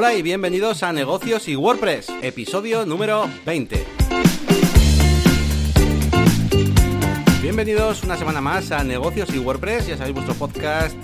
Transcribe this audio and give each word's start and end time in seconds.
Hola 0.00 0.14
y 0.14 0.22
bienvenidos 0.22 0.84
a 0.84 0.92
Negocios 0.92 1.48
y 1.48 1.56
WordPress, 1.56 2.08
episodio 2.22 2.86
número 2.86 3.28
20. 3.44 3.84
Bienvenidos 7.42 8.04
una 8.04 8.16
semana 8.16 8.40
más 8.40 8.70
a 8.70 8.84
Negocios 8.84 9.34
y 9.34 9.40
WordPress, 9.40 9.88
ya 9.88 9.96
sabéis 9.96 10.14
vuestro 10.14 10.36
podcast 10.36 10.96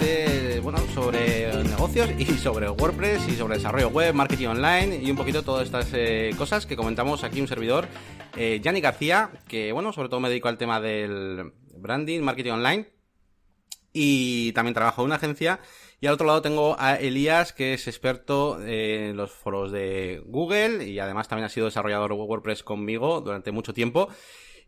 bueno, 0.62 0.78
sobre 0.94 1.52
negocios 1.64 2.10
y 2.16 2.24
sobre 2.38 2.70
WordPress 2.70 3.26
y 3.26 3.34
sobre 3.34 3.56
desarrollo 3.56 3.88
web, 3.88 4.14
marketing 4.14 4.46
online 4.46 5.00
y 5.02 5.10
un 5.10 5.16
poquito 5.16 5.42
todas 5.42 5.64
estas 5.64 5.88
eh, 5.92 6.32
cosas 6.38 6.64
que 6.64 6.76
comentamos 6.76 7.24
aquí 7.24 7.40
un 7.40 7.48
servidor, 7.48 7.88
eh, 8.36 8.60
Yanni 8.62 8.80
García, 8.80 9.28
que 9.48 9.72
bueno, 9.72 9.92
sobre 9.92 10.08
todo 10.08 10.20
me 10.20 10.28
dedico 10.28 10.46
al 10.46 10.56
tema 10.56 10.80
del 10.80 11.52
branding, 11.76 12.20
marketing 12.20 12.52
online 12.52 12.94
y 13.92 14.52
también 14.52 14.74
trabajo 14.74 15.02
en 15.02 15.06
una 15.06 15.16
agencia 15.16 15.58
y 16.04 16.06
al 16.06 16.12
otro 16.12 16.26
lado 16.26 16.42
tengo 16.42 16.76
a 16.78 16.96
Elías, 16.96 17.54
que 17.54 17.72
es 17.72 17.88
experto 17.88 18.62
en 18.62 19.16
los 19.16 19.32
foros 19.32 19.72
de 19.72 20.22
Google 20.26 20.86
y 20.86 20.98
además 20.98 21.28
también 21.28 21.46
ha 21.46 21.48
sido 21.48 21.64
desarrollador 21.64 22.10
de 22.10 22.16
WordPress 22.16 22.62
conmigo 22.62 23.22
durante 23.22 23.52
mucho 23.52 23.72
tiempo. 23.72 24.10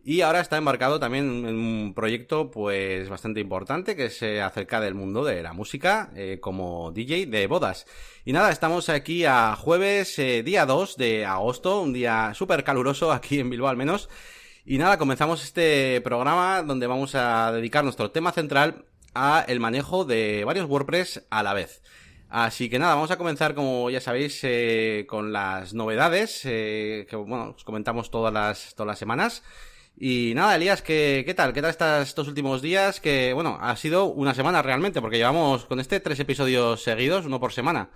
Y 0.03 0.23
ahora 0.23 0.41
está 0.41 0.57
embarcado 0.57 0.99
también 0.99 1.45
en 1.45 1.57
un 1.57 1.93
proyecto 1.95 2.51
pues 2.51 3.11
bastante 3.11 3.41
importante 3.41 3.95
que 3.95 4.09
se 4.09 4.41
acerca 4.41 4.81
del 4.81 4.95
mundo 4.95 5.25
de 5.25 5.43
la 5.43 5.53
música 5.53 6.11
eh, 6.17 6.39
como 6.41 6.91
DJ 6.91 7.27
de 7.27 7.47
bodas. 7.47 7.85
Y 8.25 8.33
nada, 8.33 8.51
estamos 8.51 8.89
aquí 8.89 9.27
a 9.27 9.57
jueves 9.57 10.19
eh, 10.19 10.43
día 10.43 10.65
2 10.65 10.97
de 10.97 11.27
agosto, 11.27 11.83
un 11.83 11.93
día 11.93 12.33
súper 12.33 12.65
caluroso 12.65 13.13
aquí 13.13 13.41
en 13.41 13.51
Bilbao 13.51 13.69
al 13.69 13.77
menos. 13.77 14.09
Y 14.65 14.79
nada, 14.79 14.97
comenzamos 14.97 15.45
este 15.45 16.01
programa 16.01 16.63
donde 16.63 16.87
vamos 16.87 17.15
a 17.15 17.53
dedicar 17.53 17.85
nuestro 17.85 18.11
tema 18.11 18.33
central 18.33 18.87
a 19.17 19.45
el 19.49 19.61
manejo 19.61 20.05
de 20.05 20.45
varios 20.45 20.69
WordPress 20.69 21.27
a 21.31 21.43
la 21.43 21.55
vez. 21.55 21.83
Así 22.29 22.69
que 22.69 22.79
nada, 22.79 22.95
vamos 22.95 23.11
a 23.11 23.19
comenzar, 23.19 23.55
como 23.55 23.89
ya 23.89 24.01
sabéis, 24.01 24.41
eh, 24.43 25.07
con 25.09 25.33
las 25.33 25.75
novedades 25.75 26.43
eh, 26.45 27.07
que 27.09 27.17
bueno, 27.17 27.55
os 27.57 27.65
comentamos 27.65 28.11
todas 28.11 28.33
las, 28.33 28.75
todas 28.75 28.89
las 28.89 28.99
semanas. 28.99 29.43
Y 29.99 30.33
nada, 30.35 30.57
Elías, 30.57 30.83
¿qué, 30.83 31.23
qué 31.25 31.33
tal? 31.35 31.55
¿Qué 31.55 31.63
tal 31.63 32.03
estos 32.03 32.29
últimos 32.29 32.61
días? 32.61 33.01
Que 33.01 33.33
bueno, 33.33 33.59
ha 33.61 33.75
sido 33.77 34.07
una 34.07 34.35
semana 34.35 34.61
realmente, 34.61 35.01
porque 35.01 35.17
llevamos 35.17 35.65
con 35.65 35.81
este 35.81 36.01
tres 36.01 36.21
episodios 36.21 36.83
seguidos, 36.83 37.25
uno 37.25 37.41
por 37.41 37.53
semana. 37.53 37.89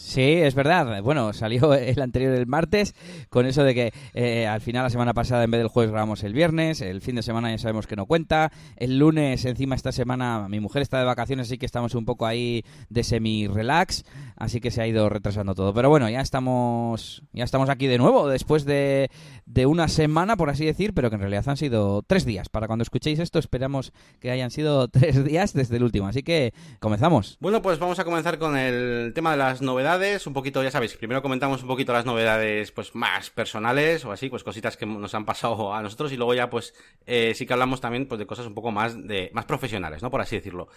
Sí, 0.00 0.22
es 0.22 0.54
verdad. 0.54 1.02
Bueno, 1.02 1.32
salió 1.32 1.74
el 1.74 2.00
anterior 2.00 2.32
el 2.32 2.46
martes 2.46 2.94
con 3.30 3.46
eso 3.46 3.64
de 3.64 3.74
que 3.74 3.92
eh, 4.14 4.46
al 4.46 4.60
final 4.60 4.84
la 4.84 4.90
semana 4.90 5.12
pasada 5.12 5.42
en 5.42 5.50
vez 5.50 5.58
del 5.58 5.66
jueves 5.66 5.90
grabamos 5.90 6.22
el 6.22 6.34
viernes, 6.34 6.80
el 6.82 7.00
fin 7.00 7.16
de 7.16 7.22
semana 7.24 7.50
ya 7.50 7.58
sabemos 7.58 7.88
que 7.88 7.96
no 7.96 8.06
cuenta, 8.06 8.52
el 8.76 8.96
lunes 8.96 9.44
encima 9.44 9.74
esta 9.74 9.90
semana 9.90 10.46
mi 10.48 10.60
mujer 10.60 10.82
está 10.82 11.00
de 11.00 11.04
vacaciones 11.04 11.48
así 11.48 11.58
que 11.58 11.66
estamos 11.66 11.96
un 11.96 12.04
poco 12.04 12.26
ahí 12.26 12.64
de 12.90 13.02
semi-relax, 13.02 14.04
así 14.38 14.60
que 14.60 14.70
se 14.70 14.80
ha 14.80 14.86
ido 14.86 15.08
retrasando 15.08 15.54
todo. 15.54 15.74
Pero 15.74 15.88
bueno, 15.90 16.08
ya 16.08 16.20
estamos, 16.20 17.22
ya 17.32 17.44
estamos 17.44 17.68
aquí 17.68 17.86
de 17.86 17.98
nuevo 17.98 18.28
después 18.28 18.64
de, 18.64 19.10
de 19.46 19.66
una 19.66 19.88
semana, 19.88 20.36
por 20.36 20.50
así 20.50 20.64
decir, 20.64 20.94
pero 20.94 21.10
que 21.10 21.16
en 21.16 21.20
realidad 21.20 21.48
han 21.48 21.56
sido 21.56 22.02
tres 22.02 22.24
días. 22.24 22.48
Para 22.48 22.66
cuando 22.66 22.82
escuchéis 22.82 23.18
esto 23.18 23.38
esperamos 23.38 23.92
que 24.20 24.30
hayan 24.30 24.50
sido 24.50 24.88
tres 24.88 25.24
días 25.24 25.52
desde 25.52 25.76
el 25.76 25.84
último. 25.84 26.06
Así 26.06 26.22
que 26.22 26.52
comenzamos. 26.80 27.36
Bueno, 27.40 27.62
pues 27.62 27.78
vamos 27.78 27.98
a 27.98 28.04
comenzar 28.04 28.38
con 28.38 28.56
el 28.56 29.12
tema 29.14 29.32
de 29.32 29.36
las 29.38 29.60
novedades 29.60 30.26
un 30.26 30.32
poquito, 30.32 30.62
ya 30.62 30.70
sabéis, 30.70 30.96
primero 30.96 31.22
comentamos 31.22 31.62
un 31.62 31.68
poquito 31.68 31.92
las 31.92 32.06
novedades 32.06 32.72
pues 32.72 32.94
más 32.94 33.30
personales 33.30 34.04
o 34.04 34.12
así, 34.12 34.28
pues 34.28 34.44
cositas 34.44 34.76
que 34.76 34.86
nos 34.86 35.14
han 35.14 35.24
pasado 35.24 35.74
a 35.74 35.82
nosotros 35.82 36.12
y 36.12 36.16
luego 36.16 36.34
ya 36.34 36.48
pues 36.50 36.74
eh, 37.06 37.32
sí 37.34 37.46
que 37.46 37.52
hablamos 37.52 37.80
también 37.80 38.06
pues 38.06 38.18
de 38.18 38.26
cosas 38.26 38.46
un 38.46 38.54
poco 38.54 38.70
más 38.70 39.06
de 39.06 39.30
más 39.32 39.46
profesionales, 39.46 40.02
¿no? 40.02 40.10
Por 40.10 40.20
así 40.20 40.36
decirlo. 40.36 40.68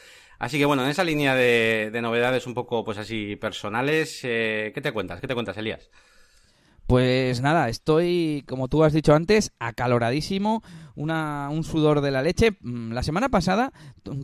Así 0.41 0.57
que 0.57 0.65
bueno, 0.65 0.83
en 0.83 0.89
esa 0.89 1.03
línea 1.03 1.35
de, 1.35 1.91
novedades 2.01 2.47
un 2.47 2.55
poco 2.55 2.83
pues 2.83 2.97
así 2.97 3.35
personales, 3.35 3.50
eh, 4.23 4.71
¿qué 4.73 4.81
te 4.81 4.91
cuentas? 4.91 5.19
¿Qué 5.21 5.27
te 5.27 5.33
cuentas, 5.33 5.57
Elías? 5.57 5.89
Pues 6.87 7.41
nada, 7.41 7.69
estoy, 7.69 8.43
como 8.47 8.67
tú 8.67 8.83
has 8.83 8.93
dicho 8.93 9.13
antes, 9.13 9.53
acaloradísimo, 9.59 10.61
una, 10.95 11.49
un 11.49 11.63
sudor 11.63 12.01
de 12.01 12.11
la 12.11 12.21
leche. 12.21 12.57
Mm, 12.61 12.91
la 12.91 13.03
semana 13.03 13.29
pasada, 13.29 13.71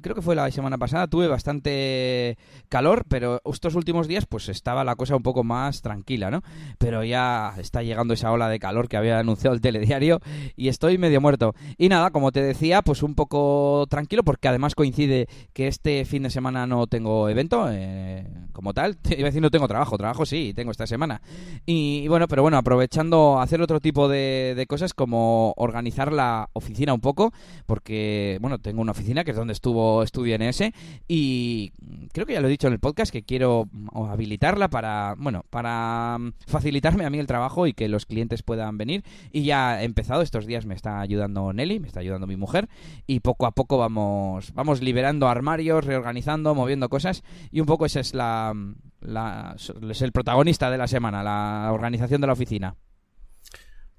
creo 0.01 0.15
que 0.15 0.21
fue 0.21 0.35
la 0.35 0.49
semana 0.51 0.77
pasada, 0.77 1.07
tuve 1.07 1.27
bastante 1.27 2.37
calor, 2.69 3.05
pero 3.07 3.41
estos 3.45 3.75
últimos 3.75 4.07
días 4.07 4.25
pues 4.25 4.49
estaba 4.49 4.83
la 4.83 4.95
cosa 4.95 5.15
un 5.15 5.23
poco 5.23 5.43
más 5.43 5.81
tranquila, 5.81 6.31
¿no? 6.31 6.43
Pero 6.77 7.03
ya 7.03 7.53
está 7.57 7.83
llegando 7.83 8.13
esa 8.13 8.31
ola 8.31 8.49
de 8.49 8.59
calor 8.59 8.87
que 8.87 8.97
había 8.97 9.19
anunciado 9.19 9.55
el 9.55 9.61
telediario 9.61 10.19
y 10.55 10.67
estoy 10.67 10.97
medio 10.97 11.21
muerto. 11.21 11.55
Y 11.77 11.89
nada, 11.89 12.11
como 12.11 12.31
te 12.31 12.41
decía, 12.41 12.81
pues 12.81 13.03
un 13.03 13.15
poco 13.15 13.85
tranquilo 13.89 14.23
porque 14.23 14.47
además 14.47 14.75
coincide 14.75 15.27
que 15.53 15.67
este 15.67 16.05
fin 16.05 16.23
de 16.23 16.29
semana 16.29 16.67
no 16.67 16.87
tengo 16.87 17.29
evento 17.29 17.67
eh, 17.71 18.27
como 18.51 18.73
tal. 18.73 18.97
Iba 19.09 19.21
a 19.21 19.31
decir 19.31 19.41
no 19.41 19.51
tengo 19.51 19.67
trabajo, 19.67 19.97
trabajo 19.97 20.25
sí, 20.25 20.53
tengo 20.55 20.71
esta 20.71 20.87
semana. 20.87 21.21
Y, 21.65 22.01
y 22.03 22.07
bueno, 22.07 22.27
pero 22.27 22.41
bueno, 22.41 22.56
aprovechando 22.57 23.39
hacer 23.39 23.61
otro 23.61 23.79
tipo 23.79 24.07
de, 24.07 24.65
cosas 24.67 24.93
como 24.93 25.53
organizar 25.57 26.11
la 26.11 26.49
oficina 26.53 26.93
un 26.93 27.01
poco, 27.01 27.33
porque, 27.65 28.37
bueno, 28.41 28.59
tengo 28.59 28.81
una 28.81 28.91
oficina 28.91 29.23
que 29.23 29.31
es 29.31 29.37
donde 29.37 29.53
estuvo 29.53 30.03
ese 30.03 30.73
y 31.07 31.71
creo 32.11 32.25
que 32.25 32.33
ya 32.33 32.41
lo 32.41 32.47
he 32.47 32.51
dicho 32.51 32.67
en 32.67 32.73
el 32.73 32.79
podcast 32.79 33.11
que 33.11 33.23
quiero 33.23 33.69
habilitarla 33.93 34.69
para, 34.69 35.15
bueno, 35.17 35.43
para 35.49 36.17
mm, 36.19 36.33
facilitarme 36.47 37.05
a 37.05 37.09
mí 37.09 37.19
el 37.19 37.27
trabajo 37.27 37.67
y 37.67 37.73
que 37.73 37.87
los 37.87 38.05
clientes 38.05 38.43
puedan 38.43 38.77
venir. 38.77 39.03
Y 39.31 39.43
ya 39.43 39.81
he 39.81 39.85
empezado, 39.85 40.21
estos 40.21 40.45
días 40.45 40.65
me 40.65 40.75
está 40.75 40.99
ayudando 40.99 41.53
Nelly, 41.53 41.79
me 41.79 41.87
está 41.87 41.99
ayudando 41.99 42.27
mi 42.27 42.35
mujer 42.35 42.67
y 43.05 43.19
poco 43.21 43.45
a 43.45 43.51
poco 43.51 43.77
vamos, 43.77 44.53
vamos 44.53 44.81
liberando 44.81 45.27
armarios, 45.27 45.85
reorganizando, 45.85 46.55
moviendo 46.55 46.89
cosas 46.89 47.23
y 47.51 47.59
un 47.59 47.65
poco 47.65 47.85
esa 47.85 47.99
es 47.99 48.13
la, 48.13 48.53
es 49.01 50.01
el 50.01 50.11
protagonista 50.11 50.69
de 50.71 50.77
la 50.77 50.87
semana, 50.87 51.23
la 51.23 51.71
organización 51.71 52.21
de 52.21 52.27
la 52.27 52.33
oficina. 52.33 52.75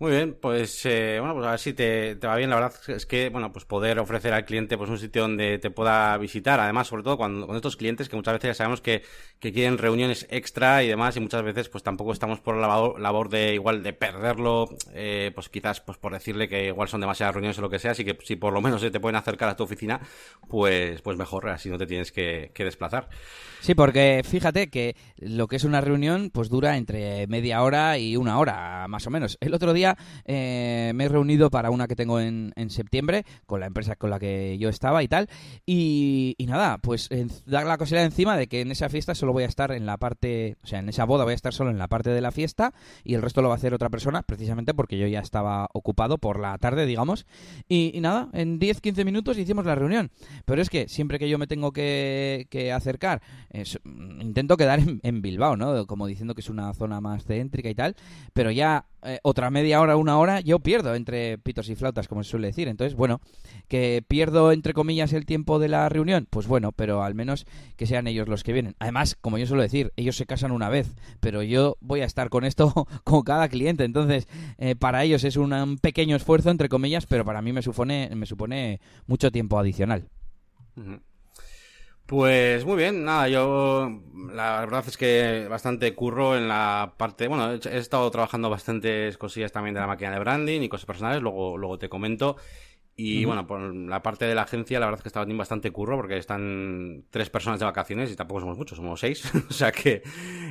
Muy 0.00 0.12
bien, 0.12 0.38
pues 0.40 0.86
eh, 0.86 1.16
bueno, 1.18 1.34
pues 1.34 1.44
a 1.44 1.50
ver 1.50 1.58
si 1.58 1.72
te, 1.72 2.14
va 2.14 2.36
bien. 2.36 2.50
La 2.50 2.56
verdad 2.60 2.72
es 2.86 3.04
que, 3.04 3.30
bueno, 3.30 3.52
pues 3.52 3.64
poder 3.64 3.98
ofrecer 3.98 4.32
al 4.32 4.44
cliente 4.44 4.78
pues 4.78 4.88
un 4.90 4.98
sitio 4.98 5.22
donde 5.22 5.58
te 5.58 5.72
pueda 5.72 6.16
visitar. 6.18 6.60
Además, 6.60 6.86
sobre 6.86 7.02
todo 7.02 7.16
cuando 7.16 7.48
con 7.48 7.56
estos 7.56 7.76
clientes 7.76 8.08
que 8.08 8.14
muchas 8.14 8.34
veces 8.34 8.50
ya 8.50 8.54
sabemos 8.54 8.80
que, 8.80 9.02
que 9.40 9.52
quieren 9.52 9.76
reuniones 9.76 10.28
extra 10.30 10.84
y 10.84 10.88
demás 10.88 11.16
y 11.16 11.20
muchas 11.20 11.42
veces 11.42 11.68
pues 11.68 11.82
tampoco 11.82 12.12
estamos 12.12 12.38
por 12.38 12.56
la 12.56 12.68
labor, 12.96 13.28
de 13.28 13.54
igual 13.54 13.82
de 13.82 13.92
perderlo, 13.92 14.68
eh, 14.94 15.32
pues 15.34 15.48
quizás 15.48 15.80
pues 15.80 15.98
por 15.98 16.12
decirle 16.12 16.48
que 16.48 16.66
igual 16.66 16.86
son 16.86 17.00
demasiadas 17.00 17.34
reuniones 17.34 17.58
o 17.58 17.62
lo 17.62 17.68
que 17.68 17.80
sea. 17.80 17.90
Así 17.90 18.04
que 18.04 18.16
si 18.22 18.36
por 18.36 18.52
lo 18.52 18.60
menos 18.60 18.80
se 18.80 18.92
te 18.92 19.00
pueden 19.00 19.16
acercar 19.16 19.48
a 19.48 19.56
tu 19.56 19.64
oficina, 19.64 20.00
pues 20.48 21.02
pues 21.02 21.18
mejor, 21.18 21.48
así 21.48 21.70
no 21.70 21.76
te 21.76 21.86
tienes 21.86 22.12
que 22.12 22.52
desplazar. 22.54 23.08
Sí, 23.60 23.74
porque 23.74 24.22
fíjate 24.24 24.70
que 24.70 24.96
lo 25.18 25.48
que 25.48 25.56
es 25.56 25.64
una 25.64 25.80
reunión 25.80 26.30
pues 26.32 26.48
dura 26.48 26.76
entre 26.76 27.26
media 27.26 27.62
hora 27.62 27.98
y 27.98 28.16
una 28.16 28.38
hora, 28.38 28.86
más 28.88 29.06
o 29.06 29.10
menos. 29.10 29.36
El 29.40 29.54
otro 29.54 29.72
día 29.72 29.96
eh, 30.24 30.92
me 30.94 31.04
he 31.04 31.08
reunido 31.08 31.50
para 31.50 31.70
una 31.70 31.88
que 31.88 31.96
tengo 31.96 32.20
en, 32.20 32.52
septiembre 32.68 33.24
con 33.46 33.60
la 33.60 33.66
empresa 33.66 33.96
con 33.96 34.10
la 34.10 34.18
que 34.18 34.58
yo 34.58 34.68
estaba 34.68 35.02
y 35.02 35.08
tal. 35.08 35.28
Y, 35.66 36.36
nada, 36.46 36.78
pues 36.78 37.08
dar 37.46 37.66
la 37.66 37.78
cosilla 37.78 38.02
encima 38.02 38.36
de 38.36 38.46
que 38.46 38.60
en 38.60 38.70
esa 38.70 38.88
fiesta 38.88 39.14
solo 39.14 39.32
voy 39.32 39.44
a 39.44 39.46
estar 39.46 39.72
en 39.72 39.86
la 39.86 39.96
parte, 39.96 40.56
o 40.62 40.66
sea, 40.66 40.78
en 40.78 40.88
esa 40.88 41.04
boda 41.04 41.24
voy 41.24 41.32
a 41.32 41.36
estar 41.36 41.52
solo 41.52 41.70
en 41.70 41.78
la 41.78 41.88
parte 41.88 42.10
de 42.10 42.20
la 42.20 42.30
fiesta 42.30 42.72
y 43.04 43.14
el 43.14 43.22
resto 43.22 43.42
lo 43.42 43.48
va 43.48 43.54
a 43.54 43.58
hacer 43.58 43.74
otra 43.74 43.90
persona, 43.90 44.22
precisamente 44.22 44.74
porque 44.74 44.98
yo 44.98 45.06
ya 45.06 45.20
estaba 45.20 45.68
ocupado 45.72 46.18
por 46.18 46.40
la 46.40 46.56
tarde, 46.58 46.86
digamos. 46.86 47.26
Y, 47.68 47.98
nada, 48.00 48.28
en 48.32 48.58
10-15 48.60 49.04
minutos 49.04 49.38
hicimos 49.38 49.66
la 49.66 49.74
reunión. 49.74 50.10
Pero 50.44 50.62
es 50.62 50.70
que 50.70 50.88
siempre 50.88 51.18
que 51.18 51.28
yo 51.28 51.38
me 51.38 51.46
tengo 51.46 51.72
que, 51.72 52.46
acercar, 52.74 53.22
intento 53.54 54.56
quedar 54.56 54.80
en, 55.02 55.22
Bilbao, 55.22 55.56
¿no? 55.56 55.86
Como 55.86 56.06
diciendo 56.06 56.34
que 56.34 56.40
es 56.40 56.50
una 56.50 56.72
zona 56.74 57.00
más 57.00 57.24
céntrica 57.24 57.68
y 57.68 57.74
tal, 57.74 57.96
pero 58.32 58.50
ya 58.50 58.86
eh, 59.02 59.20
otra 59.22 59.50
media 59.50 59.80
hora, 59.80 59.96
una 59.96 60.18
hora, 60.18 60.40
yo 60.40 60.58
pierdo 60.58 60.94
entre 60.94 61.38
pitos 61.38 61.68
y 61.68 61.74
flautas, 61.74 62.08
como 62.08 62.22
se 62.22 62.30
suele 62.30 62.48
decir. 62.48 62.68
Entonces, 62.68 62.96
bueno, 62.96 63.20
que 63.68 64.04
pierdo 64.06 64.52
entre 64.52 64.74
comillas 64.74 65.12
el 65.12 65.24
tiempo 65.24 65.58
de 65.58 65.68
la 65.68 65.88
reunión, 65.88 66.26
pues 66.28 66.46
bueno, 66.46 66.72
pero 66.72 67.02
al 67.02 67.14
menos 67.14 67.46
que 67.76 67.86
sean 67.86 68.06
ellos 68.06 68.28
los 68.28 68.44
que 68.44 68.52
vienen. 68.52 68.74
Además, 68.80 69.16
como 69.20 69.38
yo 69.38 69.46
suelo 69.46 69.62
decir, 69.62 69.92
ellos 69.96 70.16
se 70.16 70.26
casan 70.26 70.52
una 70.52 70.68
vez, 70.68 70.94
pero 71.20 71.42
yo 71.42 71.76
voy 71.80 72.00
a 72.00 72.04
estar 72.04 72.28
con 72.28 72.44
esto 72.44 72.86
con 73.04 73.22
cada 73.22 73.48
cliente. 73.48 73.84
Entonces, 73.84 74.28
eh, 74.58 74.74
para 74.76 75.04
ellos 75.04 75.24
es 75.24 75.36
un, 75.36 75.78
pequeño 75.80 76.16
esfuerzo, 76.16 76.50
entre 76.50 76.68
comillas, 76.68 77.06
pero 77.06 77.24
para 77.24 77.42
mí 77.42 77.52
me 77.52 77.62
supone, 77.62 78.10
me 78.14 78.26
supone 78.26 78.80
mucho 79.06 79.30
tiempo 79.30 79.58
adicional. 79.58 80.08
Pues 82.08 82.64
muy 82.64 82.78
bien, 82.78 83.04
nada, 83.04 83.28
yo 83.28 84.00
la 84.32 84.60
verdad 84.60 84.82
es 84.88 84.96
que 84.96 85.46
bastante 85.50 85.94
curro 85.94 86.38
en 86.38 86.48
la 86.48 86.94
parte, 86.96 87.28
bueno, 87.28 87.52
he 87.52 87.76
estado 87.76 88.10
trabajando 88.10 88.48
bastantes 88.48 89.18
cosillas 89.18 89.52
también 89.52 89.74
de 89.74 89.80
la 89.80 89.86
máquina 89.86 90.12
de 90.12 90.18
branding 90.18 90.62
y 90.62 90.70
cosas 90.70 90.86
personales, 90.86 91.20
luego, 91.20 91.58
luego 91.58 91.78
te 91.78 91.90
comento. 91.90 92.36
Y 92.96 93.26
bueno, 93.26 93.46
por 93.46 93.60
la 93.60 94.02
parte 94.02 94.24
de 94.24 94.34
la 94.34 94.42
agencia, 94.42 94.80
la 94.80 94.86
verdad 94.86 95.00
es 95.00 95.02
que 95.02 95.10
estaba 95.10 95.26
teniendo 95.26 95.42
bastante 95.42 95.70
curro 95.70 95.96
porque 95.96 96.16
están 96.16 97.04
tres 97.10 97.28
personas 97.28 97.60
de 97.60 97.66
vacaciones 97.66 98.10
y 98.10 98.16
tampoco 98.16 98.40
somos 98.40 98.56
muchos, 98.56 98.76
somos 98.78 98.98
seis. 98.98 99.30
o 99.50 99.52
sea 99.52 99.70
que 99.70 100.02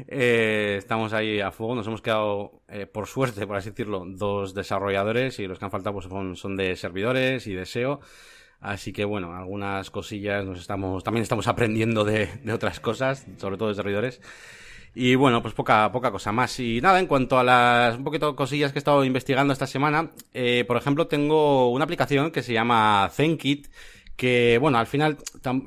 eh, 0.07 0.75
estamos 0.77 1.11
ahí 1.11 1.41
a 1.41 1.51
fuego. 1.51 1.73
Nos 1.73 1.87
hemos 1.87 2.03
quedado, 2.03 2.61
eh, 2.67 2.85
por 2.85 3.07
suerte, 3.07 3.47
por 3.47 3.55
así 3.55 3.71
decirlo, 3.71 4.05
dos 4.05 4.53
desarrolladores 4.53 5.39
y 5.39 5.47
los 5.47 5.57
que 5.57 5.65
han 5.65 5.71
faltado 5.71 5.95
pues, 5.95 6.05
son, 6.05 6.35
son 6.35 6.55
de 6.55 6.75
servidores 6.75 7.47
y 7.47 7.53
de 7.55 7.65
SEO. 7.65 7.99
Así 8.59 8.91
que 8.91 9.05
bueno, 9.05 9.35
algunas 9.35 9.91
cosillas 9.91 10.43
nos 10.43 10.59
estamos, 10.59 11.03
también 11.03 11.23
estamos 11.23 11.47
aprendiendo 11.47 12.03
de, 12.03 12.27
de 12.43 12.53
otras 12.53 12.79
cosas, 12.79 13.25
sobre 13.37 13.57
todo 13.57 13.69
de 13.69 13.75
servidores. 13.75 14.21
Y 14.99 15.13
bueno, 15.13 15.43
pues 15.43 15.53
poca, 15.53 15.91
poca 15.91 16.09
cosa 16.09 16.31
más. 16.31 16.59
Y 16.59 16.81
nada, 16.81 16.99
en 16.99 17.05
cuanto 17.05 17.37
a 17.37 17.43
las 17.43 17.97
un 17.97 18.03
poquito 18.03 18.35
cosillas 18.35 18.71
que 18.71 18.79
he 18.79 18.81
estado 18.81 19.03
investigando 19.05 19.53
esta 19.53 19.67
semana, 19.67 20.09
eh, 20.33 20.65
por 20.67 20.75
ejemplo, 20.75 21.05
tengo 21.05 21.69
una 21.69 21.83
aplicación 21.83 22.31
que 22.31 22.41
se 22.41 22.53
llama 22.53 23.07
ZenKit, 23.13 23.67
que 24.17 24.57
bueno, 24.59 24.79
al 24.79 24.87
final 24.87 25.17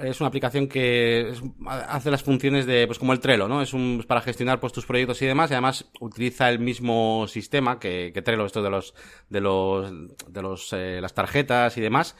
es 0.02 0.20
una 0.20 0.26
aplicación 0.26 0.66
que 0.66 1.32
hace 1.66 2.10
las 2.10 2.24
funciones 2.24 2.66
de, 2.66 2.84
pues 2.88 2.98
como 2.98 3.12
el 3.12 3.20
Trello, 3.20 3.46
¿no? 3.46 3.62
Es 3.62 3.72
un, 3.72 4.04
para 4.08 4.20
gestionar 4.20 4.58
pues 4.58 4.72
tus 4.72 4.84
proyectos 4.84 5.22
y 5.22 5.26
demás, 5.26 5.50
y 5.50 5.54
además 5.54 5.88
utiliza 6.00 6.50
el 6.50 6.58
mismo 6.58 7.26
sistema 7.28 7.78
que, 7.78 8.10
que 8.12 8.22
Trello, 8.22 8.44
esto 8.44 8.60
de 8.60 8.70
los, 8.70 8.92
de 9.28 9.40
los, 9.40 9.92
de 10.28 10.42
los, 10.42 10.72
eh, 10.72 10.98
las 11.00 11.14
tarjetas 11.14 11.78
y 11.78 11.80
demás. 11.80 12.16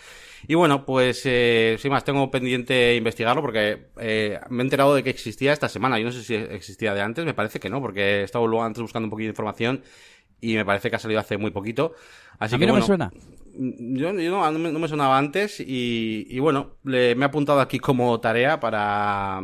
Y 0.47 0.55
bueno, 0.55 0.87
pues, 0.87 1.23
eh, 1.25 1.77
sin 1.81 1.91
más, 1.91 2.05
tengo 2.05 2.31
pendiente 2.31 2.95
investigarlo 2.95 3.43
porque 3.43 3.89
eh, 3.99 4.39
me 4.51 4.63
he 4.63 4.65
enterado 4.65 4.95
de 4.95 5.03
que 5.03 5.11
existía 5.11 5.53
esta 5.53 5.69
semana. 5.69 5.99
Yo 5.99 6.07
no 6.07 6.13
sé 6.13 6.23
si 6.23 6.37
existía 6.37 6.95
de 6.95 7.03
antes, 7.03 7.25
me 7.25 7.35
parece 7.35 7.59
que 7.59 7.69
no, 7.69 7.81
porque 7.81 8.21
he 8.21 8.23
estado 8.23 8.63
antes 8.63 8.81
buscando 8.81 9.07
un 9.07 9.11
poquito 9.11 9.27
de 9.27 9.31
información 9.31 9.83
y 10.41 10.55
me 10.55 10.65
parece 10.65 10.91
que 10.91 10.97
ha 10.97 10.99
salido 10.99 11.21
hace 11.21 11.39
muy 11.39 11.51
poquito. 11.51 11.95
Así 12.39 12.55
a 12.55 12.59
mí 12.59 12.67
no 12.67 12.75
me 12.75 12.83
suena. 12.83 13.11
Yo, 13.53 14.13
no, 14.13 14.79
me 14.79 14.89
sonaba 14.89 15.19
antes 15.19 15.61
y, 15.61 16.39
bueno, 16.39 16.77
le, 16.85 17.15
me 17.15 17.25
he 17.25 17.29
apuntado 17.29 17.61
aquí 17.61 17.79
como 17.79 18.19
tarea 18.21 18.61
para... 18.61 19.41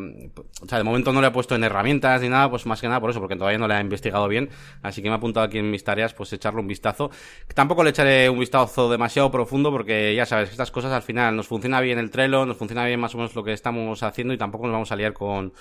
O 0.62 0.68
sea, 0.68 0.78
de 0.78 0.84
momento 0.84 1.12
no 1.12 1.20
le 1.20 1.26
he 1.26 1.30
puesto 1.30 1.54
en 1.54 1.64
herramientas 1.64 2.22
ni 2.22 2.28
nada, 2.28 2.48
pues 2.48 2.64
más 2.66 2.80
que 2.80 2.86
nada 2.86 3.00
por 3.00 3.10
eso, 3.10 3.20
porque 3.20 3.36
todavía 3.36 3.58
no 3.58 3.68
le 3.68 3.74
he 3.74 3.80
investigado 3.80 4.28
bien. 4.28 4.48
Así 4.80 5.02
que 5.02 5.08
me 5.08 5.14
he 5.14 5.18
apuntado 5.18 5.44
aquí 5.44 5.58
en 5.58 5.70
mis 5.70 5.84
tareas, 5.84 6.14
pues 6.14 6.32
echarle 6.32 6.60
un 6.60 6.68
vistazo. 6.68 7.10
Tampoco 7.54 7.82
le 7.84 7.90
echaré 7.90 8.30
un 8.30 8.38
vistazo 8.38 8.88
demasiado 8.88 9.30
profundo 9.30 9.70
porque 9.70 10.14
ya 10.14 10.24
sabes, 10.24 10.50
estas 10.50 10.70
cosas 10.70 10.92
al 10.92 11.02
final 11.02 11.36
nos 11.36 11.48
funciona 11.48 11.80
bien 11.80 11.98
el 11.98 12.10
Trello, 12.10 12.46
nos 12.46 12.56
funciona 12.56 12.86
bien 12.86 13.00
más 13.00 13.14
o 13.14 13.18
menos 13.18 13.34
lo 13.34 13.44
que 13.44 13.52
estamos 13.52 14.02
haciendo 14.02 14.32
y 14.32 14.38
tampoco 14.38 14.66
nos 14.66 14.72
vamos 14.72 14.92
a 14.92 14.96
liar 14.96 15.12
con, 15.12 15.52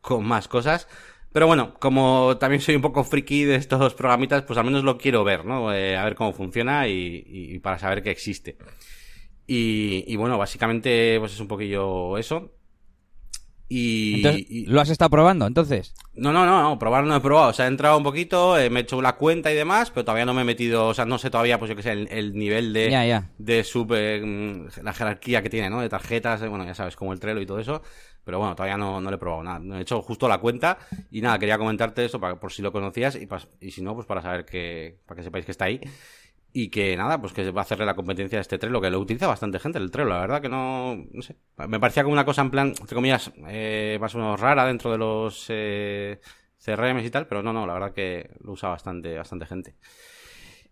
con 0.00 0.24
más 0.24 0.48
cosas. 0.48 0.88
Pero 1.32 1.46
bueno, 1.46 1.74
como 1.74 2.36
también 2.38 2.62
soy 2.62 2.74
un 2.74 2.82
poco 2.82 3.04
friki 3.04 3.44
de 3.44 3.56
estos 3.56 3.94
programitas, 3.94 4.42
pues 4.42 4.58
al 4.58 4.64
menos 4.64 4.82
lo 4.82 4.96
quiero 4.96 5.24
ver, 5.24 5.44
¿no? 5.44 5.72
Eh, 5.74 5.96
a 5.96 6.04
ver 6.04 6.14
cómo 6.14 6.32
funciona 6.32 6.88
y, 6.88 7.58
para 7.62 7.78
saber 7.78 8.02
que 8.02 8.10
existe. 8.10 8.56
Y, 9.46 10.14
bueno, 10.16 10.36
básicamente 10.36 11.16
pues 11.20 11.32
es 11.32 11.40
un 11.40 11.48
poquillo 11.48 12.16
eso. 12.18 12.52
Y, 13.70 14.64
¿Lo 14.66 14.80
has 14.80 14.88
estado 14.88 15.10
probando 15.10 15.46
entonces? 15.46 15.94
No, 16.14 16.32
no, 16.32 16.46
no, 16.46 16.62
no, 16.62 16.78
probar 16.78 17.04
no 17.04 17.14
he 17.14 17.20
probado. 17.20 17.50
O 17.50 17.52
sea, 17.52 17.66
he 17.66 17.68
entrado 17.68 17.98
un 17.98 18.02
poquito, 18.02 18.58
eh, 18.58 18.70
me 18.70 18.80
he 18.80 18.82
hecho 18.84 19.02
la 19.02 19.16
cuenta 19.16 19.52
y 19.52 19.54
demás, 19.54 19.90
pero 19.90 20.06
todavía 20.06 20.24
no 20.24 20.32
me 20.32 20.40
he 20.40 20.44
metido, 20.44 20.86
o 20.88 20.94
sea, 20.94 21.04
no 21.04 21.18
sé 21.18 21.28
todavía, 21.28 21.58
pues 21.58 21.68
yo 21.68 21.76
qué 21.76 21.82
sé, 21.82 21.92
el, 21.92 22.32
nivel 22.32 22.72
de, 22.72 23.22
de 23.36 23.64
sub, 23.64 23.92
eh, 23.94 24.66
la 24.82 24.94
jerarquía 24.94 25.42
que 25.42 25.50
tiene, 25.50 25.68
¿no? 25.68 25.82
De 25.82 25.90
tarjetas, 25.90 26.40
bueno, 26.48 26.64
ya 26.64 26.74
sabes, 26.74 26.96
como 26.96 27.12
el 27.12 27.20
Trello 27.20 27.42
y 27.42 27.46
todo 27.46 27.58
eso. 27.58 27.82
Pero 28.28 28.40
bueno, 28.40 28.54
todavía 28.54 28.76
no, 28.76 29.00
no 29.00 29.08
le 29.08 29.16
he 29.16 29.18
probado 29.18 29.42
nada. 29.42 29.78
He 29.78 29.80
hecho 29.80 30.02
justo 30.02 30.28
la 30.28 30.36
cuenta 30.36 30.76
y 31.10 31.22
nada, 31.22 31.38
quería 31.38 31.56
comentarte 31.56 32.04
eso 32.04 32.20
para, 32.20 32.38
por 32.38 32.52
si 32.52 32.60
lo 32.60 32.70
conocías 32.70 33.16
y, 33.16 33.26
y 33.58 33.70
si 33.70 33.80
no, 33.80 33.94
pues 33.94 34.06
para 34.06 34.20
saber 34.20 34.44
que, 34.44 34.98
para 35.06 35.16
que 35.16 35.22
sepáis 35.24 35.46
que 35.46 35.52
está 35.52 35.64
ahí. 35.64 35.80
Y 36.52 36.68
que 36.68 36.94
nada, 36.94 37.18
pues 37.18 37.32
que 37.32 37.50
va 37.50 37.62
a 37.62 37.64
hacerle 37.64 37.86
la 37.86 37.94
competencia 37.94 38.36
a 38.36 38.42
este 38.42 38.58
Trello, 38.58 38.82
que 38.82 38.90
lo 38.90 39.00
utiliza 39.00 39.26
bastante 39.26 39.58
gente 39.58 39.78
el 39.78 39.90
Trello, 39.90 40.10
la 40.10 40.20
verdad 40.20 40.42
que 40.42 40.50
no, 40.50 41.06
no 41.10 41.22
sé. 41.22 41.36
Me 41.68 41.80
parecía 41.80 42.02
como 42.02 42.12
una 42.12 42.26
cosa 42.26 42.42
en 42.42 42.50
plan, 42.50 42.68
entre 42.78 42.94
comillas, 42.94 43.32
eh, 43.48 43.96
más 43.98 44.14
o 44.14 44.18
menos 44.18 44.38
rara 44.38 44.66
dentro 44.66 44.92
de 44.92 44.98
los 44.98 45.46
eh, 45.48 46.20
CRMs 46.58 47.06
y 47.06 47.10
tal, 47.10 47.26
pero 47.28 47.42
no, 47.42 47.54
no, 47.54 47.66
la 47.66 47.72
verdad 47.72 47.94
que 47.94 48.28
lo 48.40 48.52
usa 48.52 48.68
bastante, 48.68 49.16
bastante 49.16 49.46
gente. 49.46 49.74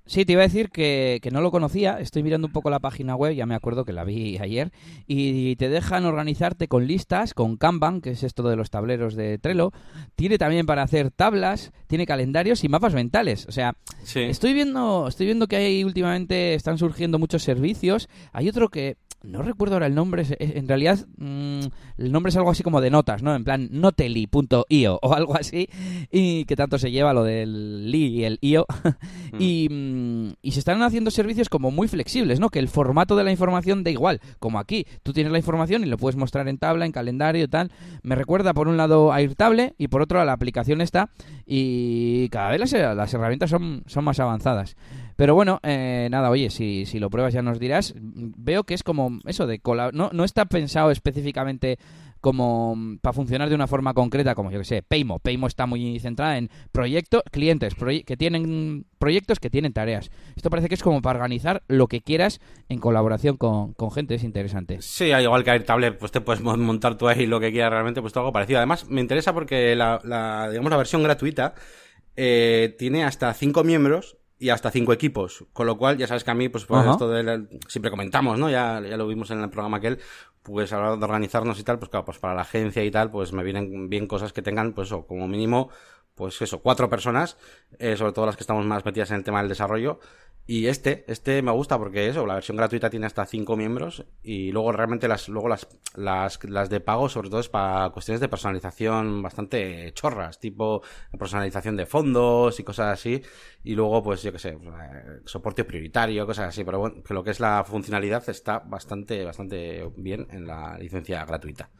Sí, 0.06 0.25
te 0.25 0.32
iba 0.32 0.43
a 0.43 0.47
decir 0.47 0.70
que, 0.70 1.19
que, 1.20 1.32
no 1.32 1.41
lo 1.41 1.50
conocía. 1.50 1.99
Estoy 1.99 2.23
mirando 2.23 2.47
un 2.47 2.53
poco 2.53 2.70
la 2.70 2.79
página 2.79 3.17
web, 3.17 3.35
ya 3.35 3.44
me 3.44 3.56
acuerdo 3.56 3.85
que 3.85 3.93
la 3.93 4.05
vi 4.05 4.38
ayer. 4.38 4.70
Y 5.08 5.56
te 5.56 5.69
dejan 5.69 6.05
organizarte 6.05 6.69
con 6.69 6.87
listas, 6.87 7.35
con 7.35 7.56
Kanban, 7.56 8.00
que 8.00 8.11
es 8.11 8.23
esto 8.23 8.49
de 8.49 8.55
los 8.55 8.70
tableros 8.70 9.17
de 9.17 9.38
Trello. 9.38 9.73
Tiene 10.14 10.38
también 10.38 10.64
para 10.64 10.82
hacer 10.82 11.11
tablas, 11.11 11.73
tiene 11.88 12.06
calendarios 12.06 12.62
y 12.62 12.69
mapas 12.69 12.94
mentales. 12.94 13.47
O 13.49 13.53
sea, 13.53 13.75
estoy 14.14 14.55
viendo, 14.55 15.08
estoy 15.08 15.26
viendo 15.26 15.49
que 15.49 15.56
hay 15.56 15.82
últimamente 15.82 16.55
están 16.55 16.79
surgiendo 16.79 17.19
muchos 17.19 17.43
servicios. 17.43 18.09
Hay 18.32 18.49
otro 18.49 18.69
que 18.69 18.97
no 19.26 19.43
recuerdo 19.43 19.75
ahora 19.75 19.87
el 19.87 19.94
nombre, 19.94 20.25
en 20.38 20.69
realidad 20.69 21.06
mm, 21.17 21.61
el 21.99 22.12
nombre 22.12 22.31
es 22.31 22.37
algo 22.37 22.50
así 22.50 22.62
como 22.62 22.81
de 22.81 22.90
notas, 22.90 23.23
¿no? 23.23 23.34
En 23.34 23.44
plan 23.44 23.69
noteli.io 23.73 24.99
o 25.02 25.14
algo 25.14 25.37
así, 25.37 25.69
y 26.11 26.44
que 26.44 26.56
tanto 26.56 26.78
se 26.78 26.90
lleva 26.90 27.12
lo 27.12 27.25
del 27.25 27.90
li 27.90 28.06
y 28.06 28.25
el 28.25 28.38
io. 28.40 28.67
Mm. 29.32 29.38
y, 29.40 29.69
mm, 29.69 30.34
y, 30.40 30.52
se 30.52 30.61
están 30.61 30.81
haciendo 30.82 31.11
servicios 31.11 31.49
como 31.49 31.73
muy 31.73 31.88
flexibles, 31.88 32.38
¿no? 32.38 32.49
Que 32.49 32.61
el 32.61 32.69
formato 32.69 33.17
de 33.17 33.25
la 33.25 33.32
información 33.32 33.82
da 33.82 33.90
igual, 33.90 34.20
como 34.38 34.61
aquí, 34.61 34.87
tú 35.02 35.12
tienes 35.12 35.32
la 35.32 35.38
información 35.38 35.82
y 35.82 35.87
lo 35.87 35.99
puedes 35.99 36.17
mostrar 36.17 36.46
en 36.49 36.58
tabla, 36.58 36.87
en 36.87 36.93
calendario 36.93 37.44
y 37.44 37.49
tal. 37.49 37.73
Me 38.02 38.14
recuerda 38.14 38.55
por 38.55 38.69
un 38.69 38.76
lado 38.76 39.12
a 39.12 39.17
Airtable 39.17 39.75
y 39.78 39.88
por 39.88 40.00
otro 40.00 40.20
a 40.20 40.25
la 40.25 40.32
aplicación 40.32 40.81
esta, 40.81 41.11
y 41.44 42.28
cada 42.28 42.50
vez 42.50 42.61
las, 42.61 42.73
las 42.73 43.12
herramientas 43.14 43.50
son, 43.50 43.82
son 43.87 44.05
más 44.05 44.20
avanzadas. 44.20 44.76
Pero 45.16 45.34
bueno, 45.34 45.60
eh, 45.62 46.08
nada, 46.10 46.30
oye, 46.30 46.50
si, 46.50 46.84
si 46.86 46.98
lo 46.98 47.10
pruebas 47.10 47.32
ya 47.34 47.42
nos 47.42 47.58
dirás. 47.58 47.94
Veo 47.96 48.64
que 48.64 48.74
es 48.74 48.82
como 48.82 49.18
eso 49.26 49.46
de 49.46 49.60
no, 49.92 50.10
no 50.12 50.24
está 50.24 50.44
pensado 50.44 50.90
específicamente 50.90 51.78
como 52.20 52.74
mm, 52.74 52.98
para 52.98 53.12
funcionar 53.12 53.48
de 53.48 53.54
una 53.54 53.66
forma 53.66 53.94
concreta, 53.94 54.34
como 54.34 54.50
yo 54.50 54.58
que 54.58 54.64
sé, 54.64 54.82
Paymo. 54.82 55.18
Paymo 55.18 55.46
está 55.46 55.66
muy 55.66 55.98
centrada 56.00 56.38
en 56.38 56.50
proyectos, 56.72 57.22
clientes 57.30 57.74
que 58.04 58.16
tienen 58.16 58.84
proyectos 58.98 59.38
que 59.38 59.48
tienen 59.48 59.72
tareas. 59.72 60.10
Esto 60.34 60.50
parece 60.50 60.68
que 60.68 60.74
es 60.74 60.82
como 60.82 61.00
para 61.02 61.18
organizar 61.18 61.62
lo 61.68 61.86
que 61.86 62.00
quieras 62.00 62.40
en 62.68 62.78
colaboración 62.78 63.36
con, 63.36 63.74
gente, 63.92 64.16
es 64.16 64.24
interesante. 64.24 64.82
Sí, 64.82 65.04
igual 65.04 65.44
que 65.44 65.50
Airtable, 65.50 65.92
pues 65.92 66.12
te 66.12 66.20
puedes 66.20 66.42
montar 66.42 66.98
tú 66.98 67.08
ahí 67.08 67.26
lo 67.26 67.40
que 67.40 67.52
quieras 67.52 67.70
realmente, 67.70 68.00
pues 68.00 68.12
todo 68.12 68.22
algo 68.22 68.32
parecido. 68.32 68.58
Además, 68.58 68.88
me 68.88 69.00
interesa 69.00 69.32
porque 69.32 69.76
la, 69.76 70.00
digamos, 70.50 70.70
la 70.70 70.76
versión 70.76 71.02
gratuita 71.02 71.54
eh, 72.16 72.74
tiene 72.78 73.04
hasta 73.04 73.32
cinco 73.34 73.62
miembros 73.62 74.16
y 74.38 74.50
hasta 74.50 74.71
cinco 74.71 74.93
equipos. 74.93 75.44
Con 75.53 75.67
lo 75.67 75.79
cual, 75.79 75.97
ya 75.97 76.06
sabes 76.06 76.25
que 76.25 76.31
a 76.31 76.35
mí, 76.35 76.49
pues, 76.49 76.65
por 76.65 76.87
esto 76.87 77.09
de 77.09 77.47
siempre 77.69 77.91
comentamos, 77.91 78.38
¿no? 78.38 78.50
Ya, 78.50 78.81
ya 78.81 78.97
lo 78.97 79.06
vimos 79.06 79.31
en 79.31 79.41
el 79.41 79.50
programa 79.50 79.79
aquel, 79.79 79.99
pues 80.43 80.73
a 80.73 80.77
la 80.77 80.83
hora 80.83 80.97
de 80.97 81.05
organizarnos 81.05 81.59
y 81.59 81.65
tal, 81.65 81.79
pues 81.79 81.91
claro, 81.91 82.05
pues 82.05 82.19
para 82.19 82.35
la 82.35 82.43
agencia 82.43 82.85
y 82.85 82.91
tal, 82.91 83.11
pues 83.11 83.33
me 83.33 83.43
vienen 83.43 83.88
bien 83.88 84.06
cosas 84.06 84.33
que 84.33 84.43
tengan, 84.43 84.73
pues 84.73 84.88
eso, 84.88 85.06
como 85.06 85.27
mínimo, 85.27 85.71
pues 86.15 86.41
eso, 86.41 86.61
cuatro 86.61 86.88
personas, 86.88 87.37
eh, 87.79 87.97
sobre 87.97 88.12
todo 88.12 88.27
las 88.27 88.37
que 88.37 88.43
estamos 88.43 88.65
más 88.65 88.85
metidas 88.85 89.11
en 89.11 89.17
el 89.17 89.25
tema 89.25 89.41
del 89.41 89.49
desarrollo, 89.49 90.00
y 90.48 90.69
este, 90.69 91.04
este 91.08 91.43
me 91.43 91.50
gusta 91.50 91.76
porque 91.76 92.08
eso, 92.08 92.25
la 92.25 92.34
versión 92.34 92.56
gratuita 92.56 92.88
tiene 92.88 93.06
hasta 93.06 93.26
5 93.26 93.56
miembros 93.56 94.04
y 94.22 94.52
luego 94.52 94.70
realmente 94.70 95.08
las, 95.08 95.28
luego 95.28 95.48
las, 95.48 95.66
las, 95.96 96.38
las 96.44 96.70
de 96.70 96.78
pago 96.78 97.08
sobre 97.08 97.31
todo 97.31 97.40
es 97.40 97.48
para 97.48 97.90
cuestiones 97.90 98.20
de 98.20 98.28
personalización 98.28 99.22
bastante 99.22 99.93
chorras, 99.94 100.38
tipo 100.38 100.82
personalización 101.18 101.76
de 101.76 101.87
fondos 101.87 102.61
y 102.61 102.64
cosas 102.64 102.92
así. 102.92 103.23
Y 103.64 103.75
luego, 103.75 104.02
pues 104.02 104.23
yo 104.23 104.32
que 104.32 104.38
sé, 104.38 104.50
eh, 104.50 105.21
soporte 105.25 105.64
prioritario, 105.64 106.26
cosas 106.26 106.49
así. 106.49 106.62
Pero 106.64 106.78
bueno, 106.78 107.02
que 107.02 107.14
lo 107.14 107.25
que 107.25 107.30
es 107.30 107.40
la 107.40 107.64
funcionalidad 107.64 108.28
está 108.28 108.61
bastante, 108.61 109.25
bastante 109.25 109.90
bien 109.97 110.28
en 110.30 110.47
la 110.47 110.78
licencia 110.78 111.25
gratuita. 111.25 111.71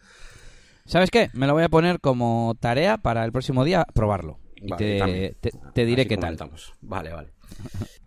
¿Sabes 0.85 1.11
qué? 1.11 1.31
Me 1.35 1.47
lo 1.47 1.52
voy 1.52 1.64
a 1.64 1.69
poner 1.69 2.00
como 2.00 2.57
tarea 2.59 2.99
para 2.99 3.25
el 3.25 3.33
próximo 3.33 3.64
día 3.64 3.87
probarlo. 3.95 4.38
Y 4.57 4.75
te, 4.75 5.37
te, 5.75 5.85
diré 5.85 6.07
qué 6.07 6.17
tal. 6.17 6.38
Vale, 6.81 7.12
vale. 7.12 7.36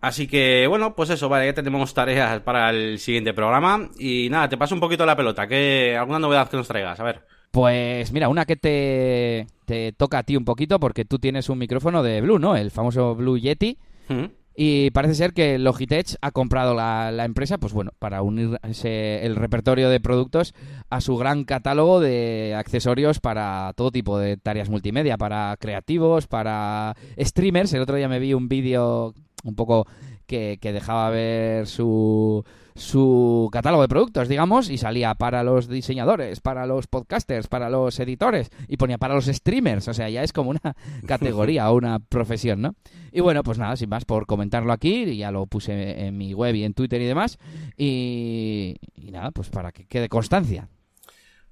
Así 0.00 0.26
que, 0.26 0.66
bueno, 0.66 0.94
pues 0.94 1.10
eso, 1.10 1.28
vale, 1.28 1.46
ya 1.46 1.54
tenemos 1.54 1.92
tareas 1.92 2.40
para 2.40 2.70
el 2.70 2.98
siguiente 2.98 3.34
programa. 3.34 3.90
Y 3.98 4.28
nada, 4.30 4.48
te 4.48 4.56
paso 4.56 4.74
un 4.74 4.80
poquito 4.80 5.04
la 5.04 5.16
pelota. 5.16 5.46
¿Qué, 5.46 5.96
¿Alguna 5.98 6.18
novedad 6.18 6.48
que 6.48 6.56
nos 6.56 6.68
traigas? 6.68 6.98
A 7.00 7.04
ver. 7.04 7.26
Pues 7.50 8.12
mira, 8.12 8.28
una 8.28 8.46
que 8.46 8.56
te, 8.56 9.46
te 9.66 9.92
toca 9.92 10.18
a 10.18 10.22
ti 10.22 10.36
un 10.36 10.44
poquito 10.44 10.78
porque 10.78 11.04
tú 11.04 11.18
tienes 11.18 11.48
un 11.48 11.58
micrófono 11.58 12.02
de 12.02 12.20
Blue, 12.20 12.38
¿no? 12.38 12.56
El 12.56 12.70
famoso 12.70 13.14
Blue 13.14 13.38
Yeti. 13.38 13.76
Mm. 14.08 14.24
Y 14.54 14.90
parece 14.90 15.14
ser 15.14 15.32
que 15.32 15.58
Logitech 15.58 16.16
ha 16.20 16.32
comprado 16.32 16.74
la, 16.74 17.12
la 17.12 17.24
empresa, 17.24 17.58
pues 17.58 17.72
bueno, 17.72 17.92
para 17.98 18.22
unir 18.22 18.58
el 18.62 19.36
repertorio 19.36 19.88
de 19.88 20.00
productos 20.00 20.54
a 20.90 21.00
su 21.00 21.16
gran 21.16 21.44
catálogo 21.44 22.00
de 22.00 22.54
accesorios 22.56 23.20
para 23.20 23.72
todo 23.76 23.90
tipo 23.90 24.18
de 24.18 24.36
tareas 24.36 24.68
multimedia, 24.68 25.16
para 25.16 25.56
creativos, 25.58 26.26
para 26.26 26.96
streamers. 27.18 27.72
El 27.72 27.82
otro 27.82 27.96
día 27.96 28.08
me 28.08 28.18
vi 28.18 28.34
un 28.34 28.48
vídeo 28.48 29.14
un 29.44 29.54
poco 29.54 29.86
que, 30.26 30.58
que 30.60 30.72
dejaba 30.72 31.10
ver 31.10 31.66
su, 31.66 32.44
su 32.74 33.48
catálogo 33.52 33.82
de 33.82 33.88
productos, 33.88 34.28
digamos, 34.28 34.70
y 34.70 34.78
salía 34.78 35.14
para 35.14 35.42
los 35.42 35.68
diseñadores, 35.68 36.40
para 36.40 36.66
los 36.66 36.86
podcasters, 36.86 37.48
para 37.48 37.70
los 37.70 37.98
editores, 38.00 38.50
y 38.68 38.76
ponía 38.76 38.98
para 38.98 39.14
los 39.14 39.26
streamers, 39.26 39.88
o 39.88 39.94
sea, 39.94 40.08
ya 40.08 40.22
es 40.22 40.32
como 40.32 40.50
una 40.50 40.60
categoría 41.06 41.70
o 41.70 41.76
una 41.76 41.98
profesión, 41.98 42.62
¿no? 42.62 42.74
Y 43.12 43.20
bueno, 43.20 43.42
pues 43.42 43.58
nada, 43.58 43.76
sin 43.76 43.88
más, 43.88 44.04
por 44.04 44.26
comentarlo 44.26 44.72
aquí, 44.72 45.16
ya 45.16 45.30
lo 45.30 45.46
puse 45.46 46.06
en 46.06 46.16
mi 46.16 46.32
web 46.34 46.54
y 46.54 46.64
en 46.64 46.74
Twitter 46.74 47.00
y 47.00 47.06
demás, 47.06 47.38
y, 47.76 48.76
nada, 48.96 49.30
pues 49.30 49.50
para 49.50 49.72
que 49.72 49.86
quede 49.86 50.08
constancia. 50.08 50.68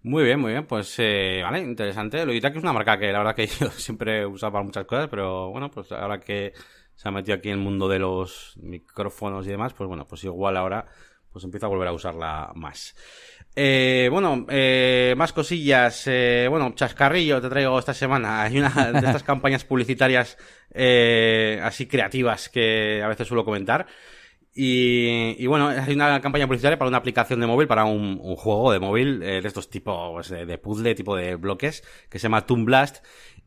Muy 0.03 0.23
bien, 0.23 0.41
muy 0.41 0.53
bien, 0.53 0.65
pues 0.67 0.95
eh, 0.99 1.41
vale, 1.43 1.61
interesante. 1.61 2.25
Logitech 2.25 2.57
es 2.57 2.63
una 2.63 2.73
marca 2.73 2.99
que 2.99 3.11
la 3.13 3.19
verdad 3.19 3.35
que 3.35 3.47
yo 3.61 3.71
siempre 3.71 4.21
he 4.21 4.27
usado 4.27 4.53
para 4.53 4.65
muchas 4.65 4.85
cosas, 4.85 5.09
pero 5.09 5.51
bueno, 5.51 5.71
pues 5.71 5.91
ahora 5.91 6.21
que 6.21 6.53
se 6.95 7.09
ha 7.09 7.13
metido 7.13 7.37
aquí 7.37 7.49
en 7.49 7.59
el 7.59 7.65
mundo 7.65 7.89
de 7.89 8.01
los 8.01 8.57
micrófonos 8.61 9.47
y 9.47 9.51
demás, 9.51 9.73
pues 9.73 9.87
bueno, 9.87 10.07
pues 10.07 10.25
igual 10.25 10.57
ahora 10.57 10.87
pues 11.39 11.45
empiezo 11.45 11.67
a 11.67 11.69
volver 11.69 11.87
a 11.87 11.93
usarla 11.93 12.51
más. 12.57 12.97
Eh, 13.55 14.09
bueno, 14.11 14.45
eh, 14.49 15.15
más 15.17 15.33
cosillas. 15.33 16.03
Eh, 16.07 16.49
bueno, 16.51 16.73
chascarrillo 16.75 17.41
te 17.41 17.49
traigo 17.49 17.79
esta 17.79 17.95
semana. 17.95 18.43
Hay 18.43 18.59
una 18.59 18.71
de 18.91 18.99
estas 18.99 19.23
campañas 19.25 19.65
publicitarias 19.65 20.37
eh, 20.75 21.61
así 21.63 21.87
creativas 21.87 22.49
que 22.49 23.01
a 23.05 23.09
veces 23.09 23.29
suelo 23.29 23.45
comentar. 23.45 23.87
Y, 24.53 25.37
y, 25.39 25.47
bueno, 25.47 25.69
hay 25.69 25.95
una 25.95 26.21
campaña 26.21 26.49
publicitaria 26.49 26.77
para 26.77 26.89
una 26.89 26.99
aplicación 26.99 27.39
de 27.39 27.47
móvil, 27.47 27.69
para 27.69 27.85
un, 27.85 28.19
un 28.21 28.35
juego 28.35 28.73
de 28.73 28.81
móvil 28.81 29.23
eh, 29.23 29.41
de 29.41 29.47
estos 29.47 29.71
tipos 29.71 30.29
de, 30.29 30.45
de 30.45 30.59
puzzle, 30.59 30.97
tipo 30.97 31.15
de 31.15 31.37
bloques, 31.37 31.85
que 32.11 32.19
se 32.19 32.25
llama 32.25 32.47
Toon 32.47 32.65
Blast. 32.65 33.05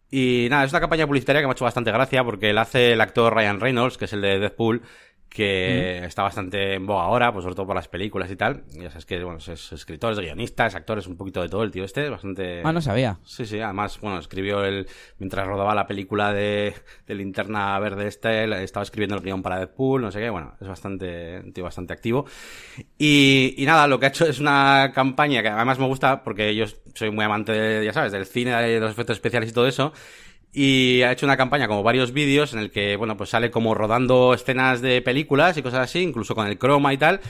Y 0.10 0.48
nada, 0.50 0.64
es 0.64 0.72
una 0.72 0.80
campaña 0.80 1.08
publicitaria 1.08 1.42
que 1.42 1.48
me 1.48 1.52
ha 1.52 1.54
hecho 1.56 1.66
bastante 1.66 1.92
gracia 1.92 2.24
porque 2.24 2.54
la 2.54 2.62
hace 2.62 2.94
el 2.94 3.02
actor 3.02 3.34
Ryan 3.34 3.60
Reynolds, 3.60 3.98
que 3.98 4.06
es 4.06 4.14
el 4.14 4.22
de 4.22 4.40
Deadpool, 4.40 4.82
que 5.34 6.04
está 6.04 6.24
bastante 6.24 6.74
en 6.74 6.86
boga 6.86 7.04
ahora, 7.04 7.32
pues 7.32 7.44
sobre 7.44 7.56
todo 7.56 7.66
por 7.66 7.76
las 7.76 7.88
películas 7.88 8.30
y 8.30 8.36
tal. 8.36 8.64
Ya 8.72 8.90
sabes 8.90 9.06
que, 9.06 9.24
bueno, 9.24 9.40
es 9.40 9.72
escritor, 9.72 10.12
es 10.12 10.20
guionista, 10.20 10.66
es 10.66 10.76
actor, 10.76 11.00
es 11.00 11.08
un 11.08 11.16
poquito 11.16 11.42
de 11.42 11.48
todo 11.48 11.64
el 11.64 11.72
tío 11.72 11.86
este, 11.86 12.10
bastante... 12.10 12.62
Ah, 12.66 12.74
no 12.74 12.82
sabía. 12.82 13.18
Sí, 13.24 13.46
sí, 13.46 13.62
además, 13.62 13.98
bueno, 14.02 14.20
escribió 14.20 14.66
el... 14.66 14.88
Mientras 15.20 15.48
rodaba 15.48 15.74
la 15.74 15.88
película 15.88 16.34
de, 16.34 16.74
de 17.08 17.16
Linterna 17.16 17.80
Verde 17.80 18.08
este, 18.08 18.44
estaba 18.62 18.84
escribiendo 18.84 19.16
el 19.16 19.22
guion 19.22 19.42
para 19.42 19.58
Deadpool, 19.58 20.02
no 20.02 20.12
sé 20.12 20.20
qué, 20.20 20.30
bueno, 20.30 20.54
es 20.60 20.68
bastante, 20.68 21.40
un 21.40 21.54
tío 21.54 21.64
bastante 21.64 21.94
activo. 21.94 22.26
Y, 22.98 23.56
y 23.58 23.66
nada, 23.66 23.88
lo 23.88 24.02
que 24.02 24.08
ha 24.08 24.10
hecho 24.10 24.26
es 24.26 24.40
una 24.42 24.92
campaña 24.94 25.42
que 25.42 25.48
además 25.48 25.80
me 25.80 25.88
gusta 25.88 26.26
porque 26.26 26.54
yo 26.54 26.66
soy 26.94 27.10
muy 27.10 27.24
amante, 27.24 27.54
de, 27.54 27.86
ya 27.86 27.94
sabes, 27.94 28.12
del 28.12 28.26
cine, 28.26 28.52
de 28.52 28.82
los 28.82 28.92
efectos 28.92 29.16
especiales 29.16 29.50
y 29.50 29.54
todo 29.54 29.66
eso 29.66 29.94
y 30.54 31.02
ha 31.04 31.12
hecho 31.12 31.26
una 31.26 31.38
campaña 31.38 31.68
como 31.68 31.84
varios 31.84 32.12
vídeos 32.12 32.54
en 32.54 32.60
el 32.60 32.72
que, 32.72 32.98
bueno, 32.98 33.16
pues 33.16 33.30
sale 33.30 33.52
como 33.52 33.74
rodando 33.74 34.34
escenas 34.34 34.82
de 34.82 35.02
películas 35.02 35.58
y 35.58 35.62
cosas 35.62 35.82
así, 35.82 36.00
incluso 36.00 36.36
con 36.36 36.48
el 36.48 36.58
croma 36.58 36.94
y 36.94 36.98
tal. 36.98 37.22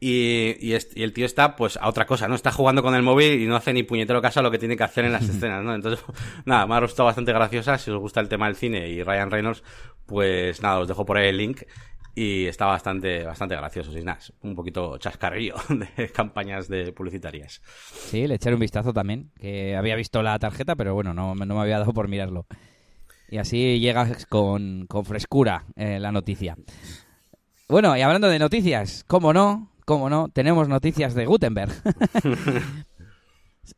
Y, 0.00 0.56
y, 0.60 0.76
y, 0.94 1.02
el 1.02 1.12
tío 1.12 1.24
está, 1.24 1.56
pues, 1.56 1.78
a 1.78 1.88
otra 1.88 2.04
cosa, 2.04 2.28
¿no? 2.28 2.34
Está 2.34 2.50
jugando 2.50 2.82
con 2.82 2.94
el 2.94 3.02
móvil 3.02 3.40
y 3.40 3.46
no 3.46 3.56
hace 3.56 3.72
ni 3.72 3.84
puñetero 3.84 4.20
caso 4.20 4.40
a 4.40 4.42
lo 4.42 4.50
que 4.50 4.58
tiene 4.58 4.76
que 4.76 4.82
hacer 4.82 5.04
en 5.04 5.12
las 5.12 5.26
escenas, 5.28 5.64
¿no? 5.64 5.74
Entonces, 5.74 6.04
nada, 6.44 6.66
me 6.66 6.74
ha 6.74 6.80
gustado 6.80 7.06
bastante 7.06 7.32
graciosa. 7.32 7.78
Si 7.78 7.90
os 7.90 7.98
gusta 7.98 8.20
el 8.20 8.28
tema 8.28 8.46
del 8.46 8.56
cine 8.56 8.88
y 8.88 9.02
Ryan 9.02 9.30
Reynolds, 9.30 9.62
pues 10.04 10.60
nada, 10.60 10.80
os 10.80 10.88
dejo 10.88 11.06
por 11.06 11.16
ahí 11.16 11.28
el 11.28 11.36
link. 11.38 11.62
Y 12.16 12.46
está 12.46 12.66
bastante, 12.66 13.24
bastante 13.24 13.56
gracioso, 13.56 13.92
sin 13.92 14.04
nada, 14.04 14.20
un 14.42 14.54
poquito 14.54 14.98
chascarrillo 14.98 15.56
de 15.96 16.08
campañas 16.10 16.68
de 16.68 16.92
publicitarias. 16.92 17.60
Sí, 17.64 18.26
le 18.28 18.36
echaré 18.36 18.54
un 18.54 18.60
vistazo 18.60 18.92
también, 18.92 19.32
que 19.38 19.74
había 19.74 19.96
visto 19.96 20.22
la 20.22 20.38
tarjeta, 20.38 20.76
pero 20.76 20.94
bueno, 20.94 21.12
no, 21.12 21.34
no 21.34 21.54
me 21.54 21.60
había 21.60 21.80
dado 21.80 21.92
por 21.92 22.08
mirarlo. 22.08 22.46
Y 23.28 23.38
así 23.38 23.80
llegas 23.80 24.26
con, 24.26 24.86
con 24.86 25.04
frescura 25.04 25.64
eh, 25.74 25.98
la 25.98 26.12
noticia. 26.12 26.56
Bueno, 27.68 27.96
y 27.96 28.02
hablando 28.02 28.28
de 28.28 28.38
noticias, 28.38 29.04
¿cómo 29.08 29.32
no? 29.32 29.72
¿Cómo 29.84 30.08
no? 30.08 30.28
Tenemos 30.28 30.68
noticias 30.68 31.14
de 31.14 31.26
Gutenberg. 31.26 31.72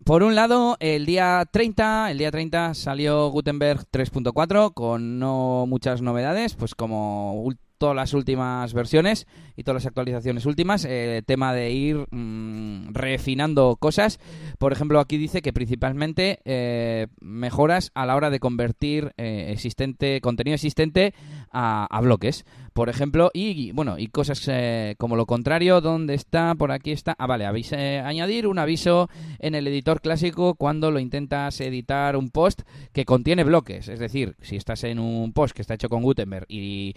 Por 0.05 0.25
un 0.25 0.35
lado, 0.35 0.77
el 0.81 1.07
día 1.07 1.45
30, 1.51 2.11
el 2.11 2.19
día 2.19 2.31
30 2.31 2.75
salió 2.75 3.29
Gutenberg 3.31 3.87
3.4 3.91 4.75
con 4.75 5.19
no 5.21 5.65
muchas 5.67 6.03
novedades, 6.03 6.55
pues 6.55 6.75
como 6.75 7.35
todas 7.79 7.97
las 7.97 8.15
últimas 8.15 8.73
versiones 8.75 9.27
y 9.57 9.63
todas 9.63 9.83
las 9.83 9.87
actualizaciones 9.87 10.47
últimas. 10.47 10.85
Eh, 10.85 11.23
tema 11.27 11.53
de 11.53 11.71
ir 11.71 12.07
mmm, 12.11 12.93
refinando 12.93 13.77
cosas. 13.77 14.19
Por 14.59 14.73
ejemplo, 14.73 15.01
aquí 15.01 15.17
dice 15.17 15.43
que 15.43 15.53
principalmente 15.53 16.41
eh, 16.45 17.07
mejoras 17.21 17.91
a 17.95 18.07
la 18.07 18.17
hora 18.17 18.31
de 18.31 18.41
convertir 18.41 19.13
eh, 19.17 19.49
existente 19.51 20.21
contenido 20.21 20.55
existente 20.55 21.15
a, 21.51 21.89
bloques. 22.03 22.45
Por 22.75 22.91
ejemplo, 22.91 23.31
y, 23.33 23.73
bueno, 23.73 23.99
y 23.99 24.09
cosas 24.09 24.47
como 24.99 25.17
lo 25.17 25.25
contrario, 25.25 25.81
¿dónde 25.81 26.13
está? 26.13 26.55
Por 26.55 26.71
aquí 26.71 26.93
está. 26.93 27.17
Ah, 27.19 27.27
vale, 27.27 27.47
avise, 27.47 28.01
añadir 28.01 28.47
un 28.47 28.59
aviso 28.59 29.09
en 29.39 29.55
el 29.55 29.67
editor 29.67 30.03
clásico 30.03 30.55
cuando 30.55 30.91
lo 30.91 31.01
intentas 31.01 31.59
editar 31.61 32.17
un 32.17 32.29
post 32.29 32.63
que 32.93 33.07
contiene 33.07 33.45
bloques. 33.45 33.89
Es 33.89 33.99
decir, 33.99 34.37
si 34.43 34.57
estás 34.57 34.85
en 34.85 34.99
un 34.99 35.33
post 35.33 35.55
que 35.55 35.63
está 35.63 35.75
hecho 35.75 35.89
con 35.89 36.03
Gutenberg 36.03 36.47
y 36.49 36.95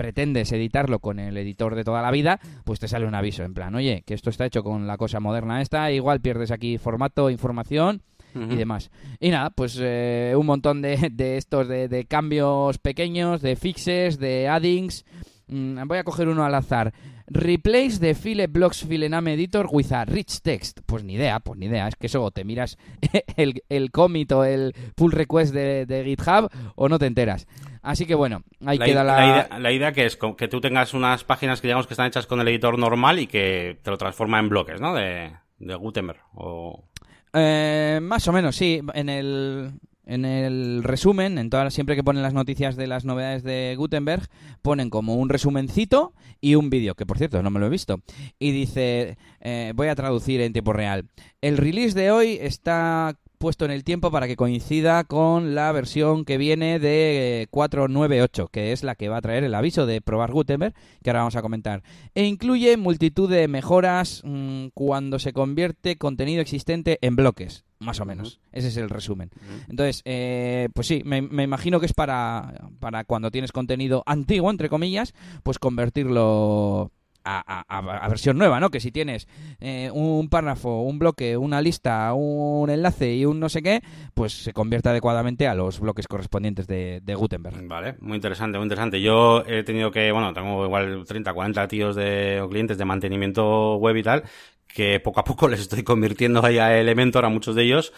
pretendes 0.00 0.50
editarlo 0.52 1.00
con 1.00 1.18
el 1.18 1.36
editor 1.36 1.74
de 1.74 1.84
toda 1.84 2.00
la 2.00 2.10
vida, 2.10 2.40
pues 2.64 2.80
te 2.80 2.88
sale 2.88 3.04
un 3.04 3.14
aviso 3.14 3.42
en 3.42 3.52
plan, 3.52 3.74
oye, 3.74 4.02
que 4.06 4.14
esto 4.14 4.30
está 4.30 4.46
hecho 4.46 4.62
con 4.62 4.86
la 4.86 4.96
cosa 4.96 5.20
moderna 5.20 5.60
esta, 5.60 5.92
igual 5.92 6.22
pierdes 6.22 6.50
aquí 6.52 6.78
formato, 6.78 7.28
información 7.28 8.00
uh 8.34 8.38
-huh. 8.38 8.50
y 8.50 8.56
demás. 8.56 8.90
Y 9.20 9.28
nada, 9.28 9.50
pues 9.50 9.78
eh, 9.78 10.32
un 10.38 10.46
montón 10.46 10.80
de, 10.80 11.10
de 11.12 11.36
estos 11.36 11.68
de, 11.68 11.88
de, 11.88 12.06
cambios 12.06 12.78
pequeños, 12.78 13.42
de 13.42 13.56
fixes, 13.56 14.18
de 14.18 14.48
addings. 14.48 15.04
Mm, 15.48 15.86
voy 15.86 15.98
a 15.98 16.04
coger 16.04 16.28
uno 16.28 16.46
al 16.46 16.54
azar. 16.54 16.94
Replace 17.26 17.98
the 18.00 18.14
file 18.14 18.46
blocks 18.46 18.82
filename 18.82 19.34
editor 19.34 19.68
with 19.70 19.92
a 19.92 20.06
rich 20.06 20.40
text. 20.40 20.80
Pues 20.86 21.04
ni 21.04 21.16
idea, 21.16 21.40
pues 21.40 21.58
ni 21.58 21.66
idea. 21.66 21.86
Es 21.88 21.96
que 21.96 22.06
eso 22.06 22.30
te 22.30 22.44
miras 22.44 22.78
el, 23.36 23.62
el 23.68 23.90
commit 23.90 24.32
o 24.32 24.44
el 24.44 24.74
pull 24.96 25.12
request 25.12 25.52
de, 25.52 25.84
de 25.84 26.04
GitHub 26.04 26.48
o 26.74 26.88
no 26.88 26.98
te 26.98 27.04
enteras. 27.04 27.46
Así 27.82 28.06
que 28.06 28.14
bueno, 28.14 28.42
ahí 28.64 28.78
la, 28.78 28.84
queda 28.84 29.04
la... 29.04 29.14
La 29.14 29.26
idea, 29.26 29.58
la 29.58 29.72
idea, 29.72 29.92
que 29.92 30.06
es 30.06 30.18
que 30.36 30.48
tú 30.48 30.60
tengas 30.60 30.94
unas 30.94 31.24
páginas 31.24 31.60
que 31.60 31.68
digamos 31.68 31.86
que 31.86 31.94
están 31.94 32.06
hechas 32.06 32.26
con 32.26 32.40
el 32.40 32.48
editor 32.48 32.78
normal 32.78 33.18
y 33.18 33.26
que 33.26 33.78
te 33.82 33.90
lo 33.90 33.98
transforma 33.98 34.38
en 34.38 34.48
bloques, 34.48 34.80
¿no? 34.80 34.94
De, 34.94 35.32
de 35.58 35.74
Gutenberg. 35.74 36.20
O... 36.34 36.84
Eh, 37.32 38.00
más 38.02 38.26
o 38.28 38.32
menos, 38.32 38.56
sí. 38.56 38.80
En 38.94 39.08
el, 39.08 39.72
en 40.04 40.24
el 40.24 40.82
resumen, 40.82 41.38
en 41.38 41.50
todas 41.50 41.72
siempre 41.72 41.96
que 41.96 42.02
ponen 42.02 42.22
las 42.22 42.34
noticias 42.34 42.76
de 42.76 42.86
las 42.86 43.04
novedades 43.04 43.44
de 43.44 43.74
Gutenberg, 43.78 44.28
ponen 44.60 44.90
como 44.90 45.14
un 45.14 45.28
resumencito 45.28 46.12
y 46.40 46.56
un 46.56 46.68
vídeo, 46.68 46.94
que 46.94 47.06
por 47.06 47.18
cierto 47.18 47.42
no 47.42 47.50
me 47.50 47.60
lo 47.60 47.66
he 47.66 47.70
visto. 47.70 48.00
Y 48.38 48.50
dice, 48.50 49.16
eh, 49.40 49.72
voy 49.74 49.88
a 49.88 49.94
traducir 49.94 50.40
en 50.40 50.52
tiempo 50.52 50.72
real. 50.72 51.06
El 51.40 51.56
release 51.56 51.98
de 51.98 52.10
hoy 52.10 52.38
está 52.40 53.16
puesto 53.40 53.64
en 53.64 53.70
el 53.70 53.84
tiempo 53.84 54.10
para 54.10 54.28
que 54.28 54.36
coincida 54.36 55.02
con 55.04 55.54
la 55.54 55.72
versión 55.72 56.26
que 56.26 56.36
viene 56.36 56.78
de 56.78 57.48
498, 57.50 58.48
que 58.48 58.72
es 58.72 58.84
la 58.84 58.94
que 58.94 59.08
va 59.08 59.16
a 59.16 59.22
traer 59.22 59.44
el 59.44 59.54
aviso 59.54 59.86
de 59.86 60.02
probar 60.02 60.30
Gutenberg, 60.30 60.74
que 61.02 61.08
ahora 61.08 61.20
vamos 61.20 61.36
a 61.36 61.42
comentar. 61.42 61.82
E 62.14 62.24
incluye 62.26 62.76
multitud 62.76 63.30
de 63.30 63.48
mejoras 63.48 64.20
mmm, 64.26 64.66
cuando 64.74 65.18
se 65.18 65.32
convierte 65.32 65.96
contenido 65.96 66.42
existente 66.42 66.98
en 67.00 67.16
bloques, 67.16 67.64
más 67.78 67.98
o 68.00 68.04
menos. 68.04 68.34
Uh 68.34 68.40
-huh. 68.40 68.58
Ese 68.58 68.68
es 68.68 68.76
el 68.76 68.90
resumen. 68.90 69.30
Uh 69.34 69.38
-huh. 69.38 69.64
Entonces, 69.70 70.02
eh, 70.04 70.68
pues 70.74 70.86
sí, 70.86 71.00
me, 71.06 71.22
me, 71.22 71.44
imagino 71.44 71.80
que 71.80 71.86
es 71.86 71.94
para, 71.94 72.68
para 72.78 73.04
cuando 73.04 73.30
tienes 73.30 73.52
contenido 73.52 74.02
antiguo, 74.04 74.50
entre 74.50 74.68
comillas, 74.68 75.14
pues 75.42 75.58
convertirlo 75.58 76.92
a, 77.24 77.64
a, 77.68 78.08
versión 78.08 78.38
nueva, 78.38 78.60
¿no? 78.60 78.70
Que 78.70 78.80
si 78.80 78.90
tienes 78.90 79.28
eh, 79.60 79.90
un 79.92 80.28
párrafo, 80.28 80.82
un 80.82 80.98
bloque, 80.98 81.36
una 81.36 81.60
lista, 81.60 82.12
un 82.14 82.70
enlace 82.70 83.14
y 83.14 83.24
un 83.24 83.40
no 83.40 83.48
sé 83.48 83.62
qué, 83.62 83.82
pues 84.14 84.32
se 84.32 84.52
convierte 84.52 84.88
adecuadamente 84.88 85.46
a 85.46 85.54
los 85.54 85.80
bloques 85.80 86.06
correspondientes 86.06 86.66
de, 86.66 87.00
de, 87.02 87.14
Gutenberg. 87.14 87.66
Vale, 87.66 87.96
muy 88.00 88.16
interesante, 88.16 88.58
muy 88.58 88.64
interesante. 88.64 89.00
Yo 89.00 89.44
he 89.46 89.62
tenido 89.62 89.90
que, 89.90 90.12
bueno, 90.12 90.32
tengo 90.32 90.64
igual 90.64 91.04
30, 91.06 91.32
40 91.32 91.68
tíos 91.68 91.96
de 91.96 92.40
o 92.40 92.48
clientes 92.48 92.78
de 92.78 92.84
mantenimiento 92.84 93.76
web 93.76 93.96
y 93.96 94.02
tal, 94.02 94.24
que 94.66 95.00
poco 95.00 95.20
a 95.20 95.24
poco 95.24 95.48
les 95.48 95.60
estoy 95.60 95.82
convirtiendo 95.82 96.44
ahí 96.44 96.58
a 96.58 96.78
Elementor 96.78 97.24
a 97.24 97.28
muchos 97.28 97.54
de 97.54 97.64
ellos 97.64 97.92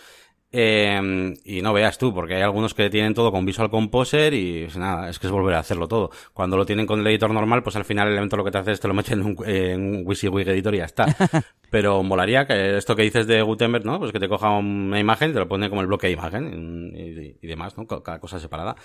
eh, 0.54 1.34
y 1.44 1.62
no 1.62 1.72
veas 1.72 1.96
tú, 1.96 2.12
porque 2.12 2.34
hay 2.34 2.42
algunos 2.42 2.74
que 2.74 2.90
tienen 2.90 3.14
todo 3.14 3.32
con 3.32 3.46
Visual 3.46 3.70
Composer 3.70 4.34
y 4.34 4.64
pues 4.64 4.76
nada, 4.76 5.08
es 5.08 5.18
que 5.18 5.26
es 5.26 5.32
volver 5.32 5.54
a 5.54 5.60
hacerlo 5.60 5.88
todo. 5.88 6.10
Cuando 6.34 6.58
lo 6.58 6.66
tienen 6.66 6.86
con 6.86 7.00
el 7.00 7.06
editor 7.06 7.30
normal, 7.30 7.62
pues 7.62 7.76
al 7.76 7.86
final 7.86 8.08
el 8.08 8.12
elemento 8.12 8.36
lo 8.36 8.44
que 8.44 8.50
te 8.50 8.58
hace 8.58 8.72
es 8.72 8.80
te 8.80 8.86
lo 8.86 8.94
mete 8.94 9.14
en 9.14 9.22
un, 9.22 9.36
en 9.46 9.96
un 9.96 10.06
WYSIWYG 10.06 10.48
editor 10.48 10.74
y 10.74 10.78
ya 10.78 10.84
está. 10.84 11.06
Pero 11.70 12.02
molaría 12.02 12.46
que 12.46 12.76
esto 12.76 12.94
que 12.94 13.02
dices 13.02 13.26
de 13.26 13.40
Gutenberg, 13.40 13.86
¿no? 13.86 13.98
Pues 13.98 14.12
que 14.12 14.20
te 14.20 14.28
coja 14.28 14.50
una 14.50 15.00
imagen 15.00 15.30
y 15.30 15.32
te 15.32 15.38
lo 15.38 15.48
pone 15.48 15.70
como 15.70 15.80
el 15.80 15.86
bloque 15.86 16.08
de 16.08 16.12
imagen 16.12 16.92
y, 16.94 17.38
y 17.40 17.46
demás, 17.46 17.78
¿no? 17.78 17.86
Cada 17.86 18.20
cosa 18.20 18.38
separada. 18.38 18.76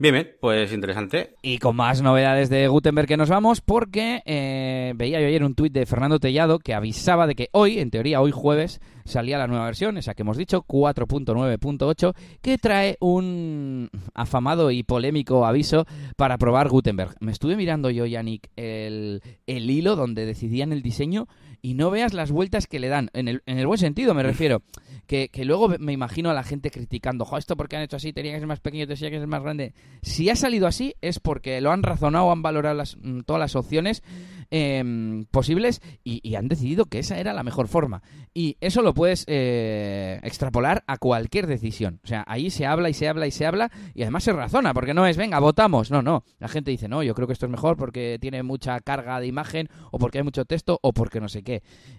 Bien, 0.00 0.14
bien, 0.14 0.30
pues 0.40 0.72
interesante. 0.72 1.34
Y 1.42 1.58
con 1.58 1.74
más 1.74 2.02
novedades 2.02 2.48
de 2.48 2.68
Gutenberg 2.68 3.08
que 3.08 3.16
nos 3.16 3.28
vamos, 3.28 3.60
porque 3.60 4.22
eh, 4.26 4.92
veía 4.94 5.20
yo 5.20 5.26
ayer 5.26 5.42
un 5.42 5.56
tuit 5.56 5.72
de 5.72 5.86
Fernando 5.86 6.20
Tellado 6.20 6.60
que 6.60 6.72
avisaba 6.72 7.26
de 7.26 7.34
que 7.34 7.48
hoy, 7.50 7.80
en 7.80 7.90
teoría 7.90 8.20
hoy 8.20 8.30
jueves, 8.30 8.80
salía 9.04 9.38
la 9.38 9.48
nueva 9.48 9.64
versión, 9.64 9.96
esa 9.96 10.14
que 10.14 10.22
hemos 10.22 10.36
dicho, 10.36 10.62
4.9.8, 10.68 12.14
que 12.40 12.58
trae 12.58 12.96
un 13.00 13.90
afamado 14.14 14.70
y 14.70 14.84
polémico 14.84 15.44
aviso 15.44 15.84
para 16.16 16.38
probar 16.38 16.68
Gutenberg. 16.68 17.16
Me 17.18 17.32
estuve 17.32 17.56
mirando 17.56 17.90
yo, 17.90 18.06
Yannick, 18.06 18.50
el, 18.54 19.20
el 19.48 19.68
hilo 19.68 19.96
donde 19.96 20.26
decidían 20.26 20.72
el 20.72 20.82
diseño 20.82 21.26
y 21.62 21.74
no 21.74 21.90
veas 21.90 22.14
las 22.14 22.30
vueltas 22.30 22.66
que 22.66 22.78
le 22.78 22.88
dan, 22.88 23.10
en 23.12 23.28
el, 23.28 23.42
en 23.46 23.58
el 23.58 23.66
buen 23.66 23.78
sentido 23.78 24.14
me 24.14 24.22
refiero, 24.22 24.62
que, 25.06 25.28
que 25.28 25.44
luego 25.44 25.68
me 25.78 25.92
imagino 25.92 26.30
a 26.30 26.34
la 26.34 26.42
gente 26.42 26.70
criticando, 26.70 27.24
jo, 27.24 27.38
esto 27.38 27.56
porque 27.56 27.76
han 27.76 27.82
hecho 27.82 27.96
así, 27.96 28.12
tenía 28.12 28.32
que 28.32 28.38
ser 28.38 28.48
más 28.48 28.60
pequeño, 28.60 28.86
tenía 28.86 29.10
que 29.10 29.18
ser 29.18 29.26
más 29.26 29.42
grande. 29.42 29.74
Si 30.02 30.28
ha 30.30 30.36
salido 30.36 30.66
así 30.66 30.94
es 31.00 31.18
porque 31.18 31.60
lo 31.60 31.70
han 31.72 31.82
razonado, 31.82 32.30
han 32.30 32.42
valorado 32.42 32.74
las, 32.76 32.96
todas 33.24 33.40
las 33.40 33.56
opciones 33.56 34.02
eh, 34.50 35.24
posibles 35.30 35.80
y, 36.04 36.20
y, 36.22 36.36
han 36.36 36.48
decidido 36.48 36.86
que 36.86 36.98
esa 36.98 37.18
era 37.18 37.32
la 37.32 37.42
mejor 37.42 37.68
forma. 37.68 38.02
Y 38.32 38.56
eso 38.60 38.82
lo 38.82 38.94
puedes 38.94 39.24
eh, 39.26 40.20
extrapolar 40.22 40.84
a 40.86 40.96
cualquier 40.96 41.46
decisión. 41.46 42.00
O 42.04 42.06
sea, 42.06 42.24
ahí 42.26 42.50
se 42.50 42.66
habla 42.66 42.88
y 42.88 42.94
se 42.94 43.08
habla 43.08 43.26
y 43.26 43.30
se 43.30 43.46
habla 43.46 43.70
y 43.94 44.02
además 44.02 44.24
se 44.24 44.32
razona, 44.32 44.72
porque 44.74 44.94
no 44.94 45.06
es, 45.06 45.16
venga, 45.16 45.38
votamos. 45.38 45.90
No, 45.90 46.02
no. 46.02 46.24
La 46.38 46.48
gente 46.48 46.70
dice, 46.70 46.88
no, 46.88 47.02
yo 47.02 47.14
creo 47.14 47.26
que 47.26 47.32
esto 47.32 47.46
es 47.46 47.52
mejor 47.52 47.76
porque 47.76 48.18
tiene 48.20 48.42
mucha 48.42 48.80
carga 48.80 49.20
de 49.20 49.26
imagen 49.26 49.68
o 49.90 49.98
porque 49.98 50.18
hay 50.18 50.24
mucho 50.24 50.44
texto 50.44 50.78
o 50.82 50.92
porque 50.92 51.20
no 51.20 51.28
sé 51.28 51.42
qué. 51.42 51.47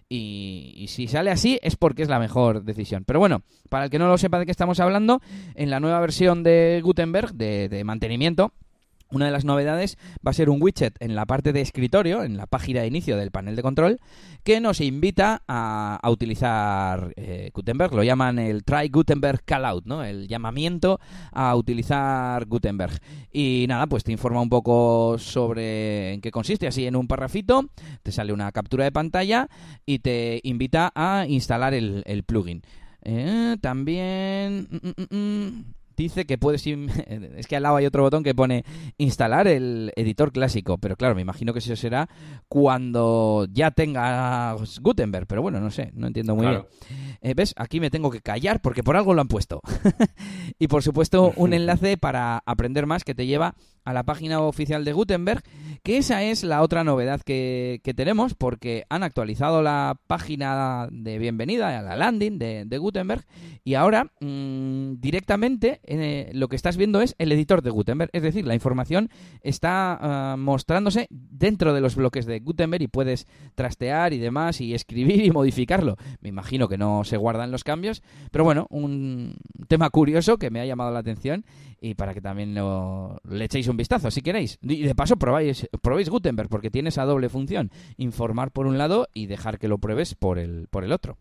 Y, 0.08 0.86
si 0.90 1.08
sale 1.08 1.32
así 1.32 1.60
es 1.62 1.76
porque 1.76 2.02
es 2.02 2.10
la 2.10 2.20
mejor 2.20 2.64
decisión. 2.64 3.04
Pero 3.06 3.20
bueno, 3.20 3.44
para 3.70 3.86
el 3.86 3.90
que 3.90 4.00
no 4.00 4.08
lo 4.08 4.18
sepa 4.18 4.40
de 4.40 4.46
qué 4.46 4.52
estamos 4.52 4.80
hablando, 4.80 5.22
en 5.56 5.70
la 5.70 5.80
nueva 5.80 6.00
versión 6.00 6.44
de 6.44 6.82
Gutenberg, 6.84 7.34
de 7.34 7.84
mantenimiento, 7.84 8.54
una 9.12 9.26
de 9.26 9.32
las 9.32 9.46
novedades 9.46 9.98
va 10.26 10.32
a 10.32 10.34
ser 10.34 10.50
un 10.50 10.62
widget 10.62 10.96
en 11.00 11.16
la 11.16 11.26
parte 11.26 11.54
de 11.54 11.62
escritorio, 11.62 12.24
en 12.24 12.38
la 12.38 12.46
página 12.46 12.82
de 12.82 12.88
inicio 12.88 13.18
del 13.18 13.32
panel 13.32 13.56
de 13.56 13.62
control, 13.62 14.00
que 14.44 14.60
nos 14.60 14.82
invita 14.82 15.44
a, 15.48 16.00
utilizar 16.10 17.14
eh, 17.16 17.52
Gutenberg. 17.54 17.94
Lo 17.94 18.04
llaman 18.04 18.40
el 18.40 18.64
Try 18.64 18.90
Gutenberg 18.90 19.44
Callout, 19.44 19.86
¿no? 19.86 20.04
El 20.04 20.28
llamamiento 20.28 21.00
a 21.32 21.56
utilizar 21.56 22.46
Gutenberg. 22.46 23.00
Y 23.32 23.66
nada, 23.68 23.88
pues 23.88 24.04
te 24.04 24.12
informa 24.12 24.42
un 24.42 24.50
poco 24.50 25.18
sobre 25.18 26.14
en 26.14 26.22
qué 26.22 26.32
consiste. 26.32 26.68
Así 26.68 26.86
en 26.86 26.96
un 26.96 27.08
parrafito 27.08 27.70
te 28.04 28.12
sale 28.12 28.34
una 28.34 28.52
captura 28.52 28.84
de 28.84 28.92
pantalla 28.92 29.48
y 29.86 30.00
te 30.00 30.40
invita 30.44 30.92
a 30.96 31.26
instalar 31.28 31.74
el, 31.74 32.24
plugin. 32.26 32.62
Eh, 33.04 33.58
también... 33.62 34.68
Mm, 34.70 34.88
mm, 34.88 35.18
mm, 35.18 35.79
dice 36.04 36.26
que 36.26 36.38
puedes... 36.38 36.66
Es 36.70 37.48
que 37.48 37.56
al 37.56 37.64
lado 37.64 37.78
hay 37.78 37.86
otro 37.86 38.04
botón 38.04 38.24
que 38.24 38.36
pone 38.36 38.64
instalar 38.98 39.48
el 39.48 39.92
editor 39.96 40.32
clásico, 40.32 40.78
pero 40.78 40.96
claro, 40.96 41.16
me 41.16 41.22
imagino 41.22 41.54
que 41.54 41.60
eso 41.60 41.76
será 41.76 42.10
cuando 42.48 43.48
ya 43.52 43.72
tengas 43.72 44.80
Gutenberg, 44.80 45.28
pero 45.28 45.42
bueno, 45.42 45.60
no 45.60 45.72
sé, 45.72 45.92
no 45.94 46.08
entiendo 46.08 46.36
muy 46.36 46.48
bien. 46.48 46.64
Eh, 47.22 47.34
¿Ves? 47.34 47.54
Aquí 47.58 47.80
me 47.80 47.90
tengo 47.90 48.12
que 48.12 48.22
callar 48.22 48.62
porque 48.62 48.84
por 48.84 48.98
algo 48.98 49.14
lo 49.14 49.22
han 49.22 49.28
puesto. 49.28 49.62
y 50.60 50.68
por 50.68 50.84
supuesto 50.84 51.34
un 51.36 51.54
enlace 51.60 51.98
para 51.98 52.42
aprender 52.46 52.86
más 52.86 53.04
que 53.04 53.16
te 53.16 53.26
lleva 53.26 53.56
a 53.90 53.94
la 53.94 54.04
página 54.04 54.40
oficial 54.42 54.86
de 54.86 54.94
Gutenberg, 54.94 55.42
que 55.82 55.98
esa 55.98 56.22
es 56.24 56.44
la 56.44 56.62
otra 56.62 56.84
novedad 56.84 57.22
que, 57.22 57.82
tenemos, 57.96 58.36
porque 58.36 58.86
han 58.90 59.02
actualizado 59.02 59.64
la 59.64 59.98
página 60.06 60.88
de 60.92 61.18
bienvenida, 61.18 61.80
a 61.80 61.82
la 61.82 61.98
landing 61.98 62.38
de, 62.38 62.78
Gutenberg, 62.78 63.26
y 63.64 63.74
ahora 63.74 64.12
mm, 64.22 65.00
directamente 65.00 65.80
eh, 65.86 66.30
lo 66.34 66.50
que 66.50 66.56
estás 66.56 66.78
viendo 66.78 67.02
es 67.02 67.16
el 67.18 67.32
editor 67.32 67.64
de 67.64 67.72
Gutenberg, 67.72 68.12
es 68.14 68.22
decir, 68.22 68.46
la 68.46 68.54
información 68.54 69.10
está 69.42 69.98
ah, 70.00 70.36
mostrándose 70.38 71.08
dentro 71.10 71.74
de 71.74 71.82
los 71.82 71.96
bloques 71.96 72.28
de 72.28 72.42
Gutenberg 72.42 72.84
y 72.84 72.88
puedes 72.88 73.26
trastear 73.56 74.14
y 74.14 74.20
demás 74.20 74.62
y 74.62 74.76
escribir 74.76 75.26
y 75.26 75.32
modificarlo. 75.32 75.98
Me 76.22 76.30
imagino 76.30 76.68
que 76.68 76.78
no 76.78 77.04
se 77.04 77.18
guardan 77.18 77.50
los 77.50 77.64
cambios, 77.64 78.04
pero 78.30 78.44
bueno, 78.44 78.68
un 78.70 79.38
tema 79.68 79.90
curioso 79.90 80.38
que 80.38 80.52
me 80.52 80.62
ha 80.62 80.66
llamado 80.68 80.92
la 80.92 81.00
atención 81.00 81.44
y 81.82 81.96
para 81.96 82.14
que 82.14 82.22
también 82.22 82.54
lo, 82.56 83.20
le 83.24 83.46
echéis 83.46 83.68
un 83.68 83.78
vistazo 83.78 84.12
si 84.12 84.22
queréis. 84.22 84.58
Y 84.62 84.84
de 84.84 84.96
paso 84.96 85.18
probáis, 85.18 85.68
probéis 85.82 86.10
Gutenberg 86.10 86.50
porque 86.50 86.72
tiene 86.72 86.90
esa 86.90 87.06
doble 87.06 87.30
función, 87.30 87.72
informar 87.98 88.52
por 88.52 88.68
un 88.68 88.78
lado 88.78 89.08
y 89.14 89.28
dejar 89.28 89.60
que 89.60 89.68
lo 89.68 89.78
pruebes 89.78 90.16
por 90.16 90.40
el, 90.40 90.68
por 90.70 90.84
el 90.84 90.92
otro. 90.92 91.18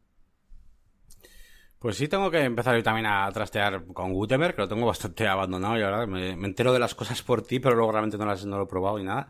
Pues 1.79 1.97
sí, 1.97 2.09
tengo 2.09 2.29
que 2.29 2.43
empezar 2.43 2.75
yo 2.77 2.83
también 2.83 3.07
a 3.07 3.31
trastear 3.31 3.85
con 3.87 4.12
Gutenberg, 4.12 4.57
que 4.57 4.62
lo 4.62 4.69
tengo 4.69 4.87
bastante 4.87 5.29
abandonado, 5.29 5.79
y 5.79 5.83
ahora 5.83 6.07
me, 6.07 6.35
me, 6.37 6.49
entero 6.49 6.73
de 6.73 6.81
las 6.81 6.97
cosas 6.97 7.23
por 7.23 7.43
ti, 7.43 7.61
pero 7.61 7.77
luego 7.77 7.93
realmente 7.93 8.19
no, 8.19 8.27
las, 8.27 8.45
no 8.45 8.57
lo 8.59 8.65
he 8.65 8.67
probado 8.67 8.99
y 8.99 9.05
nada. 9.05 9.29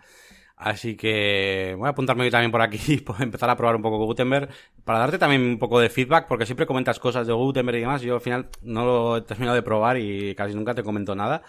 Así 0.58 0.96
que 0.96 1.76
voy 1.78 1.86
a 1.86 1.90
apuntarme 1.90 2.24
yo 2.24 2.32
también 2.32 2.50
por 2.50 2.60
aquí 2.60 2.78
y 2.88 3.22
empezar 3.22 3.48
a 3.48 3.56
probar 3.56 3.76
un 3.76 3.82
poco 3.82 4.04
Gutenberg 4.04 4.48
para 4.84 4.98
darte 4.98 5.16
también 5.16 5.42
un 5.42 5.58
poco 5.58 5.78
de 5.78 5.88
feedback, 5.88 6.26
porque 6.26 6.46
siempre 6.46 6.66
comentas 6.66 6.98
cosas 6.98 7.28
de 7.28 7.32
Gutenberg 7.32 7.78
y 7.78 7.80
demás. 7.80 8.02
Yo 8.02 8.16
al 8.16 8.20
final 8.20 8.48
no 8.62 8.84
lo 8.84 9.16
he 9.18 9.22
terminado 9.22 9.54
de 9.54 9.62
probar 9.62 9.98
y 9.98 10.34
casi 10.34 10.54
nunca 10.54 10.74
te 10.74 10.82
comento 10.82 11.14
nada. 11.14 11.42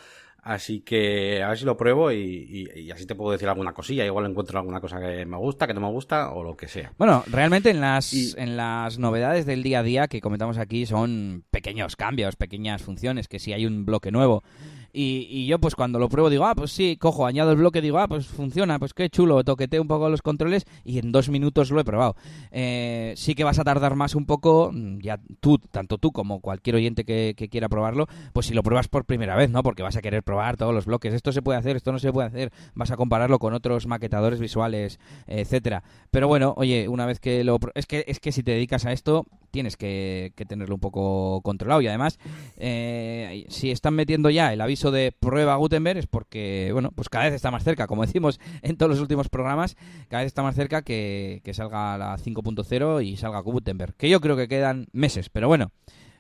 Así 0.44 0.82
que 0.82 1.44
a 1.44 1.50
ver 1.50 1.58
si 1.58 1.66
lo 1.66 1.76
pruebo 1.76 2.12
y, 2.12 2.90
así 2.94 3.06
te 3.06 3.16
puedo 3.16 3.32
decir 3.32 3.50
alguna 3.50 3.74
cosilla. 3.74 4.06
Igual 4.06 4.28
encuentro 4.28 4.60
alguna 4.60 4.80
cosa 4.80 5.00
que 5.00 5.26
me 5.26 5.38
gusta, 5.38 5.66
que 5.66 5.74
no 5.74 5.82
me 5.82 5.90
gusta 5.90 6.32
o 6.32 6.44
lo 6.44 6.56
que 6.56 6.68
sea. 6.68 6.94
Bueno, 6.98 7.24
realmente 7.28 7.72
en 7.72 7.82
las, 7.82 8.14
en 8.14 8.58
las 8.58 9.00
novedades 9.00 9.48
del 9.48 9.64
día 9.64 9.80
a 9.80 9.84
día 9.84 10.08
que 10.08 10.22
comentamos 10.22 10.60
aquí 10.60 10.86
son 10.86 11.44
pequeños 11.50 11.96
cambios, 11.96 12.36
pequeñas 12.36 12.84
funciones, 12.84 13.28
que 13.28 13.40
si 13.40 13.54
hay 13.54 13.66
un 13.66 13.86
bloque 13.86 14.12
nuevo 14.12 14.44
y, 14.92 15.46
yo, 15.46 15.60
pues 15.60 15.76
cuando 15.76 16.00
lo 16.00 16.10
pruebo, 16.10 16.30
digo, 16.30 16.46
ah, 16.46 16.56
pues 16.56 16.72
sí, 16.72 16.98
cojo, 16.98 17.26
añado 17.26 17.52
el 17.52 17.58
bloque, 17.58 17.82
digo, 17.82 18.00
ah, 18.00 18.08
pues 18.08 18.28
funciona, 18.28 18.80
pues 18.80 18.94
qué 18.94 19.10
chulo, 19.10 19.44
toqueteo 19.44 19.82
un 19.82 19.88
poco 19.88 20.10
los 20.10 20.22
controles 20.22 20.66
y 20.84 21.00
en 21.00 21.12
dos 21.12 21.30
minutos 21.30 21.72
lo 21.72 21.80
he 21.80 21.84
probado. 21.84 22.16
Eh, 22.52 23.14
sí 23.16 23.36
que 23.36 23.44
vas 23.44 23.60
a 23.60 23.64
tardar 23.64 23.96
más 23.96 24.16
un 24.16 24.26
poco, 24.26 24.72
mm, 24.74 25.00
ya 25.00 25.20
tú, 25.40 25.58
tanto 25.58 25.98
tú 25.98 26.12
como 26.12 26.40
cualquier 26.40 26.76
oyente 26.76 27.06
que, 27.06 27.36
quiera 27.50 27.70
probarlo, 27.70 28.08
pues 28.34 28.48
si 28.48 28.54
lo 28.54 28.64
pruebas 28.64 28.88
por 28.88 29.06
primera 29.06 29.36
vez, 29.36 29.50
¿no? 29.50 29.64
Porque 29.64 29.82
vas 29.82 29.96
a 29.96 30.02
querer 30.02 30.24
probar 30.24 30.58
todos 30.58 30.74
los 30.74 30.86
bloques. 30.86 31.14
Esto 31.14 31.32
se 31.32 31.42
puede 31.42 31.58
hacer, 31.58 31.76
esto 31.76 31.92
no 31.92 32.00
se 32.00 32.12
puede 32.12 32.28
hacer. 32.28 32.52
Vas 32.76 32.92
a 32.92 32.98
compararlo 32.98 33.40
con 33.40 33.54
otros 33.54 33.88
maquetadores 33.88 34.40
visuales, 34.40 35.00
etcétera. 35.26 35.84
Pero 36.12 36.28
bueno, 36.28 36.54
oye, 36.58 36.88
una 36.88 37.06
vez 37.06 37.20
que 37.20 37.44
lo. 37.44 37.60
Es 37.76 37.86
que, 37.86 38.04
es 38.08 38.20
que 38.20 38.32
si 38.32 38.44
te 38.44 38.52
dedicas 38.52 38.86
a 38.86 38.92
esto, 38.92 39.26
tienes 39.52 39.78
que, 39.78 40.34
tenerlo 40.48 40.76
un 40.76 40.82
poco 40.82 41.42
controlado. 41.42 41.82
Y 41.82 41.88
además, 41.88 42.20
eh, 42.58 43.46
si 43.50 43.72
están 43.72 43.96
metiendo 43.96 44.30
ya 44.30 44.54
el 44.54 44.62
aviso 44.62 44.79
de 44.92 45.12
prueba 45.12 45.56
Gutenberg, 45.56 46.00
es 46.00 46.08
porque, 46.08 46.70
bueno, 46.74 46.92
pues 46.96 47.10
cada 47.10 47.26
vez 47.26 47.34
está 47.34 47.52
más 47.52 47.64
cerca, 47.64 47.88
como 47.88 48.06
decimos 48.06 48.40
en 48.62 48.78
todos 48.78 48.90
los 48.90 49.00
últimos 49.00 49.30
programas, 49.30 49.76
cada 50.08 50.24
vez 50.24 50.28
está 50.28 50.42
más 50.42 50.56
cerca 50.56 50.82
que, 50.82 51.42
salga 51.54 51.98
la 51.98 52.18
5.0 52.18 53.06
y 53.06 53.18
salga 53.18 53.42
Gutenberg. 53.42 53.96
Que 53.96 54.10
yo 54.10 54.22
creo 54.22 54.38
que 54.38 54.48
quedan 54.48 54.88
meses, 54.94 55.30
pero 55.30 55.48
bueno. 55.48 55.72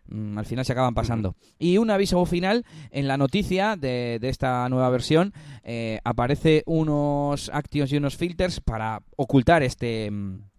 Mm, 0.08 0.38
al 0.38 0.46
final 0.46 0.66
se 0.66 0.72
acaban 0.72 0.96
pasando. 0.96 1.36
Y 1.60 1.78
un 1.78 1.92
aviso 1.92 2.26
final, 2.26 2.66
en 2.90 3.08
la 3.08 3.18
noticia 3.18 3.76
de, 3.76 4.18
de 4.20 4.30
esta 4.30 4.68
nueva 4.68 4.90
versión 4.90 5.34
eh, 5.64 6.00
aparece 6.04 6.64
unos 6.66 7.50
actions 7.54 7.94
y 7.94 7.98
unos 7.98 8.18
filters 8.18 8.60
para 8.60 9.04
ocultar 9.16 9.62
este 9.62 10.10
mm, 10.10 10.50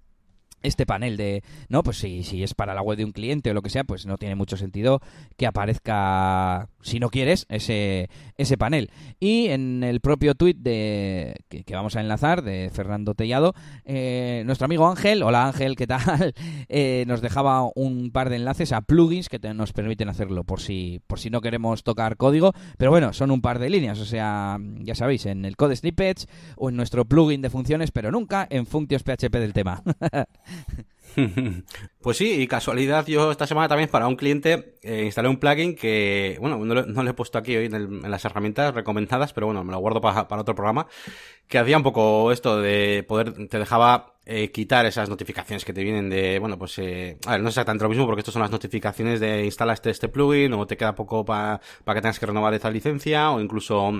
este 0.62 0.86
panel 0.86 1.16
de, 1.16 1.42
no, 1.68 1.82
pues 1.82 1.98
si, 1.98 2.22
si 2.24 2.42
es 2.42 2.54
para 2.54 2.74
la 2.74 2.82
web 2.82 2.98
de 2.98 3.04
un 3.04 3.12
cliente 3.12 3.50
o 3.50 3.54
lo 3.54 3.62
que 3.62 3.70
sea, 3.70 3.84
pues 3.84 4.06
no 4.06 4.18
tiene 4.18 4.34
mucho 4.34 4.56
sentido 4.56 5.00
que 5.36 5.46
aparezca, 5.46 6.68
si 6.82 7.00
no 7.00 7.10
quieres, 7.10 7.46
ese, 7.48 8.08
ese 8.36 8.58
panel. 8.58 8.90
Y 9.18 9.48
en 9.48 9.82
el 9.82 10.00
propio 10.00 10.34
tweet 10.34 10.54
de, 10.54 11.36
que, 11.48 11.74
vamos 11.74 11.96
a 11.96 12.00
enlazar, 12.00 12.42
de 12.42 12.70
Fernando 12.72 13.14
Tellado, 13.14 13.54
eh, 13.84 14.42
nuestro 14.46 14.64
amigo 14.64 14.88
Ángel, 14.88 15.22
hola 15.22 15.46
Ángel, 15.46 15.76
¿qué 15.76 15.86
tal? 15.86 16.34
Eh, 16.72 17.04
nos 17.06 17.20
dejaba 17.20 17.68
un 17.74 18.10
par 18.12 18.30
de 18.30 18.36
enlaces 18.36 18.72
a 18.72 18.80
plugins 18.80 19.28
que 19.28 19.38
nos 19.54 19.72
permiten 19.72 20.08
hacerlo 20.08 20.44
por 20.44 20.60
si, 20.60 21.00
por 21.06 21.18
si 21.18 21.30
no 21.30 21.40
queremos 21.40 21.82
tocar 21.82 22.16
código, 22.16 22.52
pero 22.76 22.90
bueno, 22.90 23.12
son 23.12 23.30
un 23.30 23.40
par 23.40 23.58
de 23.58 23.70
líneas, 23.70 23.98
o 23.98 24.04
sea, 24.04 24.58
ya 24.78 24.94
sabéis, 24.94 25.26
en 25.26 25.44
el 25.44 25.56
code 25.56 25.76
snippets 25.76 26.28
o 26.56 26.68
en 26.68 26.76
nuestro 26.76 27.04
plugin 27.04 27.42
de 27.42 27.50
funciones, 27.50 27.90
pero 27.90 28.10
nunca 28.10 28.46
en 28.50 28.66
functions 28.66 29.02
PHP 29.02 29.34
del 29.36 29.52
tema. 29.52 29.82
Pues 32.00 32.16
sí, 32.16 32.40
y 32.40 32.46
casualidad, 32.46 33.06
yo 33.06 33.30
esta 33.30 33.46
semana 33.46 33.68
también 33.68 33.90
para 33.90 34.06
un 34.06 34.16
cliente 34.16 34.78
eh, 34.82 35.04
instalé 35.04 35.28
un 35.28 35.38
plugin 35.38 35.74
que, 35.74 36.38
bueno, 36.40 36.56
no, 36.64 37.02
lo 37.02 37.10
he 37.10 37.14
puesto 37.14 37.36
aquí 37.38 37.56
hoy 37.56 37.66
en, 37.66 38.10
las 38.10 38.24
herramientas 38.24 38.74
recomendadas, 38.74 39.32
pero 39.32 39.46
bueno, 39.46 39.62
me 39.64 39.72
lo 39.72 39.78
guardo 39.78 40.00
para, 40.00 40.22
otro 40.22 40.54
programa, 40.54 40.86
que 41.46 41.58
hacía 41.58 41.76
un 41.76 41.82
poco 41.82 42.32
esto 42.32 42.60
de 42.60 43.04
poder, 43.06 43.48
te 43.48 43.58
dejaba 43.58 44.14
eh, 44.24 44.50
quitar 44.50 44.86
esas 44.86 45.08
notificaciones 45.08 45.64
que 45.64 45.72
te 45.72 45.82
vienen 45.82 46.08
de, 46.08 46.38
bueno, 46.38 46.58
pues, 46.58 46.78
eh, 46.78 47.18
a 47.26 47.32
ver, 47.32 47.42
no 47.42 47.48
es 47.48 47.54
exactamente 47.54 47.84
lo 47.84 47.90
mismo 47.90 48.06
porque 48.06 48.20
estas 48.20 48.32
son 48.32 48.42
las 48.42 48.50
notificaciones 48.50 49.20
de 49.20 49.44
instala 49.44 49.74
este, 49.74 50.08
plugin 50.08 50.52
o 50.54 50.66
te 50.66 50.76
queda 50.76 50.94
poco 50.94 51.24
para 51.24 51.60
que 51.86 52.00
tengas 52.00 52.18
que 52.18 52.26
renovar 52.26 52.54
esta 52.54 52.70
licencia 52.70 53.30
o 53.30 53.40
incluso 53.40 53.92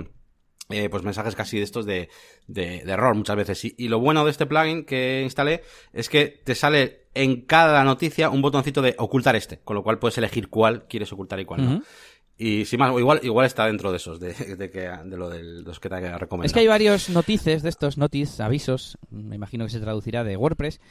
eh, 0.73 0.89
pues 0.89 1.03
mensajes 1.03 1.35
casi 1.35 1.57
de 1.57 1.63
estos 1.63 1.85
de, 1.85 2.09
de, 2.47 2.79
error 2.79 3.15
muchas 3.15 3.35
veces. 3.35 3.65
Y, 3.77 3.87
lo 3.87 3.99
bueno 3.99 4.25
de 4.25 4.31
este 4.31 4.45
plugin 4.45 4.85
que 4.85 5.21
instalé 5.23 5.61
es 5.93 6.09
que 6.09 6.41
te 6.43 6.55
sale 6.55 7.07
en 7.13 7.41
cada 7.41 7.83
noticia 7.83 8.29
un 8.29 8.41
botoncito 8.41 8.81
de 8.81 8.95
ocultar 8.97 9.35
este, 9.35 9.59
con 9.59 9.75
lo 9.75 9.83
cual 9.83 9.99
puedes 9.99 10.17
elegir 10.17 10.49
cuál 10.49 10.87
quieres 10.87 11.11
ocultar 11.11 11.39
y 11.39 11.45
cuál 11.45 11.65
no. 11.65 11.81
Y 12.37 12.65
si 12.65 12.75
más, 12.75 12.91
igual, 12.97 13.19
igual 13.21 13.45
está 13.45 13.67
dentro 13.67 13.91
de 13.91 13.97
esos, 13.97 14.19
de, 14.19 14.33
de, 14.33 14.71
que, 14.71 14.79
de 14.79 15.15
lo 15.15 15.29
de 15.29 15.43
los 15.43 15.79
que 15.79 15.89
te 15.89 15.95
recomendado. 15.99 16.45
Es 16.45 16.53
que 16.53 16.61
hay 16.61 16.67
varios 16.67 17.09
notices 17.09 17.61
de 17.61 17.69
estos, 17.69 17.99
notice, 17.99 18.41
avisos, 18.41 18.97
me 19.11 19.35
imagino 19.35 19.65
que 19.65 19.71
se 19.71 19.79
traducirá 19.79 20.23
de 20.23 20.37
WordPress, 20.37 20.81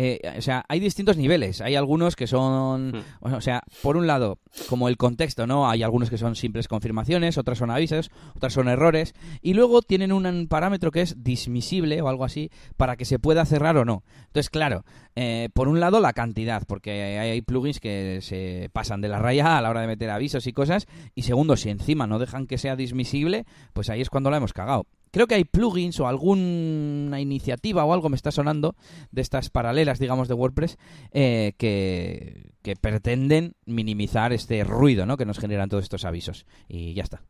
eh, 0.00 0.20
o 0.38 0.42
sea, 0.42 0.64
hay 0.68 0.78
distintos 0.78 1.16
niveles. 1.16 1.60
Hay 1.60 1.74
algunos 1.74 2.14
que 2.14 2.28
son, 2.28 2.92
hmm. 2.92 3.34
o 3.34 3.40
sea, 3.40 3.64
por 3.82 3.96
un 3.96 4.06
lado, 4.06 4.38
como 4.68 4.88
el 4.88 4.96
contexto, 4.96 5.48
¿no? 5.48 5.68
Hay 5.68 5.82
algunos 5.82 6.08
que 6.08 6.18
son 6.18 6.36
simples 6.36 6.68
confirmaciones, 6.68 7.36
otras 7.36 7.58
son 7.58 7.72
avisos, 7.72 8.12
otras 8.36 8.52
son 8.52 8.68
errores, 8.68 9.12
y 9.42 9.54
luego 9.54 9.82
tienen 9.82 10.12
un 10.12 10.46
parámetro 10.46 10.92
que 10.92 11.00
es 11.00 11.24
dismisible 11.24 12.00
o 12.00 12.08
algo 12.08 12.24
así 12.24 12.48
para 12.76 12.94
que 12.94 13.04
se 13.04 13.18
pueda 13.18 13.44
cerrar 13.44 13.76
o 13.76 13.84
no. 13.84 14.04
Entonces, 14.26 14.50
claro, 14.50 14.84
eh, 15.16 15.48
por 15.52 15.66
un 15.66 15.80
lado 15.80 15.98
la 15.98 16.12
cantidad, 16.12 16.62
porque 16.64 17.18
hay 17.18 17.42
plugins 17.42 17.80
que 17.80 18.20
se 18.22 18.70
pasan 18.72 19.00
de 19.00 19.08
la 19.08 19.18
raya 19.18 19.58
a 19.58 19.62
la 19.62 19.70
hora 19.70 19.80
de 19.80 19.88
meter 19.88 20.10
avisos 20.10 20.46
y 20.46 20.52
cosas, 20.52 20.86
y 21.16 21.22
segundo, 21.22 21.56
si 21.56 21.70
encima 21.70 22.06
no 22.06 22.20
dejan 22.20 22.46
que 22.46 22.56
sea 22.56 22.76
dismisible, 22.76 23.46
pues 23.72 23.90
ahí 23.90 24.00
es 24.00 24.10
cuando 24.10 24.30
la 24.30 24.36
hemos 24.36 24.52
cagado. 24.52 24.86
Creo 25.10 25.26
que 25.26 25.34
hay 25.34 25.44
plugins 25.44 25.98
o 26.00 26.06
alguna 26.06 27.20
iniciativa 27.20 27.84
o 27.84 27.92
algo 27.92 28.08
me 28.08 28.16
está 28.16 28.30
sonando 28.30 28.76
de 29.10 29.22
estas 29.22 29.50
paralelas, 29.50 29.98
digamos, 29.98 30.28
de 30.28 30.34
WordPress 30.34 30.78
eh, 31.12 31.54
que, 31.58 32.54
pretenden 32.80 33.54
minimizar 33.64 34.34
este 34.34 34.62
ruido 34.62 35.06
¿no? 35.06 35.16
que 35.16 35.24
nos 35.24 35.38
generan 35.38 35.70
todos 35.70 35.84
estos 35.84 36.04
avisos. 36.04 36.44
Y 36.68 36.92
ya 36.92 37.02
está. 37.02 37.22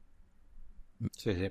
Sí, 1.17 1.33
sí. 1.35 1.51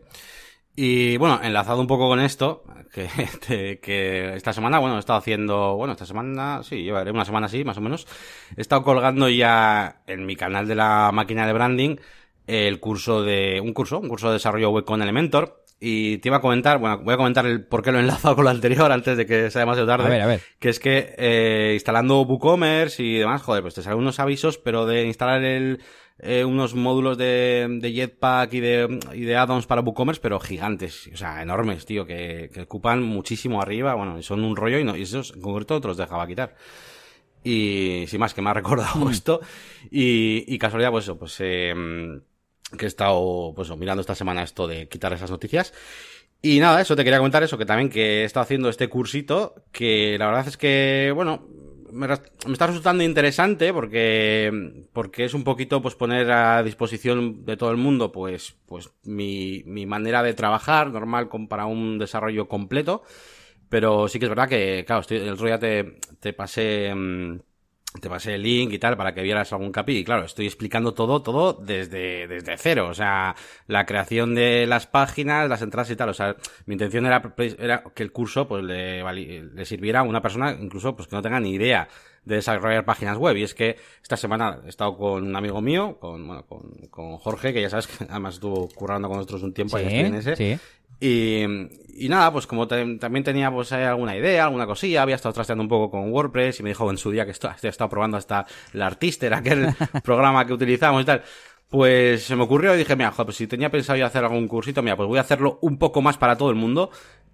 Y 0.79 1.17
bueno, 1.17 1.39
enlazado 1.41 1.81
un 1.81 1.87
poco 1.87 2.07
con 2.07 2.19
esto, 2.19 2.63
que, 2.93 3.79
que 3.81 4.35
esta 4.35 4.53
semana, 4.53 4.77
bueno, 4.77 4.97
he 4.97 4.99
estado 4.99 5.17
haciendo, 5.17 5.75
bueno, 5.75 5.93
esta 5.93 6.05
semana, 6.05 6.61
sí, 6.61 6.83
llevaré 6.83 7.09
una 7.09 7.25
semana 7.25 7.47
así, 7.47 7.63
más 7.63 7.77
o 7.77 7.81
menos. 7.81 8.05
He 8.55 8.61
estado 8.61 8.83
colgando 8.83 9.27
ya 9.27 10.03
en 10.05 10.27
mi 10.27 10.35
canal 10.35 10.67
de 10.67 10.75
la 10.75 11.09
máquina 11.11 11.47
de 11.47 11.53
branding 11.53 11.95
el 12.47 12.79
curso 12.79 13.21
de, 13.21 13.61
un 13.61 13.73
curso, 13.73 13.99
un 13.99 14.09
curso 14.09 14.27
de 14.27 14.33
desarrollo 14.33 14.71
web 14.71 14.85
con 14.85 15.01
Elementor. 15.01 15.63
Y 15.79 16.17
te 16.17 16.29
iba 16.29 16.37
a 16.37 16.41
comentar, 16.41 16.79
bueno, 16.79 16.99
voy 17.03 17.13
a 17.13 17.17
comentar 17.17 17.45
el 17.45 17.63
por 17.63 17.83
qué 17.83 17.91
lo 17.91 17.99
he 17.99 18.01
enlazado 18.01 18.35
con 18.35 18.45
lo 18.45 18.49
anterior 18.49 18.91
antes 18.91 19.15
de 19.15 19.27
que 19.27 19.51
sea 19.51 19.59
demasiado 19.59 19.87
tarde. 19.87 20.07
A 20.07 20.09
ver, 20.09 20.21
a 20.21 20.25
ver. 20.25 20.41
Que 20.57 20.69
es 20.69 20.79
que 20.79 21.13
eh, 21.17 21.71
instalando 21.75 22.21
WooCommerce 22.21 23.03
y 23.03 23.19
demás, 23.19 23.43
joder, 23.43 23.61
pues 23.61 23.75
te 23.75 23.83
salen 23.83 23.99
unos 23.99 24.19
avisos, 24.19 24.57
pero 24.57 24.87
de 24.87 25.05
instalar 25.05 25.43
el, 25.43 25.79
eh, 26.17 26.43
unos 26.45 26.73
módulos 26.73 27.15
de, 27.19 27.67
de 27.79 27.93
Jetpack 27.93 28.53
y 28.55 28.59
de, 28.59 28.99
y 29.13 29.21
de 29.21 29.35
add-ons 29.35 29.67
para 29.67 29.81
WooCommerce, 29.81 30.19
pero 30.19 30.39
gigantes, 30.39 31.11
o 31.13 31.17
sea, 31.17 31.43
enormes, 31.43 31.85
tío, 31.85 32.07
que, 32.07 32.49
que 32.51 32.61
ocupan 32.61 33.03
muchísimo 33.03 33.61
arriba, 33.61 33.93
bueno, 33.93 34.17
y 34.17 34.23
son 34.23 34.43
un 34.43 34.55
rollo 34.55 34.79
y, 34.79 34.83
no, 34.83 34.97
y 34.97 35.03
esos 35.03 35.35
en 35.35 35.41
concreto 35.41 35.79
te 35.79 35.89
los 35.89 35.97
dejaba 35.97 36.25
quitar. 36.25 36.55
Y 37.43 38.05
sin 38.07 38.19
más, 38.19 38.33
que 38.33 38.41
me 38.41 38.49
ha 38.49 38.53
recordado 38.55 39.09
esto. 39.11 39.41
Y, 39.91 40.43
y 40.47 40.57
casualidad, 40.57 40.89
pues 40.89 41.05
eso, 41.05 41.19
pues 41.19 41.35
eh, 41.39 41.73
que 42.77 42.85
he 42.85 42.87
estado 42.87 43.53
pues, 43.55 43.75
mirando 43.77 44.01
esta 44.01 44.15
semana 44.15 44.43
esto 44.43 44.67
de 44.67 44.87
quitar 44.87 45.13
esas 45.13 45.31
noticias. 45.31 45.73
Y 46.41 46.59
nada, 46.59 46.81
eso 46.81 46.95
te 46.95 47.03
quería 47.03 47.17
comentar 47.17 47.43
eso, 47.43 47.57
que 47.57 47.65
también 47.65 47.89
que 47.89 48.21
he 48.21 48.23
estado 48.23 48.43
haciendo 48.43 48.69
este 48.69 48.89
cursito, 48.89 49.55
que 49.71 50.17
la 50.19 50.27
verdad 50.27 50.47
es 50.47 50.57
que, 50.57 51.11
bueno, 51.15 51.47
me, 51.91 52.07
está 52.13 52.67
resultando 52.67 53.03
interesante 53.03 53.73
porque, 53.73 54.83
porque 54.93 55.25
es 55.25 55.33
un 55.33 55.43
poquito 55.43 55.81
pues 55.81 55.95
poner 55.95 56.29
a 56.31 56.61
disposición 56.63 57.45
de 57.45 57.57
todo 57.57 57.71
el 57.71 57.77
mundo 57.77 58.11
pues, 58.11 58.55
pues 58.65 58.91
mi, 59.03 59.63
mi 59.65 59.85
manera 59.85 60.21
de 60.21 60.33
trabajar 60.33 60.91
normal 60.91 61.29
para 61.49 61.65
un 61.65 61.97
desarrollo 61.97 62.47
completo. 62.47 63.03
Pero 63.69 64.07
sí 64.07 64.17
que 64.19 64.25
es 64.25 64.29
verdad 64.29 64.47
que, 64.47 64.85
claro, 64.85 65.01
estoy, 65.01 65.17
el 65.17 65.33
otro 65.33 65.45
día 65.45 65.59
te, 65.59 65.99
te 66.21 66.31
pasé, 66.31 66.93
mmm, 66.95 67.39
te 67.99 68.09
pasé 68.09 68.35
el 68.35 68.43
link 68.43 68.73
y 68.73 68.79
tal 68.79 68.97
para 68.97 69.13
que 69.13 69.21
vieras 69.21 69.51
algún 69.53 69.71
capi 69.71 69.97
y 69.97 70.03
claro, 70.03 70.25
estoy 70.25 70.45
explicando 70.45 70.93
todo, 70.93 71.21
todo 71.21 71.53
desde, 71.53 72.27
desde 72.27 72.57
cero, 72.57 72.87
o 72.89 72.93
sea, 72.93 73.35
la 73.67 73.85
creación 73.85 74.35
de 74.35 74.65
las 74.67 74.87
páginas, 74.87 75.49
las 75.49 75.61
entradas 75.61 75.89
y 75.91 75.95
tal, 75.95 76.09
o 76.09 76.13
sea, 76.13 76.35
mi 76.65 76.73
intención 76.73 77.05
era, 77.05 77.33
era 77.59 77.83
que 77.95 78.03
el 78.03 78.11
curso 78.11 78.47
pues 78.47 78.63
le, 78.63 79.03
le 79.03 79.65
sirviera 79.65 79.99
a 79.99 80.03
una 80.03 80.21
persona 80.21 80.55
incluso 80.59 80.95
pues 80.95 81.07
que 81.07 81.15
no 81.15 81.21
tenga 81.21 81.39
ni 81.39 81.51
idea 81.51 81.87
de 82.27 82.35
desarrollar 82.35 82.83
páginas 82.83 83.17
web 83.17 83.37
y 83.37 83.43
es 83.43 83.55
que 83.55 83.77
esta 84.01 84.17
semana 84.17 84.59
he 84.65 84.69
estado 84.69 84.97
con 84.97 85.25
un 85.25 85.35
amigo 85.35 85.61
mío, 85.61 85.97
con, 85.99 86.27
bueno, 86.27 86.45
con, 86.45 86.71
con 86.89 87.17
Jorge, 87.17 87.53
que 87.53 87.61
ya 87.61 87.69
sabes 87.69 87.87
que 87.87 88.03
además 88.09 88.35
estuvo 88.35 88.67
currando 88.67 89.07
con 89.07 89.17
nosotros 89.17 89.43
un 89.43 89.53
tiempo 89.53 89.77
sí, 89.77 89.85
ahí 89.85 89.99
en 89.99 90.15
ese. 90.15 90.35
Sí. 90.35 90.59
Y, 90.99 91.43
y 91.97 92.09
nada, 92.09 92.31
pues 92.31 92.45
como 92.45 92.67
te, 92.67 92.97
también 92.97 93.23
tenía 93.23 93.51
pues 93.51 93.71
alguna 93.71 94.15
idea, 94.15 94.45
alguna 94.45 94.67
cosilla, 94.67 95.01
había 95.01 95.15
estado 95.15 95.33
trasteando 95.33 95.63
un 95.63 95.67
poco 95.67 95.89
con 95.89 96.11
WordPress 96.11 96.59
y 96.59 96.63
me 96.63 96.69
dijo 96.69 96.89
en 96.91 96.97
su 96.97 97.11
día 97.11 97.25
que 97.25 97.31
esto, 97.31 97.49
he 97.61 97.67
estado 97.67 97.89
probando 97.89 98.17
hasta 98.17 98.45
el 98.73 98.81
Artister, 98.81 99.33
aquel 99.33 99.69
programa 100.03 100.45
que 100.45 100.53
utilizamos 100.53 101.01
y 101.01 101.05
tal. 101.05 101.23
Pues 101.69 102.23
se 102.23 102.35
me 102.35 102.43
ocurrió 102.43 102.73
y 102.73 102.77
dije, 102.77 102.95
mira, 102.95 103.11
joder, 103.11 103.25
pues 103.25 103.37
si 103.37 103.47
tenía 103.47 103.69
pensado 103.69 103.97
yo 103.97 104.05
hacer 104.05 104.23
algún 104.23 104.47
cursito, 104.47 104.81
mira, 104.81 104.95
pues 104.95 105.07
voy 105.07 105.17
a 105.17 105.21
hacerlo 105.21 105.59
un 105.61 105.77
poco 105.77 106.01
más 106.01 106.17
para 106.17 106.37
todo 106.37 106.49
el 106.49 106.55
mundo. 106.55 106.91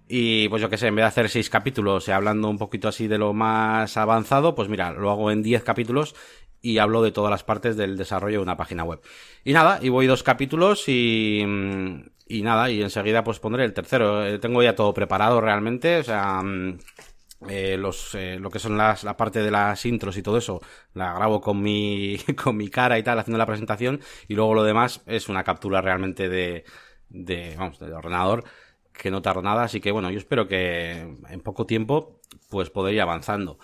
Y 0.08 0.48
pues 0.48 0.60
yo 0.60 0.68
qué 0.68 0.76
sé, 0.76 0.88
en 0.88 0.96
vez 0.96 1.04
de 1.04 1.08
hacer 1.08 1.28
seis 1.28 1.48
capítulos, 1.48 2.08
hablando 2.08 2.50
un 2.50 2.58
poquito 2.58 2.88
así 2.88 3.06
de 3.06 3.16
lo 3.16 3.32
más 3.32 3.96
avanzado, 3.96 4.54
pues 4.54 4.68
mira, 4.68 4.92
lo 4.92 5.10
hago 5.10 5.30
en 5.30 5.42
diez 5.42 5.62
capítulos 5.62 6.14
y 6.64 6.78
hablo 6.78 7.02
de 7.02 7.12
todas 7.12 7.30
las 7.30 7.44
partes 7.44 7.76
del 7.76 7.98
desarrollo 7.98 8.38
de 8.38 8.42
una 8.42 8.56
página 8.56 8.84
web. 8.84 9.00
Y 9.44 9.52
nada, 9.52 9.78
y 9.82 9.90
voy 9.90 10.06
dos 10.06 10.22
capítulos 10.22 10.88
y, 10.88 11.42
y 12.26 12.42
nada, 12.42 12.70
y 12.70 12.80
enseguida 12.82 13.22
pues 13.22 13.38
pondré 13.38 13.66
el 13.66 13.74
tercero. 13.74 14.26
Eh, 14.26 14.38
tengo 14.38 14.62
ya 14.62 14.74
todo 14.74 14.94
preparado 14.94 15.42
realmente, 15.42 15.98
o 15.98 16.02
sea, 16.02 16.42
eh, 17.50 17.76
los, 17.76 18.14
eh, 18.14 18.38
lo 18.40 18.48
que 18.48 18.58
son 18.58 18.78
las, 18.78 19.04
la 19.04 19.14
parte 19.14 19.42
de 19.42 19.50
las 19.50 19.84
intros 19.84 20.16
y 20.16 20.22
todo 20.22 20.38
eso, 20.38 20.62
la 20.94 21.12
grabo 21.12 21.42
con 21.42 21.60
mi, 21.62 22.16
con 22.42 22.56
mi 22.56 22.68
cara 22.68 22.98
y 22.98 23.02
tal, 23.02 23.18
haciendo 23.18 23.36
la 23.36 23.46
presentación, 23.46 24.00
y 24.26 24.34
luego 24.34 24.54
lo 24.54 24.64
demás 24.64 25.02
es 25.04 25.28
una 25.28 25.44
captura 25.44 25.82
realmente 25.82 26.30
de, 26.30 26.64
de, 27.10 27.56
vamos, 27.58 27.78
del 27.78 27.92
ordenador, 27.92 28.44
que 28.94 29.10
no 29.10 29.20
tarda 29.20 29.42
nada, 29.42 29.64
así 29.64 29.82
que 29.82 29.92
bueno, 29.92 30.10
yo 30.10 30.18
espero 30.18 30.48
que 30.48 31.14
en 31.28 31.40
poco 31.42 31.66
tiempo, 31.66 32.20
pues 32.48 32.70
poder 32.70 32.94
ir 32.94 33.02
avanzando. 33.02 33.58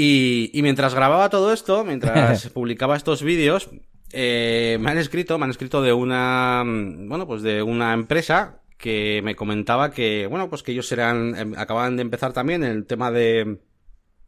Y, 0.00 0.52
y 0.52 0.62
mientras 0.62 0.94
grababa 0.94 1.28
todo 1.28 1.52
esto, 1.52 1.82
mientras 1.82 2.48
publicaba 2.54 2.96
estos 2.96 3.20
vídeos, 3.20 3.68
eh, 4.12 4.78
me 4.80 4.92
han 4.92 4.98
escrito, 4.98 5.36
me 5.38 5.44
han 5.44 5.50
escrito 5.50 5.82
de 5.82 5.92
una, 5.92 6.62
bueno, 6.64 7.26
pues 7.26 7.42
de 7.42 7.64
una 7.64 7.94
empresa 7.94 8.60
que 8.76 9.22
me 9.24 9.34
comentaba 9.34 9.90
que, 9.90 10.28
bueno, 10.28 10.48
pues 10.48 10.62
que 10.62 10.70
ellos 10.70 10.92
eran, 10.92 11.58
acaban 11.58 11.96
de 11.96 12.02
empezar 12.02 12.32
también 12.32 12.62
el 12.62 12.86
tema 12.86 13.10
de, 13.10 13.58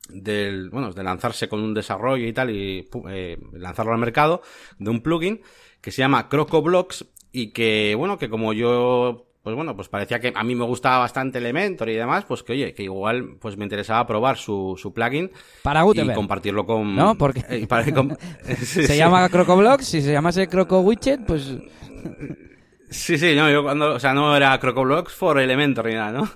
del, 0.08 0.70
bueno, 0.70 0.90
de 0.90 1.04
lanzarse 1.04 1.48
con 1.48 1.60
un 1.60 1.72
desarrollo 1.72 2.26
y 2.26 2.32
tal 2.32 2.50
y 2.50 2.88
eh, 3.08 3.38
lanzarlo 3.52 3.92
al 3.92 4.00
mercado 4.00 4.42
de 4.80 4.90
un 4.90 5.02
plugin 5.02 5.40
que 5.80 5.92
se 5.92 6.02
llama 6.02 6.28
CrocoBlocks 6.28 7.04
y 7.30 7.52
que, 7.52 7.94
bueno, 7.96 8.18
que 8.18 8.28
como 8.28 8.52
yo 8.54 9.29
pues 9.42 9.56
bueno, 9.56 9.74
pues 9.74 9.88
parecía 9.88 10.20
que 10.20 10.32
a 10.34 10.44
mí 10.44 10.54
me 10.54 10.64
gustaba 10.64 10.98
bastante 10.98 11.38
Elementor 11.38 11.88
y 11.88 11.94
demás, 11.94 12.24
pues 12.26 12.42
que 12.42 12.52
oye, 12.52 12.74
que 12.74 12.82
igual 12.82 13.36
pues 13.40 13.56
me 13.56 13.64
interesaba 13.64 14.06
probar 14.06 14.36
su, 14.36 14.76
su 14.76 14.92
plugin 14.92 15.30
para 15.62 15.82
Gutenberg. 15.82 16.14
y 16.14 16.14
compartirlo 16.14 16.66
con... 16.66 16.94
¿No? 16.94 17.14
Porque 17.16 17.44
eh, 17.48 17.66
para 17.66 17.84
se 18.44 18.86
sí, 18.86 18.96
llama. 18.96 19.28
CrocoBlocks, 19.28 19.86
si 19.86 20.02
se 20.02 20.12
llamase 20.12 20.48
CrocoWidget, 20.48 21.24
pues... 21.26 21.54
Sí, 22.92 23.18
sí, 23.18 23.36
no, 23.36 23.48
yo 23.48 23.62
cuando, 23.62 23.94
o 23.94 24.00
sea, 24.00 24.12
no 24.14 24.36
era 24.36 24.58
CrocoBlocks 24.58 25.12
for 25.12 25.38
Elementor 25.38 25.86
ni 25.86 25.94
nada, 25.94 26.10
¿no? 26.10 26.28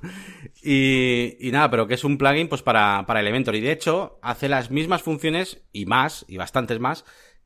Y, 0.62 1.36
y 1.40 1.50
nada, 1.50 1.68
pero 1.68 1.88
que 1.88 1.94
es 1.94 2.04
un 2.04 2.16
plugin 2.16 2.46
pues 2.46 2.62
para, 2.62 3.04
para 3.08 3.18
Elementor 3.18 3.56
y 3.56 3.60
de 3.60 3.72
hecho 3.72 4.20
hace 4.22 4.48
las 4.48 4.70
mismas 4.70 5.02
funciones 5.02 5.64
y 5.72 5.84
más, 5.84 6.24
y 6.28 6.36
bastantes 6.36 6.78
más, 6.78 7.04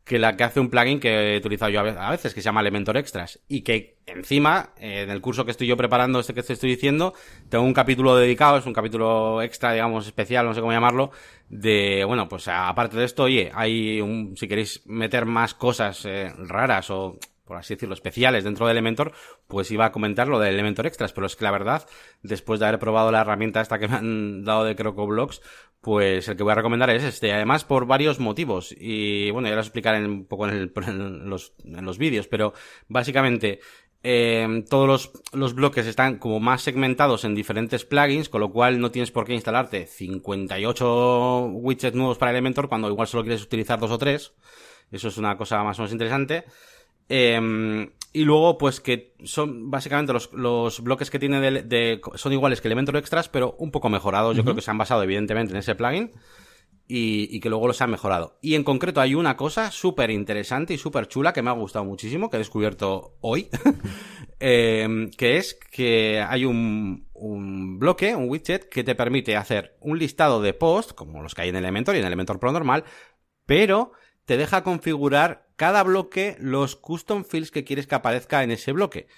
que 0.08 0.18
la 0.18 0.36
que 0.36 0.42
hace 0.42 0.58
un 0.58 0.70
plugin 0.70 0.98
que 0.98 1.34
he 1.34 1.36
utilizado 1.36 1.70
yo 1.70 1.80
a 1.80 2.10
veces, 2.10 2.32
que 2.32 2.40
se 2.40 2.46
llama 2.46 2.62
Elementor 2.62 2.96
Extras. 2.96 3.40
Y 3.46 3.60
que 3.60 3.98
encima, 4.06 4.70
eh, 4.78 5.02
en 5.02 5.10
el 5.10 5.20
curso 5.20 5.44
que 5.44 5.50
estoy 5.50 5.66
yo 5.66 5.76
preparando, 5.76 6.18
este 6.18 6.32
que 6.32 6.42
te 6.42 6.54
estoy 6.54 6.70
diciendo, 6.70 7.12
tengo 7.50 7.62
un 7.62 7.74
capítulo 7.74 8.16
dedicado, 8.16 8.56
es 8.56 8.64
un 8.64 8.72
capítulo 8.72 9.42
extra, 9.42 9.74
digamos, 9.74 10.06
especial, 10.06 10.46
no 10.46 10.54
sé 10.54 10.60
cómo 10.60 10.72
llamarlo, 10.72 11.10
de, 11.50 12.04
bueno, 12.06 12.26
pues 12.26 12.48
aparte 12.48 12.96
de 12.96 13.04
esto, 13.04 13.24
oye, 13.24 13.52
hay 13.54 14.00
un, 14.00 14.34
si 14.36 14.48
queréis 14.48 14.82
meter 14.86 15.26
más 15.26 15.52
cosas 15.52 16.04
eh, 16.06 16.32
raras 16.38 16.90
o 16.90 17.18
por 17.48 17.56
así 17.56 17.74
decirlo, 17.74 17.94
especiales 17.94 18.44
dentro 18.44 18.66
de 18.66 18.72
Elementor, 18.72 19.12
pues 19.46 19.70
iba 19.70 19.86
a 19.86 19.92
comentar 19.92 20.28
lo 20.28 20.38
de 20.38 20.50
Elementor 20.50 20.86
Extras, 20.86 21.14
pero 21.14 21.26
es 21.26 21.34
que 21.34 21.44
la 21.44 21.50
verdad, 21.50 21.88
después 22.22 22.60
de 22.60 22.66
haber 22.66 22.78
probado 22.78 23.10
la 23.10 23.22
herramienta 23.22 23.62
esta 23.62 23.78
que 23.78 23.88
me 23.88 23.96
han 23.96 24.44
dado 24.44 24.64
de 24.64 24.76
CrocoBlocks, 24.76 25.40
pues 25.80 26.28
el 26.28 26.36
que 26.36 26.42
voy 26.42 26.52
a 26.52 26.56
recomendar 26.56 26.90
es 26.90 27.02
este, 27.02 27.32
además 27.32 27.64
por 27.64 27.86
varios 27.86 28.20
motivos, 28.20 28.74
y 28.78 29.30
bueno, 29.30 29.48
ya 29.48 29.54
lo 29.54 29.62
explicaré 29.62 30.04
un 30.04 30.26
poco 30.26 30.46
en, 30.46 30.54
el, 30.54 30.72
en 30.86 31.30
los, 31.30 31.54
en 31.64 31.84
los 31.84 31.96
vídeos, 31.96 32.28
pero 32.28 32.52
básicamente, 32.86 33.60
eh, 34.02 34.64
todos 34.68 34.86
los, 34.86 35.10
los, 35.32 35.54
bloques 35.54 35.86
están 35.86 36.18
como 36.18 36.38
más 36.38 36.62
segmentados 36.62 37.24
en 37.24 37.34
diferentes 37.34 37.84
plugins, 37.84 38.28
con 38.28 38.42
lo 38.42 38.52
cual 38.52 38.78
no 38.78 38.90
tienes 38.90 39.10
por 39.10 39.24
qué 39.24 39.34
instalarte 39.34 39.86
58 39.86 41.46
widgets 41.46 41.96
nuevos 41.96 42.18
para 42.18 42.30
Elementor 42.30 42.68
cuando 42.68 42.88
igual 42.88 43.08
solo 43.08 43.24
quieres 43.24 43.42
utilizar 43.42 43.80
dos 43.80 43.90
o 43.90 43.98
tres. 43.98 44.34
Eso 44.90 45.08
es 45.08 45.18
una 45.18 45.36
cosa 45.36 45.62
más 45.62 45.78
o 45.78 45.82
menos 45.82 45.92
interesante. 45.92 46.44
Eh, 47.08 47.88
y 48.12 48.24
luego, 48.24 48.58
pues 48.58 48.80
que 48.80 49.14
son 49.24 49.70
básicamente 49.70 50.12
los, 50.12 50.32
los 50.32 50.82
bloques 50.82 51.10
que 51.10 51.18
tiene 51.18 51.40
de, 51.40 51.62
de, 51.62 52.00
son 52.14 52.32
iguales 52.32 52.60
que 52.60 52.68
Elementor 52.68 52.96
Extras, 52.96 53.28
pero 53.28 53.54
un 53.58 53.70
poco 53.70 53.90
mejorados. 53.90 54.34
Yo 54.34 54.40
uh 54.40 54.42
-huh. 54.42 54.46
creo 54.46 54.56
que 54.56 54.62
se 54.62 54.70
han 54.70 54.78
basado 54.78 55.02
evidentemente 55.02 55.52
en 55.52 55.58
ese 55.58 55.74
plugin 55.74 56.12
y, 56.86 57.28
y 57.30 57.40
que 57.40 57.50
luego 57.50 57.66
los 57.66 57.80
han 57.82 57.90
mejorado. 57.90 58.38
Y 58.40 58.54
en 58.54 58.64
concreto 58.64 59.00
hay 59.00 59.14
una 59.14 59.36
cosa 59.36 59.70
súper 59.70 60.10
interesante 60.10 60.72
y 60.72 60.78
súper 60.78 61.06
chula 61.06 61.34
que 61.34 61.42
me 61.42 61.50
ha 61.50 61.52
gustado 61.52 61.84
muchísimo, 61.84 62.30
que 62.30 62.36
he 62.36 62.38
descubierto 62.38 63.18
hoy, 63.20 63.50
eh, 64.40 65.10
que 65.16 65.36
es 65.36 65.54
que 65.70 66.24
hay 66.26 66.46
un, 66.46 67.08
un 67.12 67.78
bloque, 67.78 68.16
un 68.16 68.28
widget, 68.30 68.70
que 68.70 68.84
te 68.84 68.94
permite 68.94 69.36
hacer 69.36 69.76
un 69.80 69.98
listado 69.98 70.40
de 70.40 70.54
posts, 70.54 70.94
como 70.94 71.22
los 71.22 71.34
que 71.34 71.42
hay 71.42 71.50
en 71.50 71.56
Elementor 71.56 71.94
y 71.94 71.98
en 71.98 72.06
Elementor 72.06 72.40
Pro 72.40 72.52
normal, 72.52 72.84
pero 73.44 73.92
te 74.24 74.38
deja 74.38 74.62
configurar 74.62 75.47
cada 75.58 75.82
bloque 75.82 76.36
los 76.38 76.76
custom 76.76 77.24
fields 77.24 77.50
que 77.50 77.64
quieres 77.64 77.88
que 77.88 77.96
aparezca 77.96 78.44
en 78.44 78.52
ese 78.52 78.70
bloque. 78.70 79.08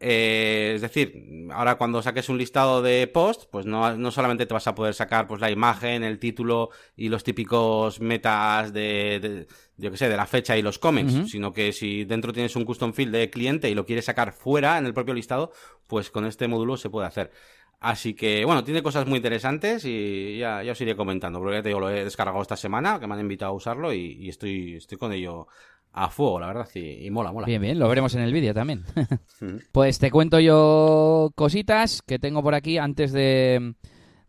Eh, 0.00 0.74
es 0.76 0.80
decir, 0.80 1.48
ahora 1.50 1.74
cuando 1.74 2.00
saques 2.02 2.28
un 2.28 2.38
listado 2.38 2.82
de 2.82 3.08
posts, 3.08 3.48
pues 3.50 3.66
no, 3.66 3.96
no, 3.96 4.12
solamente 4.12 4.46
te 4.46 4.54
vas 4.54 4.68
a 4.68 4.74
poder 4.76 4.94
sacar 4.94 5.26
pues 5.26 5.40
la 5.40 5.50
imagen, 5.50 6.04
el 6.04 6.20
título 6.20 6.70
y 6.96 7.08
los 7.08 7.24
típicos 7.24 8.00
metas 8.00 8.72
de, 8.72 9.18
de 9.20 9.46
yo 9.76 9.90
que 9.90 9.96
sé, 9.96 10.08
de 10.08 10.16
la 10.16 10.26
fecha 10.26 10.56
y 10.56 10.62
los 10.62 10.78
comments, 10.78 11.32
sino 11.32 11.52
que 11.52 11.72
si 11.72 12.04
dentro 12.04 12.32
tienes 12.32 12.54
un 12.54 12.64
custom 12.64 12.92
field 12.92 13.12
de 13.12 13.28
cliente 13.28 13.68
y 13.68 13.74
lo 13.74 13.84
quieres 13.84 14.04
sacar 14.04 14.32
fuera 14.32 14.78
en 14.78 14.86
el 14.86 14.94
propio 14.94 15.14
listado, 15.14 15.50
pues 15.88 16.10
con 16.12 16.26
este 16.26 16.46
módulo 16.46 16.76
se 16.76 16.90
puede 16.90 17.08
hacer. 17.08 17.32
Así 17.80 18.14
que, 18.14 18.44
bueno, 18.44 18.64
tiene 18.64 18.82
cosas 18.82 19.06
muy 19.06 19.16
interesantes 19.16 19.84
y 19.84 20.38
ya, 20.38 20.64
ya 20.64 20.72
os 20.72 20.80
iré 20.80 20.96
comentando, 20.96 21.38
porque 21.38 21.56
ya 21.56 21.62
te 21.62 21.68
digo, 21.68 21.80
lo 21.80 21.90
he 21.90 22.04
descargado 22.04 22.42
esta 22.42 22.56
semana, 22.56 22.98
que 22.98 23.06
me 23.06 23.14
han 23.14 23.20
invitado 23.20 23.52
a 23.52 23.54
usarlo 23.54 23.92
y, 23.92 24.16
y 24.20 24.28
estoy, 24.28 24.76
estoy 24.76 24.98
con 24.98 25.12
ello 25.12 25.46
a 25.92 26.10
fuego, 26.10 26.40
la 26.40 26.46
verdad, 26.46 26.68
y, 26.74 27.06
y, 27.06 27.10
mola, 27.10 27.32
mola. 27.32 27.46
Bien, 27.46 27.60
bien, 27.60 27.78
lo 27.78 27.88
veremos 27.88 28.14
en 28.14 28.22
el 28.22 28.32
vídeo 28.32 28.54
también. 28.54 28.84
pues 29.72 29.98
te 29.98 30.10
cuento 30.10 30.40
yo 30.40 31.32
cositas 31.34 32.02
que 32.02 32.18
tengo 32.18 32.42
por 32.42 32.54
aquí 32.54 32.78
antes 32.78 33.12
de, 33.12 33.74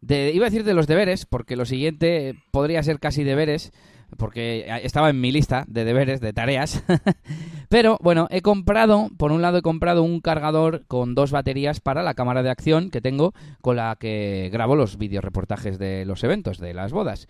de... 0.02 0.32
Iba 0.34 0.48
a 0.48 0.50
decir 0.50 0.64
de 0.64 0.74
los 0.74 0.88
deberes, 0.88 1.26
porque 1.26 1.56
lo 1.56 1.66
siguiente 1.66 2.36
podría 2.52 2.84
ser 2.84 3.00
casi 3.00 3.24
deberes, 3.24 3.72
porque 4.18 4.66
estaba 4.84 5.10
en 5.10 5.22
mi 5.22 5.32
lista 5.32 5.66
de 5.68 5.86
deberes, 5.86 6.22
de 6.22 6.34
tareas. 6.34 6.84
Pero 7.70 8.00
bueno, 8.02 8.28
he 8.32 8.42
comprado, 8.42 9.10
por 9.18 9.32
un 9.32 9.44
lado 9.44 9.60
he 9.60 9.62
comprado 9.62 10.02
un 10.02 10.22
cargador 10.22 10.86
con 10.88 11.14
dos 11.14 11.30
baterías 11.30 11.80
para 11.80 12.02
la 12.02 12.16
cámara 12.16 12.42
de 12.42 12.50
acción 12.50 12.90
que 12.90 13.00
tengo 13.00 13.34
con 13.62 13.76
la 13.76 13.96
que 14.00 14.50
grabo 14.52 14.76
los 14.76 14.98
videoreportajes 14.98 15.78
de 15.78 16.04
los 16.04 16.24
eventos, 16.24 16.58
de 16.58 16.74
las 16.74 16.92
bodas. 16.92 17.28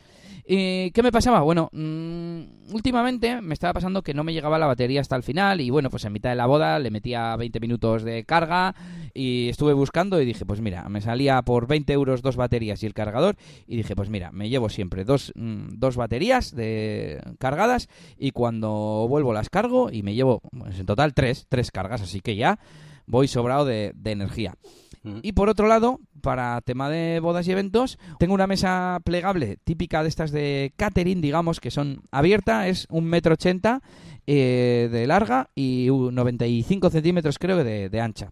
¿Y 0.47 0.91
qué 0.91 1.03
me 1.03 1.11
pasaba? 1.11 1.41
Bueno, 1.41 1.69
mmm, 1.73 2.73
últimamente 2.73 3.41
me 3.41 3.53
estaba 3.53 3.73
pasando 3.73 4.01
que 4.01 4.13
no 4.13 4.23
me 4.23 4.33
llegaba 4.33 4.57
la 4.57 4.65
batería 4.65 5.01
hasta 5.01 5.15
el 5.15 5.23
final 5.23 5.61
y 5.61 5.69
bueno, 5.69 5.89
pues 5.89 6.05
en 6.05 6.13
mitad 6.13 6.29
de 6.29 6.35
la 6.37 6.45
boda 6.47 6.79
le 6.79 6.89
metía 6.89 7.35
20 7.35 7.59
minutos 7.59 8.03
de 8.03 8.23
carga 8.23 8.73
y 9.13 9.49
estuve 9.49 9.73
buscando 9.73 10.21
y 10.21 10.25
dije, 10.25 10.45
pues 10.45 10.61
mira, 10.61 10.87
me 10.89 11.01
salía 11.01 11.41
por 11.41 11.67
20 11.67 11.91
euros 11.93 12.21
dos 12.21 12.35
baterías 12.35 12.81
y 12.81 12.85
el 12.85 12.93
cargador 12.93 13.35
y 13.67 13.75
dije, 13.75 13.95
pues 13.95 14.09
mira, 14.09 14.31
me 14.31 14.49
llevo 14.49 14.69
siempre 14.69 15.03
dos, 15.03 15.33
mmm, 15.35 15.67
dos 15.73 15.97
baterías 15.97 16.55
cargadas 17.39 17.89
y 18.17 18.31
cuando 18.31 19.05
vuelvo 19.09 19.33
las 19.33 19.49
cargo 19.49 19.91
y 19.91 20.01
me 20.01 20.15
llevo, 20.15 20.28
pues 20.51 20.79
en 20.79 20.85
total 20.85 21.13
tres, 21.13 21.45
tres 21.49 21.71
cargas, 21.71 22.01
así 22.01 22.21
que 22.21 22.35
ya 22.35 22.59
voy 23.05 23.27
sobrado 23.27 23.65
de, 23.65 23.91
de 23.95 24.11
energía. 24.11 24.55
Y 25.21 25.31
por 25.31 25.49
otro 25.49 25.67
lado, 25.67 25.99
para 26.21 26.59
tema 26.61 26.89
de 26.89 27.19
bodas 27.21 27.47
y 27.47 27.51
eventos, 27.51 27.97
tengo 28.19 28.33
una 28.33 28.47
mesa 28.47 28.99
plegable 29.03 29.57
típica 29.63 30.03
de 30.03 30.09
estas 30.09 30.31
de 30.31 30.73
catering, 30.75 31.21
digamos, 31.21 31.59
que 31.59 31.71
son 31.71 32.01
abierta, 32.11 32.67
es 32.67 32.85
un 32.89 33.05
metro 33.05 33.33
ochenta 33.33 33.81
eh, 34.27 34.89
de 34.91 35.07
larga 35.07 35.49
y 35.55 35.87
95 35.89 36.89
centímetros 36.89 37.39
creo 37.39 37.63
de, 37.63 37.89
de 37.89 38.01
ancha. 38.01 38.31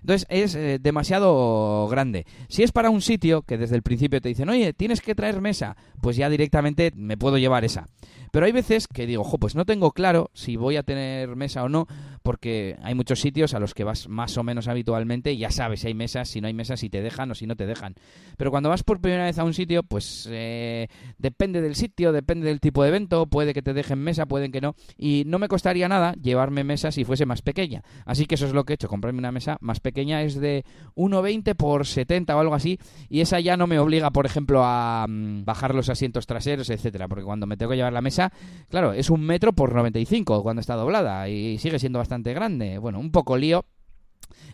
Entonces 0.00 0.26
es 0.28 0.54
eh, 0.54 0.78
demasiado 0.80 1.86
grande. 1.88 2.26
Si 2.48 2.62
es 2.62 2.72
para 2.72 2.90
un 2.90 3.02
sitio 3.02 3.42
que 3.42 3.58
desde 3.58 3.76
el 3.76 3.82
principio 3.82 4.20
te 4.20 4.28
dicen, 4.28 4.48
oye, 4.48 4.72
tienes 4.72 5.00
que 5.00 5.14
traer 5.14 5.40
mesa, 5.40 5.76
pues 6.00 6.16
ya 6.16 6.28
directamente 6.28 6.92
me 6.94 7.16
puedo 7.16 7.38
llevar 7.38 7.64
esa. 7.64 7.88
Pero 8.30 8.46
hay 8.46 8.52
veces 8.52 8.86
que 8.86 9.06
digo, 9.06 9.22
ojo, 9.22 9.38
pues 9.38 9.54
no 9.54 9.64
tengo 9.64 9.92
claro 9.92 10.30
si 10.34 10.56
voy 10.56 10.76
a 10.76 10.82
tener 10.82 11.36
mesa 11.36 11.64
o 11.64 11.68
no, 11.68 11.86
porque 12.22 12.76
hay 12.82 12.94
muchos 12.94 13.20
sitios 13.20 13.54
a 13.54 13.60
los 13.60 13.72
que 13.72 13.84
vas 13.84 14.08
más 14.08 14.36
o 14.36 14.42
menos 14.42 14.68
habitualmente 14.68 15.32
y 15.32 15.38
ya 15.38 15.50
sabes 15.50 15.80
si 15.80 15.86
hay 15.86 15.94
mesas, 15.94 16.28
si 16.28 16.40
no 16.40 16.48
hay 16.48 16.54
mesas, 16.54 16.80
si 16.80 16.90
te 16.90 17.00
dejan 17.00 17.30
o 17.30 17.34
si 17.34 17.46
no 17.46 17.56
te 17.56 17.66
dejan. 17.66 17.94
Pero 18.36 18.50
cuando 18.50 18.68
vas 18.68 18.82
por 18.82 19.00
primera 19.00 19.24
vez 19.24 19.38
a 19.38 19.44
un 19.44 19.54
sitio, 19.54 19.82
pues 19.84 20.28
eh, 20.30 20.88
depende 21.18 21.62
del 21.62 21.76
sitio, 21.76 22.12
depende 22.12 22.46
del 22.46 22.60
tipo 22.60 22.82
de 22.82 22.88
evento, 22.88 23.26
puede 23.26 23.54
que 23.54 23.62
te 23.62 23.72
dejen 23.72 24.00
mesa, 24.00 24.26
pueden 24.26 24.52
que 24.52 24.60
no. 24.60 24.74
Y 24.98 25.22
no 25.26 25.38
me 25.38 25.48
costaría 25.48 25.88
nada 25.88 26.14
llevarme 26.20 26.64
mesa 26.64 26.90
si 26.90 27.04
fuese 27.04 27.26
más 27.26 27.42
pequeña. 27.42 27.84
Así 28.04 28.26
que 28.26 28.34
eso 28.34 28.46
es 28.46 28.52
lo 28.52 28.64
que 28.64 28.72
he 28.72 28.74
hecho, 28.74 28.88
comprarme 28.88 29.20
una 29.20 29.32
mesa 29.32 29.56
más 29.60 29.78
pequeña, 29.78 29.85
es 29.94 30.40
de 30.40 30.64
1,20 30.94 31.54
por 31.54 31.86
70 31.86 32.36
o 32.36 32.40
algo 32.40 32.54
así, 32.54 32.78
y 33.08 33.20
esa 33.20 33.40
ya 33.40 33.56
no 33.56 33.66
me 33.66 33.78
obliga, 33.78 34.10
por 34.10 34.26
ejemplo, 34.26 34.62
a 34.64 35.06
mm, 35.08 35.44
bajar 35.44 35.74
los 35.74 35.88
asientos 35.88 36.26
traseros, 36.26 36.70
etcétera, 36.70 37.08
porque 37.08 37.24
cuando 37.24 37.46
me 37.46 37.56
tengo 37.56 37.70
que 37.70 37.76
llevar 37.76 37.92
la 37.92 38.02
mesa 38.02 38.32
claro, 38.68 38.92
es 38.92 39.10
un 39.10 39.22
metro 39.22 39.52
por 39.52 39.74
95 39.74 40.42
cuando 40.42 40.60
está 40.60 40.74
doblada 40.74 41.28
y 41.28 41.58
sigue 41.58 41.78
siendo 41.78 41.98
bastante 41.98 42.32
grande. 42.34 42.78
Bueno, 42.78 42.98
un 42.98 43.10
poco 43.10 43.36
lío. 43.36 43.64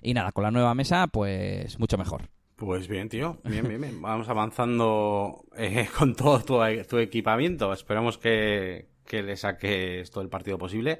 Y 0.03 0.15
nada, 0.15 0.33
con 0.33 0.45
la 0.45 0.51
nueva 0.51 0.75
mesa, 0.75 1.07
pues 1.07 1.79
mucho 1.79 1.97
mejor. 1.97 2.29
Pues 2.57 2.89
bien, 2.89 3.09
tío. 3.09 3.39
Bien, 3.45 3.67
bien, 3.67 3.81
bien. 3.81 4.03
Vamos 4.03 4.29
avanzando 4.29 5.45
eh, 5.57 5.89
con 5.99 6.15
todo 6.15 6.41
tu, 6.41 6.59
tu, 6.89 6.99
equipamiento. 6.99 7.73
Esperamos 7.73 8.19
que, 8.19 8.89
que 9.07 9.23
le 9.23 9.37
saques 9.37 10.11
todo 10.11 10.23
el 10.23 10.31
partido 10.31 10.59
posible. 10.59 10.99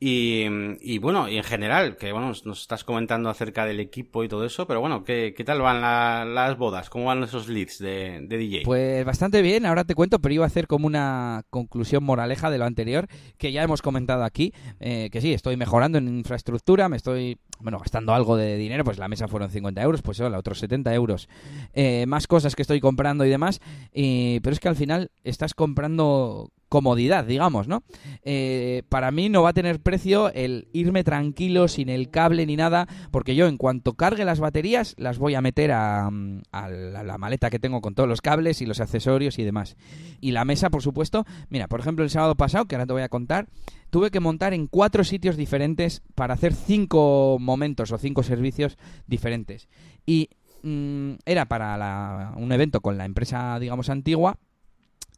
Y, 0.00 0.98
bueno, 0.98 1.28
y 1.28 1.38
en 1.38 1.42
general, 1.42 1.96
que 1.96 2.12
bueno, 2.12 2.28
nos 2.28 2.60
estás 2.60 2.84
comentando 2.84 3.30
acerca 3.30 3.66
del 3.66 3.80
equipo 3.80 4.22
y 4.22 4.28
todo 4.28 4.44
eso, 4.44 4.64
pero 4.66 4.80
bueno, 4.80 5.02
¿qué, 5.02 5.34
qué 5.36 5.42
tal 5.42 5.60
van 5.60 5.80
la, 5.80 6.24
las 6.24 6.56
bodas? 6.56 6.88
¿Cómo 6.88 7.06
van 7.06 7.24
esos 7.24 7.48
leads 7.48 7.78
de, 7.78 8.24
DJ? 8.28 8.62
Pues 8.64 9.04
bastante 9.04 9.42
bien, 9.42 9.66
ahora 9.66 9.82
te 9.82 9.96
cuento, 9.96 10.20
pero 10.20 10.32
iba 10.34 10.44
a 10.44 10.46
hacer 10.46 10.68
como 10.68 10.86
una 10.86 11.42
conclusión 11.50 12.04
moraleja 12.04 12.48
de 12.48 12.58
lo 12.58 12.64
anterior, 12.64 13.08
que 13.38 13.50
ya 13.50 13.64
hemos 13.64 13.82
comentado 13.82 14.22
aquí, 14.22 14.52
eh, 14.78 15.08
que 15.10 15.20
sí, 15.20 15.32
estoy 15.32 15.56
mejorando 15.56 15.98
en 15.98 16.06
infraestructura, 16.06 16.88
me 16.88 16.96
estoy, 16.96 17.38
bueno, 17.58 17.80
gastando 17.80 18.14
algo 18.14 18.36
de 18.36 18.56
dinero, 18.56 18.84
pues 18.84 18.98
la 18.98 19.08
mesa 19.08 19.26
fueron 19.26 19.50
50 19.50 19.82
euros, 19.82 20.02
pues 20.02 20.20
hola, 20.20 20.38
otros 20.38 20.60
70 20.60 20.94
euros, 20.94 21.28
eh, 21.72 22.06
más 22.06 22.28
cosas 22.28 22.54
que 22.54 22.62
estoy 22.62 22.78
comprando 22.78 23.24
y 23.24 23.30
demás, 23.30 23.60
y, 23.92 24.38
pero 24.40 24.54
es 24.54 24.60
que 24.60 24.68
al 24.68 24.76
final 24.76 25.10
estás 25.24 25.54
comprando 25.54 26.52
comodidad, 26.68 27.24
digamos, 27.24 27.68
¿no? 27.68 27.82
Eh, 28.22 28.82
para 28.88 29.10
mí 29.10 29.28
no 29.28 29.42
va 29.42 29.50
a 29.50 29.54
tener 29.54 29.80
precio 29.80 30.32
el 30.32 30.68
irme 30.72 31.04
tranquilo, 31.04 31.68
sin 31.68 31.88
el 31.88 32.10
cable 32.10 32.46
ni 32.46 32.56
nada, 32.56 32.86
porque 33.10 33.34
yo 33.34 33.46
en 33.46 33.56
cuanto 33.56 33.94
cargue 33.94 34.24
las 34.24 34.40
baterías 34.40 34.94
las 34.98 35.18
voy 35.18 35.34
a 35.34 35.40
meter 35.40 35.72
a, 35.72 36.10
a, 36.52 36.68
la, 36.68 37.18
maleta 37.18 37.50
que 37.50 37.58
tengo 37.58 37.80
con 37.80 37.94
todos 37.94 38.08
los 38.08 38.20
cables 38.20 38.60
y 38.60 38.66
los 38.66 38.80
accesorios 38.80 39.38
y 39.38 39.44
demás. 39.44 39.76
Y 40.20 40.32
la 40.32 40.44
mesa, 40.44 40.70
por 40.70 40.82
supuesto, 40.82 41.24
mira, 41.48 41.68
por 41.68 41.80
ejemplo, 41.80 42.04
el 42.04 42.10
sábado 42.10 42.34
pasado, 42.34 42.66
que 42.66 42.76
ahora 42.76 42.86
te 42.86 42.92
voy 42.92 43.02
a 43.02 43.08
contar, 43.08 43.48
tuve 43.90 44.10
que 44.10 44.20
montar 44.20 44.52
en 44.52 44.66
cuatro 44.66 45.04
sitios 45.04 45.36
diferentes 45.36 46.02
para 46.14 46.34
hacer 46.34 46.52
cinco 46.54 47.38
momentos 47.40 47.92
o 47.92 47.98
cinco 47.98 48.22
servicios 48.22 48.76
diferentes. 49.06 49.68
Y 50.04 50.28
mmm, 50.62 51.12
era 51.24 51.46
para 51.46 51.76
la, 51.76 52.34
un 52.36 52.52
evento 52.52 52.80
con 52.80 52.98
la 52.98 53.04
empresa, 53.04 53.58
digamos, 53.58 53.88
antigua, 53.88 54.38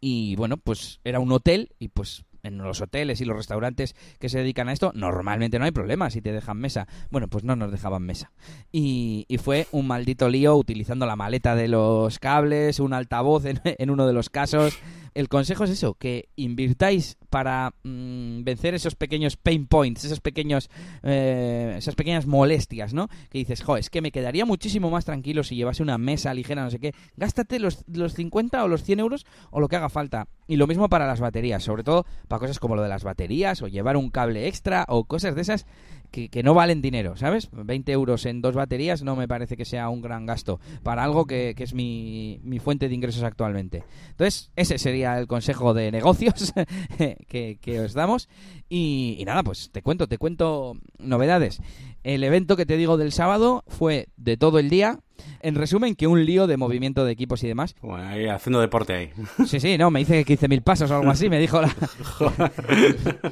y 0.01 0.37
bueno, 0.37 0.57
pues 0.57 1.01
era 1.05 1.21
un 1.21 1.33
hotel 1.33 1.71
y 1.79 1.89
pues 1.89 2.25
en 2.43 2.59
los 2.59 2.81
hoteles 2.81 3.21
y 3.21 3.25
los 3.25 3.37
restaurantes 3.37 3.95
que 4.19 4.29
se 4.29 4.39
dedican 4.39 4.69
a 4.69 4.73
esto, 4.73 4.93
normalmente 4.95 5.59
no 5.59 5.65
hay 5.65 5.71
problema 5.73 6.11
si 6.11 6.23
te 6.23 6.33
dejan 6.33 6.59
mesa. 6.59 6.89
Bueno, 7.11 7.29
pues 7.29 7.45
no 7.45 7.57
nos 7.57 7.71
dejaban 7.71 8.03
mesa. 8.03 8.33
Y, 8.73 9.27
y 9.29 9.39
fue 9.39 9.67
un 9.73 9.87
maldito 9.87 10.29
lío 10.29 10.57
utilizando 10.57 11.07
la 11.07 11.17
maleta 11.17 11.55
de 11.55 11.69
los 11.69 12.19
cables, 12.19 12.81
un 12.81 12.95
altavoz 12.95 13.45
en, 13.45 13.61
en 13.65 13.91
uno 13.91 14.07
de 14.07 14.13
los 14.13 14.31
casos. 14.31 14.79
El 15.15 15.29
consejo 15.29 15.65
es 15.65 15.71
eso, 15.71 15.95
que 15.95 16.29
invirtáis 16.37 17.17
para 17.31 17.75
mmm, 17.83 18.43
vencer 18.43 18.75
esos 18.75 18.95
pequeños 18.95 19.37
pain 19.37 19.67
points, 19.67 20.05
esos 20.05 20.21
pequeños, 20.21 20.71
eh, 21.03 21.75
esas 21.79 21.95
pequeñas 21.95 22.27
molestias, 22.27 22.95
¿no? 22.95 23.09
Que 23.31 23.39
dices, 23.39 23.63
jo, 23.63 23.77
es 23.77 23.91
que 23.91 24.01
me 24.01 24.13
quedaría 24.13 24.45
muchísimo 24.45 24.91
más 24.91 25.05
tranquilo 25.05 25.43
si 25.45 25.57
llevase 25.57 25.83
una 25.83 25.99
mesa 25.99 26.35
ligera, 26.35 26.63
no 26.63 26.71
sé 26.71 26.79
qué. 26.79 26.95
Gástate 27.17 27.59
los, 27.59 27.85
los 27.87 28.15
50 28.15 28.63
o 28.63 28.69
los 28.69 28.83
100 28.83 29.01
euros 29.01 29.27
o 29.51 29.61
lo 29.61 29.69
que 29.69 29.77
haga 29.77 29.89
falta. 29.89 30.29
Y 30.47 30.57
lo 30.57 30.67
mismo 30.67 30.89
para 30.89 31.07
las 31.07 31.21
baterías, 31.21 31.63
sobre 31.63 31.85
todo 31.85 32.07
para 32.29 32.41
cosas 32.41 32.59
como 32.59 32.77
lo 32.77 32.83
de 32.83 32.89
las 32.89 33.05
baterías 33.05 33.63
o 33.63 33.69
llevar 33.69 33.97
un 33.97 34.11
cable 34.11 34.49
extra 34.49 34.85
o 34.89 35.05
cosas 35.05 35.35
de 35.35 35.43
esas 35.43 35.67
que, 36.11 36.43
no 36.43 36.55
valen 36.55 36.83
dinero, 36.83 37.17
¿sabes? 37.17 37.49
20 37.53 37.93
euros 37.93 38.27
en 38.27 38.43
dos 38.43 38.55
baterías 38.55 39.03
no 39.03 39.17
me 39.17 39.29
parece 39.29 39.57
que 39.57 39.65
sea 39.65 39.89
un 39.89 40.03
gran 40.03 40.27
gasto 40.27 40.61
para 40.83 41.05
algo 41.05 41.27
que, 41.27 41.55
es 41.57 41.75
mi, 41.75 42.41
mi, 42.43 42.59
fuente 42.59 42.89
de 42.89 42.95
ingresos 42.95 43.23
actualmente. 43.23 43.85
Entonces, 44.11 44.51
ese 44.57 44.79
sería 44.79 45.19
el 45.19 45.27
consejo 45.27 45.75
de 45.75 45.93
negocios 45.93 46.53
que, 47.29 47.59
que, 47.61 47.81
os 47.81 47.95
damos. 47.95 48.29
Y, 48.69 49.23
nada, 49.27 49.43
pues 49.43 49.71
te 49.71 49.83
cuento, 49.83 50.09
te 50.09 50.19
cuento 50.19 50.77
novedades. 50.99 51.61
El 52.03 52.25
evento 52.25 52.57
que 52.57 52.67
te 52.67 52.77
digo 52.77 52.97
del 52.97 53.13
sábado 53.13 53.65
fue 53.67 54.09
de 54.17 54.37
todo 54.37 54.59
el 54.59 54.71
día. 54.71 55.01
En 55.41 55.55
resumen, 55.55 55.95
que 55.95 56.07
un 56.07 56.25
lío 56.25 56.47
de 56.47 56.57
movimiento 56.57 57.05
de 57.05 57.13
equipos 57.13 57.43
y 57.45 57.49
demás. 57.49 57.75
Bueno, 57.81 58.07
ahí 58.07 58.27
haciendo 58.27 58.61
deporte 58.61 58.95
ahí. 58.95 59.11
Sí, 59.47 59.61
sí, 59.61 59.79
no, 59.79 59.91
me 59.91 60.01
hice 60.01 60.25
15.000 60.25 60.63
pasos 60.63 60.91
o 60.91 60.97
algo 60.97 61.11
así, 61.11 61.29
me 61.29 61.39
dijo 61.39 61.61
la... 61.61 61.75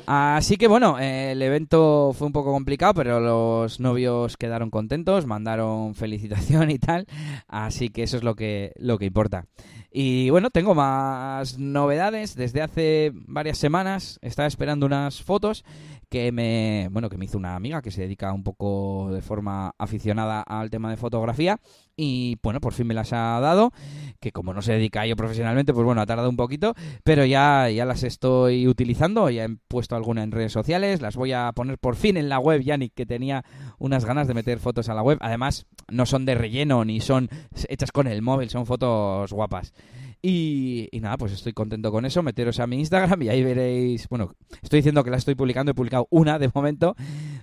así 0.37 0.57
que 0.57 0.69
bueno, 0.69 0.99
eh, 0.99 1.33
el 1.33 1.43
evento 1.43 2.13
fue 2.17 2.27
un 2.27 2.33
poco 2.33 2.53
complicado, 2.53 2.95
pero 2.95 3.21
los 3.21 3.81
novios 3.81 4.37
quedaron 4.37 4.71
contentos, 4.71 5.27
mandaron 5.27 5.95
felicitación 5.95 6.71
y 6.71 6.79
tal, 6.79 7.07
así 7.47 7.91
que 7.91 8.03
eso 8.03 8.17
es 8.17 8.23
lo 8.23 8.35
que, 8.35 8.73
lo 8.77 8.99
que 8.99 9.07
importa. 9.07 9.47
Y 9.91 10.29
bueno, 10.31 10.51
tengo 10.51 10.75
más 10.75 11.59
novedades. 11.59 12.35
Desde 12.35 12.61
hace 12.63 13.11
varias 13.15 13.59
semanas 13.59 14.19
estaba 14.23 14.47
esperando 14.47 14.87
unas 14.87 15.23
fotos 15.23 15.65
que 16.09 16.33
me, 16.33 16.89
bueno, 16.91 17.09
que 17.09 17.19
me 17.19 17.27
hizo 17.27 17.39
una 17.39 17.55
amiga 17.55 17.83
que 17.83 17.91
se 17.91 18.03
dedica 18.03 18.33
un 18.33 18.43
poco 18.43 19.11
de 19.13 19.23
forma 19.23 19.73
aficionada 19.79 20.43
al 20.43 20.71
tema 20.71 20.91
de 20.91 20.97
fotografía 20.97 21.61
y 21.97 22.37
bueno, 22.43 22.61
por 22.61 22.73
fin 22.73 22.87
me 22.87 22.95
las 22.95 23.13
ha 23.13 23.41
dado, 23.41 23.73
que 24.21 24.33
como 24.33 24.55
no 24.55 24.63
se 24.63 24.73
dedica 24.73 25.01
a 25.01 25.07
ello 25.07 25.17
profesionalmente, 25.17 25.75
pues 25.75 25.85
bueno, 25.85 26.01
ha 26.01 26.07
tardado 26.07 26.31
un 26.31 26.37
poquito, 26.37 26.75
pero 27.03 27.25
ya, 27.25 27.69
ya 27.71 27.85
las 27.85 28.05
estoy 28.05 28.69
utilizando, 28.69 29.29
ya 29.31 29.45
he 29.45 29.57
puesto 29.67 29.97
alguna 29.97 30.23
en 30.23 30.31
redes 30.31 30.53
sociales, 30.53 31.03
las 31.03 31.17
voy 31.17 31.33
a 31.33 31.51
poner 31.53 31.77
por 31.79 31.97
fin 31.97 32.17
en 32.17 32.29
la 32.29 32.39
web, 32.39 32.61
Yannick, 32.61 32.95
que 32.95 33.05
tenía 33.05 33.45
unas 33.79 34.05
ganas 34.05 34.29
de 34.29 34.35
meter 34.35 34.61
fotos 34.61 34.89
a 34.89 34.95
la 34.95 35.03
web, 35.03 35.19
además 35.21 35.67
no 35.89 36.07
son 36.07 36.25
de 36.25 36.37
relleno 36.37 36.85
ni 36.85 37.01
son 37.01 37.29
hechas 37.69 37.91
con 37.91 38.07
el 38.07 38.23
móvil, 38.23 38.49
son 38.49 38.65
fotos 38.65 39.33
guapas. 39.33 39.73
Y, 40.21 40.89
nada, 41.01 41.17
pues 41.17 41.33
estoy 41.33 41.53
contento 41.53 41.93
con 41.93 42.05
eso. 42.05 42.23
Meteros 42.23 42.59
a 42.61 42.67
mi 42.67 42.79
Instagram 42.79 43.23
y 43.23 43.29
ahí 43.29 43.43
veréis. 43.43 44.09
Bueno, 44.09 44.35
estoy 44.63 44.79
diciendo 44.79 45.05
que 45.05 45.11
la 45.11 45.17
estoy 45.17 45.35
publicando, 45.35 45.73
he 45.73 45.75
publicado 45.75 46.07
una 46.11 46.39
de 46.39 46.51
momento, 46.53 46.97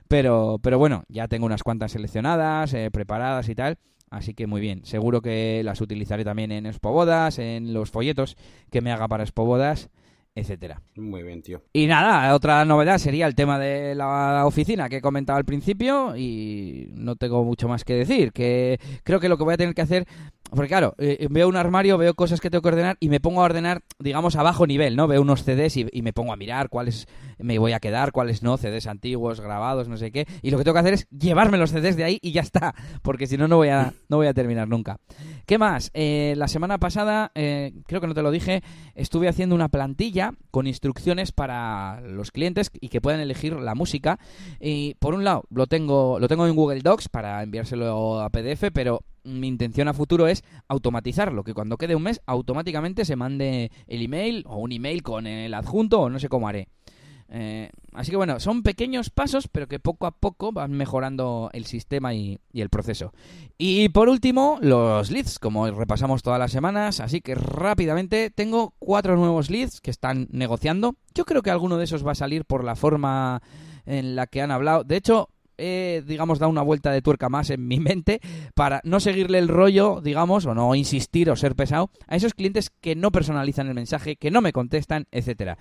pero, 0.08 0.60
pero 0.62 0.78
bueno, 0.78 1.04
ya 1.08 1.28
tengo 1.28 1.46
unas 1.46 1.64
cuantas 1.64 1.94
seleccionadas, 1.94 2.74
eh, 2.74 2.92
preparadas 2.92 3.48
y 3.50 3.56
tal. 3.56 3.78
Así 4.10 4.34
que 4.34 4.48
muy 4.48 4.62
bien, 4.62 4.86
seguro 4.86 5.22
que 5.22 5.62
las 5.64 5.82
utilizaré 5.82 6.24
también 6.24 6.52
en 6.52 6.66
Expobodas, 6.66 7.40
en 7.40 7.74
los 7.74 7.92
folletos 7.92 8.38
que 8.72 8.82
me 8.82 8.92
haga 8.92 9.08
para 9.08 9.24
Expobodas, 9.24 9.90
etcétera. 10.36 10.82
Muy 10.96 11.24
bien, 11.24 11.42
tío. 11.42 11.64
Y 11.74 11.88
nada, 11.88 12.34
otra 12.36 12.64
novedad 12.66 12.98
sería 12.98 13.26
el 13.26 13.36
tema 13.36 13.58
de 13.58 13.96
la 13.96 14.46
oficina 14.46 14.90
que 14.90 14.98
he 14.98 15.02
comentado 15.02 15.38
al 15.38 15.46
principio 15.46 16.16
y 16.16 16.90
no 16.94 17.16
tengo 17.16 17.44
mucho 17.44 17.68
más 17.68 17.84
que 17.84 17.94
decir, 17.94 18.32
que 18.32 18.80
creo 19.04 19.20
que 19.20 19.30
lo 19.30 19.38
que 19.38 19.46
voy 19.46 19.54
a 19.54 19.58
tener 19.58 19.74
que 19.74 19.82
hacer 19.82 20.06
porque 20.52 20.68
claro, 20.68 20.96
eh, 20.98 21.28
veo 21.30 21.48
un 21.48 21.56
armario, 21.56 21.98
veo 21.98 22.14
cosas 22.14 22.40
que 22.40 22.50
tengo 22.50 22.62
que 22.62 22.70
ordenar 22.70 22.98
y 23.00 23.10
me 23.10 23.20
pongo 23.20 23.42
a 23.42 23.46
ordenar, 23.46 23.82
digamos, 24.00 24.36
a 24.36 24.44
bajo 24.44 24.68
nivel, 24.68 24.96
¿no? 24.96 25.08
Veo 25.08 25.22
unos 25.22 25.44
CDs 25.44 25.78
y, 25.78 26.02
me 26.02 26.14
pongo 26.14 26.34
a 26.34 26.38
mirar 26.38 26.70
cuáles 26.70 27.08
me 27.40 27.58
voy 27.58 27.74
a 27.74 27.80
quedar, 27.80 28.12
cuáles 28.12 28.44
no, 28.44 28.58
CDs 28.58 28.86
antiguos, 28.86 29.42
grabados, 29.42 29.88
no 29.88 29.98
sé 29.98 30.12
qué. 30.12 30.28
Y 30.44 30.52
lo 30.52 30.58
que 30.58 30.64
tengo 30.64 30.76
que 30.76 30.82
hacer 30.82 30.94
es 30.94 31.08
llevarme 31.10 31.58
los 31.58 31.72
CDs 31.72 31.96
de 31.96 32.04
ahí 32.04 32.20
y 32.22 32.32
ya 32.32 32.42
está, 32.42 32.76
porque 33.02 33.28
si 33.28 33.38
no, 33.38 33.48
no 33.48 33.58
voy 33.58 33.70
a, 33.70 33.94
no 34.08 34.18
voy 34.18 34.28
a 34.28 34.34
terminar 34.34 34.68
nunca. 34.68 35.00
¿Qué 35.46 35.58
más? 35.58 35.90
Eh, 35.94 36.36
la 36.38 36.48
semana 36.48 36.78
pasada, 36.78 37.32
eh, 37.34 37.74
creo 37.88 38.00
que 38.00 38.08
no 38.08 38.14
te 38.14 38.22
lo 38.22 38.32
dije, 38.32 38.62
estuve 38.94 39.28
haciendo 39.28 39.56
una 39.56 39.70
plantilla 39.70 40.34
con 40.52 40.68
instrucciones 40.68 41.32
para 41.32 42.02
los 42.02 42.32
clientes 42.32 42.72
y 42.80 42.90
que 42.90 43.02
puedan 43.02 43.20
elegir 43.20 43.54
la 43.54 43.74
música. 43.74 44.20
Y 44.60 44.94
por 45.00 45.16
un 45.16 45.24
lado, 45.24 45.46
lo 45.50 45.66
tengo, 45.66 46.20
lo 46.20 46.28
tengo 46.28 46.46
en 46.46 46.56
Google 46.56 46.82
Docs 46.82 47.10
para 47.10 47.42
enviárselo 47.42 48.22
a 48.22 48.30
PDF, 48.30 48.72
pero 48.72 49.02
mi 49.26 49.48
intención 49.48 49.88
a 49.88 49.94
futuro 49.94 50.28
es 50.28 50.44
automatizarlo, 50.68 51.44
que 51.44 51.54
cuando 51.54 51.78
quede 51.78 51.96
un 51.96 52.04
mes 52.04 52.22
automáticamente 52.26 53.06
se 53.06 53.16
mande 53.16 53.72
el 53.88 54.02
email 54.02 54.44
o 54.48 54.58
un 54.58 54.72
email 54.72 55.04
con 55.04 55.28
el 55.28 55.54
adjunto 55.54 56.02
o 56.02 56.10
no 56.10 56.20
sé 56.20 56.30
cómo 56.30 56.48
haré. 56.48 56.70
Eh, 57.28 57.72
así 57.94 58.12
que 58.12 58.18
bueno, 58.18 58.40
son 58.40 58.62
pequeños 58.62 59.10
pasos, 59.10 59.48
pero 59.48 59.68
que 59.68 59.80
poco 59.80 60.06
a 60.06 60.12
poco 60.12 60.52
van 60.52 60.72
mejorando 60.72 61.50
el 61.54 61.66
sistema 61.66 62.14
y, 62.14 62.40
el 62.54 62.70
proceso. 62.70 63.14
Y 63.58 63.90
por 63.90 64.10
último, 64.10 64.60
los 64.62 65.12
leads, 65.12 65.40
como 65.40 65.70
repasamos 65.72 66.22
todas 66.22 66.40
las 66.40 66.52
semanas, 66.52 67.00
así 67.00 67.22
que 67.22 67.36
rápidamente 67.36 68.30
tengo 68.30 68.74
cuatro 68.80 69.16
nuevos 69.16 69.50
leads 69.50 69.82
que 69.82 69.92
están 69.92 70.28
negociando. 70.32 70.96
Yo 71.14 71.26
creo 71.26 71.42
que 71.42 71.50
alguno 71.52 71.78
de 71.78 71.86
esos 71.86 72.06
va 72.06 72.12
a 72.12 72.16
salir 72.16 72.46
por 72.46 72.64
la 72.64 72.76
forma 72.76 73.42
en 73.86 74.16
la 74.16 74.28
que 74.28 74.42
han 74.42 74.52
hablado. 74.52 74.84
De 74.84 74.98
hecho, 74.98 75.30
he, 75.58 76.04
digamos, 76.06 76.40
dado 76.40 76.50
una 76.50 76.62
vuelta 76.62 76.92
de 76.92 77.02
tuerca 77.02 77.30
más 77.30 77.50
en 77.50 77.68
mi 77.68 77.80
mente 77.80 78.20
para 78.54 78.82
no 78.84 79.00
seguirle 79.00 79.40
el 79.40 79.48
rollo, 79.48 80.02
digamos, 80.02 80.46
o 80.46 80.54
no 80.54 80.76
insistir 80.76 81.30
o 81.30 81.36
ser 81.36 81.56
pesado 81.56 81.90
a 82.08 82.16
esos 82.16 82.34
clientes 82.34 82.70
que 82.82 82.96
no 82.96 83.12
personalizan 83.12 83.68
el 83.68 83.74
mensaje, 83.74 84.16
que 84.16 84.32
no 84.32 84.42
me 84.42 84.54
contestan, 84.54 85.08
etcétera. 85.12 85.58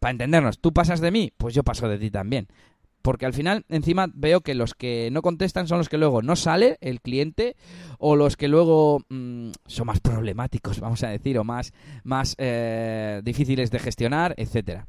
Para 0.00 0.12
entendernos, 0.12 0.58
tú 0.58 0.72
pasas 0.72 1.00
de 1.00 1.10
mí, 1.10 1.32
pues 1.36 1.54
yo 1.54 1.62
paso 1.62 1.88
de 1.88 1.98
ti 1.98 2.10
también. 2.10 2.48
Porque 3.06 3.24
al 3.24 3.34
final, 3.34 3.64
encima, 3.68 4.08
veo 4.12 4.40
que 4.40 4.56
los 4.56 4.74
que 4.74 5.10
no 5.12 5.22
contestan 5.22 5.68
son 5.68 5.78
los 5.78 5.88
que 5.88 5.96
luego 5.96 6.22
no 6.22 6.34
sale 6.34 6.76
el 6.80 7.00
cliente 7.00 7.54
o 7.98 8.16
los 8.16 8.36
que 8.36 8.48
luego 8.48 9.04
mm, 9.08 9.50
son 9.64 9.86
más 9.86 10.00
problemáticos, 10.00 10.80
vamos 10.80 11.04
a 11.04 11.08
decir, 11.10 11.38
o 11.38 11.44
más, 11.44 11.72
más 12.02 12.34
eh, 12.38 13.20
difíciles 13.22 13.70
de 13.70 13.78
gestionar, 13.78 14.34
etcétera. 14.36 14.88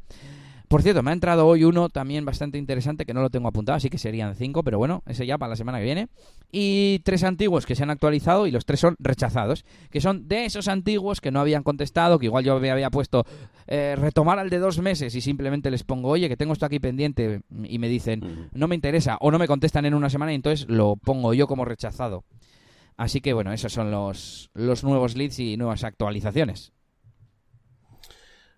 Por 0.68 0.82
cierto, 0.82 1.02
me 1.02 1.12
ha 1.12 1.14
entrado 1.14 1.48
hoy 1.48 1.64
uno 1.64 1.88
también 1.88 2.26
bastante 2.26 2.58
interesante 2.58 3.06
que 3.06 3.14
no 3.14 3.22
lo 3.22 3.30
tengo 3.30 3.48
apuntado, 3.48 3.78
así 3.78 3.90
que 3.90 3.98
serían 3.98 4.36
cinco, 4.36 4.64
pero 4.64 4.78
bueno, 4.78 5.02
ese 5.06 5.26
ya 5.26 5.38
para 5.38 5.52
la 5.52 5.56
semana 5.56 5.78
que 5.78 5.86
viene. 5.86 6.10
Y 6.52 7.00
tres 7.06 7.24
antiguos 7.24 7.66
que 7.66 7.74
se 7.74 7.84
han 7.84 7.90
actualizado 7.90 8.48
y 8.48 8.52
los 8.52 8.66
tres 8.66 8.82
son 8.82 8.98
rechazados, 9.00 9.64
que 9.90 10.02
son 10.02 10.28
de 10.28 10.44
esos 10.44 10.68
antiguos 10.68 11.22
que 11.22 11.32
no 11.32 11.40
habían 11.40 11.64
contestado, 11.64 12.20
que 12.20 12.26
igual 12.26 12.44
yo 12.44 12.60
me 12.60 12.70
había 12.70 12.90
puesto 12.90 13.26
eh, 13.68 13.96
retomar 13.98 14.40
al 14.40 14.50
de 14.50 14.60
dos 14.60 14.80
meses 14.80 15.16
y 15.16 15.22
simplemente 15.22 15.72
les 15.72 15.84
pongo, 15.84 16.10
oye, 16.10 16.28
que 16.28 16.36
tengo 16.36 16.52
esto 16.52 16.66
aquí 16.66 16.80
pendiente 16.80 17.44
y 17.64 17.80
me 17.80 17.88
dicen, 17.88 18.50
no 18.52 18.68
me 18.68 18.76
interesa, 18.76 19.18
o 19.22 19.32
no 19.32 19.40
me 19.40 19.48
contestan 19.48 19.86
en 19.86 19.94
una 19.94 20.10
semana 20.10 20.34
y 20.34 20.36
entonces 20.36 20.68
lo 20.68 20.98
pongo 20.98 21.34
yo 21.34 21.48
como 21.48 21.64
rechazado. 21.64 22.26
Así 22.98 23.22
que 23.22 23.32
bueno, 23.32 23.54
esos 23.54 23.72
son 23.72 23.90
los, 23.90 24.50
los 24.54 24.84
nuevos 24.84 25.16
leads 25.16 25.40
y 25.40 25.56
nuevas 25.56 25.86
actualizaciones. 25.86 26.74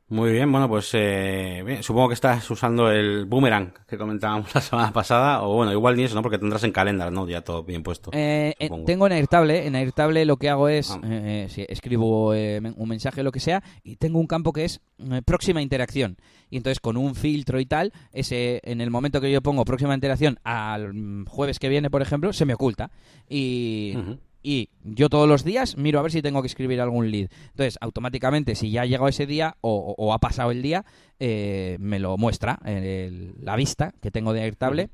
Muy 0.10 0.32
bien, 0.32 0.52
bueno, 0.52 0.68
pues 0.68 0.90
eh, 0.94 1.80
supongo 1.82 2.08
que 2.08 2.16
estás 2.16 2.50
usando 2.50 2.90
el 2.90 3.26
boomerang 3.26 3.74
que 3.88 3.96
comentábamos 3.96 4.52
la 4.56 4.62
semana 4.62 4.92
pasada, 4.92 5.44
o 5.44 5.54
bueno, 5.54 5.72
igual 5.72 5.96
ni 5.96 6.04
eso, 6.04 6.16
¿no? 6.16 6.24
Porque 6.24 6.40
tendrás 6.40 6.64
en 6.64 6.72
calendar, 6.72 7.12
¿no? 7.12 7.28
Ya 7.28 7.42
todo 7.42 7.64
bien 7.64 7.84
puesto. 7.84 8.10
Eh, 8.14 8.56
eh 8.58 8.70
tengo 8.88 9.06
en 9.06 9.14
Airtable, 9.14 9.68
en 9.68 9.76
Airtable 9.76 10.26
lo 10.26 10.38
que 10.38 10.50
hago 10.50 10.68
es, 10.68 10.90
ah. 10.90 11.00
eh, 11.04 11.48
eh 11.56 11.66
escribo 11.70 12.30
un 12.30 12.90
mensaje, 12.90 13.22
lo 13.22 13.32
que 13.32 13.40
sea, 13.40 13.62
y 13.84 13.98
tengo 13.98 14.20
un 14.20 14.26
campo 14.26 14.52
que 14.52 14.66
es 14.66 14.82
próxima 15.26 15.62
interacción. 15.62 16.18
Y 16.50 16.58
entonces 16.58 16.80
con 16.80 16.98
un 16.98 17.14
filtro 17.14 17.60
y 17.60 17.68
tal, 17.68 17.94
ese 18.12 18.62
en 18.64 18.82
el 18.82 18.90
momento 18.90 19.22
que 19.22 19.32
yo 19.32 19.44
pongo 19.44 19.64
próxima 19.64 19.94
interacción 19.94 20.40
al 20.44 21.26
jueves 21.28 21.60
que 21.60 21.70
viene, 21.70 21.92
por 21.92 22.02
ejemplo, 22.02 22.34
se 22.34 22.46
me 22.46 22.56
oculta. 22.56 22.90
Y 23.30 23.96
y 24.42 24.70
yo 24.84 25.10
todos 25.10 25.28
los 25.28 25.44
días 25.44 25.78
miro 25.78 26.00
a 26.00 26.02
ver 26.02 26.12
si 26.12 26.22
tengo 26.22 26.42
que 26.42 26.48
escribir 26.48 26.82
algún 26.82 27.12
lead. 27.12 27.30
Entonces, 27.50 27.78
automáticamente, 27.82 28.56
si 28.56 28.72
ya 28.72 28.82
ha 28.82 28.86
llegado 28.86 29.08
ese 29.08 29.26
día 29.26 29.58
o, 29.62 30.14
ha 30.14 30.20
pasado 30.20 30.52
el 30.52 30.62
día, 30.62 30.86
eh, 31.20 31.78
me 31.80 32.00
lo 32.00 32.18
muestra 32.18 32.60
en 32.66 33.36
la 33.42 33.56
vista 33.56 33.94
que 34.02 34.12
tengo 34.12 34.34
de 34.34 34.42
Airtable 34.42 34.90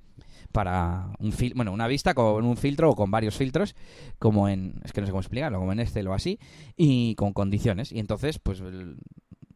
para 0.52 1.10
un 1.20 1.34
fil 1.34 1.54
bueno, 1.54 1.74
una 1.74 1.88
vista 1.88 2.14
con 2.14 2.46
un 2.46 2.56
filtro 2.56 2.90
o 2.90 2.96
con 2.96 3.12
varios 3.12 3.36
filtros, 3.36 3.76
como 4.20 4.48
en, 4.48 4.76
es 4.84 4.94
que 4.94 5.02
no 5.02 5.08
sé 5.08 5.12
cómo 5.12 5.22
explicarlo, 5.22 5.60
como 5.60 5.74
en 5.74 5.82
Excel 5.82 6.08
o 6.08 6.14
así, 6.14 6.40
y 6.78 7.16
con 7.16 7.34
condiciones. 7.34 7.92
Y 7.92 8.00
entonces, 8.00 8.40
pues 8.40 8.64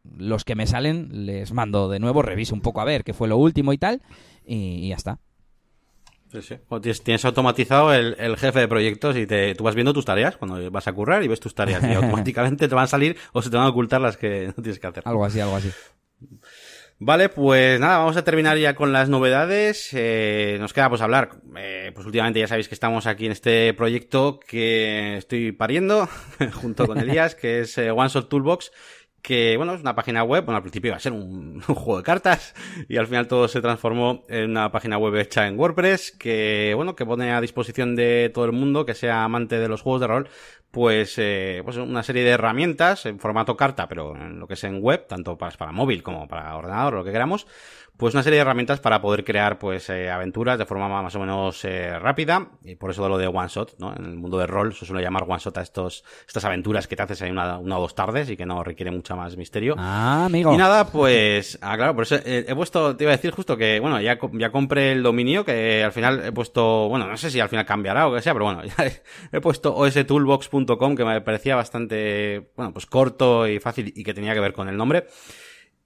los 0.04 0.44
que 0.44 0.54
me 0.54 0.66
salen 0.66 1.26
les 1.26 1.52
mando 1.52 1.88
de 1.88 1.98
nuevo, 1.98 2.22
reviso 2.22 2.54
un 2.54 2.60
poco 2.60 2.80
a 2.80 2.84
ver 2.84 3.02
qué 3.02 3.14
fue 3.14 3.28
lo 3.28 3.38
último 3.38 3.72
y 3.72 3.78
tal, 3.78 4.02
y 4.44 4.88
ya 4.88 4.96
está. 4.96 5.18
Sí, 6.30 6.42
sí. 6.42 6.56
tienes, 7.02 7.24
automatizado 7.24 7.92
el, 7.92 8.36
jefe 8.36 8.60
de 8.60 8.68
proyectos 8.68 9.16
y 9.16 9.26
te, 9.26 9.54
tú 9.56 9.64
vas 9.64 9.74
viendo 9.74 9.92
tus 9.92 10.04
tareas 10.04 10.36
cuando 10.36 10.70
vas 10.70 10.86
a 10.86 10.92
currar 10.92 11.24
y 11.24 11.28
ves 11.28 11.40
tus 11.40 11.54
tareas 11.54 11.82
y 11.82 11.92
automáticamente 11.94 12.68
te 12.68 12.74
van 12.74 12.84
a 12.84 12.88
salir 12.88 13.16
o 13.32 13.42
se 13.42 13.50
te 13.50 13.56
van 13.56 13.66
a 13.66 13.70
ocultar 13.70 14.00
las 14.00 14.16
que 14.16 14.46
no 14.56 14.62
tienes 14.62 14.78
que 14.78 14.86
hacer. 14.86 15.02
Algo 15.06 15.24
así, 15.24 15.40
algo 15.40 15.56
así. 15.56 15.70
Vale, 17.02 17.30
pues 17.30 17.80
nada, 17.80 17.96
vamos 17.96 18.18
a 18.18 18.24
terminar 18.24 18.58
ya 18.58 18.74
con 18.74 18.92
las 18.92 19.08
novedades. 19.08 19.88
Eh, 19.94 20.58
nos 20.60 20.74
queda 20.74 20.90
pues 20.90 21.00
hablar. 21.00 21.30
Eh, 21.56 21.92
pues 21.94 22.04
últimamente 22.04 22.40
ya 22.40 22.46
sabéis 22.46 22.68
que 22.68 22.74
estamos 22.74 23.06
aquí 23.06 23.24
en 23.24 23.32
este 23.32 23.72
proyecto 23.72 24.38
que 24.38 25.16
estoy 25.16 25.52
pariendo 25.52 26.10
junto 26.60 26.86
con 26.86 26.98
Elías, 26.98 27.34
que 27.34 27.60
es 27.60 27.78
eh, 27.78 27.90
One 27.90 28.10
Shot 28.10 28.28
Toolbox 28.28 28.70
que 29.22 29.56
bueno, 29.56 29.74
es 29.74 29.80
una 29.80 29.94
página 29.94 30.22
web, 30.22 30.44
bueno, 30.44 30.56
al 30.56 30.62
principio 30.62 30.88
iba 30.88 30.96
a 30.96 31.00
ser 31.00 31.12
un, 31.14 31.60
juego 31.60 31.98
de 31.98 32.02
cartas 32.02 32.54
y 32.88 32.96
al 32.96 33.06
final 33.06 33.28
todo 33.28 33.48
se 33.48 33.60
transformó 33.60 34.24
en 34.28 34.50
una 34.50 34.70
página 34.72 34.98
web 34.98 35.16
hecha 35.16 35.46
en 35.46 35.58
WordPress 35.58 36.12
que 36.12 36.72
bueno, 36.74 36.96
que 36.96 37.06
pone 37.06 37.32
a 37.32 37.40
disposición 37.40 37.96
de 37.96 38.30
todo 38.32 38.44
el 38.44 38.52
mundo 38.52 38.86
que 38.86 38.94
sea 38.94 39.24
amante 39.24 39.58
de 39.58 39.68
los 39.68 39.82
juegos 39.82 40.00
de 40.00 40.06
rol, 40.06 40.28
pues, 40.70 41.14
eh, 41.18 41.62
pues 41.64 41.76
una 41.76 42.02
serie 42.02 42.22
de 42.22 42.30
herramientas 42.30 43.04
en 43.06 43.18
formato 43.18 43.56
carta, 43.56 43.88
pero 43.88 44.14
en 44.14 44.38
lo 44.38 44.46
que 44.46 44.54
es 44.54 44.64
en 44.64 44.80
web, 44.80 45.06
tanto 45.08 45.36
para, 45.36 45.56
para 45.56 45.72
móvil 45.72 46.02
como 46.02 46.28
para 46.28 46.56
ordenador, 46.56 46.94
lo 46.94 47.04
que 47.04 47.12
queramos, 47.12 47.46
pues 48.00 48.14
una 48.14 48.22
serie 48.22 48.38
de 48.38 48.40
herramientas 48.40 48.80
para 48.80 49.02
poder 49.02 49.24
crear 49.24 49.58
pues 49.58 49.90
eh, 49.90 50.10
aventuras 50.10 50.58
de 50.58 50.64
forma 50.64 50.88
más 50.88 51.14
o 51.14 51.20
menos 51.20 51.62
eh, 51.66 51.98
rápida 51.98 52.48
y 52.64 52.74
por 52.74 52.90
eso 52.90 53.02
de 53.02 53.10
lo 53.10 53.18
de 53.18 53.26
one 53.26 53.48
shot, 53.48 53.76
¿no? 53.78 53.94
En 53.94 54.06
el 54.06 54.16
mundo 54.16 54.38
de 54.38 54.46
rol 54.46 54.72
se 54.72 54.86
suele 54.86 55.02
llamar 55.02 55.24
one 55.28 55.38
shot 55.38 55.58
a 55.58 55.60
estos 55.60 56.02
estas 56.26 56.44
aventuras 56.46 56.88
que 56.88 56.96
te 56.96 57.02
haces 57.02 57.20
ahí 57.20 57.30
una, 57.30 57.58
una 57.58 57.76
o 57.76 57.82
dos 57.82 57.94
tardes 57.94 58.30
y 58.30 58.38
que 58.38 58.46
no 58.46 58.64
requiere 58.64 58.90
mucha 58.90 59.14
más 59.14 59.36
misterio. 59.36 59.74
Ah, 59.76 60.24
amigo. 60.24 60.54
Y 60.54 60.56
nada, 60.56 60.86
pues, 60.86 61.58
ah, 61.60 61.76
claro, 61.76 61.94
por 61.94 62.04
eso 62.04 62.16
eh, 62.16 62.46
he, 62.48 62.54
puesto, 62.54 62.96
te 62.96 63.04
iba 63.04 63.12
a 63.12 63.16
decir 63.16 63.32
justo 63.32 63.56
que, 63.58 63.78
bueno, 63.80 64.00
ya, 64.00 64.18
ya 64.32 64.50
compré 64.50 64.92
el 64.92 65.02
dominio 65.02 65.44
que 65.44 65.84
al 65.84 65.92
final 65.92 66.24
he 66.24 66.32
puesto, 66.32 66.88
bueno, 66.88 67.06
no 67.06 67.18
sé 67.18 67.30
si 67.30 67.38
al 67.38 67.50
final 67.50 67.66
cambiará 67.66 68.08
o 68.08 68.14
que 68.14 68.22
sea, 68.22 68.32
pero 68.32 68.46
bueno, 68.46 68.64
ya 68.78 68.86
he, 68.86 69.02
he 69.30 69.40
puesto 69.42 69.76
ostoolbox.com 69.76 70.96
que 70.96 71.04
me 71.04 71.20
parecía 71.20 71.54
bastante, 71.54 72.50
bueno, 72.56 72.72
pues 72.72 72.86
corto 72.86 73.46
y 73.46 73.60
fácil 73.60 73.92
y 73.94 74.02
que 74.02 74.14
tenía 74.14 74.32
que 74.32 74.40
ver 74.40 74.54
con 74.54 74.70
el 74.70 74.76
nombre. 74.78 75.06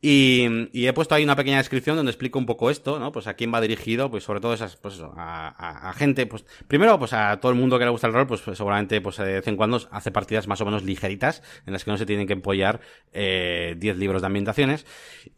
Y, 0.06 0.86
he 0.86 0.92
puesto 0.92 1.14
ahí 1.14 1.24
una 1.24 1.34
pequeña 1.34 1.56
descripción 1.56 1.96
donde 1.96 2.12
explico 2.12 2.38
un 2.38 2.44
poco 2.44 2.68
esto, 2.68 2.98
¿no? 2.98 3.10
Pues 3.10 3.26
a 3.26 3.32
quién 3.32 3.54
va 3.54 3.62
dirigido, 3.62 4.10
pues 4.10 4.22
sobre 4.22 4.38
todo 4.38 4.52
esas, 4.52 4.76
pues 4.76 4.96
eso, 4.96 5.14
a, 5.16 5.94
gente, 5.96 6.26
pues 6.26 6.44
primero, 6.68 6.98
pues 6.98 7.14
a 7.14 7.40
todo 7.40 7.50
el 7.50 7.56
mundo 7.56 7.78
que 7.78 7.86
le 7.86 7.90
gusta 7.90 8.08
el 8.08 8.12
rol, 8.12 8.26
pues, 8.26 8.42
seguramente, 8.52 9.00
pues 9.00 9.16
de 9.16 9.32
vez 9.32 9.48
en 9.48 9.56
cuando 9.56 9.80
hace 9.90 10.10
partidas 10.10 10.46
más 10.46 10.60
o 10.60 10.66
menos 10.66 10.82
ligeritas, 10.82 11.42
en 11.64 11.72
las 11.72 11.84
que 11.84 11.90
no 11.90 11.96
se 11.96 12.04
tienen 12.04 12.26
que 12.26 12.34
empollar 12.34 12.80
eh, 13.14 13.76
10 13.78 13.96
libros 13.96 14.20
de 14.20 14.26
ambientaciones. 14.26 14.84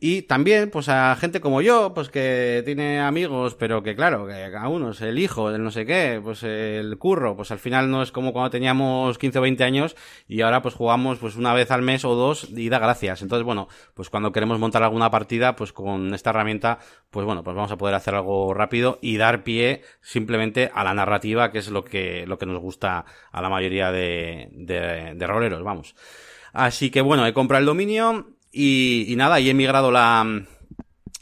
Y 0.00 0.22
también, 0.22 0.68
pues 0.70 0.88
a 0.88 1.14
gente 1.14 1.40
como 1.40 1.62
yo, 1.62 1.94
pues 1.94 2.08
que 2.08 2.62
tiene 2.64 2.98
amigos, 2.98 3.54
pero 3.54 3.84
que 3.84 3.94
claro, 3.94 4.26
que 4.26 4.50
cada 4.50 4.66
uno 4.66 4.90
es 4.90 5.00
el 5.00 5.20
hijo, 5.20 5.48
el 5.48 5.62
no 5.62 5.70
sé 5.70 5.86
qué, 5.86 6.20
pues 6.20 6.42
el 6.42 6.98
curro, 6.98 7.36
pues 7.36 7.52
al 7.52 7.60
final 7.60 7.88
no 7.88 8.02
es 8.02 8.10
como 8.10 8.32
cuando 8.32 8.50
teníamos 8.50 9.16
15 9.16 9.38
o 9.38 9.42
20 9.42 9.62
años 9.62 9.94
y 10.26 10.40
ahora 10.40 10.60
pues 10.60 10.74
jugamos 10.74 11.18
pues 11.18 11.36
una 11.36 11.54
vez 11.54 11.70
al 11.70 11.82
mes 11.82 12.04
o 12.04 12.16
dos 12.16 12.48
y 12.50 12.68
da 12.68 12.80
gracias. 12.80 13.22
Entonces, 13.22 13.44
bueno, 13.44 13.68
pues 13.94 14.10
cuando 14.10 14.32
queremos 14.32 14.55
montar 14.58 14.82
alguna 14.82 15.10
partida, 15.10 15.56
pues 15.56 15.72
con 15.72 16.14
esta 16.14 16.30
herramienta, 16.30 16.78
pues 17.10 17.26
bueno, 17.26 17.42
pues 17.42 17.56
vamos 17.56 17.72
a 17.72 17.76
poder 17.76 17.94
hacer 17.94 18.14
algo 18.14 18.54
rápido 18.54 18.98
y 19.02 19.16
dar 19.16 19.44
pie 19.44 19.82
simplemente 20.00 20.70
a 20.74 20.84
la 20.84 20.94
narrativa, 20.94 21.50
que 21.52 21.58
es 21.58 21.70
lo 21.70 21.84
que, 21.84 22.26
lo 22.26 22.38
que 22.38 22.46
nos 22.46 22.60
gusta 22.60 23.04
a 23.32 23.42
la 23.42 23.48
mayoría 23.48 23.90
de, 23.90 24.48
de, 24.52 25.26
roleros, 25.26 25.62
vamos. 25.62 25.94
Así 26.52 26.90
que 26.90 27.00
bueno, 27.00 27.26
he 27.26 27.32
comprado 27.32 27.60
el 27.60 27.66
dominio 27.66 28.36
y, 28.52 29.14
nada, 29.16 29.40
y 29.40 29.50
he 29.50 29.54
migrado 29.54 29.90
la, 29.90 30.44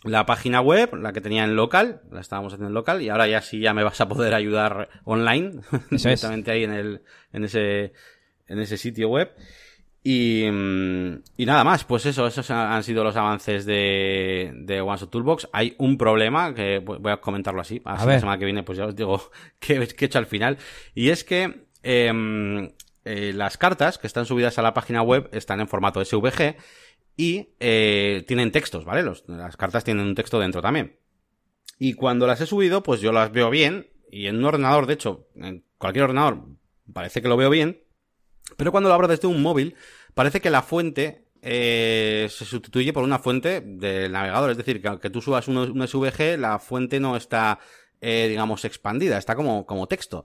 la 0.04 0.26
página 0.26 0.60
web, 0.60 0.94
la 0.94 1.12
que 1.12 1.20
tenía 1.20 1.44
en 1.44 1.56
local, 1.56 2.02
la 2.10 2.20
estábamos 2.20 2.52
haciendo 2.52 2.68
en 2.68 2.74
local, 2.74 3.02
y 3.02 3.08
ahora 3.08 3.26
ya 3.26 3.40
sí 3.40 3.60
ya 3.60 3.74
me 3.74 3.82
vas 3.82 4.00
a 4.00 4.08
poder 4.08 4.34
ayudar 4.34 4.88
online, 5.04 5.60
directamente 5.90 6.50
ahí 6.50 6.64
en 6.64 6.72
el, 6.72 7.02
en 7.32 7.44
ese, 7.44 7.92
en 8.46 8.58
ese 8.60 8.76
sitio 8.76 9.08
web. 9.08 9.32
Y, 10.06 10.46
mm, 10.52 11.22
y, 11.38 11.46
nada 11.46 11.64
más, 11.64 11.84
pues 11.84 12.04
eso, 12.04 12.26
esos 12.26 12.50
han 12.50 12.84
sido 12.84 13.02
los 13.02 13.16
avances 13.16 13.64
de, 13.64 14.52
de 14.54 14.82
OneShot 14.82 15.10
Toolbox. 15.10 15.48
Hay 15.50 15.74
un 15.78 15.96
problema, 15.96 16.54
que 16.54 16.78
voy 16.80 17.10
a 17.10 17.22
comentarlo 17.22 17.62
así, 17.62 17.80
la 17.86 18.20
semana 18.20 18.38
que 18.38 18.44
viene 18.44 18.62
pues 18.62 18.76
ya 18.76 18.84
os 18.84 18.94
digo 18.94 19.30
qué 19.58 19.76
he 19.76 20.04
hecho 20.04 20.18
al 20.18 20.26
final. 20.26 20.58
Y 20.94 21.08
es 21.08 21.24
que 21.24 21.68
em, 21.82 22.70
eh, 23.06 23.32
las 23.34 23.56
cartas 23.56 23.96
que 23.96 24.06
están 24.06 24.26
subidas 24.26 24.58
a 24.58 24.62
la 24.62 24.74
página 24.74 25.00
web 25.00 25.30
están 25.32 25.60
en 25.60 25.68
formato 25.68 26.04
SVG 26.04 26.56
y 27.16 27.54
eh, 27.58 28.24
tienen 28.28 28.52
textos, 28.52 28.84
¿vale? 28.84 29.02
Los, 29.02 29.24
las 29.26 29.56
cartas 29.56 29.84
tienen 29.84 30.06
un 30.06 30.14
texto 30.14 30.38
dentro 30.38 30.60
también. 30.60 30.98
Y 31.78 31.94
cuando 31.94 32.26
las 32.26 32.42
he 32.42 32.46
subido, 32.46 32.82
pues 32.82 33.00
yo 33.00 33.10
las 33.10 33.32
veo 33.32 33.48
bien, 33.48 33.88
y 34.10 34.26
en 34.26 34.36
un 34.36 34.44
ordenador, 34.44 34.84
de 34.86 34.94
hecho, 34.94 35.28
en 35.34 35.64
cualquier 35.78 36.04
ordenador, 36.04 36.44
parece 36.92 37.22
que 37.22 37.28
lo 37.28 37.38
veo 37.38 37.48
bien, 37.48 37.83
pero 38.56 38.70
cuando 38.70 38.88
lo 38.88 38.94
abro 38.94 39.08
desde 39.08 39.28
un 39.28 39.42
móvil, 39.42 39.74
parece 40.14 40.40
que 40.40 40.50
la 40.50 40.62
fuente 40.62 41.24
eh, 41.42 42.28
se 42.30 42.44
sustituye 42.44 42.92
por 42.92 43.04
una 43.04 43.18
fuente 43.18 43.60
del 43.60 44.12
navegador. 44.12 44.50
Es 44.50 44.56
decir, 44.56 44.80
que 44.80 44.88
aunque 44.88 45.10
tú 45.10 45.20
subas 45.20 45.48
un, 45.48 45.86
SVG, 45.86 46.38
la 46.38 46.58
fuente 46.58 47.00
no 47.00 47.16
está, 47.16 47.58
eh, 48.00 48.26
digamos, 48.28 48.64
expandida, 48.64 49.18
está 49.18 49.34
como, 49.34 49.66
como 49.66 49.86
texto. 49.86 50.24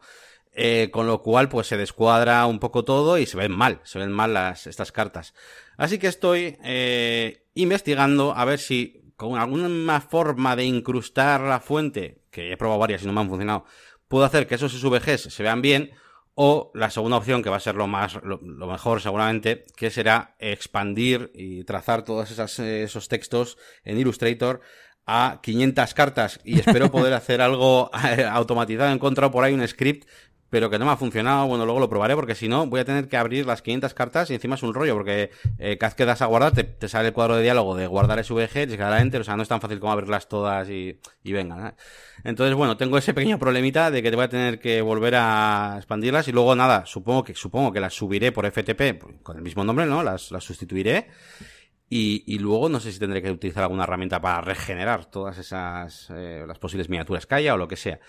Eh, 0.51 0.89
con 0.91 1.05
lo 1.05 1.21
cual, 1.21 1.47
pues 1.47 1.67
se 1.67 1.77
descuadra 1.77 2.45
un 2.45 2.59
poco 2.59 2.83
todo 2.83 3.17
y 3.17 3.25
se 3.25 3.37
ven 3.37 3.51
mal, 3.51 3.79
se 3.83 3.99
ven 3.99 4.11
mal 4.11 4.33
las, 4.33 4.67
estas 4.67 4.91
cartas. 4.91 5.33
Así 5.77 5.99
que 5.99 6.07
estoy 6.07 6.57
eh, 6.63 7.45
investigando 7.53 8.33
a 8.35 8.45
ver 8.45 8.59
si 8.59 9.13
con 9.15 9.37
alguna 9.37 10.01
forma 10.01 10.55
de 10.55 10.65
incrustar 10.65 11.41
la 11.41 11.59
fuente, 11.59 12.23
que 12.31 12.51
he 12.51 12.57
probado 12.57 12.79
varias 12.79 13.03
y 13.03 13.05
no 13.05 13.13
me 13.13 13.21
han 13.21 13.29
funcionado, 13.29 13.65
puedo 14.07 14.25
hacer 14.25 14.47
que 14.47 14.55
esos 14.55 14.73
SVGs 14.73 15.33
se 15.33 15.43
vean 15.43 15.61
bien 15.61 15.91
o 16.41 16.71
la 16.73 16.89
segunda 16.89 17.17
opción, 17.17 17.43
que 17.43 17.49
va 17.49 17.57
a 17.57 17.59
ser 17.59 17.75
lo 17.75 17.85
más, 17.85 18.17
lo, 18.23 18.39
mejor 18.39 19.01
seguramente, 19.01 19.65
que 19.75 19.91
será 19.91 20.37
expandir 20.39 21.31
y 21.35 21.65
trazar 21.65 22.05
todos 22.05 22.31
esos 22.31 23.09
textos 23.09 23.57
en 23.83 23.99
Illustrator 23.99 24.61
a 25.05 25.41
500 25.43 25.93
cartas 25.93 26.39
y 26.45 26.59
espero 26.59 26.89
poder 26.89 27.13
hacer 27.21 27.41
algo 27.41 27.91
automatizado. 28.31 28.89
He 28.89 28.93
encontrado 28.93 29.31
por 29.31 29.43
ahí 29.43 29.53
un 29.53 29.67
script 29.67 30.07
pero 30.49 30.69
que 30.69 30.79
no 30.79 30.85
me 30.85 30.91
ha 30.91 30.97
funcionado. 30.97 31.47
Bueno, 31.47 31.65
luego 31.65 31.79
lo 31.79 31.89
probaré 31.89 32.15
porque 32.15 32.35
si 32.35 32.47
no 32.47 32.67
voy 32.67 32.79
a 32.79 32.85
tener 32.85 33.07
que 33.07 33.17
abrir 33.17 33.45
las 33.45 33.61
500 33.61 33.93
cartas 33.93 34.29
y 34.29 34.33
encima 34.33 34.55
es 34.55 34.63
un 34.63 34.73
rollo 34.73 34.95
porque 34.95 35.31
eh, 35.57 35.77
cada 35.77 35.89
vez 35.89 35.95
que 35.95 36.05
das 36.05 36.21
a 36.21 36.25
guardar 36.25 36.53
te, 36.53 36.87
sale 36.87 37.09
el 37.09 37.13
cuadro 37.13 37.35
de 37.35 37.43
diálogo 37.43 37.75
de 37.75 37.87
guardar 37.87 38.23
SVG, 38.23 38.67
llegar 38.67 38.91
a 38.93 39.01
Enter, 39.01 39.21
o 39.21 39.23
sea, 39.23 39.35
no 39.35 39.43
es 39.43 39.49
tan 39.49 39.61
fácil 39.61 39.79
como 39.79 39.91
abrirlas 39.91 40.27
todas 40.27 40.69
y, 40.69 40.99
y 41.23 41.31
venga. 41.31 41.75
Entonces, 42.23 42.55
bueno, 42.55 42.77
tengo 42.77 42.97
ese 42.97 43.13
pequeño 43.13 43.39
problemita 43.39 43.91
de 43.91 44.01
que 44.01 44.09
te 44.09 44.15
voy 44.15 44.25
a 44.25 44.29
tener 44.29 44.59
que 44.59 44.81
volver 44.81 45.15
a 45.15 45.75
expandirlas 45.77 46.27
y 46.27 46.31
luego 46.31 46.55
nada, 46.55 46.85
supongo 46.85 47.23
que 47.23 47.35
supongo 47.35 47.71
que 47.71 47.79
las 47.79 47.93
subiré 47.93 48.31
por 48.31 48.49
FTP 48.49 48.99
pues, 48.99 49.15
con 49.23 49.37
el 49.37 49.43
mismo 49.43 49.63
nombre, 49.63 49.85
¿no? 49.85 50.03
Las, 50.03 50.31
las 50.31 50.43
sustituiré. 50.43 51.07
Y, 51.91 52.23
y, 52.27 52.37
luego 52.37 52.69
no 52.69 52.79
sé 52.79 52.91
si 52.91 52.99
tendré 52.99 53.19
que 53.19 53.31
utilizar 53.31 53.63
alguna 53.63 53.83
herramienta 53.83 54.21
para 54.21 54.41
regenerar 54.41 55.05
todas 55.05 55.39
esas 55.39 56.11
eh, 56.11 56.45
las 56.47 56.59
posibles 56.59 56.87
miniaturas 56.87 57.25
que 57.25 57.33
haya 57.33 57.55
o 57.55 57.57
lo 57.57 57.67
que 57.67 57.77
sea. 57.77 57.99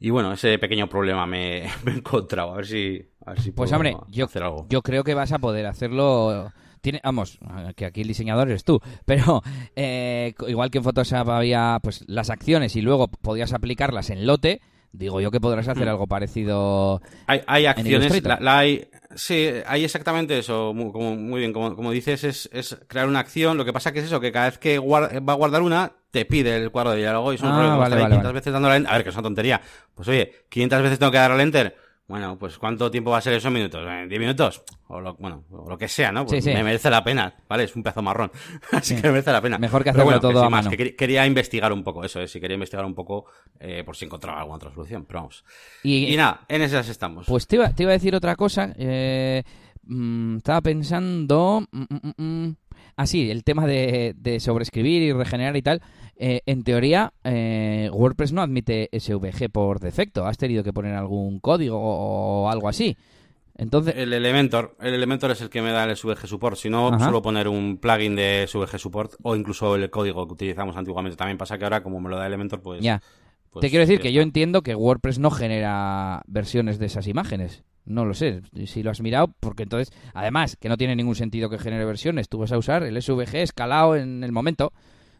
Y 0.00 0.10
bueno, 0.10 0.32
ese 0.32 0.58
pequeño 0.58 0.88
problema 0.88 1.26
me, 1.26 1.64
he 1.64 1.70
encontrado. 1.86 2.52
A 2.52 2.56
ver 2.56 2.66
si, 2.66 3.02
a 3.24 3.30
ver 3.32 3.40
si 3.40 3.50
pues 3.50 3.72
hombre, 3.72 3.96
yo, 4.08 4.26
hacer 4.26 4.42
algo. 4.42 4.66
yo 4.68 4.82
creo 4.82 5.04
que 5.04 5.14
vas 5.14 5.32
a 5.32 5.38
poder 5.38 5.66
hacerlo. 5.66 6.52
Tiene, 6.80 7.00
vamos, 7.02 7.40
que 7.74 7.86
aquí 7.86 8.02
el 8.02 8.08
diseñador 8.08 8.48
eres 8.48 8.62
tú, 8.62 8.80
pero 9.04 9.42
eh, 9.74 10.32
igual 10.46 10.70
que 10.70 10.78
en 10.78 10.84
Photoshop 10.84 11.28
había 11.28 11.80
pues 11.82 12.04
las 12.06 12.30
acciones 12.30 12.76
y 12.76 12.82
luego 12.82 13.08
podías 13.08 13.52
aplicarlas 13.52 14.10
en 14.10 14.26
lote, 14.26 14.60
digo 14.92 15.20
yo 15.20 15.32
que 15.32 15.40
podrás 15.40 15.66
hacer 15.66 15.86
mm. 15.86 15.90
algo 15.90 16.06
parecido. 16.06 17.02
Hay, 17.26 17.42
hay 17.48 17.66
acciones, 17.66 18.22
la, 18.22 18.58
hay, 18.58 18.88
sí, 19.16 19.50
hay 19.66 19.84
exactamente 19.84 20.38
eso, 20.38 20.72
muy, 20.72 20.92
como, 20.92 21.16
muy 21.16 21.40
bien, 21.40 21.52
como, 21.52 21.74
como 21.74 21.90
dices, 21.90 22.22
es, 22.22 22.48
es, 22.52 22.78
crear 22.86 23.08
una 23.08 23.18
acción, 23.18 23.56
lo 23.56 23.64
que 23.64 23.72
pasa 23.72 23.92
que 23.92 23.98
es 23.98 24.04
eso, 24.04 24.20
que 24.20 24.30
cada 24.30 24.46
vez 24.46 24.58
que 24.58 24.78
va 24.78 25.32
a 25.32 25.36
guardar 25.36 25.62
una, 25.62 25.94
te 26.10 26.24
pide 26.24 26.56
el 26.56 26.70
cuadro 26.70 26.92
de 26.92 26.98
diálogo 26.98 27.32
y 27.32 27.38
son 27.38 27.50
ah, 27.50 27.76
vale, 27.76 27.96
500 27.96 28.32
veces 28.32 28.52
dándole 28.52 28.86
a 28.86 28.92
ver, 28.92 29.02
que 29.02 29.10
es 29.10 29.14
una 29.14 29.22
tontería. 29.22 29.60
Pues 29.94 30.08
oye, 30.08 30.32
500 30.48 30.82
veces 30.82 30.98
tengo 30.98 31.12
que 31.12 31.18
darle 31.18 31.34
al 31.34 31.40
enter. 31.40 31.76
Bueno, 32.08 32.38
pues 32.38 32.56
¿cuánto 32.56 32.90
tiempo 32.90 33.10
va 33.10 33.18
a 33.18 33.20
ser 33.20 33.34
esos 33.34 33.52
minutos? 33.52 33.84
¿10 33.84 34.18
minutos? 34.18 34.62
O 34.86 34.98
lo, 34.98 35.14
bueno, 35.16 35.44
o 35.50 35.68
lo 35.68 35.76
que 35.76 35.88
sea, 35.88 36.10
¿no? 36.10 36.24
Pues 36.24 36.42
me 36.46 36.64
merece 36.64 36.88
la 36.88 37.04
pena, 37.04 37.34
¿vale? 37.46 37.64
Es 37.64 37.76
un 37.76 37.82
pedazo 37.82 38.00
marrón. 38.00 38.30
Así 38.72 38.96
que 38.96 39.02
me 39.02 39.10
merece 39.10 39.30
la 39.30 39.42
pena. 39.42 39.58
Mejor 39.58 39.84
que 39.84 39.90
hacerlo 39.90 40.18
todo 40.18 40.42
a 40.42 40.48
mano. 40.48 40.70
quería 40.70 41.26
investigar 41.26 41.70
un 41.70 41.84
poco, 41.84 42.02
eso 42.04 42.22
es, 42.22 42.32
si 42.32 42.40
quería 42.40 42.54
investigar 42.54 42.86
un 42.86 42.94
poco 42.94 43.26
eh, 43.60 43.82
por 43.84 43.94
si 43.94 44.06
encontraba 44.06 44.38
alguna 44.38 44.56
otra 44.56 44.72
solución, 44.72 45.04
pero 45.04 45.20
vamos. 45.20 45.44
Y, 45.82 46.16
nada, 46.16 46.46
en 46.48 46.62
esas 46.62 46.88
estamos. 46.88 47.26
Pues 47.26 47.46
te 47.46 47.56
iba, 47.56 47.74
te 47.74 47.82
iba 47.82 47.92
a 47.92 47.92
decir 47.92 48.14
otra 48.14 48.36
cosa. 48.36 48.72
Eh, 48.78 49.42
mm, 49.84 50.38
estaba 50.38 50.62
pensando... 50.62 51.66
Mm, 51.70 52.52
mm, 52.98 53.02
Ah, 53.02 53.06
sí, 53.06 53.30
el 53.30 53.44
tema 53.44 53.66
de, 53.66 54.38
sobreescribir 54.40 55.02
y 55.02 55.12
regenerar 55.12 55.56
y 55.56 55.62
tal. 55.62 55.82
Eh, 56.16 56.40
en 56.46 56.64
teoría, 56.64 57.12
eh, 57.22 57.88
WordPress 57.92 58.32
no 58.32 58.42
admite 58.42 58.88
SVG 58.92 59.50
por 59.50 59.78
defecto. 59.78 60.26
Has 60.26 60.36
tenido 60.36 60.64
que 60.64 60.72
poner 60.72 60.94
algún 60.94 61.38
código 61.38 61.78
o, 61.80 62.50
algo 62.50 62.68
así. 62.68 62.96
Entonces... 63.56 63.94
El 63.96 64.12
Elementor, 64.12 64.76
el 64.80 64.94
Elementor 64.94 65.30
es 65.30 65.40
el 65.40 65.48
que 65.48 65.62
me 65.62 65.70
da 65.70 65.84
el 65.84 65.96
SVG 65.96 66.26
Support. 66.26 66.56
Si 66.56 66.68
no, 66.68 66.98
suelo 66.98 67.22
poner 67.22 67.48
un 67.48 67.78
plugin 67.78 68.16
de 68.16 68.46
SVG 68.48 68.78
Support 68.78 69.14
o 69.22 69.36
incluso 69.36 69.76
el 69.76 69.90
código 69.90 70.26
que 70.26 70.32
utilizamos 70.32 70.76
antiguamente. 70.76 71.16
También 71.16 71.38
pasa 71.38 71.56
que 71.56 71.64
ahora, 71.64 71.82
como 71.82 72.00
me 72.00 72.08
lo 72.08 72.16
da 72.16 72.26
Elementor, 72.26 72.60
pues. 72.60 72.80
Ya. 72.80 73.00
Pues 73.50 73.62
Te 73.62 73.70
quiero 73.70 73.86
decir 73.86 74.00
que 74.00 74.12
yo 74.12 74.22
entiendo 74.22 74.62
que 74.62 74.74
WordPress 74.74 75.18
no 75.18 75.30
genera 75.30 76.22
versiones 76.26 76.78
de 76.78 76.86
esas 76.86 77.06
imágenes. 77.06 77.64
No 77.88 78.04
lo 78.04 78.14
sé, 78.14 78.42
si 78.66 78.82
lo 78.82 78.90
has 78.90 79.00
mirado, 79.00 79.32
porque 79.40 79.62
entonces, 79.62 79.92
además, 80.12 80.56
que 80.56 80.68
no 80.68 80.76
tiene 80.76 80.94
ningún 80.94 81.14
sentido 81.14 81.48
que 81.48 81.58
genere 81.58 81.86
versiones, 81.86 82.28
tú 82.28 82.38
vas 82.38 82.52
a 82.52 82.58
usar 82.58 82.82
el 82.82 83.00
SVG 83.00 83.36
escalado 83.36 83.96
en 83.96 84.22
el 84.22 84.30
momento, 84.30 84.72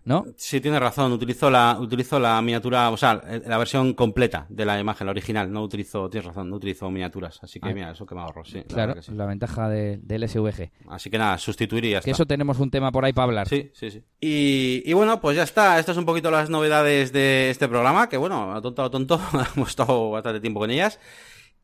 ¿no? 0.04 0.26
Sí, 0.36 0.60
tienes 0.60 0.80
razón, 0.80 1.12
utilizo 1.12 1.50
la, 1.50 1.78
utilizo 1.80 2.18
la 2.18 2.40
miniatura, 2.42 2.90
o 2.90 2.96
sea, 2.96 3.22
la 3.46 3.58
versión 3.58 3.94
completa 3.94 4.46
de 4.48 4.64
la 4.64 4.78
imagen, 4.78 5.06
la 5.06 5.12
original, 5.12 5.50
no 5.50 5.62
utilizo, 5.62 6.10
tienes 6.10 6.26
razón, 6.26 6.50
no 6.50 6.56
utilizo 6.56 6.90
miniaturas, 6.90 7.38
así 7.42 7.60
que 7.60 7.68
ah. 7.68 7.74
mira, 7.74 7.90
eso 7.90 8.04
que 8.04 8.14
me 8.14 8.20
ahorro, 8.22 8.44
sí. 8.44 8.62
Claro, 8.68 8.94
la 9.14 9.26
ventaja 9.26 9.68
del 9.68 10.28
SVG. 10.28 10.70
Así 10.88 11.10
que 11.10 11.18
nada, 11.18 11.38
sustituiría. 11.38 12.00
Que 12.00 12.10
eso 12.10 12.26
tenemos 12.26 12.58
un 12.58 12.70
tema 12.70 12.90
por 12.92 13.04
ahí 13.04 13.12
para 13.12 13.24
hablar. 13.24 13.48
Sí, 13.48 13.70
sí, 13.74 13.90
sí. 13.90 14.02
Y, 14.20 14.82
y 14.84 14.92
bueno, 14.92 15.20
pues 15.20 15.36
ya 15.36 15.42
está, 15.42 15.78
estas 15.78 15.94
son 15.94 16.02
un 16.02 16.06
poquito 16.06 16.30
las 16.30 16.50
novedades 16.50 17.12
de 17.12 17.50
este 17.50 17.68
programa, 17.68 18.08
que 18.08 18.16
bueno, 18.16 18.54
a 18.54 18.60
tonto 18.60 18.82
a 18.82 18.90
tonto, 18.90 19.20
hemos 19.56 19.68
estado 19.70 20.10
bastante 20.10 20.40
tiempo 20.40 20.60
con 20.60 20.70
ellas. 20.70 20.98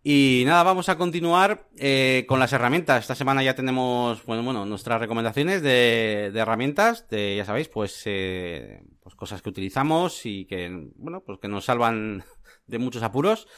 Y 0.06 0.42
nada, 0.44 0.62
vamos 0.64 0.90
a 0.90 0.98
continuar 0.98 1.66
eh, 1.78 2.26
con 2.28 2.38
las 2.38 2.52
herramientas. 2.52 3.00
Esta 3.00 3.14
semana 3.14 3.42
ya 3.42 3.54
tenemos, 3.54 4.22
bueno, 4.26 4.42
bueno, 4.42 4.66
nuestras 4.66 5.00
recomendaciones 5.00 5.62
de, 5.62 6.30
de 6.30 6.40
herramientas, 6.40 7.08
de, 7.08 7.36
ya 7.36 7.46
sabéis, 7.46 7.68
pues, 7.68 8.02
eh, 8.04 8.82
pues 9.02 9.14
cosas 9.14 9.40
que 9.40 9.48
utilizamos 9.48 10.26
y 10.26 10.44
que, 10.44 10.90
bueno, 10.96 11.22
pues 11.24 11.38
que 11.38 11.48
nos 11.48 11.64
salvan 11.64 12.22
de 12.66 12.78
muchos 12.78 13.02
apuros. 13.02 13.48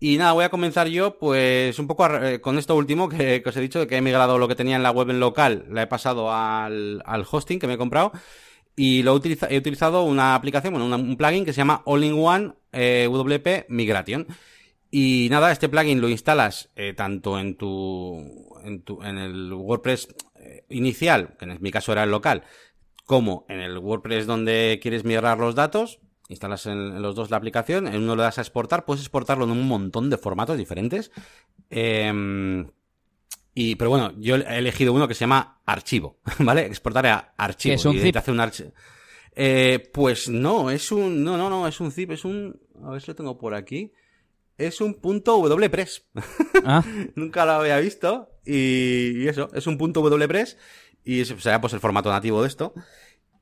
Y 0.00 0.16
nada, 0.16 0.32
voy 0.32 0.42
a 0.42 0.48
comenzar 0.48 0.88
yo, 0.88 1.16
pues, 1.16 1.78
un 1.78 1.86
poco 1.86 2.12
eh, 2.16 2.40
con 2.40 2.58
esto 2.58 2.74
último 2.74 3.08
que, 3.08 3.40
os 3.46 3.56
he 3.56 3.60
dicho, 3.60 3.78
de 3.78 3.86
que 3.86 3.96
he 3.96 4.02
migrado 4.02 4.36
lo 4.38 4.48
que 4.48 4.56
tenía 4.56 4.74
en 4.74 4.82
la 4.82 4.90
web 4.90 5.10
en 5.10 5.20
local, 5.20 5.64
la 5.70 5.82
he 5.82 5.86
pasado 5.86 6.32
al, 6.32 7.04
al 7.06 7.24
hosting 7.30 7.60
que 7.60 7.68
me 7.68 7.74
he 7.74 7.78
comprado. 7.78 8.10
Y 8.74 9.04
lo 9.04 9.12
he, 9.12 9.14
utilizado, 9.14 9.52
he 9.52 9.58
utilizado 9.58 10.02
una 10.02 10.34
aplicación, 10.34 10.74
bueno, 10.74 10.92
un 10.92 11.16
plugin 11.16 11.44
que 11.44 11.52
se 11.52 11.58
llama 11.58 11.82
All-in-One 11.84 12.54
eh, 12.72 13.08
WP 13.08 13.66
Migration. 13.68 14.26
Y 14.96 15.26
nada, 15.28 15.50
este 15.50 15.68
plugin 15.68 16.00
lo 16.00 16.08
instalas 16.08 16.70
eh, 16.76 16.94
tanto 16.94 17.36
en 17.36 17.56
tu, 17.56 18.56
en 18.62 18.82
tu, 18.82 19.02
en 19.02 19.18
el 19.18 19.52
WordPress 19.52 20.14
eh, 20.36 20.66
inicial, 20.68 21.36
que 21.36 21.46
en 21.46 21.58
mi 21.60 21.72
caso 21.72 21.90
era 21.90 22.04
el 22.04 22.12
local, 22.12 22.44
como 23.04 23.44
en 23.48 23.58
el 23.58 23.76
WordPress 23.76 24.24
donde 24.24 24.78
quieres 24.80 25.02
migrar 25.02 25.36
los 25.40 25.56
datos, 25.56 25.98
instalas 26.28 26.66
en, 26.66 27.02
los 27.02 27.16
dos 27.16 27.32
la 27.32 27.38
aplicación, 27.38 27.88
en 27.88 28.04
uno 28.04 28.14
le 28.14 28.22
das 28.22 28.38
a 28.38 28.42
exportar, 28.42 28.84
puedes 28.84 29.02
exportarlo 29.02 29.46
en 29.46 29.50
un 29.50 29.66
montón 29.66 30.10
de 30.10 30.16
formatos 30.16 30.58
diferentes. 30.58 31.10
Em, 31.70 32.70
y, 33.52 33.74
pero 33.74 33.90
bueno, 33.90 34.12
yo 34.16 34.36
he 34.36 34.58
elegido 34.58 34.92
uno 34.92 35.08
que 35.08 35.14
se 35.14 35.22
llama 35.22 35.60
archivo, 35.66 36.20
¿vale? 36.38 36.66
Exportar 36.66 37.04
a 37.08 37.34
archivo. 37.36 37.74
es 37.74 37.84
un 37.84 37.98
zip? 37.98 38.16
un 38.28 38.52
eh, 39.34 39.90
pues 39.92 40.28
no, 40.28 40.70
es 40.70 40.92
un, 40.92 41.24
no, 41.24 41.36
no, 41.36 41.50
no, 41.50 41.66
es 41.66 41.80
un 41.80 41.90
zip, 41.90 42.12
es 42.12 42.24
un, 42.24 42.60
a 42.84 42.90
ver 42.90 43.02
si 43.02 43.08
lo 43.08 43.16
tengo 43.16 43.36
por 43.36 43.56
aquí. 43.56 43.90
Es 44.58 44.80
un 44.80 44.94
punto 44.94 45.38
WPress. 45.38 46.06
Ah. 46.66 46.82
Nunca 47.14 47.44
lo 47.44 47.52
había 47.52 47.78
visto. 47.78 48.30
Y, 48.46 49.28
eso, 49.28 49.50
es 49.52 49.66
un 49.66 49.76
punto 49.76 50.00
WPress. 50.00 50.56
Y 51.04 51.24
será 51.26 51.60
pues 51.60 51.74
el 51.74 51.80
formato 51.80 52.10
nativo 52.10 52.40
de 52.40 52.48
esto. 52.48 52.72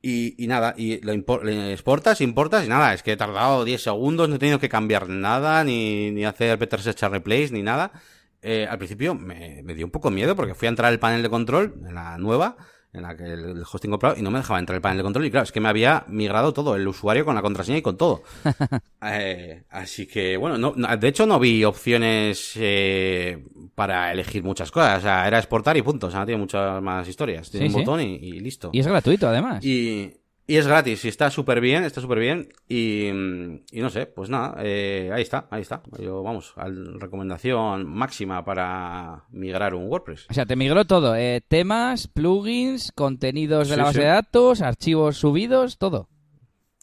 Y, 0.01 0.35
nada, 0.47 0.73
y 0.75 0.99
lo, 0.99 1.13
exportas, 1.13 2.19
importas 2.19 2.65
y 2.65 2.67
nada, 2.67 2.93
es 2.93 3.01
que 3.01 3.13
he 3.13 3.17
tardado 3.17 3.63
10 3.63 3.81
segundos, 3.81 4.27
no 4.27 4.35
he 4.35 4.39
tenido 4.39 4.59
que 4.59 4.67
cambiar 4.67 5.07
nada, 5.07 5.63
ni, 5.63 6.11
ni 6.11 6.25
hacer 6.25 6.57
better 6.57 6.81
search 6.81 7.03
replace, 7.03 7.51
ni 7.51 7.61
nada. 7.63 7.93
Eh, 8.41 8.67
al 8.69 8.77
principio 8.77 9.15
me, 9.15 9.63
me, 9.63 9.73
dio 9.73 9.85
un 9.85 9.91
poco 9.91 10.11
miedo 10.11 10.35
porque 10.35 10.55
fui 10.55 10.65
a 10.65 10.69
entrar 10.69 10.91
al 10.91 10.99
panel 10.99 11.23
de 11.23 11.29
control, 11.29 11.75
en 11.87 11.95
la 11.95 12.17
nueva, 12.17 12.57
en 12.93 13.01
la 13.01 13.17
que 13.17 13.25
el 13.25 13.63
hosting 13.63 13.89
comprado 13.89 14.15
y 14.17 14.21
no 14.21 14.29
me 14.29 14.39
dejaba 14.39 14.59
entrar 14.59 14.75
el 14.75 14.81
panel 14.81 14.97
de 14.97 15.03
control 15.03 15.25
y 15.25 15.31
claro, 15.31 15.43
es 15.43 15.51
que 15.51 15.59
me 15.59 15.69
había 15.69 16.05
migrado 16.07 16.53
todo, 16.53 16.75
el 16.75 16.87
usuario 16.87 17.25
con 17.25 17.35
la 17.35 17.41
contraseña 17.41 17.79
y 17.79 17.81
con 17.81 17.97
todo. 17.97 18.21
eh, 19.01 19.63
así 19.69 20.05
que 20.05 20.37
bueno, 20.37 20.57
no, 20.57 20.97
de 20.97 21.07
hecho 21.07 21.25
no 21.25 21.39
vi 21.39 21.63
opciones 21.63 22.53
eh, 22.55 23.43
para 23.73 24.11
elegir 24.11 24.43
muchas 24.43 24.69
cosas, 24.71 24.99
o 24.99 25.01
sea, 25.01 25.27
era 25.27 25.39
exportar 25.39 25.75
y 25.75 25.81
punto, 25.81 26.07
o 26.07 26.11
sea, 26.11 26.21
no 26.21 26.25
tiene 26.27 26.39
muchas 26.39 26.81
más 26.81 27.07
historias, 27.07 27.49
tiene 27.49 27.67
un 27.67 27.73
botón 27.73 28.01
y, 28.01 28.15
y, 28.15 28.39
listo. 28.39 28.69
Y 28.71 28.79
es 28.79 28.87
gratuito 28.87 29.27
además. 29.27 29.65
Y, 29.65 30.13
y 30.45 30.57
es 30.57 30.67
gratis, 30.67 31.05
y 31.05 31.07
está 31.07 31.29
súper 31.29 31.61
bien, 31.61 31.85
está 31.85 32.01
súper 32.01 32.19
bien. 32.19 32.49
Y, 32.67 33.07
y, 33.07 33.81
no 33.81 33.89
sé, 33.89 34.07
pues 34.07 34.29
nada, 34.29 34.55
eh, 34.59 35.09
ahí 35.13 35.21
está, 35.21 35.47
ahí 35.49 35.61
está. 35.61 35.81
Yo, 35.99 36.21
vamos, 36.21 36.53
recomendación 36.99 37.87
máxima 37.87 38.43
para 38.43 39.23
migrar 39.31 39.73
un 39.73 39.87
WordPress. 39.87 40.27
O 40.29 40.33
sea, 40.33 40.45
te 40.45 40.57
migró 40.57 40.85
todo, 40.85 41.15
eh, 41.15 41.41
temas, 41.47 42.07
plugins, 42.07 42.91
contenidos 42.91 43.69
de 43.69 43.77
la 43.77 43.85
base 43.85 44.01
de 44.01 44.07
datos, 44.07 44.61
archivos 44.61 45.17
subidos, 45.17 45.77
todo. 45.77 46.09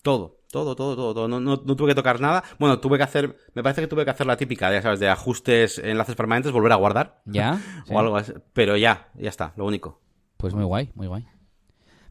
Todo, 0.03 0.39
todo, 0.51 0.75
todo, 0.75 0.97
todo, 0.97 1.29
No, 1.29 1.39
no, 1.39 1.59
tuve 1.59 1.89
que 1.89 1.95
tocar 1.95 2.19
nada. 2.19 2.43
Bueno, 2.59 2.81
tuve 2.81 2.97
que 2.97 3.05
hacer, 3.05 3.37
me 3.55 3.63
parece 3.63 3.83
que 3.83 3.89
tuve 3.89 4.07
que 4.07 4.11
hacer 4.11 4.27
la 4.27 4.39
típica, 4.39 4.73
ya 4.73 4.81
sabes, 4.81 5.01
de 5.01 5.09
ajustes, 5.11 5.79
enlaces 5.79 6.17
permanentes, 6.17 6.53
volver 6.53 6.73
a 6.73 6.77
guardar. 6.77 7.21
Ya. 7.27 7.61
o 7.91 7.99
algo 7.99 8.17
así. 8.17 8.33
Pero 8.55 8.79
ya, 8.79 9.11
ya 9.17 9.29
está, 9.29 9.53
lo 9.57 9.67
único. 9.67 10.01
Pues 10.39 10.55
muy 10.55 10.65
guay, 10.65 10.91
muy 10.95 11.07
guay. 11.07 11.27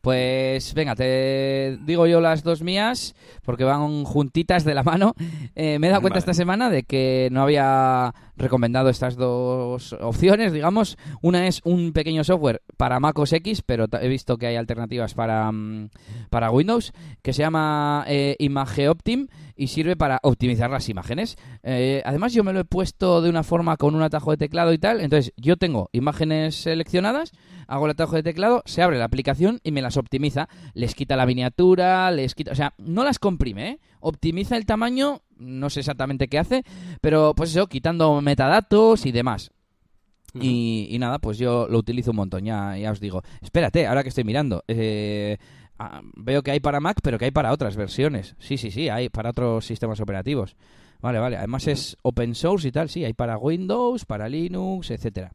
Pues 0.01 0.73
venga, 0.73 0.95
te 0.95 1.77
digo 1.81 2.07
yo 2.07 2.21
las 2.21 2.43
dos 2.43 2.61
mías, 2.61 3.15
porque 3.43 3.63
van 3.63 4.03
juntitas 4.05 4.63
de 4.63 4.73
la 4.73 4.83
mano. 4.83 5.13
Eh, 5.55 5.77
me 5.79 5.87
he 5.87 5.89
dado 5.89 6.01
cuenta 6.01 6.19
esta 6.19 6.33
semana 6.33 6.69
de 6.69 6.83
que 6.83 7.27
no 7.31 7.41
había 7.41 8.13
recomendado 8.37 8.89
estas 8.89 9.15
dos 9.15 9.93
opciones, 9.93 10.53
digamos. 10.53 10.97
Una 11.21 11.47
es 11.47 11.61
un 11.65 11.91
pequeño 11.91 12.23
software 12.23 12.61
para 12.77 12.99
Mac 12.99 13.19
OS 13.19 13.33
X, 13.33 13.61
pero 13.61 13.85
he 14.01 14.07
visto 14.07 14.37
que 14.37 14.47
hay 14.47 14.55
alternativas 14.55 15.13
para, 15.13 15.51
mm, 15.51 15.89
para 16.29 16.49
Windows, 16.49 16.93
que 17.21 17.33
se 17.33 17.41
llama 17.41 18.05
eh, 18.07 18.35
ImageOptim 18.39 19.27
y 19.55 19.67
sirve 19.67 19.97
para 19.97 20.19
optimizar 20.23 20.69
las 20.69 20.87
imágenes. 20.87 21.35
Eh, 21.63 22.01
además, 22.05 22.33
yo 22.33 22.45
me 22.45 22.53
lo 22.53 22.61
he 22.61 22.65
puesto 22.65 23.21
de 23.21 23.29
una 23.29 23.43
forma 23.43 23.75
con 23.75 23.93
un 23.93 24.01
atajo 24.01 24.31
de 24.31 24.37
teclado 24.37 24.71
y 24.71 24.77
tal. 24.77 25.01
Entonces, 25.01 25.33
yo 25.35 25.57
tengo 25.57 25.89
imágenes 25.91 26.55
seleccionadas 26.55 27.33
hago 27.69 27.85
el 27.85 27.91
atajo 27.91 28.15
de 28.15 28.23
teclado, 28.23 28.63
se 28.65 28.81
abre 28.81 28.97
la 28.97 29.05
aplicación 29.05 29.59
y 29.63 29.71
me 29.71 29.81
las 29.81 29.95
optimiza. 29.95 30.49
Les 30.73 30.95
quita 30.95 31.15
la 31.15 31.25
miniatura, 31.25 32.09
les 32.11 32.33
quita... 32.33 32.51
O 32.51 32.55
sea, 32.55 32.73
no 32.79 33.03
las 33.03 33.19
comprime, 33.19 33.69
¿eh? 33.69 33.79
Optimiza 33.99 34.57
el 34.57 34.65
tamaño, 34.65 35.21
no 35.37 35.69
sé 35.69 35.81
exactamente 35.81 36.27
qué 36.27 36.39
hace, 36.39 36.63
pero 36.99 37.33
pues 37.35 37.51
eso, 37.51 37.67
quitando 37.67 38.21
metadatos 38.21 39.05
y 39.05 39.11
demás. 39.11 39.51
y, 40.33 40.97
nada, 40.99 41.19
pues 41.19 41.37
yo 41.37 41.67
lo 41.69 41.77
utilizo 41.77 42.11
un 42.11 42.17
montón, 42.17 42.43
ya, 42.43 42.75
ya 42.75 42.91
os 42.91 42.99
digo. 42.99 43.21
Espérate, 43.41 43.85
ahora 43.85 44.01
que 44.01 44.09
estoy 44.09 44.23
mirando. 44.23 44.63
Eh, 44.67 45.37
ah, 45.77 46.01
veo 46.15 46.41
que 46.41 46.51
hay 46.51 46.59
para 46.59 46.79
Mac, 46.79 46.97
pero 47.03 47.19
que 47.19 47.25
hay 47.25 47.31
para 47.31 47.53
otras 47.53 47.75
versiones. 47.75 48.35
Sí, 48.39 48.57
sí, 48.57 48.71
sí, 48.71 48.89
hay 48.89 49.09
para 49.09 49.29
otros 49.29 49.65
sistemas 49.65 49.99
operativos. 49.99 50.55
Vale, 51.01 51.19
vale. 51.19 51.37
Además 51.37 51.67
es 51.67 51.97
open 52.01 52.33
source 52.33 52.67
y 52.67 52.71
tal, 52.71 52.89
sí, 52.89 53.05
hay 53.05 53.13
para 53.13 53.37
Windows, 53.37 54.05
para 54.05 54.27
Linux, 54.27 54.89
etcétera. 54.89 55.33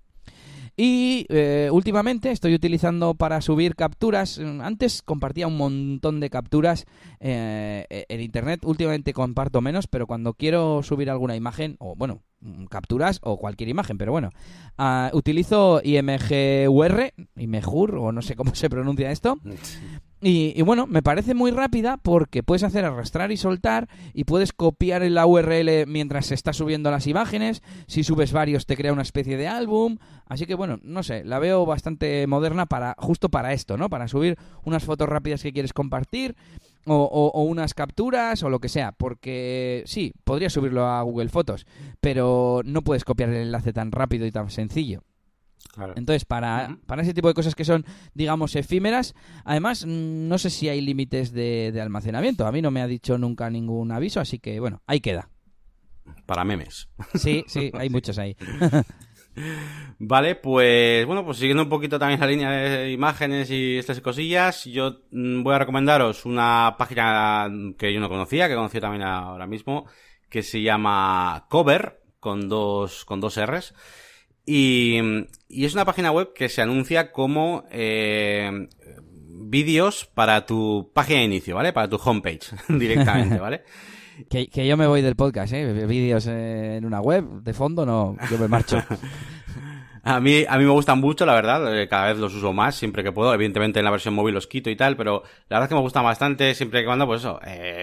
Y 0.77 1.27
eh, 1.29 1.69
últimamente 1.73 2.31
estoy 2.31 2.55
utilizando 2.55 3.15
para 3.15 3.41
subir 3.41 3.77
capturas. 3.77 4.39
Antes 4.39 5.03
compartía 5.03 5.47
un 5.47 5.57
montón 5.57 6.21
de 6.21 6.31
capturas 6.31 6.87
eh, 7.21 7.87
en 8.09 8.21
internet. 8.21 8.61
Últimamente 8.65 9.13
comparto 9.13 9.61
menos, 9.61 9.87
pero 9.87 10.07
cuando 10.07 10.35
quiero 10.35 10.83
subir 10.83 11.11
alguna 11.11 11.37
imagen, 11.37 11.77
o 11.79 11.95
bueno, 11.95 12.23
capturas 12.69 13.21
o 13.23 13.39
cualquier 13.39 13.69
imagen, 13.69 13.99
pero 13.99 14.13
bueno, 14.13 14.31
uh, 14.79 15.17
utilizo 15.17 15.81
IMGUR, 15.83 17.13
IMGUR, 17.37 17.97
o 17.97 18.13
no 18.13 18.23
sé 18.23 18.37
cómo 18.37 18.55
se 18.55 18.71
pronuncia 18.71 19.11
esto, 19.11 19.39
y, 20.27 20.63
bueno, 20.63 20.87
me 20.87 21.03
parece 21.03 21.35
muy 21.35 21.51
rápida 21.51 21.99
porque 21.99 22.43
puedes 22.43 22.63
hacer 22.63 22.87
arrastrar 22.87 23.31
y 23.31 23.37
soltar 23.37 23.89
y 24.15 24.25
puedes 24.25 24.55
copiar 24.55 25.03
la 25.03 25.27
URL 25.27 25.87
mientras 25.87 26.27
se 26.27 26.35
está 26.35 26.55
subiendo 26.55 26.91
las 26.91 27.07
imágenes. 27.07 27.63
Si 27.87 28.05
subes 28.05 28.33
varios 28.33 28.65
te 28.65 28.77
crea 28.77 28.95
una 28.95 29.03
especie 29.03 29.37
de 29.37 29.49
álbum. 29.49 29.99
Así 30.27 30.47
que 30.47 30.55
bueno, 30.55 30.79
no 30.83 31.03
sé, 31.03 31.25
la 31.25 31.39
veo 31.39 31.67
bastante 31.67 32.27
moderna 32.27 32.65
para 32.65 32.95
justo 32.97 33.29
para 33.29 33.53
esto, 33.53 33.77
¿no? 33.77 33.91
Para 33.91 34.09
subir 34.09 34.39
unas 34.65 34.85
fotos 34.85 35.11
rápidas 35.11 35.43
que 35.43 35.53
quieres 35.53 35.75
compartir 35.75 36.37
o, 36.87 36.97
o 37.05 37.43
unas 37.43 37.75
capturas 37.75 38.43
o 38.43 38.49
lo 38.49 38.61
que 38.61 38.71
sea. 38.71 38.93
Porque 38.93 39.83
sí, 39.85 40.15
podría 40.25 40.49
subirlo 40.49 40.87
a 40.87 41.03
Google 41.03 41.29
Fotos, 41.29 41.67
pero 42.01 42.63
no 42.65 42.81
puedes 42.81 43.05
copiar 43.05 43.29
el 43.29 43.43
enlace 43.43 43.75
tan 43.75 43.93
rápido 43.93 44.25
y 44.25 44.33
tan 44.33 44.49
sencillo. 44.49 45.03
Entonces, 45.97 46.25
para, 46.25 46.79
para 46.87 47.03
ese 47.03 47.15
tipo 47.15 47.29
de 47.29 47.35
cosas 47.35 47.55
que 47.55 47.65
son, 47.65 47.85
digamos, 48.15 48.55
efímeras, 48.57 49.15
además, 49.45 49.85
mm, 49.85 50.29
no 50.29 50.39
sé 50.39 50.51
si 50.51 50.69
hay 50.69 50.81
límites 50.81 51.33
de, 51.33 51.79
almacenamiento. 51.81 52.47
A 52.47 52.53
mí 52.53 52.63
no 52.63 52.71
me 52.71 52.81
ha 52.81 52.87
dicho 52.87 53.19
nunca 53.19 53.51
ningún 53.51 53.93
aviso, 53.93 54.21
así 54.21 54.39
que, 54.39 54.61
bueno, 54.61 54.83
ahí 54.87 55.01
queda. 55.01 55.31
Para 56.27 56.45
memes. 56.45 56.89
Sí, 57.15 57.45
sí, 57.47 57.71
hay 57.75 57.91
muchos 57.91 58.19
ahí. 58.19 58.37
Vale, 59.99 60.37
pues 60.37 61.05
bueno, 61.07 61.25
pues 61.25 61.39
siguiendo 61.39 61.65
un 61.65 61.69
poquito 61.69 61.99
también 61.99 62.21
la 62.21 62.27
línea 62.27 62.51
de 62.51 62.93
imágenes 62.93 63.51
y 63.51 63.79
estas 63.79 64.01
cosillas, 64.01 64.65
yo 64.65 65.01
mm, 65.11 65.43
voy 65.43 65.55
a 65.55 65.59
recomendaros 65.59 66.25
una 66.25 66.77
página 66.79 67.51
que 67.77 67.93
yo 67.93 67.99
no 67.99 68.09
conocía, 68.09 68.49
que 68.49 68.55
conocí 68.55 68.81
también 68.81 69.03
ahora 69.03 69.49
mismo, 69.49 69.87
que 70.29 70.43
se 70.43 70.63
llama 70.63 71.47
Cover, 71.49 72.01
con 72.21 72.49
dos, 72.49 73.05
con 73.05 73.21
dos 73.21 73.39
R's. 73.45 73.75
Y, 74.47 74.99
y, 75.49 75.65
es 75.65 75.75
una 75.75 75.85
página 75.85 76.11
web 76.11 76.33
que 76.35 76.49
se 76.49 76.61
anuncia 76.61 77.13
como 77.13 77.65
eh, 77.71 78.69
vídeos 79.19 80.05
para 80.05 80.45
tu 80.45 80.91
página 80.93 81.21
de 81.21 81.25
inicio, 81.25 81.55
¿vale? 81.55 81.73
Para 81.73 81.89
tu 81.89 81.97
homepage 81.97 82.55
directamente, 82.69 83.39
¿vale? 83.39 83.63
que, 84.31 84.49
que, 84.49 84.67
yo 84.67 84.77
me 84.77 84.87
voy 84.87 85.03
del 85.03 85.17
podcast, 85.17 85.53
¿eh? 85.53 85.87
Vídeos 85.87 86.27
en 86.27 86.85
una 86.85 87.01
web, 87.01 87.43
de 87.43 87.55
fondo 87.55 87.87
no, 87.87 88.17
yo 88.31 88.39
me 88.39 88.49
marcho. 88.49 88.83
A 90.07 90.21
mí, 90.21 90.45
a 90.47 90.59
mí 90.59 90.65
me 90.65 90.71
gustan 90.71 91.01
mucho, 91.01 91.25
la 91.25 91.35
verdad. 91.35 91.81
Eh, 91.81 91.89
cada 91.89 92.09
vez 92.09 92.19
los 92.19 92.35
uso 92.35 92.53
más, 92.53 92.75
siempre 92.75 93.03
que 93.03 93.11
puedo. 93.11 93.33
Evidentemente 93.33 93.79
en 93.79 93.87
la 93.87 93.91
versión 93.91 94.13
móvil 94.13 94.35
los 94.35 94.47
quito 94.47 94.69
y 94.69 94.77
tal, 94.77 94.99
pero 94.99 95.23
la 95.49 95.57
verdad 95.57 95.63
es 95.65 95.69
que 95.71 95.75
me 95.77 95.81
gustan 95.81 96.05
bastante, 96.05 96.55
siempre 96.55 96.81
que 96.81 96.87
cuando, 96.87 97.07
pues 97.07 97.23
eso, 97.23 97.41
eh, 97.47 97.74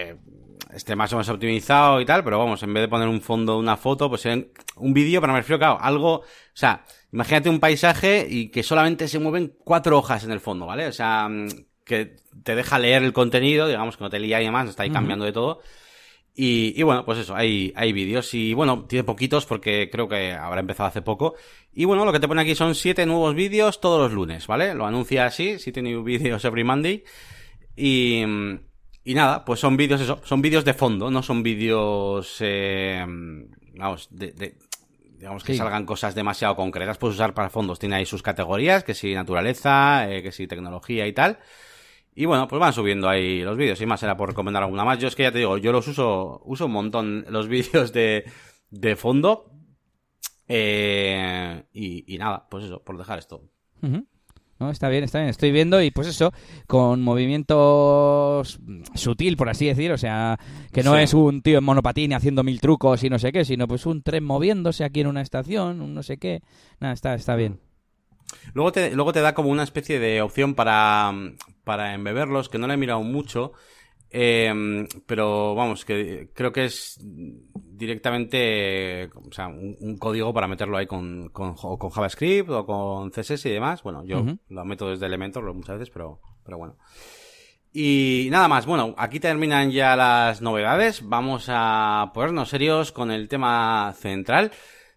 esté 0.74 0.96
más 0.96 1.12
o 1.12 1.16
menos 1.16 1.28
optimizado 1.28 2.00
y 2.00 2.04
tal, 2.04 2.24
pero 2.24 2.38
vamos, 2.38 2.62
en 2.62 2.72
vez 2.72 2.82
de 2.82 2.88
poner 2.88 3.08
un 3.08 3.20
fondo, 3.20 3.58
una 3.58 3.76
foto, 3.76 4.08
pues 4.08 4.26
un 4.26 4.94
vídeo, 4.94 5.20
pero 5.20 5.32
me 5.32 5.40
refiero, 5.40 5.58
claro, 5.58 5.78
algo, 5.80 6.14
o 6.14 6.24
sea, 6.54 6.84
imagínate 7.12 7.50
un 7.50 7.60
paisaje 7.60 8.26
y 8.28 8.48
que 8.48 8.62
solamente 8.62 9.08
se 9.08 9.18
mueven 9.18 9.54
cuatro 9.64 9.98
hojas 9.98 10.24
en 10.24 10.32
el 10.32 10.40
fondo, 10.40 10.66
¿vale? 10.66 10.86
O 10.86 10.92
sea, 10.92 11.28
mm, 11.28 11.48
que 11.84 12.16
te 12.42 12.54
deja 12.54 12.78
leer 12.78 13.02
el 13.02 13.12
contenido, 13.12 13.66
digamos 13.68 13.96
que 13.96 14.04
no 14.04 14.10
te 14.10 14.18
lía 14.18 14.40
y 14.40 14.44
demás, 14.44 14.68
está 14.68 14.84
ahí 14.84 14.90
cambiando 14.90 15.24
de 15.24 15.32
todo. 15.32 15.60
Y, 16.34 16.72
y, 16.80 16.82
bueno, 16.82 17.04
pues 17.04 17.18
eso, 17.18 17.36
hay, 17.36 17.74
hay 17.76 17.92
vídeos 17.92 18.32
y 18.32 18.54
bueno, 18.54 18.86
tiene 18.86 19.04
poquitos 19.04 19.44
porque 19.44 19.90
creo 19.92 20.08
que 20.08 20.32
habrá 20.32 20.60
empezado 20.60 20.88
hace 20.88 21.02
poco. 21.02 21.34
Y 21.74 21.84
bueno, 21.84 22.06
lo 22.06 22.12
que 22.12 22.20
te 22.20 22.28
pone 22.28 22.40
aquí 22.40 22.54
son 22.54 22.74
siete 22.74 23.04
nuevos 23.04 23.34
vídeos 23.34 23.80
todos 23.80 24.00
los 24.00 24.12
lunes, 24.12 24.46
¿vale? 24.46 24.74
Lo 24.74 24.86
anuncia 24.86 25.26
así, 25.26 25.58
siete 25.58 25.82
new 25.82 26.02
vídeos 26.02 26.42
every 26.46 26.64
Monday. 26.64 27.04
Y, 27.76 28.24
mm, 28.26 28.58
y 29.04 29.14
nada, 29.14 29.44
pues 29.44 29.60
son 29.60 29.76
vídeos 29.76 30.00
eso, 30.00 30.20
son 30.24 30.42
vídeos 30.42 30.64
de 30.64 30.74
fondo, 30.74 31.10
no 31.10 31.22
son 31.22 31.42
vídeos, 31.42 32.36
eh, 32.40 33.04
vamos, 33.74 34.08
de, 34.10 34.56
digamos 35.22 35.44
que 35.44 35.54
salgan 35.54 35.86
cosas 35.86 36.14
demasiado 36.14 36.56
concretas, 36.56 36.98
puedes 36.98 37.14
usar 37.14 37.32
para 37.32 37.50
fondos, 37.50 37.78
tiene 37.78 37.96
ahí 37.96 38.06
sus 38.06 38.22
categorías, 38.22 38.84
que 38.84 38.94
si 38.94 39.14
naturaleza, 39.14 40.10
eh, 40.10 40.22
que 40.22 40.32
si 40.32 40.46
tecnología 40.46 41.06
y 41.06 41.12
tal. 41.12 41.38
Y 42.14 42.26
bueno, 42.26 42.46
pues 42.46 42.60
van 42.60 42.72
subiendo 42.72 43.08
ahí 43.08 43.40
los 43.40 43.56
vídeos, 43.56 43.80
y 43.80 43.86
más 43.86 44.02
era 44.02 44.16
por 44.16 44.28
recomendar 44.30 44.64
alguna 44.64 44.84
más. 44.84 44.98
Yo 44.98 45.08
es 45.08 45.14
que 45.14 45.22
ya 45.22 45.32
te 45.32 45.38
digo, 45.38 45.58
yo 45.58 45.72
los 45.72 45.88
uso, 45.88 46.42
uso 46.44 46.66
un 46.66 46.72
montón 46.72 47.24
los 47.28 47.48
vídeos 47.48 47.92
de, 47.92 48.24
de 48.70 48.96
fondo. 48.96 49.50
Eh, 50.48 51.64
y, 51.72 52.14
y, 52.14 52.18
nada, 52.18 52.46
pues 52.50 52.64
eso, 52.64 52.82
por 52.82 52.98
dejar 52.98 53.18
esto. 53.18 53.48
No, 54.62 54.70
está 54.70 54.88
bien, 54.88 55.02
está 55.02 55.18
bien. 55.18 55.28
Estoy 55.28 55.50
viendo 55.50 55.82
y 55.82 55.90
pues 55.90 56.06
eso, 56.06 56.32
con 56.68 57.02
movimientos 57.02 58.60
sutil, 58.94 59.36
por 59.36 59.48
así 59.48 59.66
decir. 59.66 59.90
O 59.90 59.98
sea, 59.98 60.38
que 60.72 60.84
no 60.84 60.96
es 60.96 61.14
un 61.14 61.42
tío 61.42 61.58
en 61.58 61.64
monopatín 61.64 62.14
haciendo 62.14 62.44
mil 62.44 62.60
trucos 62.60 63.02
y 63.02 63.10
no 63.10 63.18
sé 63.18 63.32
qué, 63.32 63.44
sino 63.44 63.66
pues 63.66 63.86
un 63.86 64.02
tren 64.02 64.22
moviéndose 64.22 64.84
aquí 64.84 65.00
en 65.00 65.08
una 65.08 65.20
estación, 65.20 65.80
un 65.80 65.94
no 65.94 66.04
sé 66.04 66.18
qué. 66.18 66.42
Nada, 66.78 66.94
está, 66.94 67.14
está 67.14 67.34
bien. 67.34 67.58
Luego 68.54 68.70
te, 68.70 68.94
luego 68.94 69.12
te 69.12 69.20
da 69.20 69.34
como 69.34 69.50
una 69.50 69.64
especie 69.64 69.98
de 69.98 70.22
opción 70.22 70.54
para, 70.54 71.12
para 71.64 71.94
embeberlos, 71.94 72.48
que 72.48 72.58
no 72.58 72.68
le 72.68 72.74
he 72.74 72.76
mirado 72.76 73.02
mucho. 73.02 73.54
Eh, 74.10 74.86
pero 75.06 75.56
vamos, 75.56 75.84
que 75.84 76.30
creo 76.34 76.52
que 76.52 76.66
es 76.66 77.00
directamente 77.82 79.10
o 79.14 79.32
sea, 79.32 79.48
un, 79.48 79.96
código 79.98 80.32
para 80.32 80.46
meterlo 80.46 80.76
ahí 80.76 80.86
con, 80.86 81.30
con, 81.30 81.54
con, 81.54 81.90
JavaScript 81.90 82.48
o 82.48 82.64
con 82.64 83.10
CSS 83.10 83.46
y 83.46 83.50
demás. 83.50 83.82
Bueno, 83.82 84.04
yo 84.04 84.24
lo 84.48 84.64
meto 84.64 84.88
desde 84.88 85.06
Elementor 85.06 85.52
muchas 85.52 85.78
veces, 85.78 85.90
pero, 85.92 86.20
pero 86.44 86.58
bueno. 86.58 86.76
Y 87.72 88.28
nada 88.30 88.46
más, 88.46 88.66
bueno, 88.66 88.94
aquí 88.96 89.18
terminan 89.18 89.72
ya 89.72 89.96
las 89.96 90.42
novedades. 90.42 91.08
Vamos 91.08 91.46
a 91.48 92.12
ponernos 92.14 92.50
serios 92.50 92.92
con 92.92 93.10
el 93.10 93.28
tema 93.28 93.92
central 93.96 94.52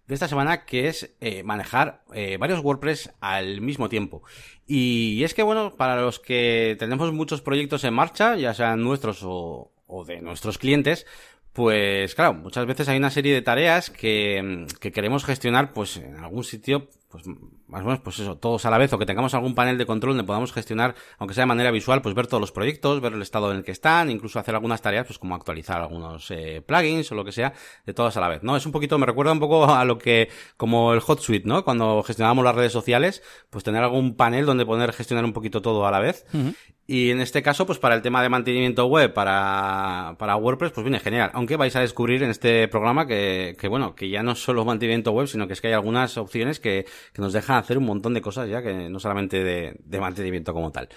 de 0.06 0.14
esta 0.14 0.28
semana, 0.28 0.66
que 0.66 0.88
es 0.88 1.16
eh, 1.22 1.42
manejar 1.42 2.04
eh, 2.14 2.38
varios 2.38 2.60
WordPress 2.60 3.12
al 3.20 3.62
mismo 3.62 3.90
tiempo. 3.90 4.22
Y 4.68 5.24
es 5.24 5.34
que, 5.34 5.42
bueno, 5.42 5.76
para 5.76 6.00
los 6.00 6.20
que 6.20 6.76
tenemos 6.78 7.12
muchos 7.12 7.42
proyectos 7.42 7.84
en 7.84 7.96
marcha, 7.96 8.36
ya 8.36 8.54
sean 8.54 8.84
nuestros 8.84 9.24
o, 9.24 9.72
o 9.88 10.06
de 10.06 10.22
nuestros 10.22 10.60
clientes, 10.60 11.08
pues 11.56 12.16
claro, 12.16 12.34
muchas 12.34 12.66
veces 12.66 12.90
hay 12.90 12.98
una 12.98 13.10
serie 13.10 13.34
de 13.34 13.42
tareas 13.42 13.90
que, 13.90 14.68
que 14.82 14.92
queremos 14.92 15.24
gestionar 15.24 15.72
pues 15.72 15.96
en 15.96 16.18
algún 16.18 16.44
sitio 16.44 16.90
pues 17.16 17.38
más 17.68 17.82
o 17.82 17.86
menos, 17.86 18.00
pues 18.02 18.20
eso, 18.20 18.38
todos 18.38 18.66
a 18.66 18.70
la 18.70 18.78
vez, 18.78 18.92
o 18.92 19.00
que 19.00 19.06
tengamos 19.06 19.34
algún 19.34 19.56
panel 19.56 19.78
de 19.78 19.86
control 19.86 20.16
donde 20.16 20.28
podamos 20.28 20.52
gestionar, 20.52 20.96
aunque 21.18 21.34
sea 21.34 21.44
de 21.44 21.48
manera 21.48 21.72
visual, 21.72 22.02
pues 22.02 22.14
ver 22.14 22.28
todos 22.28 22.42
los 22.42 22.52
proyectos, 22.52 23.00
ver 23.00 23.14
el 23.14 23.22
estado 23.22 23.52
en 23.52 23.58
el 23.58 23.64
que 23.64 23.72
están, 23.72 24.10
incluso 24.12 24.40
hacer 24.40 24.56
algunas 24.56 24.82
tareas, 24.82 25.06
pues 25.06 25.18
como 25.18 25.36
actualizar 25.36 25.82
algunos 25.82 26.30
eh, 26.32 26.62
plugins 26.66 27.12
o 27.12 27.16
lo 27.16 27.24
que 27.24 27.32
sea, 27.32 27.54
de 27.86 27.94
todos 27.94 28.18
a 28.18 28.22
la 28.22 28.28
vez, 28.28 28.44
¿no? 28.44 28.58
Es 28.58 28.66
un 28.66 28.72
poquito, 28.72 28.98
me 28.98 29.06
recuerda 29.06 29.32
un 29.32 29.40
poco 29.40 29.74
a 29.74 29.86
lo 29.86 29.98
que, 29.98 30.30
como 30.58 30.94
el 30.94 31.00
Hot 31.00 31.22
Suite, 31.22 31.48
¿no? 31.48 31.64
Cuando 31.64 32.04
gestionábamos 32.04 32.44
las 32.44 32.56
redes 32.56 32.74
sociales, 32.74 33.24
pues 33.50 33.64
tener 33.64 33.84
algún 33.84 34.16
panel 34.16 34.46
donde 34.46 34.66
poder 34.66 34.92
gestionar 34.92 35.24
un 35.24 35.34
poquito 35.34 35.62
todo 35.62 35.88
a 35.88 35.92
la 35.92 36.00
vez. 36.00 36.26
Y 36.88 37.10
en 37.10 37.20
este 37.20 37.42
caso, 37.42 37.66
pues 37.66 37.80
para 37.80 37.96
el 37.96 38.04
tema 38.04 38.22
de 38.22 38.30
mantenimiento 38.30 38.86
web, 38.86 39.12
para, 39.12 40.16
para 40.20 40.36
WordPress, 40.36 40.72
pues 40.72 40.84
viene 40.84 41.00
genial. 41.00 41.32
Aunque 41.34 41.56
vais 41.56 41.76
a 41.76 41.80
descubrir 41.80 42.22
en 42.22 42.30
este 42.30 42.68
programa 42.68 43.08
que, 43.08 43.56
que 43.60 43.68
bueno, 43.68 43.96
que 43.96 44.10
ya 44.10 44.22
no 44.22 44.34
es 44.34 44.44
solo 44.44 44.66
mantenimiento 44.66 45.12
web, 45.12 45.26
sino 45.28 45.48
que 45.48 45.54
es 45.54 45.62
que 45.62 45.70
hay 45.70 45.74
algunas 45.74 46.16
opciones 46.18 46.60
que, 46.60 46.86
que 47.14 47.22
nos 47.22 47.34
dejan 47.34 47.58
hacer 47.58 47.78
un 47.78 47.86
montón 47.86 48.14
de 48.14 48.22
cosas 48.22 48.50
ya, 48.50 48.62
que 48.62 48.90
no 48.90 49.00
solamente 49.00 49.44
de, 49.44 49.76
de 49.84 50.00
mantenimiento 50.00 50.54
como 50.54 50.72
tal. 50.72 50.90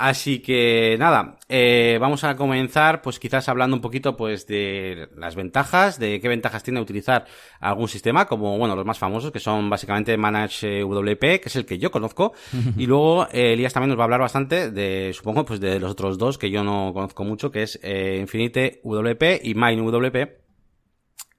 Así 0.00 0.38
que 0.38 0.96
nada, 0.98 1.36
eh, 1.48 1.98
vamos 2.00 2.24
a 2.24 2.34
comenzar 2.34 3.02
pues 3.02 3.18
quizás 3.18 3.48
hablando 3.50 3.76
un 3.76 3.82
poquito 3.82 4.16
pues 4.16 4.46
de 4.46 5.08
las 5.14 5.34
ventajas, 5.34 5.98
de 5.98 6.20
qué 6.20 6.28
ventajas 6.28 6.62
tiene 6.62 6.80
utilizar 6.80 7.26
algún 7.60 7.86
sistema, 7.86 8.26
como 8.26 8.56
bueno, 8.56 8.76
los 8.76 8.86
más 8.86 8.98
famosos 8.98 9.30
que 9.30 9.40
son 9.40 9.68
básicamente 9.68 10.16
Manage 10.16 10.84
WP, 10.84 11.20
que 11.20 11.42
es 11.44 11.56
el 11.56 11.66
que 11.66 11.78
yo 11.78 11.90
conozco, 11.90 12.32
y 12.78 12.86
luego 12.86 13.26
eh, 13.30 13.52
Elías 13.52 13.74
también 13.74 13.90
nos 13.90 13.98
va 13.98 14.04
a 14.04 14.06
hablar 14.06 14.20
bastante 14.20 14.70
de, 14.70 15.12
supongo, 15.12 15.44
pues 15.44 15.60
de 15.60 15.78
los 15.78 15.90
otros 15.90 16.16
dos 16.16 16.38
que 16.38 16.50
yo 16.50 16.64
no 16.64 16.92
conozco 16.94 17.24
mucho, 17.24 17.50
que 17.50 17.64
es 17.64 17.78
eh, 17.82 18.18
Infinite 18.20 18.80
WP 18.82 19.40
y 19.42 19.54
Mine 19.54 19.82
WP. 19.82 20.16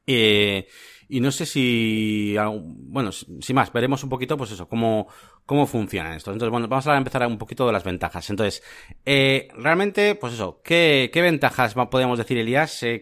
Eh, 0.05 0.67
y 1.11 1.19
no 1.19 1.29
sé 1.29 1.45
si, 1.45 2.35
bueno, 2.63 3.11
sin 3.11 3.53
más, 3.53 3.73
veremos 3.73 4.01
un 4.01 4.09
poquito, 4.09 4.37
pues 4.37 4.51
eso, 4.51 4.69
cómo, 4.69 5.09
cómo 5.45 5.67
funcionan 5.67 6.13
estos. 6.13 6.31
Entonces, 6.31 6.51
bueno, 6.51 6.69
vamos 6.69 6.87
a 6.87 6.95
empezar 6.95 7.27
un 7.27 7.37
poquito 7.37 7.67
de 7.67 7.73
las 7.73 7.83
ventajas. 7.83 8.29
Entonces, 8.29 8.63
eh, 9.05 9.49
realmente, 9.57 10.15
pues 10.15 10.31
eso, 10.35 10.61
¿qué, 10.63 11.09
qué 11.11 11.21
ventajas 11.21 11.75
podemos 11.91 12.17
decir, 12.17 12.37
Elías, 12.37 12.79
que, 12.79 13.01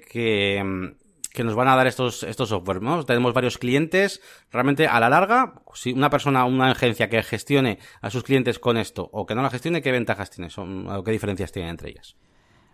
que 1.32 1.44
nos 1.44 1.54
van 1.54 1.68
a 1.68 1.76
dar 1.76 1.86
estos, 1.86 2.24
estos 2.24 2.50
software, 2.50 2.82
¿no? 2.82 3.06
Tenemos 3.06 3.32
varios 3.36 3.60
clientes, 3.60 4.24
realmente 4.52 4.88
a 4.88 5.00
la 5.00 5.10
larga, 5.10 5.62
si 5.76 5.94
una 5.94 6.10
persona, 6.10 6.46
una 6.46 6.72
agencia 6.72 7.10
que 7.10 7.22
gestione 7.22 7.78
a 8.02 8.10
sus 8.10 8.24
clientes 8.24 8.58
con 8.58 8.78
esto 8.78 9.08
o 9.14 9.28
que 9.28 9.36
no 9.36 9.44
la 9.44 9.52
gestione, 9.52 9.84
¿qué 9.84 9.92
ventajas 9.92 10.32
tiene? 10.32 10.50
Son, 10.50 10.90
o 10.90 11.04
¿Qué 11.04 11.12
diferencias 11.12 11.52
tienen 11.52 11.70
entre 11.70 11.92
ellas? 11.92 12.16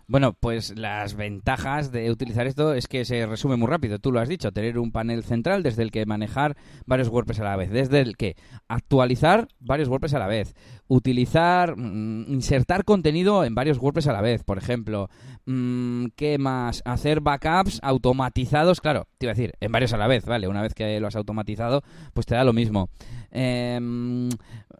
Bueno, 0.08 0.34
pues 0.34 0.78
las 0.78 1.16
ventajas 1.16 1.92
de 1.92 2.12
utilizar 2.12 2.46
esto 2.46 2.76
es 2.76 2.88
que 2.88 3.06
se 3.06 3.26
resume 3.26 3.56
muy 3.56 3.68
rápido. 3.68 3.98
Tú 3.98 4.12
lo 4.12 4.20
has 4.20 4.30
dicho, 4.30 4.52
tener 4.52 4.78
un 4.78 4.92
panel 4.92 5.24
central 5.24 5.64
desde 5.64 5.82
el 5.82 5.90
que 5.90 6.06
manejar 6.06 6.56
varios 6.86 7.10
WordPress 7.10 7.40
a 7.40 7.44
la 7.44 7.56
vez, 7.56 7.72
desde 7.72 8.02
el 8.02 8.16
que 8.16 8.36
actualizar 8.68 9.48
varios 9.60 9.90
WordPress 9.90 10.14
a 10.14 10.20
la 10.20 10.28
vez, 10.28 10.54
utilizar, 10.88 11.76
mm, 11.76 12.32
insertar 12.32 12.84
contenido 12.84 13.44
en 13.46 13.56
varios 13.56 13.80
WordPress 13.80 14.06
a 14.06 14.14
la 14.14 14.22
vez, 14.22 14.44
por 14.44 14.60
ejemplo, 14.60 15.10
mm, 15.48 16.06
¿qué 16.16 16.38
más? 16.38 16.84
Hacer 16.86 17.22
backups 17.22 17.80
automatizados, 17.82 18.82
claro, 18.82 19.08
te 19.18 19.26
iba 19.26 19.32
a 19.32 19.36
decir, 19.36 19.54
en 19.60 19.72
varios 19.72 19.94
a 19.94 19.98
la 19.98 20.06
vez, 20.08 20.26
¿vale? 20.26 20.48
Una 20.48 20.62
vez 20.62 20.76
que 20.76 21.00
lo 21.00 21.08
has 21.08 21.16
automatizado, 21.16 21.82
pues 22.14 22.28
te 22.28 22.36
da 22.36 22.44
lo 22.44 22.54
mismo. 22.54 22.90
Em, 23.32 24.30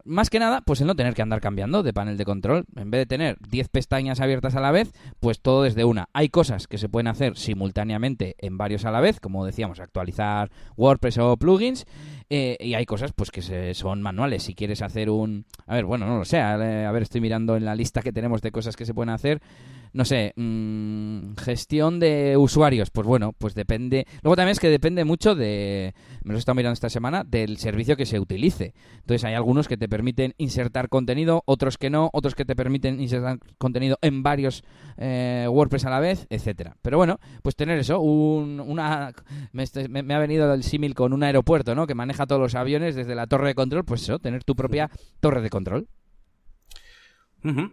más 0.06 0.30
que 0.30 0.40
nada, 0.40 0.62
pues 0.62 0.82
el 0.82 0.88
no 0.88 0.96
tener 0.96 1.16
que 1.16 1.22
andar 1.22 1.42
cambiando 1.42 1.84
de 1.84 1.92
panel 1.92 2.18
de 2.18 2.26
control. 2.26 2.66
En 2.76 2.92
vez 2.92 3.00
de 3.00 3.06
tener 3.08 3.38
10 3.50 3.70
pestañas 3.70 4.22
abiertas 4.22 4.56
a 4.56 4.62
la 4.62 4.72
vez, 4.72 4.94
pues 5.20 5.42
todo 5.42 5.64
desde 5.64 5.84
una. 5.84 6.10
Hay 6.14 6.30
cosas 6.30 6.68
que 6.68 6.78
se 6.78 6.90
pueden 6.90 7.08
hacer 7.08 7.38
simultáneamente 7.38 8.36
en 8.40 8.58
varios 8.58 8.86
a 8.86 8.92
la 8.92 9.02
vez, 9.02 9.20
como 9.20 9.46
decíamos, 9.46 9.80
actualizar 9.80 10.52
WordPress 10.78 11.18
o 11.18 11.38
plugins. 11.38 11.86
Eh, 12.30 12.58
y 12.60 12.76
hay 12.76 12.86
cosas 12.86 13.12
pues 13.14 13.32
que 13.32 13.42
se, 13.42 13.74
son 13.74 14.02
manuales. 14.02 14.44
Si 14.44 14.54
quieres 14.54 14.82
hacer 14.82 15.10
un... 15.10 15.46
A 15.66 15.76
ver, 15.76 15.86
bueno, 15.86 16.06
no 16.06 16.20
lo 16.20 16.26
sé. 16.26 16.40
A 16.40 16.56
ver, 16.58 17.02
estoy 17.02 17.22
mirando 17.22 17.56
en 17.56 17.66
la 17.66 17.76
lista 17.76 18.02
que 18.02 18.14
tenemos 18.14 18.42
de 18.42 18.52
cosas 18.52 18.76
que 18.76 18.86
se 18.86 18.94
pueden 18.94 19.10
hacer 19.10 19.42
no 19.96 20.04
sé, 20.04 20.34
mmm, 20.36 21.36
gestión 21.38 22.02
de 22.02 22.36
usuarios, 22.36 22.90
pues 22.92 23.08
bueno, 23.08 23.32
pues 23.32 23.56
depende. 23.56 24.06
Luego 24.24 24.36
también 24.36 24.52
es 24.52 24.60
que 24.60 24.70
depende 24.70 25.06
mucho 25.06 25.36
de, 25.36 25.94
me 26.26 26.34
lo 26.34 26.38
he 26.38 26.40
estado 26.40 26.56
mirando 26.56 26.74
esta 26.74 26.90
semana, 26.90 27.24
del 27.24 27.58
servicio 27.58 27.96
que 27.96 28.06
se 28.06 28.20
utilice. 28.20 28.74
Entonces 28.96 29.24
hay 29.24 29.36
algunos 29.36 29.70
que 29.70 29.78
te 29.78 29.88
permiten 29.88 30.34
insertar 30.38 30.90
contenido, 30.90 31.44
otros 31.46 31.78
que 31.78 31.90
no, 31.90 32.10
otros 32.12 32.36
que 32.36 32.44
te 32.44 32.58
permiten 32.58 33.00
insertar 33.00 33.40
contenido 33.58 33.98
en 34.02 34.22
varios 34.22 34.66
eh, 34.98 35.48
WordPress 35.50 35.86
a 35.86 35.92
la 35.92 36.02
vez, 36.02 36.28
etcétera. 36.30 36.76
Pero 36.82 36.98
bueno, 36.98 37.22
pues 37.42 37.56
tener 37.56 37.80
eso, 37.80 38.02
un, 38.02 38.60
una, 38.60 39.14
me, 39.54 40.04
me, 40.04 40.14
ha 40.14 40.20
venido 40.20 40.54
el 40.54 40.64
símil 40.64 40.94
con 40.94 41.14
un 41.14 41.24
aeropuerto, 41.24 41.74
¿no? 41.74 41.88
Que 41.88 41.96
maneja 41.96 42.28
todos 42.28 42.42
los 42.42 42.56
aviones 42.56 42.96
desde 42.96 43.16
la 43.16 43.28
torre 43.28 43.48
de 43.48 43.56
control, 43.56 43.86
pues 43.86 44.02
eso, 44.02 44.20
tener 44.20 44.44
tu 44.44 44.56
propia 44.56 44.92
torre 45.22 45.42
de 45.42 45.50
control 45.50 45.88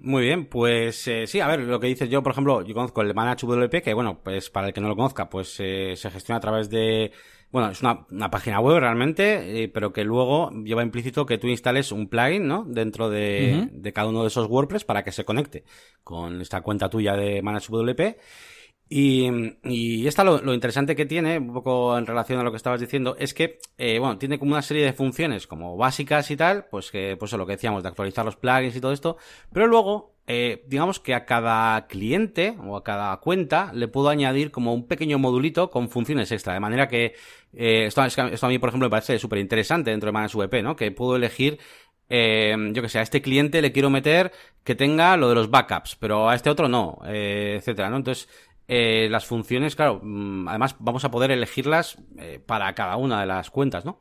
muy 0.03 0.23
bien, 0.23 0.47
pues 0.47 1.09
eh, 1.09 1.27
sí, 1.27 1.41
a 1.41 1.47
ver, 1.47 1.61
lo 1.61 1.81
que 1.81 1.87
dices 1.87 2.11
yo, 2.11 2.23
por 2.23 2.33
ejemplo, 2.33 2.63
yo 2.63 2.75
conozco 2.75 3.01
el 3.01 3.15
Manage 3.15 3.47
WP, 3.47 3.83
que 3.83 3.95
bueno, 3.95 4.21
pues 4.23 4.51
para 4.51 4.67
el 4.67 4.75
que 4.75 4.81
no 4.81 4.89
lo 4.89 4.97
conozca, 4.97 5.31
pues 5.31 5.57
eh, 5.61 5.95
se 5.97 6.11
gestiona 6.11 6.37
a 6.37 6.41
través 6.41 6.69
de, 6.69 7.11
bueno, 7.51 7.71
es 7.71 7.81
una, 7.81 8.07
una 8.11 8.31
página 8.31 8.61
web 8.61 8.79
realmente, 8.79 9.63
eh, 9.63 9.69
pero 9.69 9.93
que 9.93 10.05
luego 10.05 10.51
lleva 10.65 10.83
implícito 10.83 11.25
que 11.25 11.39
tú 11.39 11.49
instales 11.49 11.91
un 11.91 12.09
plugin, 12.09 12.47
¿no? 12.47 12.65
Dentro 12.65 13.09
de, 13.09 13.71
de 13.73 13.93
cada 13.93 14.09
uno 14.09 14.23
de 14.23 14.29
esos 14.29 14.47
WordPress 14.49 14.85
para 14.85 15.03
que 15.05 15.13
se 15.13 15.25
conecte 15.25 15.65
con 16.05 16.41
esta 16.43 16.61
cuenta 16.61 16.91
tuya 16.91 17.17
de 17.17 17.41
Manage 17.41 17.69
WP. 17.71 18.19
Y, 18.95 19.57
y 19.65 20.07
esta 20.07 20.23
lo, 20.23 20.43
lo, 20.43 20.53
interesante 20.53 20.95
que 20.95 21.07
tiene, 21.07 21.39
un 21.39 21.55
poco 21.55 21.97
en 21.97 22.05
relación 22.05 22.39
a 22.39 22.43
lo 22.43 22.51
que 22.51 22.59
estabas 22.59 22.79
diciendo, 22.79 23.17
es 23.19 23.33
que, 23.33 23.59
eh, 23.79 23.99
bueno, 23.99 24.19
tiene 24.19 24.39
como 24.39 24.53
una 24.53 24.61
serie 24.61 24.85
de 24.85 24.93
funciones 24.93 25.47
como 25.47 25.79
básicas 25.79 26.31
y 26.31 26.37
tal, 26.37 26.67
pues 26.67 26.91
que, 26.91 27.17
pues 27.19 27.33
lo 27.33 27.47
que 27.47 27.53
decíamos, 27.53 27.83
de 27.83 27.89
actualizar 27.89 28.23
los 28.23 28.37
plugins 28.37 28.77
y 28.77 28.83
todo 28.83 28.93
esto, 28.93 29.17
pero 29.51 29.67
luego, 29.67 30.13
eh, 30.27 30.63
digamos 30.67 31.01
que 31.01 31.15
a 31.15 31.25
cada 31.25 31.87
cliente 31.87 32.55
o 32.63 32.77
a 32.77 32.85
cada 32.85 33.17
cuenta 33.17 33.73
le 33.73 33.89
puedo 33.89 34.11
añadir 34.11 34.51
como 34.51 34.75
un 34.75 34.87
pequeño 34.87 35.19
modulito 35.19 35.71
con 35.71 35.89
funciones 35.89 36.31
extra, 36.31 36.53
de 36.53 36.61
manera 36.61 36.87
que, 36.87 37.15
eh, 37.55 37.87
esto, 37.87 38.03
a 38.03 38.49
mí, 38.49 38.59
por 38.59 38.69
ejemplo, 38.69 38.89
me 38.89 38.91
parece 38.91 39.19
súper 39.19 39.39
interesante 39.39 39.91
dentro 39.91 40.09
de 40.09 40.13
ManageVP, 40.13 40.63
¿no? 40.63 40.77
Que 40.77 40.91
puedo 40.91 41.17
elegir 41.17 41.59
eh, 42.15 42.55
yo 42.73 42.83
que 42.83 42.91
sé, 42.91 42.99
a 42.99 43.03
este 43.03 43.23
cliente 43.23 43.63
le 43.63 43.73
quiero 43.73 43.89
meter 43.89 44.33
que 44.65 44.75
tenga 44.75 45.17
lo 45.17 45.31
de 45.31 45.35
los 45.35 45.51
backups, 45.51 45.97
pero 45.97 46.29
a 46.29 46.35
este 46.35 46.51
otro 46.51 46.69
no, 46.69 46.99
eh, 47.07 47.55
etcétera, 47.59 47.89
¿no? 47.89 47.97
Entonces, 47.97 48.29
eh, 48.69 49.09
las 49.11 49.27
funciones, 49.27 49.77
claro, 49.77 50.01
mm, 50.03 50.49
además 50.49 50.77
vamos 50.79 51.05
a 51.05 51.11
poder 51.11 51.31
elegirlas 51.31 51.97
eh, 52.19 52.41
para 52.45 52.73
cada 52.75 52.97
una 52.97 53.21
de 53.21 53.27
las 53.27 53.51
cuentas, 53.51 53.85
¿no? 53.85 54.01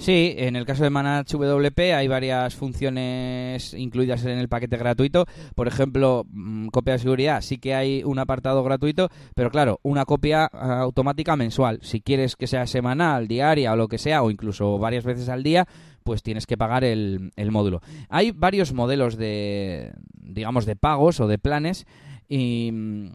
Sí, 0.00 0.34
en 0.38 0.56
el 0.56 0.64
caso 0.64 0.82
de 0.82 0.88
Manage 0.88 1.36
WP 1.36 1.78
hay 1.94 2.08
varias 2.08 2.54
funciones 2.54 3.74
incluidas 3.74 4.24
en 4.24 4.38
el 4.38 4.48
paquete 4.48 4.78
gratuito. 4.78 5.26
Por 5.54 5.68
ejemplo, 5.68 6.24
mm, 6.30 6.68
copia 6.68 6.94
de 6.94 7.00
seguridad, 7.00 7.42
sí 7.42 7.58
que 7.58 7.74
hay 7.74 8.02
un 8.02 8.18
apartado 8.18 8.64
gratuito, 8.64 9.10
pero 9.34 9.50
claro, 9.50 9.78
una 9.82 10.06
copia 10.06 10.48
ah, 10.50 10.80
automática 10.80 11.36
mensual. 11.36 11.80
Si 11.82 12.00
quieres 12.00 12.36
que 12.36 12.46
sea 12.46 12.66
semanal, 12.66 13.28
diaria 13.28 13.74
o 13.74 13.76
lo 13.76 13.88
que 13.88 13.98
sea, 13.98 14.22
o 14.22 14.30
incluso 14.30 14.78
varias 14.78 15.04
veces 15.04 15.28
al 15.28 15.42
día, 15.42 15.68
pues 16.02 16.22
tienes 16.22 16.46
que 16.46 16.56
pagar 16.56 16.82
el, 16.82 17.32
el 17.36 17.50
módulo. 17.50 17.82
Hay 18.08 18.30
varios 18.30 18.72
modelos 18.72 19.18
de, 19.18 19.92
digamos, 20.14 20.64
de 20.64 20.76
pagos 20.76 21.20
o 21.20 21.28
de 21.28 21.38
planes 21.38 21.86
y 22.26 22.70
mm, 22.72 23.10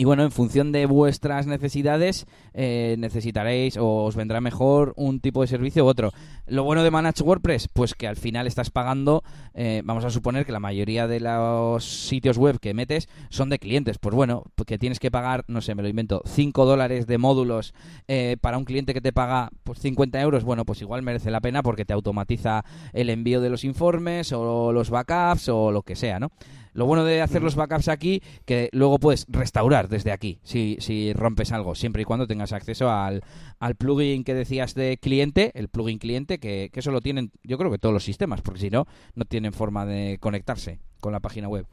Y 0.00 0.04
bueno, 0.04 0.22
en 0.22 0.30
función 0.30 0.72
de 0.72 0.86
vuestras 0.86 1.46
necesidades, 1.46 2.26
eh, 2.54 2.96
necesitaréis 2.98 3.76
o 3.76 4.04
os 4.04 4.16
vendrá 4.16 4.40
mejor 4.40 4.94
un 4.96 5.20
tipo 5.20 5.42
de 5.42 5.46
servicio 5.46 5.84
u 5.84 5.88
otro. 5.88 6.10
Lo 6.46 6.64
bueno 6.64 6.82
de 6.82 6.90
Manage 6.90 7.22
WordPress, 7.22 7.68
pues 7.68 7.94
que 7.94 8.08
al 8.08 8.16
final 8.16 8.46
estás 8.46 8.70
pagando, 8.70 9.22
eh, 9.52 9.82
vamos 9.84 10.06
a 10.06 10.10
suponer 10.10 10.46
que 10.46 10.52
la 10.52 10.58
mayoría 10.58 11.06
de 11.06 11.20
los 11.20 11.84
sitios 11.84 12.38
web 12.38 12.60
que 12.60 12.72
metes 12.72 13.10
son 13.28 13.50
de 13.50 13.58
clientes. 13.58 13.98
Pues 13.98 14.14
bueno, 14.14 14.44
que 14.66 14.78
tienes 14.78 15.00
que 15.00 15.10
pagar, 15.10 15.44
no 15.48 15.60
sé, 15.60 15.74
me 15.74 15.82
lo 15.82 15.88
invento, 15.88 16.22
5 16.24 16.64
dólares 16.64 17.06
de 17.06 17.18
módulos 17.18 17.74
eh, 18.08 18.38
para 18.40 18.56
un 18.56 18.64
cliente 18.64 18.94
que 18.94 19.02
te 19.02 19.12
paga 19.12 19.50
pues 19.64 19.80
50 19.80 20.18
euros, 20.22 20.44
bueno, 20.44 20.64
pues 20.64 20.80
igual 20.80 21.02
merece 21.02 21.30
la 21.30 21.42
pena 21.42 21.62
porque 21.62 21.84
te 21.84 21.92
automatiza 21.92 22.64
el 22.94 23.10
envío 23.10 23.42
de 23.42 23.50
los 23.50 23.64
informes 23.64 24.32
o 24.32 24.72
los 24.72 24.88
backups 24.88 25.50
o 25.50 25.70
lo 25.70 25.82
que 25.82 25.94
sea, 25.94 26.18
¿no? 26.18 26.30
Lo 26.72 26.86
bueno 26.86 27.04
de 27.04 27.22
hacer 27.22 27.42
los 27.42 27.56
backups 27.56 27.88
aquí, 27.88 28.22
que 28.44 28.68
luego 28.72 28.98
puedes 28.98 29.26
restaurar 29.28 29.88
desde 29.88 30.12
aquí, 30.12 30.38
si, 30.42 30.76
si 30.80 31.12
rompes 31.12 31.52
algo, 31.52 31.74
siempre 31.74 32.02
y 32.02 32.04
cuando 32.04 32.26
tengas 32.26 32.52
acceso 32.52 32.90
al, 32.90 33.22
al 33.58 33.74
plugin 33.74 34.24
que 34.24 34.34
decías 34.34 34.74
de 34.74 34.98
cliente, 34.98 35.52
el 35.54 35.68
plugin 35.68 35.98
cliente, 35.98 36.38
que, 36.38 36.70
que, 36.72 36.80
eso 36.80 36.90
lo 36.90 37.00
tienen, 37.00 37.32
yo 37.42 37.58
creo 37.58 37.70
que 37.70 37.78
todos 37.78 37.92
los 37.92 38.04
sistemas, 38.04 38.42
porque 38.42 38.60
si 38.60 38.70
no, 38.70 38.86
no 39.14 39.24
tienen 39.24 39.52
forma 39.52 39.86
de 39.86 40.18
conectarse 40.20 40.80
con 41.00 41.12
la 41.12 41.20
página 41.20 41.48
web. 41.48 41.66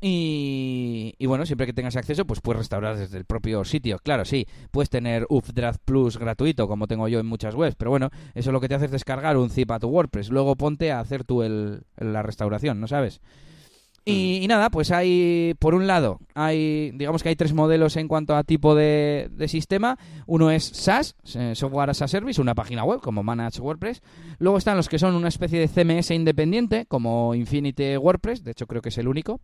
Y, 0.00 1.14
y, 1.18 1.26
bueno, 1.26 1.46
siempre 1.46 1.66
que 1.66 1.72
tengas 1.72 1.96
acceso, 1.96 2.26
pues 2.26 2.40
puedes 2.40 2.58
restaurar 2.58 2.96
desde 2.96 3.16
el 3.16 3.24
propio 3.24 3.64
sitio. 3.64 3.98
Claro, 3.98 4.26
sí, 4.26 4.46
puedes 4.70 4.90
tener 4.90 5.26
Updraft 5.30 5.80
Plus 5.84 6.18
gratuito, 6.18 6.68
como 6.68 6.86
tengo 6.86 7.08
yo 7.08 7.18
en 7.18 7.26
muchas 7.26 7.54
webs, 7.54 7.76
pero 7.76 7.90
bueno, 7.90 8.10
eso 8.34 8.52
lo 8.52 8.60
que 8.60 8.68
te 8.68 8.74
hace 8.74 8.84
es 8.86 8.90
descargar 8.90 9.38
un 9.38 9.48
zip 9.48 9.70
a 9.70 9.78
tu 9.78 9.88
WordPress. 9.88 10.28
Luego 10.28 10.54
ponte 10.56 10.92
a 10.92 11.00
hacer 11.00 11.24
tú 11.24 11.42
el, 11.42 11.84
la 11.96 12.22
restauración, 12.22 12.78
¿no 12.78 12.88
sabes? 12.88 13.22
Y, 14.08 14.46
nada, 14.46 14.70
pues 14.70 14.92
hay, 14.92 15.54
por 15.58 15.74
un 15.74 15.88
lado, 15.88 16.20
hay, 16.34 16.92
digamos 16.92 17.24
que 17.24 17.30
hay 17.30 17.34
tres 17.34 17.52
modelos 17.52 17.96
en 17.96 18.06
cuanto 18.06 18.36
a 18.36 18.44
tipo 18.44 18.76
de, 18.76 19.28
sistema. 19.48 19.98
Uno 20.26 20.52
es 20.52 20.62
SaaS, 20.62 21.16
Software 21.54 21.90
as 21.90 22.02
a 22.02 22.06
Service, 22.06 22.40
una 22.40 22.54
página 22.54 22.84
web 22.84 23.00
como 23.00 23.24
Manage 23.24 23.60
WordPress. 23.60 24.02
Luego 24.38 24.58
están 24.58 24.76
los 24.76 24.88
que 24.88 25.00
son 25.00 25.16
una 25.16 25.26
especie 25.26 25.58
de 25.58 25.66
CMS 25.66 26.12
independiente, 26.12 26.86
como 26.86 27.34
Infinity 27.34 27.96
WordPress, 27.96 28.44
de 28.44 28.52
hecho 28.52 28.68
creo 28.68 28.80
que 28.80 28.90
es 28.90 28.98
el 28.98 29.08
único. 29.08 29.40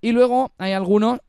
Y 0.00 0.10
luego 0.10 0.50
hay 0.58 0.72
algunos 0.72 1.20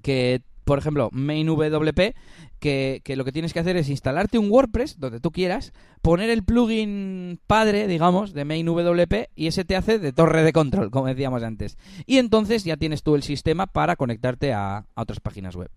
que 0.00 0.40
por 0.68 0.78
ejemplo, 0.78 1.08
MainWP, 1.12 2.14
que, 2.58 3.00
que, 3.04 3.16
lo 3.16 3.24
que 3.24 3.32
tienes 3.32 3.52
que 3.52 3.60
hacer 3.60 3.76
es 3.76 3.88
instalarte 3.88 4.38
un 4.38 4.50
WordPress 4.50 4.98
donde 4.98 5.20
tú 5.20 5.32
quieras, 5.32 5.72
poner 6.02 6.30
el 6.30 6.44
plugin 6.44 7.40
padre, 7.46 7.86
digamos, 7.86 8.32
de 8.32 8.44
MainWP 8.44 9.30
y 9.34 9.46
ese 9.46 9.64
te 9.64 9.76
hace 9.76 9.98
de 9.98 10.12
torre 10.12 10.42
de 10.42 10.52
control, 10.52 10.90
como 10.90 11.06
decíamos 11.06 11.42
antes. 11.42 11.76
Y 12.06 12.18
entonces 12.18 12.64
ya 12.64 12.76
tienes 12.76 13.02
tú 13.02 13.14
el 13.14 13.22
sistema 13.22 13.66
para 13.66 13.96
conectarte 13.96 14.52
a, 14.52 14.86
otras 14.94 15.20
páginas 15.20 15.56
web. 15.56 15.70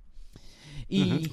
Y... 0.88 1.32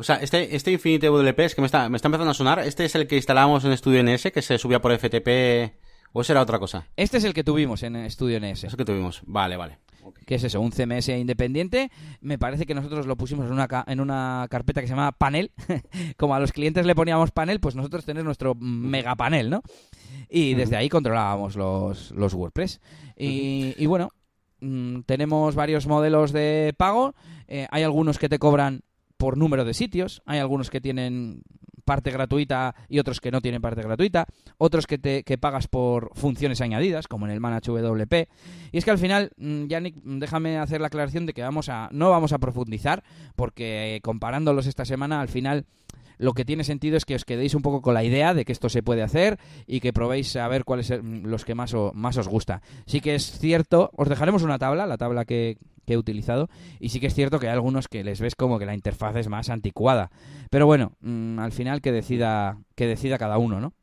O 0.00 0.04
sea, 0.04 0.16
este, 0.16 0.54
este 0.54 0.70
Infinite 0.70 1.08
WP 1.08 1.40
es 1.40 1.54
que 1.56 1.60
me 1.60 1.66
está, 1.66 1.88
me 1.88 1.96
está 1.96 2.06
empezando 2.06 2.30
a 2.30 2.34
sonar. 2.34 2.60
Este 2.60 2.84
es 2.84 2.94
el 2.94 3.08
que 3.08 3.16
instalamos 3.16 3.64
en 3.64 3.76
Studio 3.76 4.00
NS, 4.04 4.30
que 4.32 4.42
se 4.42 4.56
subía 4.56 4.80
por 4.80 4.96
FTP. 4.96 5.74
¿O 6.12 6.20
esa 6.20 6.34
era 6.34 6.42
otra 6.42 6.60
cosa? 6.60 6.86
Este 6.96 7.18
es 7.18 7.24
el 7.24 7.34
que 7.34 7.42
tuvimos 7.42 7.82
en 7.82 8.08
Studio 8.08 8.38
NS. 8.38 8.64
Es 8.64 8.72
el 8.72 8.76
que 8.76 8.84
tuvimos. 8.84 9.22
Vale, 9.26 9.56
vale. 9.56 9.78
¿Qué 10.26 10.36
es 10.36 10.44
eso? 10.44 10.60
Un 10.60 10.72
CMS 10.72 11.08
independiente. 11.08 11.90
Me 12.20 12.38
parece 12.38 12.66
que 12.66 12.74
nosotros 12.74 13.06
lo 13.06 13.16
pusimos 13.16 13.46
en 13.46 13.52
una, 13.52 13.84
en 13.86 14.00
una 14.00 14.46
carpeta 14.50 14.80
que 14.80 14.86
se 14.86 14.94
llama 14.94 15.12
panel. 15.12 15.52
Como 16.16 16.34
a 16.34 16.40
los 16.40 16.52
clientes 16.52 16.86
le 16.86 16.94
poníamos 16.94 17.30
panel, 17.30 17.60
pues 17.60 17.74
nosotros 17.74 18.04
tenemos 18.04 18.24
nuestro 18.24 18.54
mega 18.54 19.14
panel, 19.16 19.50
¿no? 19.50 19.62
Y 20.28 20.54
desde 20.54 20.76
ahí 20.76 20.88
controlábamos 20.88 21.56
los, 21.56 22.10
los 22.12 22.34
WordPress. 22.34 22.80
Y, 23.16 23.86
bueno, 23.86 24.10
mm, 24.60 25.00
tenemos 25.06 25.54
varios 25.54 25.86
modelos 25.86 26.32
de 26.32 26.74
pago. 26.76 27.14
Eh, 27.46 27.66
hay 27.70 27.82
algunos 27.82 28.18
que 28.18 28.28
te 28.28 28.38
cobran 28.38 28.82
por 29.18 29.36
número 29.36 29.64
de 29.64 29.74
sitios, 29.74 30.22
hay 30.26 30.38
algunos 30.38 30.70
que 30.70 30.80
tienen 30.80 31.42
parte 31.88 32.10
gratuita 32.10 32.74
y 32.90 32.98
otros 32.98 33.18
que 33.18 33.30
no 33.30 33.40
tienen 33.40 33.62
parte 33.62 33.80
gratuita, 33.80 34.26
otros 34.58 34.86
que, 34.86 34.98
te, 34.98 35.24
que 35.24 35.38
pagas 35.38 35.68
por 35.68 36.10
funciones 36.14 36.60
añadidas, 36.60 37.08
como 37.08 37.24
en 37.24 37.32
el 37.32 37.40
Manage 37.40 37.72
WP. 37.72 38.28
Y 38.72 38.76
es 38.76 38.84
que 38.84 38.90
al 38.90 38.98
final, 38.98 39.30
mm, 39.38 39.68
Yannick, 39.68 39.96
déjame 40.04 40.58
hacer 40.58 40.82
la 40.82 40.88
aclaración 40.88 41.24
de 41.24 41.32
que 41.32 41.40
vamos 41.40 41.70
a, 41.70 41.88
no 41.90 42.10
vamos 42.10 42.34
a 42.34 42.38
profundizar, 42.38 43.02
porque 43.36 43.96
eh, 43.96 44.00
comparándolos 44.02 44.66
esta 44.66 44.84
semana, 44.84 45.22
al 45.22 45.28
final 45.28 45.64
lo 46.18 46.34
que 46.34 46.44
tiene 46.44 46.62
sentido 46.62 46.98
es 46.98 47.06
que 47.06 47.14
os 47.14 47.24
quedéis 47.24 47.54
un 47.54 47.62
poco 47.62 47.80
con 47.80 47.94
la 47.94 48.04
idea 48.04 48.34
de 48.34 48.44
que 48.44 48.52
esto 48.52 48.68
se 48.68 48.82
puede 48.82 49.02
hacer 49.02 49.38
y 49.66 49.80
que 49.80 49.94
probéis 49.94 50.36
a 50.36 50.46
ver 50.48 50.64
cuáles 50.64 50.88
son 50.88 51.22
los 51.30 51.46
que 51.46 51.54
más, 51.54 51.72
o, 51.72 51.92
más 51.94 52.18
os 52.18 52.28
gusta. 52.28 52.60
Sí 52.84 53.00
que 53.00 53.14
es 53.14 53.38
cierto, 53.38 53.90
os 53.96 54.10
dejaremos 54.10 54.42
una 54.42 54.58
tabla, 54.58 54.86
la 54.86 54.98
tabla 54.98 55.24
que, 55.24 55.56
he 55.94 55.96
utilizado, 55.96 56.48
y 56.80 56.90
sí 56.90 57.00
que 57.00 57.06
es 57.08 57.14
cierto 57.14 57.38
que 57.38 57.46
hay 57.46 57.52
algunos 57.52 57.88
que 57.88 58.04
les 58.04 58.20
ves 58.20 58.34
como 58.34 58.58
que 58.58 58.66
la 58.66 58.74
interfaz 58.74 59.16
es 59.16 59.28
más 59.28 59.50
anticuada. 59.50 60.10
Pero 60.50 60.66
bueno, 60.66 60.92
mm, 61.00 61.38
al 61.38 61.52
final 61.52 61.80
que 61.80 61.92
decida, 61.92 62.58
que 62.74 62.86
decida 62.86 63.18
cada 63.18 63.38
uno, 63.38 63.60
¿no? 63.60 63.74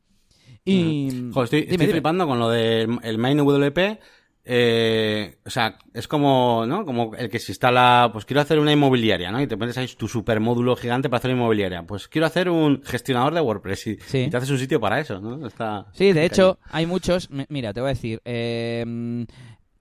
Y... 0.64 1.30
estoy, 1.44 1.64
flipando 1.64 2.26
con 2.26 2.40
lo 2.40 2.50
del 2.50 2.98
el 3.04 3.18
main 3.20 3.38
WP 3.38 4.00
eh, 4.48 5.40
o 5.44 5.50
sea, 5.50 5.80
es 5.92 6.08
como, 6.08 6.66
¿no? 6.68 6.86
Como 6.86 7.16
el 7.16 7.30
que 7.30 7.40
se 7.40 7.52
instala, 7.52 8.12
pues 8.14 8.26
quiero 8.26 8.42
hacer 8.42 8.60
una 8.60 8.72
inmobiliaria, 8.72 9.32
¿no? 9.32 9.42
Y 9.42 9.48
te 9.48 9.58
pones 9.58 9.76
ahí 9.80 9.88
tu 9.98 10.08
super 10.08 10.40
módulo 10.40 10.76
gigante 10.76 11.10
para 11.10 11.18
hacer 11.18 11.32
una 11.32 11.40
inmobiliaria. 11.40 11.82
Pues 11.82 12.08
quiero 12.08 12.28
hacer 12.28 12.50
un 12.50 12.84
gestionador 12.84 13.34
de 13.34 13.42
WordPress 13.42 13.88
y, 13.88 13.96
te 13.96 14.38
haces 14.38 14.52
un 14.52 14.60
sitio 14.60 14.80
para 14.80 15.00
eso, 15.00 15.20
¿no? 15.20 15.48
Está, 15.48 15.88
sí, 15.94 16.14
de 16.14 16.26
hecho, 16.26 16.60
hay 16.70 16.86
muchos, 16.86 17.28
mira, 17.50 17.74
te 17.74 17.82
voy 17.82 17.90
a 17.90 17.94
decir, 17.94 18.22
eh, 18.24 19.26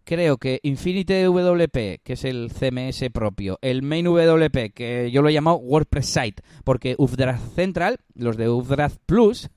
creo 0.05 0.37
que 0.39 0.61
Infinity 0.63 1.25
WP, 1.25 2.01
que 2.03 2.13
es 2.13 2.25
el 2.25 2.51
CMS 2.51 3.11
propio, 3.13 3.59
el 3.63 3.83
Main 3.83 4.07
WP, 4.07 4.73
que 4.75 5.11
yo 5.11 5.23
lo 5.23 5.29
he 5.29 5.33
llamado 5.33 5.57
WordPress 5.57 6.07
Site, 6.07 6.43
porque 6.63 6.95
Updraft 6.99 7.55
Central, 7.55 7.99
los 8.15 8.37
de 8.37 8.49
Updraft 8.49 8.99
Plus, 9.07 9.51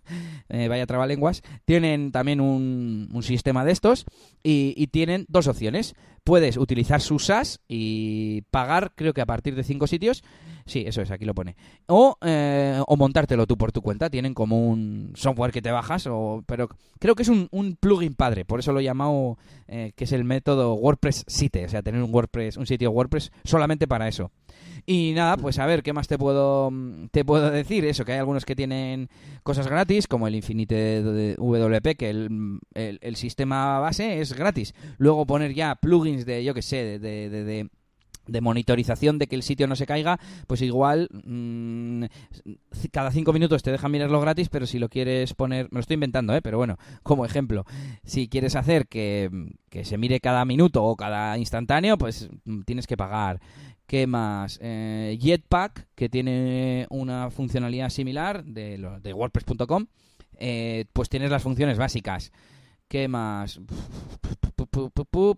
eh, 0.49 0.67
vaya 0.67 0.87
trabalenguas, 0.87 1.43
tienen 1.65 2.11
también 2.11 2.41
un, 2.41 3.09
sistema 3.21 3.65
de 3.65 3.71
estos 3.71 4.05
y, 4.43 4.87
tienen 4.87 5.25
dos 5.27 5.47
opciones. 5.47 5.95
Puedes 6.27 6.57
utilizar 6.57 6.99
su 6.99 7.19
SaaS 7.19 7.61
y 7.69 8.41
pagar, 8.51 8.91
creo 8.95 9.13
que 9.13 9.21
a 9.21 9.25
partir 9.25 9.55
de 9.55 9.63
cinco 9.63 9.87
sitios, 9.87 10.23
Sí, 10.67 10.83
eso 10.85 11.01
es, 11.01 11.09
aquí 11.11 11.23
lo 11.23 11.33
pone. 11.33 11.55
O, 11.87 12.17
eh, 12.21 12.79
o 12.85 12.97
montártelo 12.97 13.47
tú 13.47 13.57
por 13.57 13.71
tu 13.71 13.81
cuenta. 13.81 14.09
Tienen 14.09 14.33
como 14.33 14.67
un 14.67 15.13
software 15.15 15.53
que 15.53 15.61
te 15.61 15.71
bajas, 15.71 16.07
o, 16.07 16.43
pero 16.45 16.67
creo 16.99 17.15
que 17.15 17.23
es 17.23 17.29
un, 17.29 17.77
plugin 17.79 18.15
padre. 18.15 18.43
Por 18.43 18.59
eso 18.59 18.73
lo 18.73 18.81
he 18.81 18.83
llamado, 18.83 19.37
eh, 19.69 19.93
que 19.95 20.03
es 20.03 20.11
el 20.11 20.25
método 20.25 20.73
WordPress 20.73 21.23
Site. 21.25 21.65
O 21.65 21.69
sea, 21.69 21.81
tener 21.81 22.03
un 22.03 22.13
WordPress, 22.13 22.57
un 22.57 22.67
sitio 22.67 22.91
WordPress 22.91 23.31
solamente 23.45 23.87
para 23.87 24.09
eso. 24.09 24.31
Y 24.85 25.11
nada, 25.13 25.37
pues 25.37 25.59
a 25.59 25.65
ver, 25.65 25.83
¿qué 25.83 25.93
más 25.93 26.07
te 26.07 26.17
puedo, 26.17 26.71
te 27.11 27.25
puedo 27.25 27.51
decir? 27.51 27.83
Eso, 27.85 28.05
que 28.05 28.13
hay 28.13 28.19
algunos 28.19 28.45
que 28.45 28.55
tienen 28.55 29.09
cosas 29.43 29.67
gratis, 29.67 30.07
como 30.07 30.27
el 30.27 30.35
Infinite 30.35 31.35
WP, 31.37 31.97
que 31.97 32.09
el, 32.09 32.59
el, 32.73 33.15
sistema 33.17 33.79
base 33.79 34.21
es 34.21 34.33
gratis. 34.33 34.73
Luego 34.97 35.25
poner 35.25 35.53
ya 35.53 35.75
plugins 35.75 36.25
de, 36.25 36.43
yo 36.43 36.53
qué 36.53 36.61
sé, 36.61 36.99
de, 36.99 37.29
de 37.29 37.69
de 38.27 38.41
monitorización 38.41 39.17
de 39.17 39.27
que 39.27 39.35
el 39.35 39.43
sitio 39.43 39.67
no 39.67 39.75
se 39.75 39.85
caiga, 39.85 40.19
pues 40.47 40.61
igual 40.61 41.09
mmm, 41.11 42.05
cada 42.91 43.11
cinco 43.11 43.33
minutos 43.33 43.63
te 43.63 43.71
dejan 43.71 43.91
mirarlo 43.91 44.21
gratis, 44.21 44.49
pero 44.49 44.65
si 44.67 44.79
lo 44.79 44.89
quieres 44.89 45.33
poner, 45.33 45.67
me 45.71 45.77
lo 45.77 45.79
estoy 45.81 45.95
inventando, 45.95 46.35
¿eh? 46.35 46.41
pero 46.41 46.57
bueno, 46.57 46.77
como 47.03 47.25
ejemplo, 47.25 47.65
si 48.03 48.27
quieres 48.27 48.55
hacer 48.55 48.87
que, 48.87 49.29
que 49.69 49.85
se 49.85 49.97
mire 49.97 50.19
cada 50.19 50.45
minuto 50.45 50.83
o 50.83 50.95
cada 50.95 51.37
instantáneo, 51.37 51.97
pues 51.97 52.29
mm, 52.45 52.61
tienes 52.61 52.87
que 52.87 52.97
pagar. 52.97 53.39
¿Qué 53.87 54.05
más? 54.05 54.59
Eh, 54.61 55.17
Jetpack, 55.19 55.87
que 55.95 56.09
tiene 56.09 56.87
una 56.89 57.31
funcionalidad 57.31 57.89
similar 57.89 58.43
de, 58.43 59.13
WordPress.com, 59.13 59.85
eh, 60.37 60.85
pues 60.91 61.07
tienes 61.07 61.31
las 61.31 61.41
funciones 61.41 61.77
básicas. 61.77 62.33
¿Qué 62.89 63.07
más? 63.07 63.61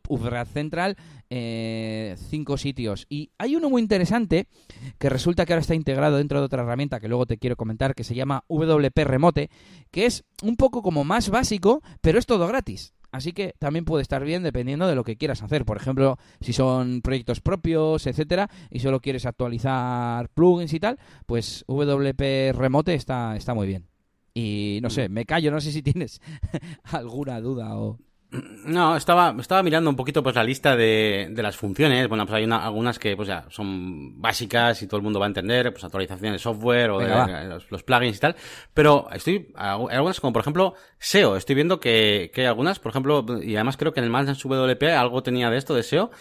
Ufred 0.08 0.48
Central, 0.48 0.98
eh, 1.30 2.16
cinco 2.30 2.58
sitios. 2.58 3.06
Y 3.08 3.30
hay 3.38 3.56
uno 3.56 3.70
muy 3.70 3.84
interesante 3.84 4.48
que 4.98 5.10
resulta 5.10 5.46
que 5.46 5.54
ahora 5.54 5.62
está 5.62 5.76
integrado 5.76 6.18
dentro 6.18 6.40
de 6.40 6.46
otra 6.46 6.64
herramienta 6.64 7.00
que 7.00 7.08
luego 7.08 7.28
te 7.28 7.38
quiero 7.38 7.56
comentar 7.56 7.94
que 7.94 8.04
se 8.04 8.16
llama 8.16 8.46
WP 8.50 8.98
Remote, 9.04 9.52
que 9.92 10.08
es 10.08 10.24
un 10.42 10.58
poco 10.58 10.82
como 10.82 11.04
más 11.04 11.30
básico, 11.30 11.84
pero 12.02 12.18
es 12.18 12.26
todo 12.26 12.48
gratis. 12.48 12.94
Así 13.12 13.34
que 13.34 13.56
también 13.60 13.86
puede 13.86 14.02
estar 14.02 14.24
bien 14.24 14.44
dependiendo 14.44 14.88
de 14.88 14.96
lo 14.96 15.04
que 15.04 15.18
quieras 15.18 15.42
hacer. 15.42 15.66
Por 15.66 15.78
ejemplo, 15.78 16.18
si 16.42 16.54
son 16.54 17.02
proyectos 17.02 17.42
propios, 17.42 18.06
etcétera, 18.06 18.50
y 18.70 18.80
solo 18.80 19.00
quieres 19.00 19.26
actualizar 19.26 20.30
plugins 20.30 20.74
y 20.74 20.80
tal, 20.80 21.00
pues 21.26 21.66
WP 21.68 22.54
Remote 22.54 22.94
está, 22.94 23.36
está 23.36 23.54
muy 23.54 23.68
bien. 23.68 23.88
Y 24.34 24.80
no 24.82 24.90
sé, 24.90 25.10
me 25.10 25.26
callo, 25.26 25.52
no 25.52 25.60
sé 25.60 25.72
si 25.72 25.82
tienes 25.82 26.22
alguna 26.84 27.42
duda 27.42 27.78
o... 27.78 27.98
No, 28.32 28.96
estaba, 28.96 29.36
estaba 29.40 29.64
mirando 29.64 29.90
un 29.90 29.96
poquito 29.96 30.22
pues 30.22 30.36
la 30.36 30.44
lista 30.44 30.76
de, 30.76 31.30
de 31.32 31.42
las 31.42 31.58
funciones. 31.58 32.08
Bueno, 32.08 32.28
pues 32.28 32.38
hay 32.38 32.52
algunas 32.52 33.00
que 33.00 33.16
pues 33.16 33.28
ya 33.28 33.46
son 33.50 34.22
básicas 34.22 34.82
y 34.84 34.88
todo 34.88 34.98
el 34.98 35.04
mundo 35.04 35.20
va 35.20 35.26
a 35.26 35.30
entender, 35.30 35.72
pues 35.72 35.84
actualizaciones 35.84 36.34
de 36.34 36.40
software 36.40 36.92
o 36.92 37.00
de, 37.00 37.60
los, 37.70 37.84
plugins 37.84 38.18
y 38.18 38.20
tal. 38.20 38.36
Pero 38.74 39.08
estoy, 39.12 39.52
hay 39.56 39.96
algunas 39.96 40.20
como 40.20 40.32
por 40.32 40.42
ejemplo 40.42 40.76
SEO. 41.00 41.38
Estoy 41.38 41.56
viendo 41.56 41.80
que, 41.80 42.30
que 42.34 42.42
hay 42.42 42.48
algunas, 42.48 42.80
por 42.80 42.92
ejemplo, 42.92 43.26
y 43.42 43.56
además 43.56 43.78
creo 43.78 43.94
que 43.94 44.00
en 44.00 44.04
el 44.04 44.12
Manage 44.12 44.48
WP 44.48 44.84
algo 44.96 45.24
tenía 45.24 45.50
de 45.50 45.58
esto 45.58 45.74
de 45.74 45.82
SEO 45.82 46.12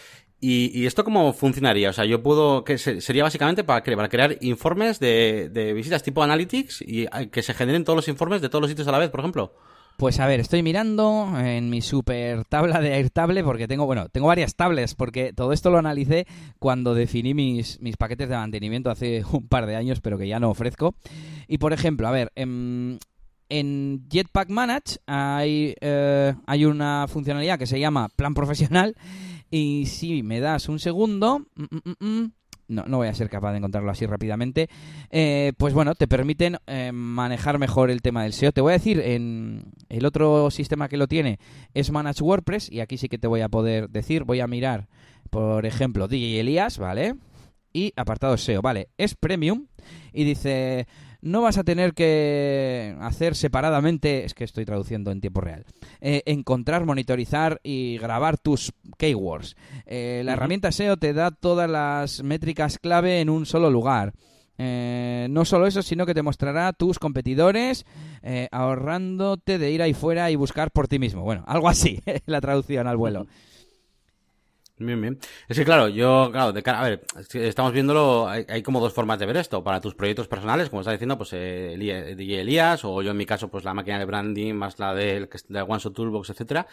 ¿Y, 0.41 0.85
esto 0.85 1.03
cómo 1.03 1.33
funcionaría? 1.33 1.89
O 1.89 1.93
sea, 1.93 2.05
yo 2.05 2.23
puedo, 2.23 2.63
que 2.63 2.77
sería 2.77 3.23
básicamente 3.23 3.65
para, 3.65 3.83
para 3.83 4.07
crear 4.07 4.37
informes 4.39 4.99
de, 4.99 5.49
de 5.51 5.73
visitas 5.73 6.01
tipo 6.01 6.23
Analytics 6.23 6.81
y 6.81 7.07
que 7.29 7.43
se 7.43 7.53
generen 7.53 7.83
todos 7.83 7.97
los 7.97 8.07
informes 8.07 8.41
de 8.41 8.47
todos 8.47 8.61
los 8.61 8.69
sitios 8.69 8.87
a 8.87 8.91
la 8.93 8.99
vez, 8.99 9.09
por 9.09 9.19
ejemplo. 9.19 9.53
Pues 9.99 10.17
a 10.21 10.27
ver, 10.27 10.39
estoy 10.39 10.63
mirando 10.63 11.27
en 11.37 11.69
mi 11.69 11.81
super 11.81 12.45
tabla 12.45 12.79
de 12.79 12.93
Airtable 12.93 13.43
porque 13.43 13.67
tengo, 13.67 13.85
bueno, 13.85 14.07
tengo 14.07 14.27
varias 14.27 14.55
tablets 14.55 14.95
porque 14.95 15.33
todo 15.33 15.51
esto 15.51 15.71
lo 15.71 15.77
analicé 15.77 16.25
cuando 16.57 16.93
definí 16.93 17.33
mis, 17.33 17.81
mis 17.81 17.97
paquetes 17.97 18.29
de 18.29 18.37
mantenimiento 18.37 18.89
hace 18.89 19.25
un 19.33 19.49
par 19.49 19.65
de 19.65 19.75
años, 19.75 19.99
pero 19.99 20.17
que 20.17 20.29
ya 20.29 20.39
no 20.39 20.51
ofrezco. 20.51 20.95
Y 21.49 21.57
por 21.57 21.73
ejemplo, 21.73 22.07
a 22.07 22.11
ver, 22.11 22.31
en, 22.35 22.99
en 23.49 24.07
Jetpack 24.09 24.47
Manage 24.47 24.99
hay, 25.05 25.75
eh, 25.81 26.33
hay 26.47 26.63
una 26.63 27.05
funcionalidad 27.09 27.59
que 27.59 27.67
se 27.67 27.81
llama 27.81 28.07
Plan 28.07 28.33
Profesional 28.33 28.95
y 29.51 29.85
si 29.87 30.23
me 30.23 30.39
das 30.39 30.69
un 30.69 30.79
segundo... 30.79 31.39
Mm, 31.55 31.63
mm, 31.75 32.21
mm, 32.21 32.31
no, 32.69 32.85
no 32.87 32.97
voy 32.97 33.07
a 33.07 33.13
ser 33.13 33.29
capaz 33.29 33.51
de 33.51 33.57
encontrarlo 33.57 33.91
así 33.91 34.05
rápidamente, 34.05 34.69
eh, 35.09 35.53
pues 35.57 35.73
bueno, 35.73 35.95
te 35.95 36.07
permiten 36.07 36.57
eh, 36.67 36.91
manejar 36.93 37.59
mejor 37.59 37.89
el 37.91 38.01
tema 38.01 38.23
del 38.23 38.33
SEO. 38.33 38.51
Te 38.51 38.61
voy 38.61 38.71
a 38.71 38.77
decir, 38.77 38.99
en 38.99 39.71
el 39.89 40.05
otro 40.05 40.49
sistema 40.51 40.87
que 40.87 40.97
lo 40.97 41.07
tiene 41.07 41.39
es 41.73 41.91
Manage 41.91 42.23
WordPress 42.23 42.71
y 42.71 42.79
aquí 42.79 42.97
sí 42.97 43.09
que 43.09 43.17
te 43.17 43.27
voy 43.27 43.41
a 43.41 43.49
poder 43.49 43.89
decir, 43.89 44.23
voy 44.23 44.39
a 44.39 44.47
mirar, 44.47 44.87
por 45.29 45.65
ejemplo, 45.65 46.07
DJ 46.07 46.39
Elías, 46.39 46.77
¿vale? 46.77 47.15
Y 47.73 47.93
apartado 47.95 48.37
SEO, 48.37 48.61
¿vale? 48.61 48.89
Es 48.97 49.15
premium 49.15 49.67
y 50.13 50.23
dice 50.23 50.87
no 51.21 51.41
vas 51.41 51.57
a 51.57 51.63
tener 51.63 51.93
que 51.93 52.95
hacer 53.01 53.35
separadamente, 53.35 54.25
es 54.25 54.33
que 54.33 54.43
estoy 54.43 54.65
traduciendo 54.65 55.11
en 55.11 55.21
tiempo 55.21 55.41
real, 55.41 55.65
eh, 56.01 56.23
encontrar, 56.25 56.85
monitorizar 56.85 57.59
y 57.63 57.97
grabar 57.97 58.37
tus 58.37 58.73
keywords. 58.97 59.55
Eh, 59.85 60.21
la 60.25 60.33
herramienta 60.33 60.71
SEO 60.71 60.97
te 60.97 61.13
da 61.13 61.31
todas 61.31 61.69
las 61.69 62.23
métricas 62.23 62.79
clave 62.79 63.21
en 63.21 63.29
un 63.29 63.45
solo 63.45 63.69
lugar. 63.69 64.13
Eh, 64.61 65.27
no 65.29 65.45
solo 65.45 65.67
eso, 65.67 65.81
sino 65.81 66.05
que 66.05 66.13
te 66.13 66.21
mostrará 66.21 66.73
tus 66.73 66.99
competidores 66.99 67.85
ahorrándote 68.51 69.57
de 69.57 69.71
ir 69.71 69.81
ahí 69.81 69.93
fuera 69.93 70.29
y 70.29 70.35
buscar 70.35 70.71
por 70.71 70.89
ti 70.89 70.99
mismo. 70.99 71.23
Bueno, 71.23 71.43
algo 71.47 71.69
así, 71.69 72.01
la 72.25 72.41
traducción 72.41 72.87
al 72.87 72.97
vuelo. 72.97 73.27
Bien, 74.81 75.01
bien. 75.01 75.19
Es 75.49 75.57
que 75.57 75.65
claro, 75.65 75.89
yo, 75.89 76.29
claro, 76.31 76.53
de 76.53 76.63
cara, 76.63 76.79
a 76.79 76.83
ver, 76.83 77.01
estamos 77.33 77.73
viéndolo, 77.73 78.29
hay, 78.29 78.63
como 78.63 78.79
dos 78.79 78.93
formas 78.93 79.19
de 79.19 79.25
ver 79.25 79.35
esto. 79.35 79.61
Para 79.61 79.81
tus 79.81 79.93
proyectos 79.93 80.29
personales, 80.29 80.69
como 80.69 80.79
está 80.79 80.93
diciendo, 80.93 81.17
pues 81.17 81.31
eh, 81.33 81.75
DJ 82.17 82.39
Elías, 82.39 82.85
o 82.85 83.01
yo 83.01 83.11
en 83.11 83.17
mi 83.17 83.25
caso, 83.25 83.49
pues 83.49 83.65
la 83.65 83.73
máquina 83.73 83.99
de 83.99 84.05
branding, 84.05 84.53
más 84.53 84.79
la 84.79 84.93
del 84.93 85.29
de 85.49 85.61
OneShot 85.61 85.93
Toolbox, 85.93 86.29
etcétera. 86.29 86.65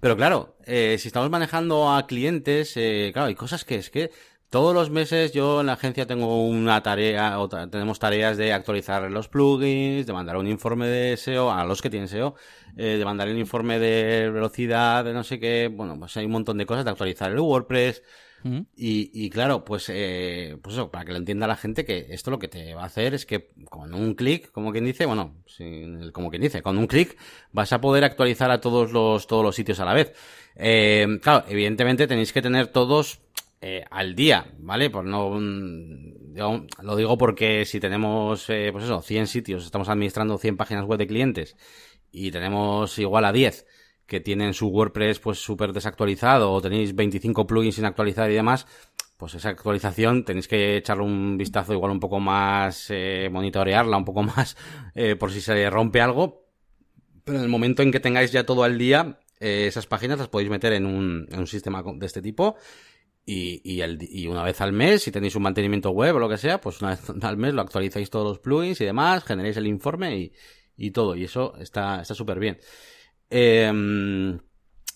Pero 0.00 0.16
claro, 0.16 0.56
eh, 0.66 0.96
si 0.98 1.06
estamos 1.06 1.30
manejando 1.30 1.94
a 1.94 2.08
clientes, 2.08 2.76
eh, 2.76 3.10
claro, 3.12 3.28
hay 3.28 3.36
cosas 3.36 3.64
que 3.64 3.76
es 3.76 3.88
que 3.88 4.10
todos 4.50 4.74
los 4.74 4.90
meses 4.90 5.32
yo 5.32 5.60
en 5.60 5.66
la 5.66 5.72
agencia 5.72 6.06
tengo 6.06 6.46
una 6.46 6.82
tarea, 6.82 7.40
o 7.40 7.48
tenemos 7.48 7.98
tareas 7.98 8.36
de 8.36 8.52
actualizar 8.52 9.10
los 9.10 9.28
plugins, 9.28 10.06
de 10.06 10.12
mandar 10.12 10.36
un 10.36 10.46
informe 10.46 10.86
de 10.86 11.16
SEO 11.16 11.50
a 11.50 11.64
los 11.64 11.82
que 11.82 11.90
tienen 11.90 12.08
SEO, 12.08 12.34
eh, 12.76 12.96
de 12.98 13.04
mandar 13.04 13.28
el 13.28 13.38
informe 13.38 13.78
de 13.78 14.30
velocidad, 14.30 15.04
de 15.04 15.12
no 15.12 15.24
sé 15.24 15.40
qué, 15.40 15.70
bueno, 15.72 15.98
pues 15.98 16.16
hay 16.16 16.26
un 16.26 16.32
montón 16.32 16.58
de 16.58 16.66
cosas, 16.66 16.84
de 16.84 16.90
actualizar 16.90 17.30
el 17.30 17.40
WordPress. 17.40 18.02
Mm. 18.44 18.60
Y, 18.76 19.10
y, 19.14 19.30
claro, 19.30 19.64
pues, 19.64 19.86
eh, 19.88 20.58
pues 20.62 20.74
eso, 20.74 20.90
para 20.90 21.06
que 21.06 21.12
lo 21.12 21.18
entienda 21.18 21.46
la 21.46 21.56
gente, 21.56 21.86
que 21.86 22.08
esto 22.10 22.30
lo 22.30 22.38
que 22.38 22.48
te 22.48 22.74
va 22.74 22.82
a 22.82 22.86
hacer 22.86 23.14
es 23.14 23.24
que 23.24 23.50
con 23.70 23.94
un 23.94 24.14
clic, 24.14 24.52
como 24.52 24.70
quien 24.70 24.84
dice, 24.84 25.06
bueno, 25.06 25.42
sin, 25.46 26.12
como 26.12 26.28
quien 26.28 26.42
dice, 26.42 26.60
con 26.60 26.76
un 26.76 26.86
clic 26.86 27.16
vas 27.52 27.72
a 27.72 27.80
poder 27.80 28.04
actualizar 28.04 28.50
a 28.50 28.60
todos 28.60 28.92
los, 28.92 29.26
todos 29.26 29.42
los 29.42 29.56
sitios 29.56 29.80
a 29.80 29.86
la 29.86 29.94
vez. 29.94 30.12
Eh, 30.56 31.06
claro, 31.22 31.46
evidentemente 31.48 32.06
tenéis 32.06 32.34
que 32.34 32.42
tener 32.42 32.66
todos 32.66 33.22
eh, 33.66 33.82
al 33.90 34.14
día, 34.14 34.44
¿vale? 34.58 34.90
Pues 34.90 35.06
no, 35.06 35.40
lo 35.40 36.96
digo 36.96 37.16
porque 37.16 37.64
si 37.64 37.80
tenemos, 37.80 38.50
eh, 38.50 38.68
pues 38.70 38.84
eso, 38.84 39.00
100 39.00 39.26
sitios, 39.26 39.64
estamos 39.64 39.88
administrando 39.88 40.36
100 40.36 40.58
páginas 40.58 40.84
web 40.84 40.98
de 40.98 41.06
clientes 41.06 41.56
y 42.12 42.30
tenemos 42.30 42.98
igual 42.98 43.24
a 43.24 43.32
10 43.32 43.66
que 44.04 44.20
tienen 44.20 44.52
su 44.52 44.68
WordPress 44.68 45.18
pues 45.18 45.38
súper 45.38 45.72
desactualizado 45.72 46.52
o 46.52 46.60
tenéis 46.60 46.94
25 46.94 47.46
plugins 47.46 47.76
sin 47.76 47.86
actualizar 47.86 48.30
y 48.30 48.34
demás, 48.34 48.66
pues 49.16 49.32
esa 49.32 49.48
actualización 49.48 50.26
tenéis 50.26 50.46
que 50.46 50.76
echarle 50.76 51.04
un 51.04 51.38
vistazo 51.38 51.72
igual 51.72 51.90
un 51.90 52.00
poco 52.00 52.20
más, 52.20 52.88
eh, 52.90 53.30
monitorearla 53.32 53.96
un 53.96 54.04
poco 54.04 54.22
más 54.24 54.58
por 55.18 55.32
si 55.32 55.40
se 55.40 55.70
rompe 55.70 56.02
algo. 56.02 56.44
Pero 57.24 57.38
en 57.38 57.44
el 57.44 57.50
momento 57.50 57.80
en 57.80 57.92
que 57.92 58.00
tengáis 58.00 58.30
ya 58.30 58.44
todo 58.44 58.62
al 58.62 58.76
día, 58.76 59.20
esas 59.40 59.86
páginas 59.86 60.18
las 60.18 60.28
podéis 60.28 60.50
meter 60.50 60.74
en 60.74 60.84
un, 60.84 61.26
en 61.30 61.38
un 61.38 61.46
sistema 61.46 61.82
de 61.82 62.04
este 62.04 62.20
tipo 62.20 62.56
y, 63.26 63.62
y, 63.64 64.26
una 64.26 64.42
vez 64.42 64.60
al 64.60 64.72
mes, 64.72 65.02
si 65.02 65.10
tenéis 65.10 65.34
un 65.36 65.42
mantenimiento 65.42 65.90
web 65.90 66.16
o 66.16 66.18
lo 66.18 66.28
que 66.28 66.36
sea, 66.36 66.60
pues 66.60 66.82
una 66.82 66.90
vez 66.90 67.00
al 67.22 67.36
mes 67.36 67.54
lo 67.54 67.62
actualizáis 67.62 68.10
todos 68.10 68.26
los 68.26 68.38
plugins 68.38 68.80
y 68.80 68.84
demás, 68.84 69.24
generéis 69.24 69.56
el 69.56 69.66
informe 69.66 70.18
y, 70.18 70.32
y 70.76 70.90
todo. 70.90 71.14
Y 71.14 71.24
eso 71.24 71.54
está 71.58 72.04
súper 72.04 72.38
bien. 72.38 72.58
Eh, 73.30 74.38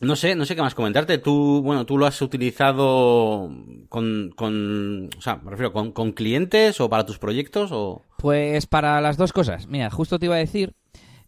no 0.01 0.15
sé, 0.15 0.37
no 0.37 0.45
sé 0.45 0.55
qué 0.55 0.63
más 0.63 0.75
comentarte. 0.75 1.19
Tú, 1.19 1.61
bueno, 1.63 1.85
tú 1.85 1.99
lo 1.99 2.07
has 2.07 2.21
utilizado 2.23 3.51
con, 3.89 4.31
con 4.37 5.11
o 5.17 5.21
sea, 5.21 5.37
me 5.37 5.51
refiero, 5.51 5.73
con, 5.73 5.93
con 5.93 6.13
clientes 6.13 6.81
o 6.81 6.89
para 6.89 7.05
tus 7.05 7.19
proyectos 7.19 7.71
o... 7.73 8.03
Pues 8.19 8.67
para 8.67 9.01
las 9.01 9.17
dos 9.17 9.33
cosas. 9.33 9.67
Mira, 9.67 9.91
justo 9.91 10.19
te 10.19 10.27
iba 10.27 10.37
a 10.37 10.39
decir 10.39 10.75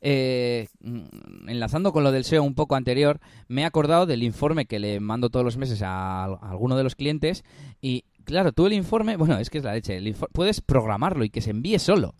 eh, 0.01 0.69
enlazando 1.47 1.93
con 1.93 2.05
lo 2.05 2.13
del 2.13 2.25
SEO 2.25 2.43
un 2.43 2.55
poco 2.55 2.75
anterior, 2.75 3.21
me 3.49 3.63
he 3.63 3.65
acordado 3.65 4.07
del 4.07 4.23
informe 4.23 4.67
que 4.67 4.79
le 4.79 5.01
mando 5.01 5.31
todos 5.31 5.45
los 5.45 5.57
meses 5.57 5.83
a, 5.83 6.25
alguno 6.25 6.77
de 6.77 6.85
los 6.85 6.95
clientes 6.95 7.45
y 7.81 8.05
claro, 8.25 8.53
tú 8.53 8.67
el 8.67 8.73
informe, 8.73 9.17
bueno, 9.17 9.39
es 9.39 9.51
que 9.51 9.59
es 9.59 9.65
la 9.65 9.75
leche, 9.75 10.01
puedes 10.33 10.61
programarlo 10.61 11.25
y 11.25 11.31
que 11.31 11.41
se 11.41 11.51
envíe 11.51 11.79
solo. 11.79 12.15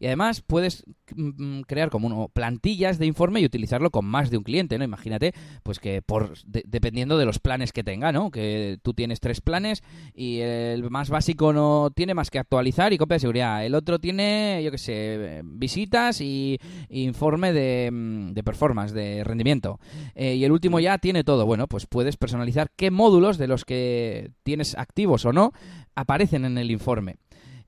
Y 0.00 0.06
además 0.06 0.42
puedes 0.42 0.84
mm, 1.14 1.62
crear 1.62 1.90
como 1.90 2.06
uno, 2.06 2.28
plantillas 2.32 2.98
de 2.98 3.06
informe 3.06 3.40
y 3.40 3.44
utilizarlo 3.44 3.90
con 3.90 4.04
más 4.04 4.30
de 4.30 4.38
un 4.38 4.44
cliente, 4.44 4.78
¿no? 4.78 4.84
Imagínate, 4.84 5.34
pues 5.62 5.78
que 5.78 6.02
por 6.02 6.34
dependiendo 6.44 7.18
de 7.18 7.24
los 7.24 7.38
planes 7.38 7.72
que 7.72 7.84
tenga, 7.84 8.12
¿no? 8.12 8.30
Que 8.30 8.78
tú 8.82 8.94
tienes 8.94 9.20
tres 9.20 9.40
planes 9.40 9.82
y 10.14 10.38
el 10.40 10.88
más 10.90 11.10
básico 11.10 11.52
no 11.52 11.90
tiene 11.94 12.14
más 12.14 12.30
que 12.30 12.38
actualizar 12.38 12.92
y 12.92 12.98
copia 12.98 13.16
de 13.16 13.20
seguridad. 13.20 13.64
El 13.64 13.74
otro 13.74 13.98
tiene, 13.98 14.60
yo 14.64 14.70
qué 14.70 14.78
sé, 14.78 15.40
visitas 15.44 16.20
y, 16.20 16.58
informe 16.88 17.52
de, 17.52 17.90
mm, 17.92 18.32
de, 18.32 18.42
performance, 18.42 18.92
de 18.92 19.24
rendimiento. 19.24 19.80
Eh, 20.14 20.34
y 20.34 20.44
el 20.44 20.52
último 20.52 20.80
ya 20.80 20.98
tiene 20.98 21.24
todo. 21.24 21.46
Bueno, 21.46 21.66
pues 21.66 21.86
puedes 21.86 22.16
personalizar 22.16 22.70
qué 22.76 22.90
módulos 22.90 23.38
de 23.38 23.48
los 23.48 23.64
que 23.64 24.30
tienes 24.42 24.76
activos 24.76 25.24
o 25.24 25.32
no 25.32 25.52
aparecen 25.94 26.44
en 26.44 26.58
el 26.58 26.70
informe. 26.70 27.16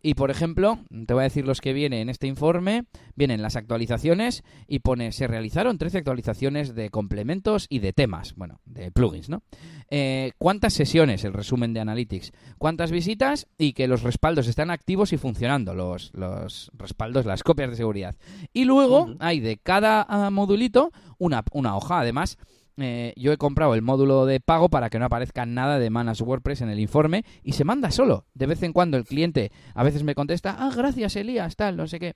Y 0.03 0.15
por 0.15 0.31
ejemplo, 0.31 0.79
te 1.07 1.13
voy 1.13 1.21
a 1.21 1.25
decir 1.25 1.47
los 1.47 1.61
que 1.61 1.73
vienen 1.73 2.01
en 2.01 2.09
este 2.09 2.27
informe, 2.27 2.85
vienen 3.15 3.43
las 3.43 3.57
actualizaciones 3.57 4.43
y 4.67 4.79
pone, 4.79 5.13
se 5.13 5.27
realizaron 5.27 5.77
13 5.77 5.99
actualizaciones 5.99 6.75
de 6.75 6.91
complementos 6.91 7.67
y 7.69 7.81
de 7.81 7.93
temas, 7.93 8.35
bueno, 8.35 8.61
de 8.65 8.91
plugins, 8.91 9.29
¿no? 9.29 9.43
Eh, 9.91 10.33
¿Cuántas 10.39 10.73
sesiones? 10.73 11.25
El 11.25 11.35
resumen 11.35 11.75
de 11.75 11.81
Analytics. 11.81 12.33
¿Cuántas 12.59 12.91
visitas? 12.91 13.47
Y 13.59 13.75
que 13.75 13.89
los 13.89 14.03
respaldos 14.03 14.47
están 14.47 14.71
activos 14.71 15.13
y 15.13 15.19
funcionando, 15.19 15.75
los, 15.75 16.13
los 16.15 16.71
respaldos, 16.75 17.27
las 17.27 17.43
copias 17.43 17.71
de 17.71 17.77
seguridad. 17.77 18.17
Y 18.53 18.65
luego 18.65 19.15
hay 19.19 19.41
de 19.41 19.59
cada 19.59 20.07
ah, 20.09 20.31
modulito 20.31 20.93
una, 21.19 21.45
una 21.53 21.77
hoja, 21.77 22.01
además 22.01 22.39
eh, 22.77 23.13
yo 23.17 23.33
he 23.33 23.37
comprado 23.37 23.75
el 23.75 23.83
módulo 23.83 24.27
de 24.27 24.41
pago 24.41 24.69
para 24.69 24.91
que 24.91 24.99
no 24.99 25.07
aparezca 25.07 25.47
nada 25.47 25.79
de 25.79 25.91
Manas 25.91 26.21
WordPress 26.21 26.63
en 26.63 26.71
el 26.71 26.81
informe 26.81 27.25
y 27.43 27.53
se 27.53 27.65
manda 27.65 27.91
solo. 27.91 28.27
De 28.35 28.47
vez 28.47 28.63
en 28.63 28.73
cuando 28.73 28.97
el 28.97 29.05
cliente 29.05 29.53
a 29.75 29.83
veces 29.83 30.03
me 30.03 30.15
contesta, 30.15 30.57
ah, 30.59 30.71
gracias 30.75 31.17
Elías, 31.17 31.57
tal, 31.57 31.77
no 31.77 31.87
sé 31.87 31.99
qué. 31.99 32.15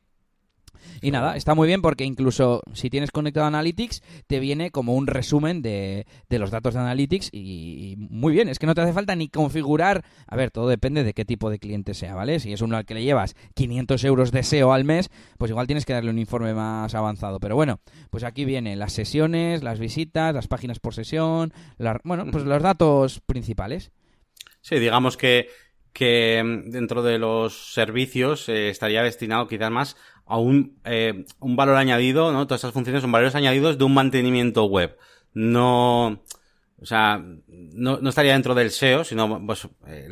Y 1.00 1.10
nada, 1.10 1.36
está 1.36 1.54
muy 1.54 1.66
bien 1.66 1.82
porque 1.82 2.04
incluso 2.04 2.62
si 2.72 2.90
tienes 2.90 3.10
conectado 3.10 3.44
a 3.44 3.48
Analytics, 3.48 4.02
te 4.26 4.40
viene 4.40 4.70
como 4.70 4.94
un 4.94 5.06
resumen 5.06 5.62
de, 5.62 6.06
los 6.30 6.50
datos 6.50 6.74
de 6.74 6.80
Analytics 6.80 7.30
y, 7.32 7.94
muy 7.98 8.32
bien, 8.32 8.48
es 8.48 8.58
que 8.58 8.66
no 8.66 8.74
te 8.74 8.80
hace 8.80 8.92
falta 8.92 9.14
ni 9.14 9.28
configurar, 9.28 10.04
a 10.26 10.36
ver, 10.36 10.50
todo 10.50 10.68
depende 10.68 11.04
de 11.04 11.14
qué 11.14 11.24
tipo 11.24 11.50
de 11.50 11.58
cliente 11.58 11.94
sea, 11.94 12.14
¿vale? 12.14 12.40
Si 12.40 12.52
es 12.52 12.60
uno 12.60 12.76
al 12.76 12.84
que 12.84 12.94
le 12.94 13.02
llevas 13.02 13.34
500 13.54 14.04
euros 14.04 14.32
de 14.32 14.42
SEO 14.42 14.72
al 14.72 14.84
mes, 14.84 15.10
pues 15.38 15.50
igual 15.50 15.66
tienes 15.66 15.84
que 15.84 15.92
darle 15.92 16.10
un 16.10 16.18
informe 16.18 16.54
más 16.54 16.94
avanzado. 16.94 17.40
Pero 17.40 17.54
bueno, 17.56 17.80
pues 18.10 18.24
aquí 18.24 18.44
viene 18.44 18.76
las 18.76 18.92
sesiones, 18.92 19.62
las 19.62 19.78
visitas, 19.78 20.34
las 20.34 20.48
páginas 20.48 20.80
por 20.80 20.94
sesión, 20.94 21.52
bueno, 22.04 22.26
pues 22.30 22.44
los 22.44 22.62
datos 22.62 23.20
principales. 23.20 23.92
Sí, 24.60 24.78
digamos 24.78 25.16
que 25.16 25.48
que 25.94 26.42
mm, 26.44 26.70
dentro 26.70 27.02
de 27.02 27.18
los 27.18 27.72
servicios 27.72 28.48
eh, 28.50 28.68
estaría 28.68 29.02
destinado 29.02 29.48
quizás 29.48 29.70
más 29.70 29.96
a 30.26 30.38
un, 30.38 30.78
eh, 30.84 31.24
un 31.40 31.56
valor 31.56 31.76
añadido, 31.76 32.32
¿no? 32.32 32.46
Todas 32.46 32.60
esas 32.62 32.72
funciones 32.72 33.02
son 33.02 33.12
valores 33.12 33.34
añadidos 33.34 33.78
de 33.78 33.84
un 33.84 33.94
mantenimiento 33.94 34.64
web. 34.64 34.96
No, 35.34 36.20
o 36.84 36.86
sea, 36.86 37.18
no, 37.48 37.98
no 37.98 38.10
estaría 38.10 38.34
dentro 38.34 38.54
del 38.54 38.70
SEO, 38.70 39.04
sino 39.04 39.40
pues, 39.46 39.66
eh, 39.86 40.06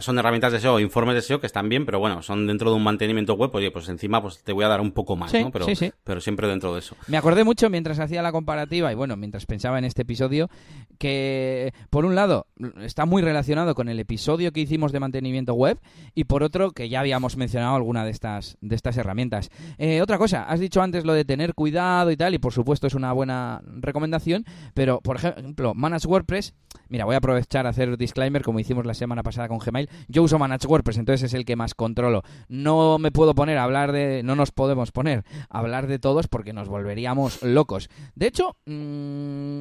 son 0.00 0.18
herramientas 0.18 0.52
de 0.52 0.58
SEO, 0.58 0.80
informes 0.80 1.14
de 1.14 1.22
SEO 1.22 1.40
que 1.40 1.46
están 1.46 1.68
bien, 1.68 1.86
pero 1.86 2.00
bueno, 2.00 2.22
son 2.22 2.44
dentro 2.48 2.70
de 2.70 2.76
un 2.76 2.82
mantenimiento 2.82 3.34
web, 3.34 3.54
oye, 3.54 3.70
pues 3.70 3.88
encima 3.88 4.20
pues 4.20 4.42
te 4.42 4.52
voy 4.52 4.64
a 4.64 4.68
dar 4.68 4.80
un 4.80 4.90
poco 4.90 5.14
más, 5.14 5.32
¿no? 5.32 5.52
Pero, 5.52 5.66
pero 6.02 6.20
siempre 6.20 6.48
dentro 6.48 6.74
de 6.74 6.80
eso. 6.80 6.96
Me 7.06 7.16
acordé 7.16 7.44
mucho 7.44 7.70
mientras 7.70 8.00
hacía 8.00 8.20
la 8.20 8.32
comparativa 8.32 8.90
y 8.90 8.96
bueno, 8.96 9.16
mientras 9.16 9.46
pensaba 9.46 9.78
en 9.78 9.84
este 9.84 10.02
episodio, 10.02 10.50
que 10.98 11.72
por 11.88 12.04
un 12.04 12.16
lado 12.16 12.48
está 12.82 13.06
muy 13.06 13.22
relacionado 13.22 13.76
con 13.76 13.88
el 13.88 14.00
episodio 14.00 14.50
que 14.50 14.58
hicimos 14.58 14.90
de 14.90 14.98
mantenimiento 14.98 15.54
web 15.54 15.78
y 16.16 16.24
por 16.24 16.42
otro 16.42 16.72
que 16.72 16.88
ya 16.88 16.98
habíamos 16.98 17.36
mencionado 17.36 17.76
alguna 17.76 18.04
de 18.04 18.10
estas, 18.10 18.58
de 18.60 18.74
estas 18.74 18.96
herramientas. 18.96 19.50
Eh, 19.78 20.02
otra 20.02 20.18
cosa, 20.18 20.42
has 20.42 20.58
dicho 20.58 20.82
antes 20.82 21.04
lo 21.04 21.12
de 21.12 21.24
tener 21.24 21.54
cuidado 21.54 22.10
y 22.10 22.16
tal, 22.16 22.34
y 22.34 22.38
por 22.38 22.52
supuesto 22.52 22.88
es 22.88 22.94
una 22.94 23.12
buena 23.12 23.62
recomendación, 23.64 24.44
pero 24.74 25.00
por 25.00 25.14
ejemplo, 25.14 25.74
Manage 25.74 26.07
WordPress, 26.08 26.54
mira, 26.88 27.04
voy 27.04 27.14
a 27.14 27.18
aprovechar 27.18 27.66
a 27.66 27.70
hacer 27.70 27.96
disclaimer 27.96 28.42
como 28.42 28.60
hicimos 28.60 28.86
la 28.86 28.94
semana 28.94 29.22
pasada 29.22 29.48
con 29.48 29.58
Gmail. 29.58 29.88
Yo 30.08 30.22
uso 30.22 30.38
Manage 30.38 30.66
WordPress, 30.66 30.98
entonces 30.98 31.24
es 31.24 31.34
el 31.34 31.44
que 31.44 31.56
más 31.56 31.74
controlo. 31.74 32.22
No 32.48 32.98
me 32.98 33.12
puedo 33.12 33.34
poner 33.34 33.58
a 33.58 33.64
hablar 33.64 33.92
de, 33.92 34.22
no 34.22 34.36
nos 34.36 34.52
podemos 34.52 34.90
poner 34.90 35.24
a 35.50 35.58
hablar 35.58 35.86
de 35.86 35.98
todos 35.98 36.28
porque 36.28 36.52
nos 36.52 36.68
volveríamos 36.68 37.42
locos. 37.42 37.90
De 38.14 38.26
hecho, 38.26 38.56
mmm, 38.66 39.60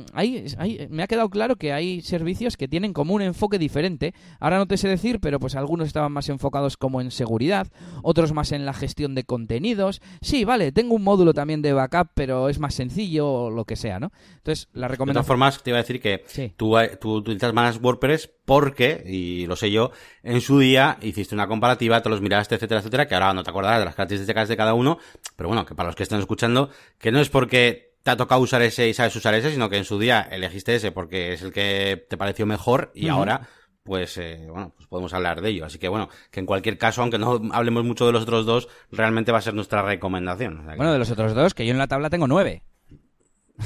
me 0.89 1.03
ha 1.03 1.07
quedado 1.07 1.29
claro 1.29 1.55
que 1.57 1.73
hay 1.73 2.01
servicios 2.01 2.57
que 2.57 2.67
tienen 2.67 2.93
como 2.93 3.13
un 3.13 3.21
enfoque 3.21 3.59
diferente. 3.59 4.13
Ahora 4.39 4.57
no 4.57 4.67
te 4.67 4.77
sé 4.77 4.87
decir, 4.87 5.19
pero 5.19 5.39
pues 5.39 5.55
algunos 5.55 5.87
estaban 5.87 6.11
más 6.11 6.29
enfocados 6.29 6.77
como 6.77 7.01
en 7.01 7.11
seguridad, 7.11 7.67
otros 8.03 8.33
más 8.33 8.51
en 8.51 8.65
la 8.65 8.73
gestión 8.73 9.15
de 9.15 9.23
contenidos. 9.23 10.01
Sí, 10.21 10.45
vale, 10.45 10.71
tengo 10.71 10.95
un 10.95 11.03
módulo 11.03 11.33
también 11.33 11.61
de 11.61 11.73
backup, 11.73 12.09
pero 12.13 12.49
es 12.49 12.59
más 12.59 12.73
sencillo 12.73 13.27
o 13.29 13.49
lo 13.49 13.65
que 13.65 13.75
sea, 13.75 13.99
¿no? 13.99 14.11
Entonces, 14.37 14.69
la 14.73 14.87
recomendación... 14.87 15.23
De 15.23 15.25
todas 15.25 15.27
formas, 15.27 15.63
te 15.63 15.69
iba 15.71 15.79
a 15.79 15.81
decir 15.81 15.99
que 15.99 16.23
tú, 16.55 16.77
eh, 16.77 16.97
tú, 16.99 17.15
utilizas 17.15 17.53
más 17.53 17.79
WordPress 17.81 18.29
porque, 18.45 19.03
y 19.05 19.45
lo 19.45 19.55
sé 19.55 19.71
yo, 19.71 19.91
en 20.23 20.41
su 20.41 20.59
día 20.59 20.97
hiciste 21.01 21.35
una 21.35 21.47
comparativa, 21.47 22.01
te 22.01 22.09
los 22.09 22.21
miraste, 22.21 22.55
etcétera, 22.55 22.79
etcétera, 22.79 23.07
que 23.07 23.15
ahora 23.15 23.33
no 23.33 23.43
te 23.43 23.49
acordarás 23.49 23.79
de 23.79 23.85
las 23.85 23.95
características 23.95 24.47
de 24.47 24.57
cada 24.57 24.73
uno, 24.73 24.99
pero 25.35 25.49
bueno, 25.49 25.65
que 25.65 25.75
para 25.75 25.87
los 25.87 25.95
que 25.95 26.03
estén 26.03 26.19
escuchando, 26.19 26.69
que 26.97 27.11
no 27.11 27.19
es 27.19 27.29
porque 27.29 27.95
te 28.03 28.11
ha 28.11 28.17
tocado 28.17 28.41
usar 28.41 28.61
ese 28.61 28.87
y 28.87 28.93
sabes 28.93 29.15
usar 29.15 29.33
ese, 29.33 29.51
sino 29.51 29.69
que 29.69 29.77
en 29.77 29.83
su 29.83 29.99
día 29.99 30.21
elegiste 30.21 30.75
ese 30.75 30.91
porque 30.91 31.33
es 31.33 31.41
el 31.41 31.51
que 31.51 32.05
te 32.09 32.17
pareció 32.17 32.45
mejor 32.45 32.91
y 32.95 33.09
ahora 33.09 33.49
pues 33.87 34.17
eh, 34.17 34.45
bueno, 34.49 34.73
pues 34.75 34.85
podemos 34.87 35.13
hablar 35.13 35.41
de 35.41 35.49
ello. 35.49 35.65
Así 35.65 35.79
que 35.79 35.87
bueno, 35.87 36.09
que 36.29 36.41
en 36.41 36.45
cualquier 36.45 36.77
caso, 36.77 37.01
aunque 37.01 37.17
no 37.17 37.41
hablemos 37.53 37.85
mucho 37.85 38.05
de 38.05 38.11
los 38.11 38.23
otros 38.23 38.45
dos, 38.45 38.67
realmente 38.91 39.31
va 39.31 39.37
a 39.37 39.41
ser 39.41 39.53
nuestra 39.53 39.81
recomendación. 39.81 40.65
Bueno, 40.75 40.91
de 40.91 40.99
los 40.99 41.09
otros 41.09 41.33
dos, 41.33 41.53
que 41.53 41.65
yo 41.65 41.71
en 41.71 41.77
la 41.77 41.87
tabla 41.87 42.09
tengo 42.09 42.27
nueve. 42.27 42.63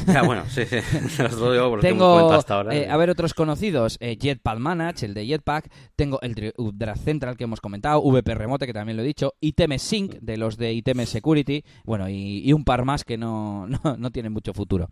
Ya, 0.07 0.21
bueno, 0.25 0.43
sí, 0.49 0.65
sí. 0.65 0.77
tengo, 1.81 2.39
eh, 2.71 2.87
a 2.89 2.97
ver, 2.97 3.09
otros 3.09 3.33
conocidos, 3.33 3.97
eh, 3.99 4.17
Jetpack 4.19 4.59
Manage, 4.59 5.05
el 5.05 5.13
de 5.13 5.25
Jetpack, 5.25 5.69
tengo 5.95 6.19
el 6.21 6.53
Drag 6.73 6.97
Central 6.97 7.37
que 7.37 7.43
hemos 7.43 7.61
comentado, 7.61 8.01
VP 8.01 8.35
Remote, 8.35 8.65
que 8.65 8.73
también 8.73 8.97
lo 8.97 9.03
he 9.03 9.05
dicho, 9.05 9.33
ITM 9.41 9.77
Sync, 9.77 10.13
de 10.21 10.37
los 10.37 10.57
de 10.57 10.73
ITM 10.73 11.05
Security, 11.05 11.63
bueno, 11.83 12.09
y, 12.09 12.51
un 12.53 12.63
par 12.63 12.85
más 12.85 13.03
que 13.03 13.17
no, 13.17 13.67
no, 13.67 14.11
tienen 14.11 14.33
mucho 14.33 14.53
futuro. 14.53 14.89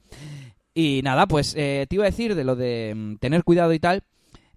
Y 0.74 1.02
nada, 1.04 1.28
pues 1.28 1.54
te 1.54 1.88
iba 1.90 2.04
a 2.04 2.10
decir 2.10 2.36
de 2.36 2.44
lo 2.44 2.56
de 2.56 2.94
mm, 2.96 3.16
tener 3.18 3.44
cuidado 3.44 3.74
y 3.74 3.80
tal, 3.80 4.04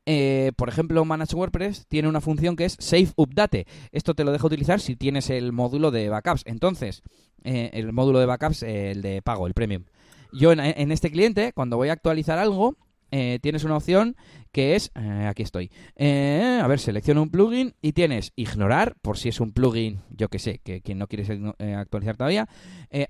eh, 0.04 0.50
por 0.56 0.68
ejemplo, 0.68 1.04
Manage 1.04 1.36
WordPress 1.36 1.86
tiene 1.86 2.08
una 2.08 2.20
función 2.20 2.56
que 2.56 2.64
es 2.64 2.76
Save 2.80 3.10
Update. 3.16 3.66
Esto 3.92 4.14
te 4.14 4.24
lo 4.24 4.32
deja 4.32 4.46
utilizar 4.46 4.80
si 4.80 4.96
tienes 4.96 5.30
el 5.30 5.52
módulo 5.52 5.90
de 5.90 6.08
backups. 6.08 6.42
Entonces, 6.46 7.02
eh, 7.44 7.70
el 7.72 7.92
módulo 7.92 8.18
de 8.18 8.26
backups, 8.26 8.62
el 8.64 9.02
de 9.02 9.22
pago, 9.22 9.46
el 9.46 9.54
premium. 9.54 9.84
Yo 10.32 10.52
en, 10.52 10.92
este 10.92 11.10
cliente, 11.10 11.52
cuando 11.52 11.76
voy 11.76 11.88
a 11.88 11.92
actualizar 11.92 12.38
algo, 12.38 12.76
eh, 13.10 13.38
tienes 13.42 13.64
una 13.64 13.76
opción 13.76 14.16
que 14.50 14.74
es, 14.74 14.90
aquí 14.94 15.42
estoy, 15.42 15.70
a 15.98 16.66
ver, 16.66 16.78
selecciona 16.78 17.20
un 17.20 17.30
plugin 17.30 17.74
y 17.82 17.92
tienes 17.92 18.32
ignorar, 18.36 18.96
por 19.02 19.18
si 19.18 19.28
es 19.28 19.40
un 19.40 19.52
plugin, 19.52 20.00
yo 20.10 20.28
que 20.28 20.38
sé, 20.38 20.58
que 20.58 20.80
quien 20.80 20.98
no 20.98 21.06
quieres 21.06 21.30
actualizar 21.76 22.16
todavía, 22.16 22.48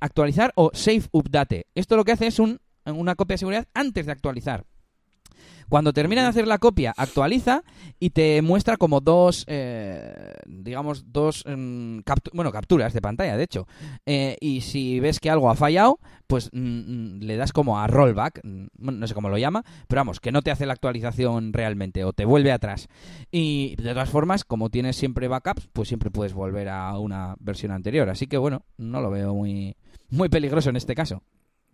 actualizar 0.01 0.53
o 0.57 0.71
save 0.75 1.05
update. 1.13 1.67
Esto 1.75 1.97
lo 1.97 2.05
que 2.05 2.13
hace 2.13 2.27
es 2.27 2.39
un, 2.39 2.61
una 2.87 3.15
copia 3.15 3.35
de 3.35 3.39
seguridad 3.39 3.69
antes 3.75 4.07
de 4.07 4.13
actualizar. 4.13 4.65
Cuando 5.73 5.95
termina 5.95 6.21
de 6.21 6.29
hacer 6.29 6.47
la 6.47 6.59
copia, 6.59 6.93
actualiza 6.95 7.63
y 7.99 8.11
te 8.11 8.43
muestra 8.43 8.77
como 8.77 9.01
dos, 9.01 9.47
eh, 9.49 10.35
digamos, 10.47 11.11
dos, 11.11 11.47
mm, 11.49 12.01
bueno, 12.35 12.53
capturas 12.53 12.93
de 12.93 13.01
pantalla, 13.01 13.39
de 13.39 13.45
hecho. 13.45 13.67
Eh, 14.05 14.37
y 14.39 14.61
si 14.61 15.01
ves 15.01 15.19
que 15.19 15.31
algo 15.31 15.49
ha 15.49 15.55
fallado, 15.55 15.99
pues 16.27 16.51
mm, 16.53 16.59
mm, 16.59 17.21
le 17.21 17.39
das 17.39 17.55
como 17.55 17.81
a 17.81 17.87
rollback, 17.87 18.43
no 18.45 19.07
sé 19.07 19.15
cómo 19.15 19.31
lo 19.31 19.39
llama, 19.39 19.65
pero 19.89 20.01
vamos, 20.01 20.21
que 20.21 20.31
no 20.31 20.43
te 20.43 20.51
hace 20.51 20.67
la 20.67 20.75
actualización 20.75 21.55
realmente 21.55 22.05
o 22.05 22.13
te 22.13 22.27
vuelve 22.27 22.53
atrás. 22.53 22.89
Y 23.31 23.75
de 23.77 23.95
todas 23.95 24.11
formas, 24.11 24.45
como 24.45 24.69
tienes 24.69 24.97
siempre 24.97 25.27
backups, 25.27 25.71
pues 25.73 25.89
siempre 25.89 26.11
puedes 26.11 26.35
volver 26.35 26.69
a 26.69 26.99
una 26.99 27.35
versión 27.41 27.73
anterior. 27.73 28.11
Así 28.11 28.27
que 28.27 28.37
bueno, 28.37 28.67
no 28.77 29.01
lo 29.01 29.11
veo 29.11 29.33
muy, 29.33 29.75
muy 30.11 30.29
peligroso 30.29 30.69
en 30.69 30.77
este 30.77 30.95
caso. 30.95 31.23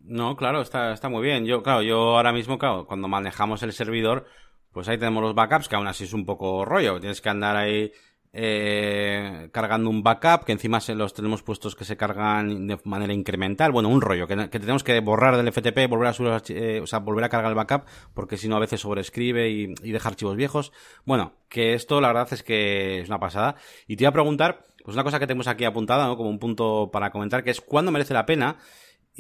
No, 0.09 0.37
claro, 0.37 0.63
está, 0.63 0.93
está 0.93 1.11
muy 1.11 1.23
bien. 1.23 1.45
Yo, 1.45 1.63
claro, 1.63 1.83
yo 1.83 2.17
ahora 2.17 2.33
mismo, 2.33 2.59
claro, 2.59 2.87
cuando 2.87 3.09
manejamos 3.09 3.63
el 3.63 3.75
servidor, 3.75 4.27
pues 4.73 4.89
ahí 4.89 4.97
tenemos 4.97 5.23
los 5.23 5.35
backups, 5.35 5.69
que 5.69 5.77
aún 5.77 5.87
así 5.87 6.05
es 6.05 6.15
un 6.15 6.25
poco 6.25 6.65
rollo. 6.65 6.99
Tienes 6.99 7.21
que 7.21 7.29
andar 7.29 7.57
ahí 7.57 7.93
eh, 8.33 9.51
cargando 9.53 9.91
un 9.91 10.03
backup, 10.03 10.47
que 10.47 10.53
encima 10.53 10.81
se 10.81 10.95
los 10.95 11.13
tenemos 11.13 11.43
puestos 11.43 11.75
que 11.75 11.85
se 11.85 11.99
cargan 11.99 12.67
de 12.67 12.79
manera 12.85 13.13
incremental. 13.13 13.71
Bueno, 13.71 13.91
un 13.91 14.01
rollo, 14.01 14.27
que, 14.27 14.37
tenemos 14.49 14.83
que 14.83 14.99
borrar 15.01 15.37
del 15.37 15.53
FTP, 15.53 15.91
volver 15.91 16.09
a 16.09 16.13
subir, 16.15 16.33
eh, 16.57 16.81
o 16.81 16.87
sea, 16.87 17.01
volver 17.01 17.25
a 17.25 17.29
cargar 17.29 17.51
el 17.51 17.57
backup, 17.57 17.85
porque 18.15 18.39
si 18.39 18.49
no 18.49 18.57
a 18.57 18.61
veces 18.61 18.81
sobrescribe 18.81 19.51
y, 19.51 19.75
y 19.83 19.93
deja 19.93 20.09
archivos 20.09 20.37
viejos. 20.37 20.73
Bueno, 21.05 21.35
que 21.51 21.75
esto 21.75 22.01
la 22.01 22.09
verdad 22.09 22.33
es 22.33 22.43
que 22.43 23.01
es 23.01 23.09
una 23.09 23.21
pasada. 23.21 23.57
Y 23.87 23.97
te 23.97 24.05
iba 24.05 24.09
a 24.09 24.15
preguntar, 24.15 24.65
pues 24.83 24.95
una 24.95 25.05
cosa 25.05 25.19
que 25.19 25.27
tenemos 25.27 25.49
aquí 25.49 25.67
apuntada, 25.67 26.07
¿no? 26.07 26.17
Como 26.17 26.31
un 26.31 26.39
punto 26.39 26.89
para 26.91 27.11
comentar, 27.11 27.45
que 27.45 27.51
es 27.51 27.61
cuándo 27.61 27.93
merece 27.93 28.15
la 28.15 28.25
pena 28.25 28.57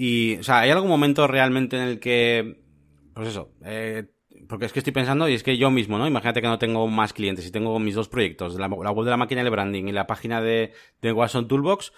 y, 0.00 0.36
o 0.36 0.44
sea, 0.44 0.60
¿hay 0.60 0.70
algún 0.70 0.88
momento 0.88 1.26
realmente 1.26 1.76
en 1.76 1.82
el 1.82 1.98
que, 1.98 2.60
pues 3.14 3.30
eso, 3.30 3.50
eh, 3.64 4.04
porque 4.48 4.66
es 4.66 4.72
que 4.72 4.78
estoy 4.78 4.92
pensando 4.92 5.28
y 5.28 5.34
es 5.34 5.42
que 5.42 5.58
yo 5.58 5.72
mismo, 5.72 5.98
¿no? 5.98 6.06
Imagínate 6.06 6.40
que 6.40 6.46
no 6.46 6.60
tengo 6.60 6.86
más 6.86 7.12
clientes 7.12 7.44
y 7.44 7.50
tengo 7.50 7.76
mis 7.80 7.96
dos 7.96 8.08
proyectos, 8.08 8.54
la, 8.54 8.68
web 8.68 9.04
de 9.04 9.10
la 9.10 9.16
máquina 9.16 9.42
de 9.42 9.50
branding 9.50 9.88
y 9.88 9.92
la 9.92 10.06
página 10.06 10.40
de, 10.40 10.72
de 11.02 11.12
Watson 11.12 11.48
Toolbox, 11.48 11.92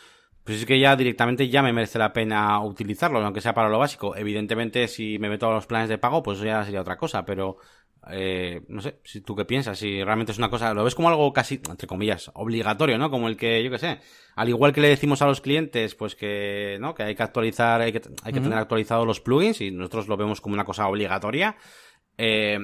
pues 0.45 0.61
es 0.61 0.65
que 0.65 0.81
ya 0.81 0.97
directamente 0.97 1.51
ya 1.51 1.63
me 1.63 1.75
merece 1.75 1.99
la 1.99 2.15
pena 2.15 2.59
utilizarlo, 2.63 3.19
aunque 3.19 3.43
sea 3.43 3.53
para 3.53 3.69
lo 3.69 3.79
básico. 3.79 4.17
Evidentemente, 4.17 4.89
si 4.89 5.19
me 5.19 5.29
meto 5.29 5.51
a 5.51 5.55
los 5.55 5.67
planes 5.67 5.91
de 5.91 5.99
pago, 5.99 6.23
pues 6.23 6.41
ya 6.41 6.65
sería 6.65 6.81
otra 6.81 6.97
cosa, 6.97 7.27
pero 7.27 7.59
eh, 8.09 8.63
no 8.69 8.81
sé, 8.81 8.99
si 9.05 9.21
tú 9.21 9.37
qué 9.37 9.45
piensas, 9.45 9.79
si 9.79 10.03
realmente 10.03 10.33
es 10.33 10.39
una 10.39 10.49
cosa, 10.49 10.73
lo 10.73 10.85
ves 10.85 10.95
como 10.95 11.09
algo 11.09 11.33
casi, 11.33 11.61
entre 11.69 11.87
comillas, 11.87 12.31
obligatorio, 12.35 12.97
¿no? 12.99 13.11
Como 13.11 13.29
el 13.29 13.37
que, 13.37 13.63
yo 13.63 13.71
qué 13.71 13.79
sé, 13.79 14.01
al 14.37 14.49
igual 14.49 14.73
que 14.73 14.81
le 14.81 14.89
decimos 14.89 15.21
a 15.23 15.27
los 15.27 15.41
clientes, 15.41 15.95
pues 15.95 16.17
que, 16.17 16.79
¿no? 16.81 16.95
Que 16.95 17.03
hay 17.03 17.15
que 17.15 17.23
actualizar, 17.23 17.81
hay 17.81 17.93
que, 17.93 18.01
hay 18.23 18.33
que 18.33 18.41
tener 18.41 18.59
actualizados 18.59 19.07
los 19.07 19.21
plugins 19.21 19.61
y 19.61 19.71
nosotros 19.71 20.09
lo 20.09 20.17
vemos 20.17 20.41
como 20.41 20.55
una 20.55 20.65
cosa 20.65 20.89
obligatoria. 20.89 21.57
Eh, 22.17 22.59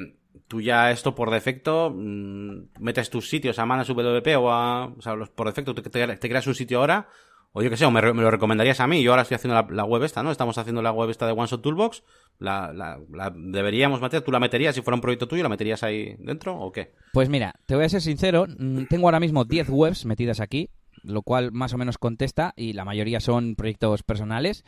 tú 0.49 0.61
ya 0.61 0.91
esto 0.91 1.15
por 1.15 1.31
defecto 1.31 1.93
mm, 1.95 2.69
metes 2.81 3.11
tus 3.11 3.29
sitios 3.29 3.59
a 3.59 3.67
Manas 3.67 3.89
WP 3.89 4.37
o 4.39 4.51
a, 4.51 4.87
o 4.87 5.03
sea, 5.03 5.17
por 5.35 5.47
defecto 5.47 5.75
te, 5.75 5.83
te 5.83 6.29
creas 6.29 6.47
un 6.47 6.55
sitio 6.55 6.81
ahora 6.81 7.09
o 7.53 7.63
yo 7.63 7.71
que 7.71 7.77
sé, 7.77 7.87
o 7.87 7.91
me, 7.91 8.03
lo 8.03 8.31
recomendarías 8.31 8.81
a 8.81 8.87
mí. 8.87 9.03
Yo 9.03 9.13
ahora 9.13 9.23
estoy 9.23 9.37
haciendo 9.37 9.67
la, 9.71 9.85
web 9.85 10.03
esta, 10.03 10.23
¿no? 10.23 10.31
Estamos 10.31 10.59
haciendo 10.59 10.83
la 10.83 10.93
web 10.93 11.11
esta 11.11 11.27
de 11.27 11.33
OneShot 11.33 11.63
Toolbox. 11.63 12.03
La, 12.39 12.73
la, 12.73 13.01
la, 13.13 13.33
deberíamos 13.35 14.01
meter. 14.01 14.23
¿Tú 14.23 14.31
la 14.31 14.41
meterías 14.41 14.75
si 14.75 14.83
fuera 14.83 14.97
un 14.97 15.01
proyecto 15.01 15.27
tuyo? 15.27 15.43
¿La 15.43 15.49
meterías 15.49 15.83
ahí 15.83 16.17
dentro 16.19 16.59
o 16.59 16.71
qué? 16.71 16.93
Pues 17.13 17.29
mira, 17.29 17.55
te 17.67 17.75
voy 17.75 17.85
a 17.85 17.89
ser 17.89 18.03
sincero. 18.03 18.47
Mm, 18.59 18.85
tengo 18.91 19.07
ahora 19.07 19.21
mismo 19.21 19.45
10 19.45 19.71
webs 19.71 20.05
metidas 20.05 20.41
aquí 20.41 20.71
lo 21.07 21.23
cual 21.23 21.53
más 21.53 21.73
o 21.73 21.79
menos 21.79 21.99
contesta 21.99 22.53
y 22.57 22.73
la 22.73 22.85
mayoría 22.85 23.21
son 23.21 23.55
proyectos 23.55 24.03
personales. 24.03 24.65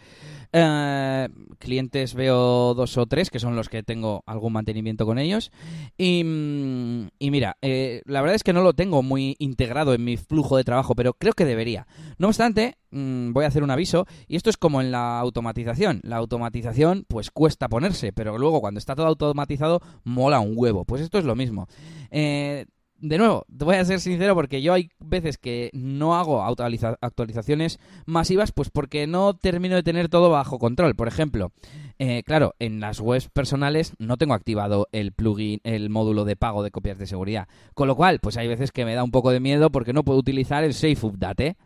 Eh, 0.52 1.28
clientes 1.58 2.14
veo 2.14 2.74
dos 2.74 2.96
o 2.96 3.06
tres 3.06 3.30
que 3.30 3.38
son 3.38 3.56
los 3.56 3.68
que 3.68 3.82
tengo 3.82 4.22
algún 4.26 4.52
mantenimiento 4.52 5.04
con 5.04 5.18
ellos. 5.18 5.50
Y, 5.96 6.22
mm, 6.24 7.08
mira, 7.20 7.56
eh, 7.62 8.02
la 8.06 8.20
verdad 8.20 8.36
es 8.36 8.44
que 8.44 8.52
no 8.52 8.62
lo 8.62 8.72
tengo 8.72 9.02
muy 9.02 9.36
integrado 9.38 9.94
en 9.94 10.04
mi 10.04 10.16
flujo 10.16 10.56
de 10.56 10.64
trabajo, 10.64 10.94
pero 10.94 11.14
creo 11.14 11.32
que 11.32 11.44
debería. 11.44 11.86
No 12.18 12.28
obstante, 12.28 12.78
mm, 12.90 13.32
voy 13.32 13.44
a 13.44 13.48
hacer 13.48 13.62
un 13.62 13.70
aviso 13.70 14.06
y 14.26 14.36
esto 14.36 14.50
es 14.50 14.56
como 14.56 14.80
en 14.80 14.90
la 14.90 15.18
automatización. 15.18 16.00
La 16.04 16.16
automatización 16.16 17.04
pues 17.08 17.30
cuesta 17.30 17.68
ponerse, 17.68 18.12
pero 18.12 18.38
luego 18.38 18.60
cuando 18.60 18.78
está 18.78 18.94
todo 18.94 19.06
automatizado 19.06 19.80
mola 20.04 20.40
un 20.40 20.52
huevo. 20.56 20.84
Pues 20.84 21.02
esto 21.02 21.18
es 21.18 21.24
lo 21.24 21.34
mismo. 21.34 21.68
Eh, 22.10 22.66
de 23.00 23.18
nuevo, 23.18 23.46
te 23.56 23.64
voy 23.64 23.76
a 23.76 23.84
ser 23.84 24.00
sincero 24.00 24.34
porque 24.34 24.60
yo 24.60 24.72
hay 24.72 24.90
veces 24.98 25.38
que 25.38 25.70
no 25.72 26.16
hago 26.16 26.42
actualizaciones 26.42 27.78
masivas 28.06 28.52
pues 28.52 28.70
porque 28.70 29.06
no 29.06 29.34
termino 29.34 29.76
de 29.76 29.82
tener 29.82 30.08
todo 30.08 30.30
bajo 30.30 30.58
control. 30.58 30.94
Por 30.96 31.08
ejemplo, 31.08 31.52
eh, 31.98 32.22
claro, 32.24 32.54
en 32.58 32.80
las 32.80 33.00
webs 33.00 33.28
personales 33.28 33.94
no 33.98 34.16
tengo 34.16 34.34
activado 34.34 34.88
el 34.92 35.12
plugin, 35.12 35.60
el 35.64 35.90
módulo 35.90 36.24
de 36.24 36.36
pago 36.36 36.62
de 36.62 36.70
copias 36.70 36.98
de 36.98 37.06
seguridad. 37.06 37.48
Con 37.74 37.88
lo 37.88 37.96
cual, 37.96 38.18
pues 38.20 38.36
hay 38.36 38.48
veces 38.48 38.72
que 38.72 38.84
me 38.84 38.94
da 38.94 39.04
un 39.04 39.10
poco 39.10 39.30
de 39.30 39.40
miedo 39.40 39.70
porque 39.70 39.92
no 39.92 40.04
puedo 40.04 40.18
utilizar 40.18 40.64
el 40.64 40.74
Safe 40.74 40.98
Update. 41.02 41.56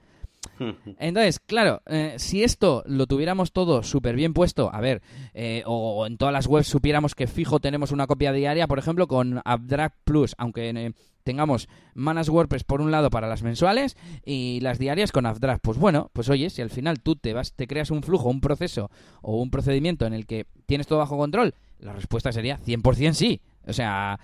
Entonces, 0.99 1.41
claro, 1.41 1.83
eh, 1.87 2.15
si 2.19 2.43
esto 2.43 2.83
lo 2.87 3.07
tuviéramos 3.07 3.53
todo 3.53 3.83
súper 3.83 4.17
bien 4.17 4.35
puesto, 4.35 4.73
a 4.73 4.81
ver, 4.81 5.03
eh, 5.35 5.63
o, 5.67 6.07
en 6.07 6.17
todas 6.17 6.33
las 6.33 6.47
webs 6.47 6.69
supiéramos 6.69 7.15
que 7.15 7.27
fijo 7.27 7.61
tenemos 7.61 7.93
una 7.93 8.07
copia 8.07 8.33
diaria, 8.33 8.67
por 8.67 8.79
ejemplo, 8.79 9.07
con 9.07 9.41
AppDraft 9.45 9.97
Plus, 10.05 10.35
aunque 10.39 10.71
eh, 10.71 10.93
tengamos 11.23 11.69
Manas 11.95 12.29
WordPress 12.29 12.65
por 12.65 12.81
un 12.81 12.91
lado 12.91 13.11
para 13.11 13.29
las 13.29 13.43
mensuales 13.43 13.97
y 14.25 14.61
las 14.61 14.79
diarias 14.79 15.13
con 15.13 15.27
AppDraft. 15.27 15.63
Pues 15.63 15.79
bueno, 15.79 16.11
pues 16.13 16.29
oye, 16.29 16.51
si 16.51 16.63
al 16.63 16.71
final 16.71 17.01
tú 17.01 17.17
te 17.17 17.33
vas, 17.33 17.53
te 17.55 17.67
creas 17.67 17.91
un 17.91 18.03
flujo, 18.03 18.29
un 18.29 18.41
proceso 18.41 18.91
o 19.21 19.41
un 19.41 19.51
procedimiento 19.51 20.07
en 20.07 20.15
el 20.15 20.27
que 20.27 20.47
tienes 20.67 20.87
todo 20.87 20.99
bajo 20.99 21.17
control, 21.17 21.55
la 21.79 21.93
respuesta 21.93 22.33
sería 22.33 22.59
100% 22.59 23.13
sí. 23.13 23.41
O 23.67 23.73
sea, 23.73 24.19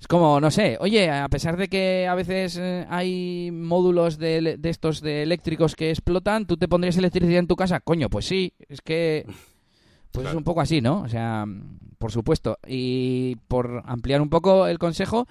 es 0.00 0.06
como, 0.06 0.40
no 0.40 0.50
sé, 0.50 0.78
oye, 0.80 1.10
a 1.10 1.28
pesar 1.28 1.56
de 1.56 1.68
que 1.68 2.06
a 2.06 2.14
veces 2.14 2.56
eh, 2.56 2.86
hay 2.88 3.50
módulos 3.52 4.18
de, 4.18 4.56
de, 4.58 4.70
estos 4.70 5.00
de 5.00 5.22
eléctricos 5.22 5.74
que 5.74 5.90
explotan, 5.90 6.46
¿tú 6.46 6.56
te 6.56 6.68
pondrías 6.68 6.96
electricidad 6.96 7.40
en 7.40 7.48
tu 7.48 7.56
casa? 7.56 7.80
Coño, 7.80 8.08
pues 8.08 8.26
sí, 8.26 8.52
es 8.68 8.80
que... 8.80 9.26
Pues 10.10 10.26
es 10.26 10.34
un 10.34 10.44
poco 10.44 10.60
así, 10.62 10.80
¿no? 10.80 11.02
O 11.02 11.08
sea, 11.08 11.44
por 11.98 12.12
supuesto. 12.12 12.58
Y 12.66 13.36
por 13.46 13.82
ampliar 13.84 14.22
un 14.22 14.30
poco 14.30 14.66
el 14.66 14.78
consejo, 14.78 15.28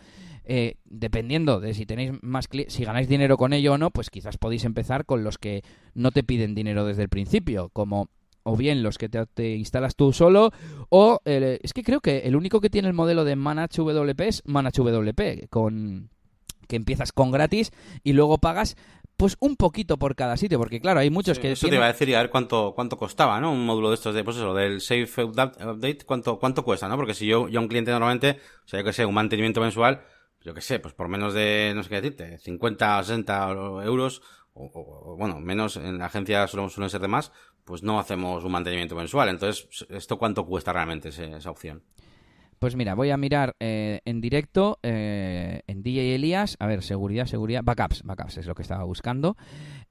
eh, 0.47 0.75
dependiendo 0.85 1.59
de 1.59 1.73
si 1.73 1.85
tenéis 1.85 2.11
más 2.21 2.47
si 2.67 2.83
ganáis 2.85 3.09
dinero 3.09 3.37
con 3.37 3.53
ello 3.53 3.73
o 3.73 3.77
no, 3.77 3.91
pues 3.91 4.09
quizás 4.09 4.37
podéis 4.37 4.63
empezar 4.65 5.05
con 5.05 5.23
los 5.23 5.37
que 5.37 5.61
no 5.93 6.11
te 6.11 6.23
piden 6.23 6.55
dinero 6.55 6.85
desde 6.85 7.03
el 7.03 7.09
principio, 7.09 7.69
como 7.69 8.09
o 8.43 8.55
bien 8.55 8.81
los 8.81 8.97
que 8.97 9.09
te, 9.09 9.55
instalas 9.55 9.97
tú 9.97 10.13
solo, 10.13 10.51
o 10.89 11.19
eh, 11.25 11.59
es 11.61 11.73
que 11.73 11.83
creo 11.83 11.99
que 11.99 12.19
el 12.19 12.35
único 12.37 12.61
que 12.61 12.69
tiene 12.69 12.87
el 12.87 12.93
modelo 12.93 13.25
de 13.25 13.35
Manage 13.35 13.81
WP 13.81 14.21
es 14.21 14.41
Manage 14.45 14.81
WP, 14.81 15.49
con, 15.49 16.09
que 16.67 16.77
empiezas 16.77 17.11
con 17.11 17.31
gratis 17.31 17.71
y 18.03 18.13
luego 18.13 18.37
pagas 18.37 18.77
pues 19.17 19.35
un 19.39 19.55
poquito 19.55 19.97
por 19.97 20.15
cada 20.15 20.37
sitio, 20.37 20.59
porque 20.59 20.79
claro, 20.79 20.99
hay 20.99 21.09
muchos 21.09 21.39
que... 21.39 21.51
Eso 21.53 21.67
te 21.67 21.75
iba 21.75 21.85
a 21.85 21.91
decir 21.91 22.07
y 22.07 22.13
a 22.13 22.19
ver 22.19 22.29
cuánto, 22.29 22.73
cuánto 22.75 22.97
costaba, 22.97 23.41
¿no? 23.41 23.51
Un 23.51 23.65
módulo 23.65 23.89
de 23.89 23.95
estos 23.95 24.13
de, 24.13 24.23
pues 24.23 24.37
eso, 24.37 24.53
del 24.53 24.79
Safe 24.79 25.23
Update, 25.23 26.05
¿cuánto, 26.05 26.37
cuánto 26.37 26.63
cuesta, 26.63 26.87
no? 26.87 26.95
Porque 26.95 27.15
si 27.15 27.25
yo, 27.25 27.49
yo 27.49 27.59
a 27.59 27.63
un 27.63 27.67
cliente 27.67 27.91
normalmente, 27.91 28.39
o 28.63 28.67
sea, 28.67 28.79
yo 28.79 28.85
que 28.85 28.93
sé, 28.93 29.05
un 29.05 29.15
mantenimiento 29.15 29.59
mensual, 29.59 30.03
yo 30.41 30.53
que 30.53 30.61
sé, 30.61 30.79
pues 30.79 30.93
por 30.93 31.07
menos 31.07 31.33
de, 31.33 31.73
no 31.75 31.83
sé 31.83 31.89
qué 31.89 31.95
decirte, 32.01 32.37
50 32.37 32.99
o 32.99 33.03
60 33.03 33.49
euros, 33.85 34.21
o, 34.53 35.15
bueno, 35.17 35.39
menos 35.39 35.77
en 35.77 35.99
la 35.99 36.05
agencia 36.05 36.47
suelen, 36.47 36.69
suelen 36.69 36.89
ser 36.89 37.01
de 37.01 37.07
más, 37.07 37.31
pues 37.63 37.83
no 37.83 37.99
hacemos 37.99 38.43
un 38.43 38.51
mantenimiento 38.51 38.95
mensual. 38.95 39.29
Entonces, 39.29 39.85
¿esto 39.89 40.17
cuánto 40.17 40.45
cuesta 40.45 40.73
realmente 40.73 41.09
esa 41.09 41.51
opción? 41.51 41.83
Pues 42.59 42.75
mira, 42.75 42.95
voy 42.95 43.11
a 43.11 43.17
mirar 43.17 43.55
eh, 43.59 44.01
en 44.05 44.19
directo 44.19 44.79
eh, 44.81 45.61
en 45.67 45.83
DJ 45.83 46.15
Elías. 46.15 46.57
A 46.59 46.65
ver, 46.65 46.81
seguridad, 46.81 47.25
seguridad. 47.25 47.61
Backups, 47.63 48.01
backups 48.03 48.37
es 48.37 48.47
lo 48.47 48.55
que 48.55 48.63
estaba 48.63 48.83
buscando. 48.83 49.37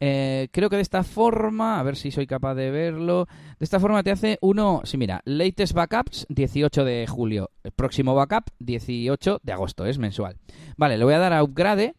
Eh, 0.01 0.49
creo 0.53 0.69
que 0.69 0.77
de 0.77 0.83
esta 0.83 1.05
forma, 1.05 1.79
a 1.79 1.83
ver 1.85 1.95
si 1.97 2.11
soy 2.11 2.27
capaz 2.27 2.55
de 2.55 2.71
verlo. 2.71 3.27
De 3.59 3.65
esta 3.65 3.79
forma 3.79 4.03
te 4.03 4.11
hace 4.11 4.39
uno. 4.41 4.81
Sí, 4.85 4.97
mira, 4.97 5.23
latest 5.25 5.75
backups 5.75 6.27
18 6.29 6.85
de 6.85 7.07
julio. 7.07 7.51
El 7.63 7.71
próximo 7.71 8.15
backup 8.15 8.51
18 8.59 9.41
de 9.43 9.53
agosto, 9.53 9.87
es 9.87 9.99
mensual. 9.99 10.37
Vale, 10.77 10.99
le 10.99 11.05
voy 11.05 11.15
a 11.15 11.19
dar 11.19 11.33
a 11.33 11.45
upgrade 11.45 11.95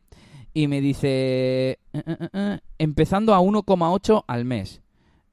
y 0.53 0.67
me 0.67 0.81
dice. 0.81 1.79
empezando 2.77 3.33
a 3.33 3.39
1,8 3.39 4.25
al 4.27 4.45
mes 4.45 4.81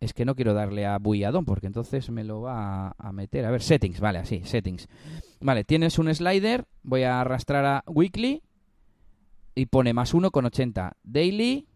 es 0.00 0.12
que 0.12 0.24
no 0.24 0.34
quiero 0.34 0.54
darle 0.54 0.86
a 0.86 0.98
Bulladón 0.98 1.44
porque 1.44 1.66
entonces 1.66 2.10
me 2.10 2.24
lo 2.24 2.42
va 2.42 2.94
a, 2.98 3.12
meter. 3.12 3.44
A 3.44 3.50
ver, 3.50 3.62
settings, 3.62 4.00
vale, 4.00 4.18
así, 4.18 4.42
settings. 4.44 4.88
Vale, 5.40 5.64
tienes 5.64 5.98
un 5.98 6.14
slider, 6.14 6.64
voy 6.82 7.02
a 7.02 7.20
arrastrar 7.20 7.64
a 7.64 7.84
weekly 7.86 8.42
y 9.54 9.66
pone 9.66 9.92
más 9.92 10.14
1,80. 10.14 10.92
Daily, 11.02 11.68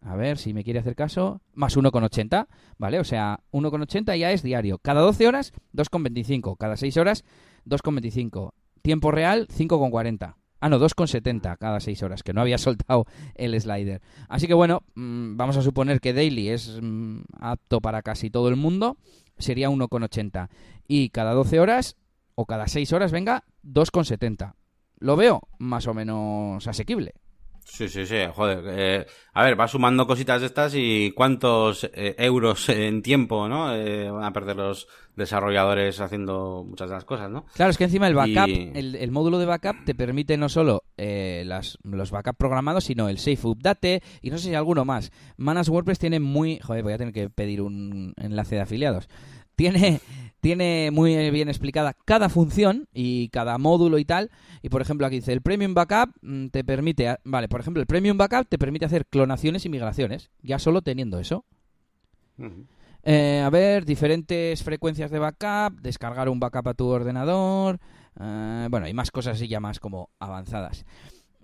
a 0.00 0.16
ver 0.16 0.38
si 0.38 0.52
me 0.52 0.64
quiere 0.64 0.80
hacer 0.80 0.94
caso, 0.94 1.40
más 1.54 1.76
1,80, 1.76 2.46
¿vale? 2.78 3.00
O 3.00 3.04
sea, 3.04 3.40
1,80 3.52 4.18
ya 4.18 4.30
es 4.32 4.42
diario. 4.42 4.78
Cada 4.78 5.00
12 5.00 5.26
horas, 5.26 5.52
2,25. 5.72 6.56
Cada 6.58 6.76
6 6.76 6.96
horas, 6.98 7.24
2,25. 7.66 8.52
Tiempo 8.82 9.10
real, 9.10 9.48
5,40. 9.48 10.34
Ah, 10.64 10.70
no, 10.70 10.80
2,70 10.80 11.58
cada 11.58 11.78
6 11.78 12.02
horas, 12.04 12.22
que 12.22 12.32
no 12.32 12.40
había 12.40 12.56
soltado 12.58 13.04
el 13.34 13.60
slider. 13.60 14.00
Así 14.30 14.46
que 14.46 14.54
bueno, 14.54 14.82
mm, 14.94 15.36
vamos 15.36 15.58
a 15.58 15.62
suponer 15.62 16.00
que 16.00 16.14
daily 16.14 16.48
es 16.48 16.78
mm, 16.80 17.20
apto 17.38 17.82
para 17.82 18.00
casi 18.00 18.30
todo 18.30 18.48
el 18.48 18.56
mundo, 18.56 18.96
sería 19.36 19.68
1,80. 19.68 20.48
Y 20.88 21.10
cada 21.10 21.34
12 21.34 21.60
horas, 21.60 21.96
o 22.34 22.46
cada 22.46 22.66
6 22.66 22.94
horas, 22.94 23.12
venga, 23.12 23.44
2,70. 23.62 24.54
Lo 25.00 25.16
veo 25.16 25.42
más 25.58 25.86
o 25.86 25.92
menos 25.92 26.66
asequible. 26.66 27.12
Sí, 27.64 27.88
sí, 27.88 28.06
sí, 28.06 28.16
joder. 28.32 28.64
Eh, 28.68 29.06
a 29.32 29.42
ver, 29.42 29.58
va 29.58 29.66
sumando 29.66 30.06
cositas 30.06 30.40
de 30.40 30.46
estas 30.46 30.74
y 30.76 31.10
cuántos 31.12 31.84
eh, 31.92 32.14
euros 32.18 32.68
en 32.68 33.02
tiempo, 33.02 33.48
¿no? 33.48 33.74
Eh, 33.74 34.10
van 34.10 34.24
a 34.24 34.32
perder 34.32 34.56
los 34.56 34.86
desarrolladores 35.16 36.00
haciendo 36.00 36.64
muchas 36.68 36.88
de 36.88 36.94
las 36.94 37.04
cosas, 37.04 37.30
¿no? 37.30 37.46
Claro, 37.54 37.70
es 37.70 37.78
que 37.78 37.84
encima 37.84 38.06
el 38.06 38.14
backup, 38.14 38.48
el, 38.48 39.10
módulo 39.10 39.38
de 39.38 39.46
backup 39.46 39.84
te 39.84 39.94
permite 39.94 40.36
no 40.36 40.48
solo 40.48 40.82
las, 40.96 41.78
los 41.84 42.10
backup 42.10 42.36
programados, 42.36 42.84
sino 42.84 43.08
el 43.08 43.18
safe 43.18 43.46
update 43.46 44.02
y 44.22 44.30
no 44.30 44.38
sé 44.38 44.48
si 44.48 44.54
alguno 44.54 44.84
más. 44.84 45.12
Manas 45.36 45.68
WordPress 45.68 45.98
tiene 46.00 46.20
muy... 46.20 46.58
Joder, 46.58 46.82
voy 46.82 46.92
a 46.92 46.98
tener 46.98 47.14
que 47.14 47.30
pedir 47.30 47.62
un 47.62 48.12
enlace 48.16 48.56
de 48.56 48.62
afiliados. 48.62 49.08
Tiene 49.56 50.00
tiene 50.44 50.90
muy 50.90 51.30
bien 51.30 51.48
explicada 51.48 51.96
cada 52.04 52.28
función 52.28 52.86
y 52.92 53.30
cada 53.30 53.56
módulo 53.56 53.96
y 53.96 54.04
tal. 54.04 54.30
Y 54.60 54.68
por 54.68 54.82
ejemplo, 54.82 55.06
aquí 55.06 55.16
dice, 55.16 55.32
el 55.32 55.40
Premium 55.40 55.72
Backup 55.72 56.14
mm, 56.20 56.48
te 56.48 56.62
permite, 56.64 57.16
vale, 57.24 57.48
por 57.48 57.60
ejemplo, 57.60 57.80
el 57.80 57.86
Premium 57.86 58.18
Backup 58.18 58.46
te 58.46 58.58
permite 58.58 58.84
hacer 58.84 59.06
clonaciones 59.06 59.64
y 59.64 59.70
migraciones, 59.70 60.30
ya 60.42 60.58
solo 60.58 60.82
teniendo 60.82 61.18
eso. 61.18 61.46
Eh, 63.04 63.42
a 63.42 63.48
ver, 63.48 63.86
diferentes 63.86 64.62
frecuencias 64.62 65.10
de 65.10 65.18
backup, 65.18 65.80
descargar 65.80 66.28
un 66.28 66.40
backup 66.40 66.68
a 66.68 66.74
tu 66.74 66.88
ordenador, 66.88 67.78
eh, 68.20 68.66
bueno, 68.70 68.86
y 68.86 68.92
más 68.92 69.10
cosas 69.10 69.36
así 69.36 69.48
ya 69.48 69.60
más 69.60 69.80
como 69.80 70.10
avanzadas. 70.18 70.84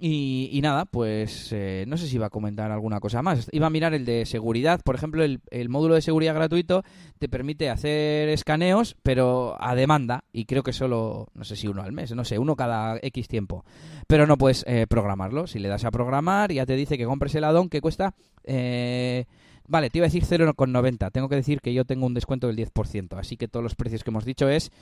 Y, 0.02 0.58
nada, 0.62 0.86
pues 0.86 1.52
eh, 1.52 1.84
no 1.86 1.98
sé 1.98 2.06
si 2.06 2.16
iba 2.16 2.26
a 2.26 2.30
comentar 2.30 2.70
alguna 2.70 3.00
cosa 3.00 3.20
más. 3.20 3.50
Iba 3.52 3.66
a 3.66 3.70
mirar 3.70 3.92
el 3.92 4.06
de 4.06 4.24
seguridad. 4.24 4.80
Por 4.82 4.94
ejemplo, 4.94 5.22
el, 5.22 5.68
módulo 5.68 5.94
de 5.94 6.00
seguridad 6.00 6.34
gratuito 6.34 6.84
te 7.18 7.28
permite 7.28 7.68
hacer 7.68 8.30
escaneos, 8.30 8.96
pero 9.02 9.56
a 9.60 9.74
demanda. 9.74 10.24
Y 10.32 10.46
creo 10.46 10.62
que 10.62 10.72
solo, 10.72 11.28
no 11.34 11.44
sé 11.44 11.54
si 11.54 11.68
uno 11.68 11.82
al 11.82 11.92
mes, 11.92 12.14
no 12.14 12.24
sé, 12.24 12.38
uno 12.38 12.56
cada 12.56 12.98
X 13.02 13.28
tiempo. 13.28 13.62
Pero 14.06 14.26
no 14.26 14.38
puedes 14.38 14.64
eh, 14.66 14.86
programarlo. 14.88 15.46
Si 15.46 15.58
le 15.58 15.68
das 15.68 15.84
a 15.84 15.90
programar, 15.90 16.50
ya 16.50 16.64
te 16.64 16.76
dice 16.76 16.96
que 16.96 17.04
compres 17.04 17.34
el 17.34 17.44
addon 17.44 17.68
que 17.68 17.82
cuesta... 17.82 18.14
Eh, 18.44 19.26
vale, 19.68 19.90
te 19.90 19.98
iba 19.98 20.06
a 20.06 20.10
decir 20.10 20.24
0,90. 20.24 21.12
Tengo 21.12 21.28
que 21.28 21.36
decir 21.36 21.60
que 21.60 21.74
yo 21.74 21.84
tengo 21.84 22.06
un 22.06 22.14
descuento 22.14 22.46
del 22.46 22.56
10%. 22.56 23.18
Así 23.18 23.36
que 23.36 23.48
todos 23.48 23.62
los 23.62 23.74
precios 23.74 24.02
que 24.02 24.08
hemos 24.08 24.24
dicho 24.24 24.48
es... 24.48 24.72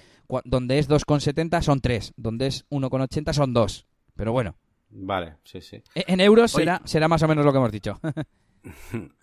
Donde 0.44 0.78
es 0.78 0.88
2,70 0.88 1.60
son 1.62 1.80
3. 1.80 2.12
Donde 2.16 2.46
es 2.46 2.68
1,80 2.70 3.32
son 3.32 3.52
2. 3.52 3.86
Pero 4.14 4.32
bueno, 4.32 4.56
Vale, 4.90 5.36
sí, 5.44 5.60
sí. 5.60 5.82
E, 5.94 6.04
en 6.06 6.20
euros 6.20 6.50
será, 6.50 6.80
será 6.84 7.08
más 7.08 7.22
o 7.22 7.28
menos 7.28 7.44
lo 7.44 7.52
que 7.52 7.58
hemos 7.58 7.72
dicho. 7.72 8.00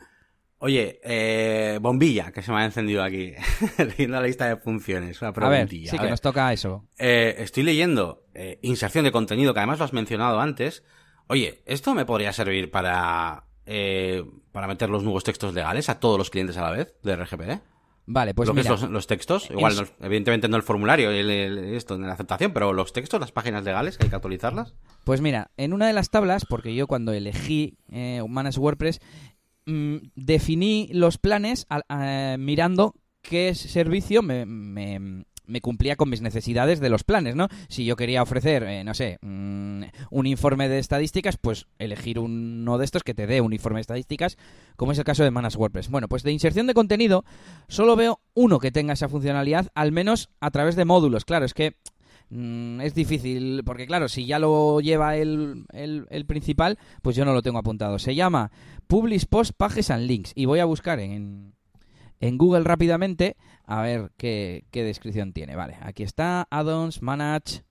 Oye, 0.59 0.99
eh, 1.03 1.77
bombilla, 1.81 2.31
que 2.31 2.41
se 2.41 2.51
me 2.51 2.59
ha 2.59 2.65
encendido 2.65 3.03
aquí, 3.03 3.33
leyendo 3.77 4.19
la 4.19 4.25
lista 4.25 4.47
de 4.47 4.57
funciones, 4.57 5.21
una. 5.21 5.29
A 5.29 5.49
ver, 5.49 5.69
sí, 5.69 5.85
que 5.85 6.09
nos 6.09 6.21
toca 6.21 6.51
eso. 6.53 6.87
Eh, 6.97 7.35
estoy 7.39 7.63
leyendo 7.63 8.25
eh, 8.33 8.59
inserción 8.61 9.03
de 9.03 9.11
contenido, 9.11 9.53
que 9.53 9.59
además 9.59 9.79
lo 9.79 9.85
has 9.85 9.93
mencionado 9.93 10.39
antes. 10.39 10.83
Oye, 11.27 11.61
¿esto 11.65 11.93
me 11.93 12.05
podría 12.05 12.31
servir 12.31 12.71
para, 12.71 13.45
para 14.51 14.67
meter 14.67 14.89
los 14.89 15.03
nuevos 15.03 15.23
textos 15.23 15.53
legales 15.53 15.89
a 15.89 15.99
todos 15.99 16.17
los 16.17 16.29
clientes 16.29 16.57
a 16.57 16.61
la 16.61 16.71
vez 16.71 16.95
de 17.03 17.15
RGPD? 17.15 17.61
Vale, 18.07 18.33
pues 18.35 18.47
lo 18.47 18.53
mira, 18.53 18.69
que 18.69 18.77
son 18.77 18.93
los, 18.93 19.07
textos, 19.07 19.49
igual 19.49 19.73
evidentemente 19.99 20.47
no 20.47 20.57
el 20.57 20.63
formulario, 20.63 21.09
el, 21.09 21.29
esto 21.75 21.95
en 21.95 22.01
la 22.01 22.13
aceptación, 22.13 22.53
pero 22.53 22.71
los 22.71 22.93
textos, 22.93 23.19
las 23.19 23.31
páginas 23.31 23.63
legales, 23.63 23.97
que 23.97 24.03
hay 24.03 24.09
que 24.09 24.15
actualizarlas. 24.15 24.75
Pues 25.03 25.21
mira, 25.21 25.49
en 25.57 25.73
una 25.73 25.87
de 25.87 25.93
las 25.93 26.11
tablas, 26.11 26.45
porque 26.47 26.75
yo 26.75 26.85
cuando 26.85 27.13
elegí 27.13 27.77
eh, 27.91 28.21
Manage 28.27 28.59
WordPress, 28.59 28.99
mm, 29.65 29.97
definí 30.15 30.89
los 30.93 31.17
planes 31.17 31.65
mirando 32.37 32.93
qué 33.23 33.55
servicio 33.55 34.21
me, 34.21 34.45
me 34.45 35.25
cumplía 35.61 35.95
con 35.95 36.09
mis 36.09 36.21
necesidades 36.21 36.79
de 36.79 36.89
los 36.89 37.03
planes, 37.03 37.35
¿no? 37.35 37.47
Si 37.67 37.85
yo 37.85 37.95
quería 37.95 38.21
ofrecer, 38.21 38.63
eh, 38.63 38.83
no 38.83 38.93
sé, 38.93 39.17
mm, 39.21 39.83
un 40.11 40.27
informe 40.27 40.69
de 40.69 40.79
estadísticas, 40.79 41.37
pues 41.37 41.67
elegir 41.79 42.19
uno 42.19 42.77
de 42.77 42.85
estos 42.85 43.03
que 43.03 43.13
te 43.13 43.27
dé 43.27 43.41
un 43.41 43.53
informe 43.53 43.77
de 43.77 43.81
estadísticas, 43.81 44.37
como 44.75 44.91
es 44.91 44.97
el 44.97 45.03
caso 45.03 45.23
de 45.23 45.31
Manas 45.31 45.55
WordPress. 45.55 45.89
Bueno, 45.89 46.07
pues 46.07 46.23
de 46.23 46.31
inserción 46.31 46.67
de 46.67 46.73
contenido, 46.73 47.25
solo 47.67 47.95
veo 47.95 48.21
uno 48.33 48.59
que 48.59 48.71
tenga 48.71 48.93
esa 48.93 49.09
funcionalidad, 49.09 49.69
al 49.75 49.91
menos 49.91 50.29
a 50.39 50.51
través 50.51 50.75
de 50.75 50.85
módulos. 50.85 51.25
Claro, 51.25 51.45
es 51.45 51.53
que 51.53 51.75
mm, 52.29 52.81
es 52.81 52.93
difícil, 52.93 53.63
porque 53.65 53.87
claro, 53.87 54.07
si 54.07 54.25
ya 54.25 54.39
lo 54.39 54.79
lleva 54.81 55.15
el, 55.15 55.65
el, 55.73 56.25
principal, 56.25 56.77
pues 57.01 57.15
yo 57.15 57.25
no 57.25 57.33
lo 57.33 57.41
tengo 57.41 57.59
apuntado. 57.59 57.99
Se 57.99 58.15
llama 58.15 58.51
Publish 58.87 59.25
Post 59.27 59.53
Pages 59.57 59.89
and 59.89 60.05
Links 60.05 60.31
y 60.35 60.45
voy 60.45 60.59
a 60.59 60.65
buscar 60.65 60.99
en, 60.99 61.54
en 62.19 62.37
Google 62.37 62.63
rápidamente 62.63 63.35
a 63.65 63.81
ver 63.81 64.11
qué, 64.17 64.63
descripción 64.71 65.33
tiene. 65.33 65.55
Vale, 65.55 65.77
aquí 65.81 66.03
está, 66.03 66.47
addons, 66.49 67.01
manage. 67.01 67.63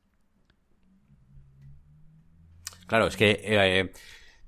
Claro, 2.86 3.06
es 3.06 3.16
que 3.16 3.40
eh, 3.42 3.92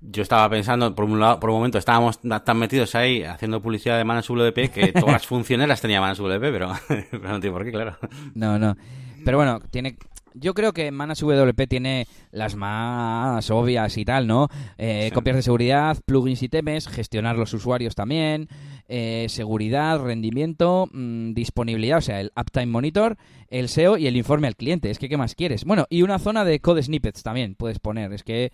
yo 0.00 0.22
estaba 0.22 0.48
pensando, 0.50 0.94
por 0.94 1.04
un 1.04 1.20
lado, 1.20 1.40
por 1.40 1.50
un 1.50 1.56
momento 1.56 1.78
estábamos 1.78 2.20
tan 2.20 2.58
metidos 2.58 2.94
ahí 2.94 3.22
haciendo 3.22 3.62
publicidad 3.62 3.96
de 3.96 4.04
Manas 4.04 4.28
WP 4.28 4.70
que 4.70 4.92
todas 4.92 5.12
las 5.12 5.26
funciones 5.26 5.68
las 5.68 5.80
tenía 5.80 6.00
Manas 6.00 6.18
WP, 6.18 6.40
pero, 6.40 6.72
pero 7.10 7.28
no 7.28 7.40
tiene 7.40 7.56
por 7.56 7.64
qué, 7.64 7.72
claro. 7.72 7.96
No, 8.34 8.58
no. 8.58 8.76
Pero 9.24 9.38
bueno, 9.38 9.60
tiene 9.70 9.96
yo 10.38 10.54
creo 10.54 10.72
que 10.72 10.90
Manas 10.90 11.20
WP 11.20 11.66
tiene 11.66 12.06
las 12.30 12.56
más 12.56 13.50
obvias 13.50 13.96
y 13.96 14.04
tal, 14.04 14.26
¿no? 14.26 14.48
Eh, 14.76 15.10
copias 15.14 15.36
de 15.36 15.42
seguridad, 15.42 15.96
plugins 16.04 16.42
y 16.42 16.48
temes, 16.48 16.88
gestionar 16.88 17.36
los 17.36 17.54
usuarios 17.54 17.94
también, 17.94 18.48
eh, 18.88 19.26
seguridad, 19.28 20.00
rendimiento, 20.00 20.88
mm, 20.92 21.32
disponibilidad, 21.32 21.98
o 21.98 22.02
sea, 22.02 22.20
el 22.20 22.32
Uptime 22.36 22.66
Monitor, 22.66 23.16
el 23.48 23.68
SEO 23.68 23.96
y 23.96 24.06
el 24.06 24.16
informe 24.16 24.46
al 24.46 24.56
cliente. 24.56 24.90
Es 24.90 24.98
que, 24.98 25.08
¿qué 25.08 25.16
más 25.16 25.34
quieres? 25.34 25.64
Bueno, 25.64 25.86
y 25.90 26.02
una 26.02 26.18
zona 26.18 26.44
de 26.44 26.60
code 26.60 26.82
snippets 26.82 27.22
también 27.22 27.54
puedes 27.54 27.78
poner, 27.78 28.12
es 28.12 28.22
que... 28.22 28.52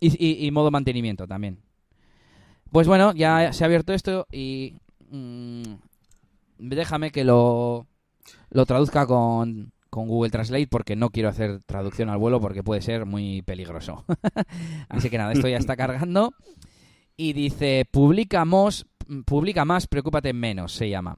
y, 0.00 0.50
modo 0.50 0.70
mantenimiento 0.70 1.26
también. 1.26 1.60
Pues 2.70 2.86
bueno, 2.86 3.12
ya 3.14 3.52
se 3.52 3.64
ha 3.64 3.66
abierto 3.66 3.92
esto 3.92 4.26
y... 4.30 4.74
Mm, 5.10 5.62
déjame 6.58 7.10
que 7.10 7.22
lo, 7.22 7.86
lo 8.50 8.66
traduzca 8.66 9.06
con 9.06 9.72
con 9.96 10.08
Google 10.08 10.30
Translate 10.30 10.66
porque 10.66 10.94
no 10.94 11.08
quiero 11.08 11.30
hacer 11.30 11.62
traducción 11.64 12.10
al 12.10 12.18
vuelo 12.18 12.38
porque 12.38 12.62
puede 12.62 12.82
ser 12.82 13.06
muy 13.06 13.40
peligroso. 13.40 14.04
Así 14.90 15.08
que 15.08 15.16
nada, 15.16 15.32
esto 15.32 15.48
ya 15.48 15.56
está 15.56 15.74
cargando. 15.76 16.34
Y 17.16 17.32
dice, 17.32 17.86
publicamos, 17.90 18.86
publica 19.24 19.64
más, 19.64 19.86
preocúpate 19.86 20.32
menos, 20.32 20.72
se 20.72 20.88
llama. 20.88 21.16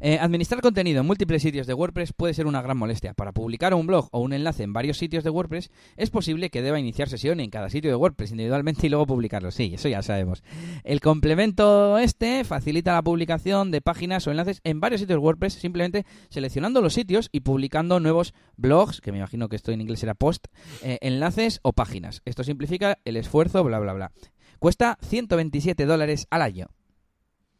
Eh, 0.00 0.18
administrar 0.20 0.60
contenido 0.60 1.00
en 1.00 1.06
múltiples 1.06 1.42
sitios 1.42 1.66
de 1.66 1.74
WordPress 1.74 2.12
puede 2.12 2.34
ser 2.34 2.46
una 2.46 2.62
gran 2.62 2.76
molestia. 2.76 3.14
Para 3.14 3.32
publicar 3.32 3.74
un 3.74 3.86
blog 3.86 4.08
o 4.12 4.20
un 4.20 4.32
enlace 4.32 4.62
en 4.62 4.72
varios 4.72 4.98
sitios 4.98 5.24
de 5.24 5.30
WordPress, 5.30 5.70
es 5.96 6.10
posible 6.10 6.50
que 6.50 6.62
deba 6.62 6.78
iniciar 6.78 7.08
sesión 7.08 7.40
en 7.40 7.50
cada 7.50 7.70
sitio 7.70 7.90
de 7.90 7.96
WordPress 7.96 8.32
individualmente 8.32 8.86
y 8.86 8.90
luego 8.90 9.06
publicarlo. 9.06 9.50
Sí, 9.50 9.72
eso 9.74 9.88
ya 9.88 10.02
sabemos. 10.02 10.42
El 10.84 11.00
complemento 11.00 11.98
este 11.98 12.44
facilita 12.44 12.92
la 12.92 13.02
publicación 13.02 13.70
de 13.70 13.80
páginas 13.80 14.26
o 14.26 14.30
enlaces 14.30 14.60
en 14.64 14.80
varios 14.80 15.00
sitios 15.00 15.18
de 15.18 15.24
WordPress 15.24 15.54
simplemente 15.54 16.06
seleccionando 16.28 16.80
los 16.80 16.94
sitios 16.94 17.28
y 17.32 17.40
publicando 17.40 18.00
nuevos 18.00 18.34
blogs, 18.56 19.00
que 19.00 19.12
me 19.12 19.18
imagino 19.18 19.48
que 19.48 19.56
esto 19.56 19.72
en 19.72 19.80
inglés 19.80 20.02
era 20.02 20.14
post, 20.14 20.46
eh, 20.82 20.98
enlaces 21.00 21.60
o 21.62 21.72
páginas. 21.72 22.22
Esto 22.24 22.44
simplifica 22.44 22.98
el 23.04 23.16
esfuerzo, 23.16 23.62
bla, 23.64 23.78
bla, 23.78 23.92
bla. 23.92 24.12
Cuesta 24.62 24.96
127 25.02 25.86
dólares 25.86 26.28
al 26.30 26.40
año. 26.40 26.68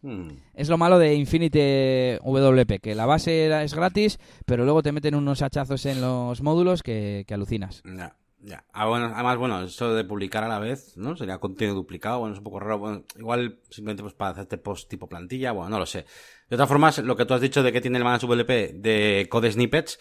Hmm. 0.02 0.28
Es 0.54 0.68
lo 0.68 0.78
malo 0.78 1.00
de 1.00 1.16
Infinite 1.16 2.20
WP, 2.22 2.78
que 2.80 2.94
la 2.94 3.06
base 3.06 3.64
es 3.64 3.74
gratis, 3.74 4.20
pero 4.46 4.62
luego 4.62 4.84
te 4.84 4.92
meten 4.92 5.16
unos 5.16 5.42
hachazos 5.42 5.84
en 5.86 6.00
los 6.00 6.42
módulos 6.42 6.84
que, 6.84 7.26
alucinas. 7.28 7.82
Ya, 7.84 8.16
ya. 8.38 8.64
Ah, 8.72 8.84
además, 8.84 9.36
bueno, 9.36 9.62
eso 9.64 9.92
de 9.92 10.04
publicar 10.04 10.44
a 10.44 10.48
la 10.48 10.60
vez, 10.60 10.96
¿no? 10.96 11.16
Sería 11.16 11.38
contenido 11.38 11.74
duplicado, 11.74 12.20
bueno, 12.20 12.34
es 12.34 12.38
un 12.38 12.44
poco 12.44 12.60
raro. 12.60 13.04
igual 13.18 13.58
simplemente 13.68 14.04
pues 14.04 14.14
para 14.14 14.30
hacerte 14.30 14.58
post 14.58 14.88
tipo 14.88 15.08
plantilla, 15.08 15.50
bueno, 15.50 15.70
no 15.70 15.80
lo 15.80 15.86
sé. 15.86 16.06
De 16.48 16.56
todas 16.56 16.68
formas, 16.68 16.98
lo 16.98 17.16
que 17.16 17.24
tú 17.24 17.34
has 17.34 17.40
dicho 17.40 17.64
de 17.64 17.72
que 17.72 17.80
tiene 17.80 17.98
el 17.98 18.04
Manage 18.04 18.28
WP 18.28 18.80
de 18.80 19.26
code 19.28 19.50
snippets, 19.50 19.98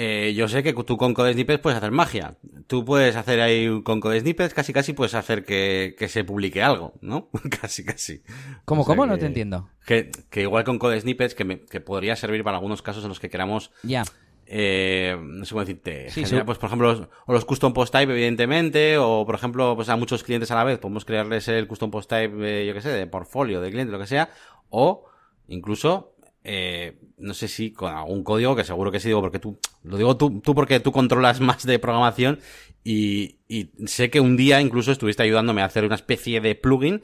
eh, 0.00 0.32
yo 0.32 0.46
sé 0.46 0.62
que 0.62 0.72
tú 0.72 0.96
con 0.96 1.12
Code 1.12 1.32
Snippets 1.32 1.60
puedes 1.60 1.76
hacer 1.76 1.90
magia. 1.90 2.36
Tú 2.68 2.84
puedes 2.84 3.16
hacer 3.16 3.40
ahí 3.40 3.82
con 3.82 3.98
Code 3.98 4.20
Snippets, 4.20 4.54
casi 4.54 4.72
casi 4.72 4.92
puedes 4.92 5.14
hacer 5.14 5.44
que, 5.44 5.96
se 6.08 6.22
publique 6.22 6.62
algo, 6.62 6.94
¿no? 7.00 7.30
casi 7.60 7.84
casi. 7.84 8.22
¿Cómo, 8.64 8.84
cómo? 8.84 9.06
no 9.06 9.18
te 9.18 9.26
entiendo. 9.26 9.70
Que, 9.84 10.12
igual 10.36 10.62
con 10.62 10.78
Code 10.78 11.00
Snippets, 11.00 11.34
que, 11.34 11.66
que 11.68 11.80
podría 11.80 12.14
servir 12.14 12.44
para 12.44 12.58
algunos 12.58 12.80
casos 12.80 13.02
en 13.02 13.08
los 13.08 13.18
que 13.18 13.28
queramos... 13.28 13.72
Ya. 13.82 14.04
Eh, 14.46 15.18
no 15.20 15.44
sé 15.44 15.50
cómo 15.50 15.60
decirte, 15.60 16.08
sí, 16.08 16.22
pues 16.46 16.56
por 16.56 16.68
ejemplo, 16.68 16.90
los, 16.90 17.08
o 17.26 17.32
los 17.34 17.44
custom 17.44 17.74
post 17.74 17.92
type, 17.92 18.10
evidentemente, 18.10 18.96
o 18.96 19.26
por 19.26 19.34
ejemplo, 19.34 19.76
pues 19.76 19.90
a 19.90 19.96
muchos 19.96 20.22
clientes 20.22 20.50
a 20.50 20.54
la 20.54 20.64
vez 20.64 20.78
podemos 20.78 21.04
crearles 21.04 21.48
el 21.48 21.66
custom 21.66 21.90
post 21.90 22.08
type, 22.08 22.64
yo 22.64 22.72
qué 22.72 22.80
sé, 22.80 22.88
de 22.88 23.06
portfolio, 23.06 23.60
de 23.60 23.70
cliente, 23.70 23.92
lo 23.92 23.98
que 23.98 24.06
sea, 24.06 24.30
o 24.70 25.04
incluso 25.48 26.14
eh, 26.44 26.96
no 27.18 27.34
sé 27.34 27.48
si 27.48 27.72
con 27.72 27.94
algún 27.94 28.22
código, 28.22 28.56
que 28.56 28.64
seguro 28.64 28.90
que 28.90 29.00
sí, 29.00 29.08
digo, 29.08 29.20
porque 29.20 29.38
tú, 29.38 29.58
lo 29.82 29.96
digo 29.96 30.16
tú, 30.16 30.40
tú 30.40 30.54
porque 30.54 30.80
tú 30.80 30.92
controlas 30.92 31.40
más 31.40 31.64
de 31.64 31.78
programación 31.78 32.40
y, 32.84 33.36
y 33.48 33.70
sé 33.86 34.10
que 34.10 34.20
un 34.20 34.36
día 34.36 34.60
incluso 34.60 34.92
estuviste 34.92 35.22
ayudándome 35.22 35.62
a 35.62 35.66
hacer 35.66 35.84
una 35.84 35.96
especie 35.96 36.40
de 36.40 36.54
plugin 36.54 37.02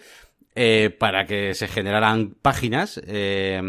eh, 0.55 0.95
para 0.99 1.27
que 1.27 1.55
se 1.55 1.67
generaran 1.67 2.37
páginas. 2.41 3.01
Eh, 3.07 3.61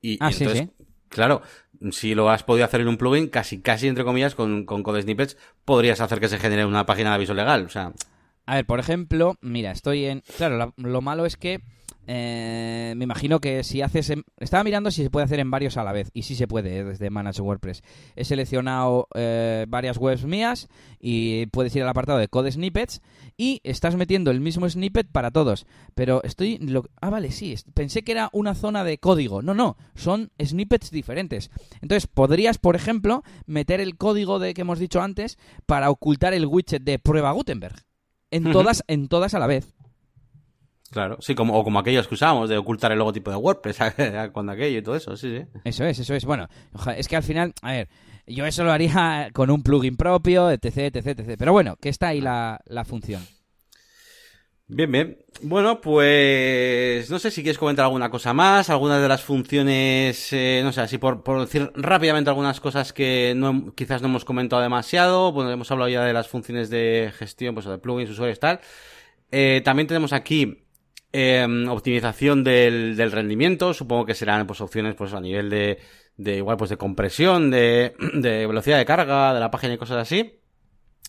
y, 0.00 0.18
ah, 0.20 0.30
entonces, 0.32 0.68
claro, 1.08 1.42
si 1.90 2.14
lo 2.14 2.30
has 2.30 2.42
podido 2.42 2.64
hacer 2.64 2.80
en 2.80 2.88
un 2.88 2.96
plugin, 2.96 3.28
casi, 3.28 3.60
casi 3.60 3.88
entre 3.88 4.04
comillas, 4.04 4.34
con, 4.34 4.64
con 4.64 4.82
Code 4.82 5.02
Snippets, 5.02 5.36
podrías 5.64 6.00
hacer 6.00 6.18
que 6.18 6.28
se 6.28 6.38
genere 6.38 6.64
una 6.64 6.86
página 6.86 7.10
de 7.10 7.16
aviso 7.16 7.34
legal. 7.34 7.66
O 7.66 7.68
sea. 7.68 7.92
A 8.46 8.56
ver, 8.56 8.66
por 8.66 8.80
ejemplo, 8.80 9.36
mira, 9.40 9.70
estoy 9.70 10.06
en. 10.06 10.22
Claro, 10.36 10.72
lo 10.76 11.00
malo 11.00 11.26
es 11.26 11.36
que 11.36 11.60
eh, 12.06 12.94
me 12.96 13.04
imagino 13.04 13.40
que 13.40 13.62
si 13.62 13.80
haces... 13.80 14.12
Estaba 14.38 14.64
mirando 14.64 14.90
si 14.90 15.02
se 15.02 15.10
puede 15.10 15.24
hacer 15.24 15.38
en 15.40 15.50
varios 15.50 15.76
a 15.76 15.84
la 15.84 15.92
vez. 15.92 16.10
Y 16.12 16.22
sí 16.22 16.34
se 16.34 16.48
puede 16.48 16.78
eh, 16.78 16.84
desde 16.84 17.10
Manage 17.10 17.42
WordPress. 17.42 17.82
He 18.16 18.24
seleccionado 18.24 19.08
eh, 19.14 19.66
varias 19.68 19.98
webs 19.98 20.24
mías 20.24 20.68
y 20.98 21.46
puedes 21.46 21.74
ir 21.76 21.82
al 21.82 21.88
apartado 21.88 22.18
de 22.18 22.28
Code 22.28 22.52
Snippets 22.52 23.00
y 23.36 23.60
estás 23.64 23.96
metiendo 23.96 24.30
el 24.30 24.40
mismo 24.40 24.68
snippet 24.68 25.08
para 25.10 25.30
todos. 25.30 25.66
Pero 25.94 26.22
estoy... 26.24 26.58
Ah, 27.00 27.10
vale, 27.10 27.30
sí. 27.30 27.54
Pensé 27.74 28.02
que 28.02 28.12
era 28.12 28.30
una 28.32 28.54
zona 28.54 28.84
de 28.84 28.98
código. 28.98 29.42
No, 29.42 29.54
no. 29.54 29.76
Son 29.94 30.30
snippets 30.42 30.90
diferentes. 30.90 31.50
Entonces 31.80 32.08
podrías, 32.08 32.58
por 32.58 32.76
ejemplo, 32.76 33.22
meter 33.46 33.80
el 33.80 33.96
código 33.96 34.38
de 34.38 34.54
que 34.54 34.62
hemos 34.62 34.78
dicho 34.78 35.00
antes 35.00 35.38
para 35.66 35.90
ocultar 35.90 36.34
el 36.34 36.46
widget 36.46 36.82
de 36.82 36.98
prueba 36.98 37.32
Gutenberg. 37.32 37.84
En 38.32 38.50
todas, 38.50 38.82
en 38.88 39.08
todas 39.08 39.34
a 39.34 39.38
la 39.38 39.46
vez. 39.46 39.72
Claro, 40.90 41.16
sí, 41.20 41.34
como, 41.34 41.58
o 41.58 41.64
como 41.64 41.78
aquellos 41.78 42.06
que 42.06 42.14
usamos 42.14 42.50
de 42.50 42.58
ocultar 42.58 42.92
el 42.92 42.98
logotipo 42.98 43.30
de 43.30 43.36
WordPress 43.36 43.78
cuando 44.32 44.52
aquello 44.52 44.78
y 44.78 44.82
todo 44.82 44.96
eso, 44.96 45.16
sí, 45.16 45.38
sí. 45.38 45.46
Eso 45.64 45.84
es, 45.84 45.98
eso 45.98 46.14
es. 46.14 46.24
Bueno, 46.24 46.48
es 46.96 47.08
que 47.08 47.16
al 47.16 47.22
final, 47.22 47.54
a 47.62 47.72
ver, 47.72 47.88
yo 48.26 48.44
eso 48.44 48.62
lo 48.64 48.72
haría 48.72 49.30
con 49.32 49.50
un 49.50 49.62
plugin 49.62 49.96
propio, 49.96 50.50
etc, 50.50 50.94
etc, 50.94 51.06
etc. 51.20 51.36
Pero 51.38 51.52
bueno, 51.52 51.76
que 51.76 51.88
está 51.88 52.08
ahí 52.08 52.20
la, 52.20 52.60
función. 52.84 53.22
Bien, 54.74 54.90
bien. 54.90 55.18
Bueno, 55.42 55.80
pues 55.80 57.10
no 57.10 57.18
sé 57.18 57.30
si 57.30 57.42
quieres 57.42 57.58
comentar 57.58 57.84
alguna 57.84 58.10
cosa 58.10 58.32
más, 58.32 58.70
algunas 58.70 59.02
de 59.02 59.08
las 59.08 59.22
funciones, 59.22 60.32
eh, 60.32 60.62
no 60.64 60.72
sé, 60.72 60.80
así 60.80 60.98
por, 60.98 61.22
decir 61.40 61.70
rápidamente 61.74 62.30
algunas 62.30 62.60
cosas 62.60 62.92
que 62.92 63.34
no, 63.36 63.74
quizás 63.74 64.00
no 64.02 64.08
hemos 64.08 64.24
comentado 64.24 64.62
demasiado. 64.62 65.32
Bueno, 65.32 65.50
hemos 65.50 65.70
hablado 65.70 65.90
ya 65.90 66.04
de 66.04 66.12
las 66.12 66.28
funciones 66.28 66.70
de 66.70 67.12
gestión, 67.18 67.54
pues 67.54 67.66
de 67.66 67.78
plugins, 67.78 68.10
usuarios, 68.10 68.40
tal. 68.40 68.60
Eh, 69.30 69.62
también 69.64 69.88
tenemos 69.88 70.12
aquí 70.12 70.62
Em, 71.14 71.68
optimización 71.68 72.42
del, 72.42 72.96
del, 72.96 73.12
rendimiento, 73.12 73.74
supongo 73.74 74.06
que 74.06 74.14
serán 74.14 74.46
pues 74.46 74.62
opciones 74.62 74.94
pues 74.94 75.12
a 75.12 75.20
nivel 75.20 75.50
de, 75.50 75.78
de 76.16 76.38
igual 76.38 76.56
pues 76.56 76.70
de 76.70 76.78
compresión, 76.78 77.50
de, 77.50 77.94
de 78.14 78.46
velocidad 78.46 78.78
de 78.78 78.86
carga 78.86 79.34
de 79.34 79.40
la 79.40 79.50
página 79.50 79.74
y 79.74 79.78
cosas 79.78 79.98
así. 79.98 80.41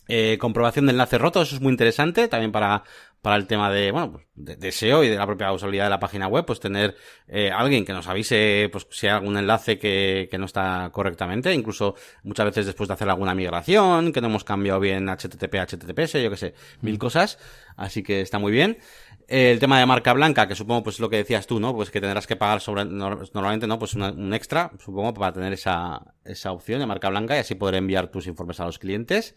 Eh, 0.07 0.37
comprobación 0.39 0.85
de 0.85 0.91
enlaces 0.91 1.19
rotos, 1.19 1.47
eso 1.47 1.55
es 1.55 1.61
muy 1.61 1.71
interesante 1.71 2.27
también 2.27 2.51
para, 2.51 2.83
para 3.21 3.37
el 3.37 3.47
tema 3.47 3.71
de, 3.71 3.91
bueno, 3.91 4.11
pues 4.11 4.25
de, 4.35 4.71
SEO 4.71 5.03
y 5.03 5.07
de 5.07 5.15
la 5.15 5.25
propia 5.25 5.51
usabilidad 5.53 5.85
de 5.85 5.91
la 5.91 5.99
página 5.99 6.27
web, 6.27 6.45
pues 6.45 6.59
tener 6.59 6.97
eh, 7.27 7.51
alguien 7.51 7.85
que 7.85 7.93
nos 7.93 8.07
avise 8.07 8.67
pues 8.69 8.85
si 8.89 9.07
hay 9.07 9.13
algún 9.13 9.37
enlace 9.37 9.79
que, 9.79 10.27
que 10.29 10.37
no 10.37 10.45
está 10.45 10.89
correctamente, 10.91 11.53
incluso 11.53 11.95
muchas 12.23 12.47
veces 12.47 12.65
después 12.65 12.89
de 12.89 12.95
hacer 12.95 13.09
alguna 13.09 13.33
migración, 13.33 14.11
que 14.11 14.19
no 14.19 14.27
hemos 14.27 14.43
cambiado 14.43 14.81
bien 14.81 15.07
HTTP, 15.07 15.55
HTTPS, 15.55 16.21
yo 16.21 16.29
que 16.29 16.37
sé, 16.37 16.53
mil 16.81 16.95
mm. 16.95 16.99
cosas, 16.99 17.39
así 17.77 18.03
que 18.03 18.19
está 18.19 18.39
muy 18.39 18.51
bien 18.51 18.79
el 19.27 19.59
tema 19.59 19.79
de 19.79 19.85
marca 19.85 20.13
blanca, 20.13 20.47
que 20.47 20.55
supongo 20.55 20.83
pues 20.83 20.99
lo 20.99 21.09
que 21.09 21.17
decías 21.17 21.47
tú, 21.47 21.59
¿no? 21.59 21.73
Pues 21.73 21.89
que 21.89 22.01
tendrás 22.01 22.27
que 22.27 22.35
pagar 22.35 22.61
sobre, 22.61 22.85
normalmente, 22.85 23.67
¿no? 23.67 23.79
Pues 23.79 23.93
un 23.93 24.33
extra, 24.33 24.71
supongo, 24.83 25.13
para 25.13 25.31
tener 25.33 25.53
esa, 25.53 26.13
esa 26.25 26.51
opción 26.51 26.79
de 26.79 26.85
marca 26.85 27.09
blanca 27.09 27.35
y 27.35 27.39
así 27.39 27.55
poder 27.55 27.75
enviar 27.75 28.09
tus 28.09 28.27
informes 28.27 28.59
a 28.59 28.65
los 28.65 28.79
clientes. 28.79 29.35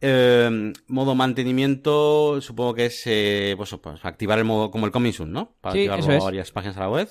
Eh, 0.00 0.72
modo 0.86 1.14
mantenimiento, 1.14 2.40
supongo 2.40 2.74
que 2.74 2.86
es, 2.86 3.02
eh, 3.06 3.54
pues, 3.56 3.74
pues, 3.82 4.04
activar 4.04 4.38
el 4.38 4.44
modo 4.44 4.70
como 4.70 4.86
el 4.86 4.92
Coming 4.92 5.12
Soon, 5.12 5.32
¿no? 5.32 5.54
Para 5.60 5.74
activar 5.74 6.20
varias 6.20 6.52
páginas 6.52 6.76
a 6.76 6.80
la 6.80 6.90
web. 6.90 7.08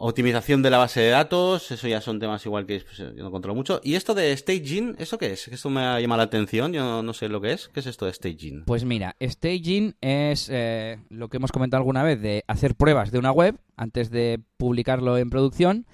Optimización 0.00 0.62
de 0.62 0.70
la 0.70 0.78
base 0.78 1.00
de 1.00 1.08
datos, 1.08 1.72
eso 1.72 1.88
ya 1.88 2.00
son 2.00 2.20
temas 2.20 2.46
igual 2.46 2.66
que 2.66 2.78
pues, 2.78 2.98
yo 2.98 3.24
no 3.24 3.32
controlo 3.32 3.56
mucho. 3.56 3.80
¿Y 3.82 3.96
esto 3.96 4.14
de 4.14 4.36
staging, 4.36 4.94
eso 4.96 5.18
qué 5.18 5.32
es? 5.32 5.48
Esto 5.48 5.70
me 5.70 5.80
ha 5.80 6.00
llamado 6.00 6.18
la 6.18 6.24
atención, 6.24 6.72
yo 6.72 7.02
no, 7.02 7.12
sé 7.14 7.28
lo 7.28 7.40
que 7.40 7.50
es. 7.50 7.68
¿Qué 7.74 7.80
es 7.80 7.86
esto 7.86 8.06
de 8.06 8.12
staging? 8.12 8.64
Pues 8.64 8.84
mira, 8.84 9.16
staging 9.20 9.96
es 10.00 10.48
eh, 10.52 10.98
lo 11.08 11.28
que 11.28 11.38
hemos 11.38 11.50
comentado 11.50 11.80
alguna 11.80 12.04
vez 12.04 12.22
de 12.22 12.44
hacer 12.46 12.76
pruebas 12.76 13.10
de 13.10 13.18
una 13.18 13.32
web 13.32 13.56
antes 13.76 14.10
de 14.10 14.40
publicarlo 14.56 15.18
en 15.18 15.30
producción. 15.30 15.84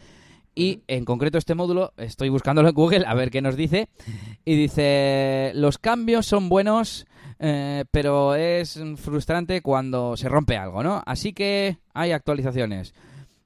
Y 0.55 0.83
en 0.87 1.05
concreto 1.05 1.39
este 1.39 1.55
módulo, 1.55 1.93
estoy 1.97 2.29
buscándolo 2.29 2.69
en 2.69 2.75
Google 2.75 3.05
a 3.07 3.15
ver 3.15 3.31
qué 3.31 3.43
nos 3.43 3.57
dice. 3.57 3.89
Y 4.45 4.57
dice, 4.57 5.53
los 5.55 5.79
cambios 5.79 6.27
son 6.27 6.49
buenos, 6.49 7.07
eh, 7.41 7.85
pero 7.91 8.35
es 8.37 8.81
frustrante 8.97 9.63
cuando 9.63 10.17
se 10.17 10.29
rompe 10.29 10.57
algo, 10.57 10.83
¿no? 10.83 11.03
Así 11.07 11.33
que 11.33 11.79
hay 11.93 12.13
actualizaciones. 12.13 12.95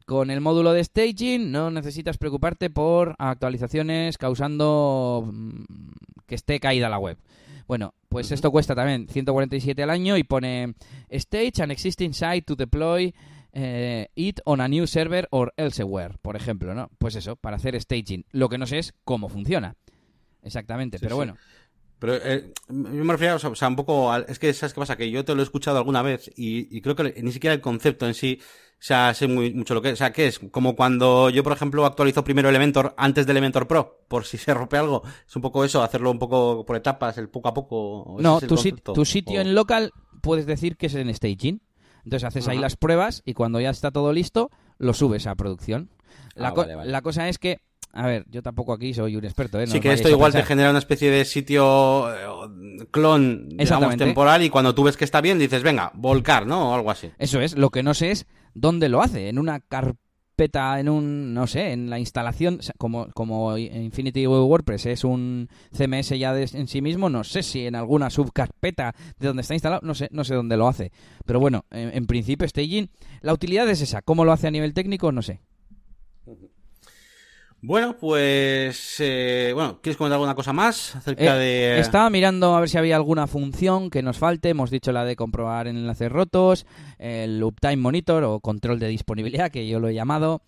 Con 0.05 0.31
el 0.31 0.41
módulo 0.41 0.73
de 0.73 0.85
staging 0.85 1.51
no 1.51 1.71
necesitas 1.71 2.19
preocuparte 2.19 2.71
por 2.71 3.15
actualizaciones 3.19 4.17
causando 4.17 5.29
mm, 5.31 5.63
que 6.27 6.35
esté 6.35 6.61
caída 6.61 6.89
la 6.89 6.99
web. 6.99 7.19
Bueno, 7.67 7.93
pues 8.09 8.33
esto 8.33 8.51
cuesta 8.51 8.75
también 8.75 9.09
147 9.09 9.83
al 9.83 9.91
año 9.91 10.17
y 10.17 10.25
pone 10.25 10.75
Stage 11.11 11.63
an 11.63 11.71
existing 11.71 12.15
site 12.15 12.43
to 12.43 12.57
deploy 12.57 13.15
eh, 13.61 14.11
it 14.15 14.41
on 14.45 14.61
a 14.61 14.69
new 14.69 14.87
server 14.87 15.27
or 15.31 15.53
elsewhere, 15.57 16.15
por 16.23 16.37
ejemplo, 16.37 16.75
¿no? 16.75 16.91
Pues 16.99 17.17
eso, 17.17 17.35
para 17.37 17.57
hacer 17.57 17.81
staging. 17.81 18.25
Lo 18.31 18.49
que 18.49 18.57
no 18.57 18.67
sé 18.67 18.79
es 18.79 18.95
cómo 19.05 19.29
funciona. 19.29 19.77
Exactamente, 20.43 20.99
pero 21.01 21.17
bueno. 21.17 21.37
Pero 21.99 22.15
eh, 22.15 22.53
yo 22.69 23.05
me 23.05 23.13
refiero, 23.13 23.35
o 23.35 23.55
sea, 23.57 23.67
un 23.67 23.75
poco, 23.75 24.15
es 24.17 24.39
que 24.39 24.53
sabes 24.53 24.73
qué 24.73 24.79
pasa, 24.79 24.97
que 24.97 25.11
yo 25.11 25.25
te 25.25 25.35
lo 25.35 25.41
he 25.41 25.45
escuchado 25.45 25.79
alguna 25.79 26.03
vez 26.03 26.31
y, 26.37 26.81
creo 26.81 26.95
que 26.95 27.21
ni 27.21 27.33
siquiera 27.33 27.55
el 27.55 27.61
concepto 27.61 28.07
en 28.07 28.15
sí, 28.15 28.39
o 28.41 28.77
sea, 28.79 29.13
sé 29.15 29.27
muy, 29.27 29.53
mucho 29.53 29.75
lo 29.75 29.83
que, 29.83 29.91
o 29.91 29.97
sea, 29.97 30.13
¿qué 30.13 30.29
es? 30.29 30.39
Como 30.39 30.77
cuando 30.77 31.29
yo, 31.29 31.43
por 31.43 31.53
ejemplo, 31.53 31.85
actualizo 31.85 32.23
primero 32.23 32.49
Elementor 32.49 32.95
antes 32.97 33.27
del 33.27 33.37
Elementor 33.39 33.67
Pro, 33.67 34.05
por 34.07 34.25
si 34.25 34.39
se 34.39 34.55
rompe 34.55 34.77
algo, 34.77 35.03
es 35.27 35.35
un 35.35 35.43
poco 35.43 35.65
eso, 35.65 35.83
hacerlo 35.83 36.13
un 36.13 36.21
poco 36.21 36.65
por 36.65 36.77
etapas, 36.77 37.19
el 37.19 37.29
poco 37.29 37.49
a 37.49 37.55
poco. 37.55 38.17
No, 38.21 38.41
tu, 38.41 38.55
tu, 38.95 39.05
sitio 39.05 39.41
en 39.41 39.57
local 39.57 39.91
puedes 40.23 40.47
decir 40.47 40.77
que 40.77 40.87
es 40.87 40.95
en 40.95 41.13
staging. 41.13 41.61
Entonces 42.09 42.27
haces 42.27 42.49
ahí 42.49 42.57
las 42.57 42.77
pruebas 42.77 43.21
y 43.27 43.35
cuando 43.35 43.61
ya 43.61 43.69
está 43.69 43.91
todo 43.91 44.15
listo, 44.15 44.51
lo 44.79 44.95
subes 44.95 45.27
a 45.27 45.35
producción. 45.35 45.91
La, 46.35 46.55
ah, 46.57 46.85
la 46.87 47.03
cosa 47.03 47.29
es 47.29 47.37
que 47.39 47.61
a 47.93 48.07
ver, 48.07 48.25
yo 48.31 48.43
tampoco 48.43 48.73
aquí 48.73 48.95
soy 48.95 49.15
un 49.15 49.25
experto, 49.27 49.61
¿eh? 49.61 49.67
sí, 49.67 49.79
que 49.79 49.93
esto 49.93 50.09
igual 50.09 50.33
te 50.33 50.43
genera 50.43 50.71
una 50.71 50.79
especie 50.79 51.11
de 51.11 51.27
sitio 51.27 52.09
eh, 52.11 52.87
clon, 52.91 53.51
digamos, 53.51 53.97
temporal 53.99 54.43
y 54.43 54.49
cuando 54.49 54.75
tú 54.75 54.85
ves 54.85 54.97
que 54.97 55.05
está 55.05 55.21
bien 55.21 55.39
dices, 55.39 55.63
venga, 55.63 55.91
volcar, 55.95 56.47
¿no? 56.47 56.71
O 56.71 56.75
algo 56.75 56.91
así. 56.91 57.11
Eso 57.19 57.43
es, 57.43 57.59
lo 57.59 57.69
que 57.69 57.83
no 57.83 57.93
sé 57.93 58.11
es 58.11 58.27
dónde 58.55 58.89
lo 58.89 59.03
hace, 59.03 59.29
en 59.29 59.39
una 59.39 59.61
carpeta, 59.61 60.08
en 60.45 60.89
un, 60.89 61.35
no 61.35 61.47
sé, 61.47 61.73
en 61.73 61.91
la 61.91 61.99
instalación, 61.99 62.61
como, 62.79 63.11
como 63.13 63.57
Infinity 63.57 64.27
WordPress 64.27 64.87
es 64.87 65.05
un 65.05 65.49
CMS 65.77 66.19
ya 66.19 66.39
en 66.39 66.69
sí 66.69 66.81
mismo, 66.81 67.11
no 67.11 67.25
sé 67.25 67.43
si 67.43 67.67
en 67.67 67.75
alguna 67.75 68.11
subcarpeta 68.11 68.95
de 69.19 69.27
donde 69.27 69.43
está 69.43 69.55
instalado, 69.55 69.81
no 69.85 69.95
sé, 69.95 70.09
no 70.13 70.25
sé 70.25 70.35
dónde 70.35 70.57
lo 70.57 70.69
hace. 70.69 70.93
Pero 71.27 71.41
bueno, 71.41 71.65
en, 71.71 71.91
en 71.95 72.07
principio 72.07 72.47
Staging, 72.49 72.89
la 73.21 73.33
utilidad 73.33 73.69
es 73.69 73.81
esa, 73.81 74.03
¿cómo 74.03 74.25
lo 74.25 74.33
hace 74.33 74.47
a 74.47 74.51
nivel 74.51 74.75
técnico? 74.75 75.13
No 75.13 75.23
sé. 75.23 75.41
Bueno, 77.61 77.97
pues 77.99 78.97
eh, 79.01 79.51
bueno, 79.53 79.81
¿quieres 79.83 79.97
comentar 79.97 80.15
alguna 80.15 80.37
cosa 80.37 80.53
más 80.53 80.95
acerca 80.95 81.37
eh, 81.37 81.39
de...? 81.39 81.81
Estaba 81.81 82.09
mirando 82.09 82.55
a 82.55 82.61
ver 82.61 82.69
si 82.69 82.79
había 82.79 82.95
alguna 82.95 83.27
función 83.27 83.91
que 83.91 84.01
nos 84.01 84.17
falte. 84.17 84.51
Hemos 84.51 84.71
dicho 84.71 84.93
la 84.93 85.05
de 85.05 85.17
comprobar 85.17 85.67
enlaces 85.67 86.11
rotos, 86.11 86.67
el 86.99 87.43
Uptime 87.43 87.79
Monitor 87.79 88.23
o 88.23 88.39
control 88.39 88.79
de 88.79 88.87
disponibilidad, 88.87 89.51
que 89.51 89.67
yo 89.67 89.81
lo 89.81 89.89
he 89.89 89.95
llamado. 89.95 90.41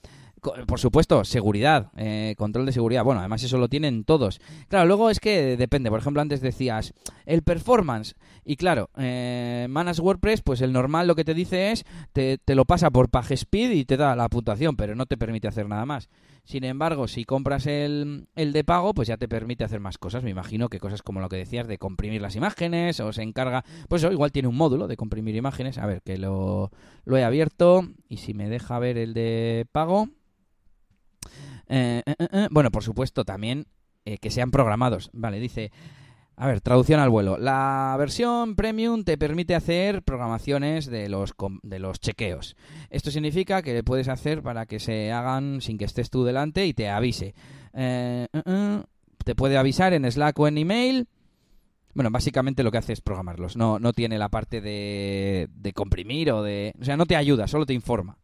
Por 0.67 0.79
supuesto, 0.79 1.23
seguridad, 1.25 1.91
eh, 1.99 2.35
control 2.39 2.65
de 2.65 2.73
seguridad. 2.73 3.05
Bueno, 3.05 3.21
además 3.21 3.43
eso 3.43 3.59
lo 3.59 3.69
tienen 3.69 4.05
todos. 4.05 4.41
Claro, 4.69 4.87
luego 4.87 5.11
es 5.11 5.21
que 5.21 5.57
depende. 5.59 5.91
Por 5.91 5.99
ejemplo, 5.99 6.23
antes 6.23 6.41
decías 6.41 6.95
el 7.27 7.43
performance. 7.43 8.15
Y 8.45 8.57
claro, 8.57 8.89
eh, 8.97 9.67
Manage 9.69 10.01
WordPress, 10.01 10.41
pues 10.41 10.63
el 10.63 10.73
normal 10.73 11.09
lo 11.09 11.15
que 11.15 11.25
te 11.25 11.35
dice 11.35 11.73
es 11.73 11.85
te, 12.13 12.39
te 12.39 12.55
lo 12.55 12.65
pasa 12.65 12.91
por 12.91 13.11
PageSpeed 13.11 13.73
y 13.73 13.85
te 13.85 13.99
da 13.99 14.17
la 14.17 14.29
puntuación, 14.31 14.77
pero 14.77 14.95
no 14.95 15.05
te 15.05 15.19
permite 15.19 15.49
hacer 15.49 15.69
nada 15.69 15.85
más. 15.85 16.09
Sin 16.51 16.65
embargo, 16.65 17.07
si 17.07 17.25
compras 17.25 17.69
el, 17.69 18.27
el 18.35 18.53
de 18.53 18.65
pago, 18.65 18.93
pues 18.93 19.07
ya 19.07 19.17
te 19.17 19.29
permite 19.29 19.63
hacer 19.63 19.79
más 19.79 19.99
cosas. 19.99 20.25
Me 20.25 20.31
imagino 20.31 20.69
que 20.69 20.81
cosas 20.81 21.01
como 21.01 21.21
lo 21.21 21.29
que 21.29 21.37
decías 21.37 21.69
de 21.69 21.79
comprimir 21.79 22.21
las 22.21 22.35
imágenes 22.35 22.99
o 22.99 23.13
se 23.13 23.23
encarga... 23.23 23.65
Pues 23.89 24.03
eso, 24.03 24.11
igual 24.11 24.33
tiene 24.33 24.49
un 24.49 24.57
módulo 24.57 24.89
de 24.89 24.97
comprimir 24.97 25.37
imágenes. 25.37 25.79
A 25.79 25.87
ver, 25.87 26.03
que 26.03 26.19
lo, 26.19 26.73
lo 27.05 27.17
he 27.17 27.23
abierto 27.23 27.87
y 28.09 28.17
si 28.17 28.35
me 28.35 28.49
deja 28.49 28.81
ver 28.81 28.99
el 28.99 29.15
de 29.15 29.69
pago... 29.71 30.09
Eh, 31.69 32.03
eh, 32.05 32.15
eh, 32.19 32.49
bueno, 32.51 32.73
por 32.73 32.83
supuesto, 32.83 33.25
también 33.25 33.69
que 34.21 34.31
sean 34.31 34.51
programados. 34.51 35.09
Vale, 35.13 35.39
dice... 35.39 35.71
A 36.41 36.47
ver, 36.47 36.63
traducción 36.63 37.01
al 37.01 37.11
vuelo. 37.11 37.37
La 37.37 37.95
versión 37.99 38.57
premium 38.57 39.05
te 39.05 39.19
permite 39.19 39.55
hacer 39.55 40.03
programaciones 40.03 40.87
de 40.87 41.11
los, 41.11 41.35
de 41.63 41.79
los 41.79 42.01
chequeos. 42.01 42.57
Esto 42.89 43.11
significa 43.11 43.61
que 43.61 43.75
le 43.75 43.85
puedes 43.85 44.09
hacer 44.09 44.43
para 44.43 44.65
que 44.65 44.81
se 44.81 45.13
hagan 45.13 45.61
sin 45.61 45.77
que 45.77 45.85
estés 45.85 46.09
tú 46.09 46.25
delante 46.25 46.65
y 46.65 46.73
te 46.73 46.89
avise. 46.89 47.35
te 47.75 49.35
puede 49.37 49.59
avisar 49.59 49.93
en 49.93 50.11
Slack 50.11 50.39
o 50.39 50.49
en 50.49 50.57
email. 50.57 51.09
Bueno, 51.93 52.11
básicamente 52.11 52.63
lo 52.63 52.71
que 52.71 52.79
hace 52.79 52.95
es 52.95 53.03
programarlos. 53.03 53.59
No, 53.59 53.79
no 53.79 53.93
tiene 53.93 54.17
la 54.17 54.31
parte 54.31 54.63
de, 54.63 55.47
de 55.55 55.73
comprimir 55.75 56.33
o 56.33 56.43
de... 56.43 56.73
O 56.81 56.87
sea, 56.87 56.97
no 56.97 57.05
te 57.05 57.17
ayuda, 57.17 57.49
solo 57.49 57.67
te 57.67 57.75
informa. 57.75 58.17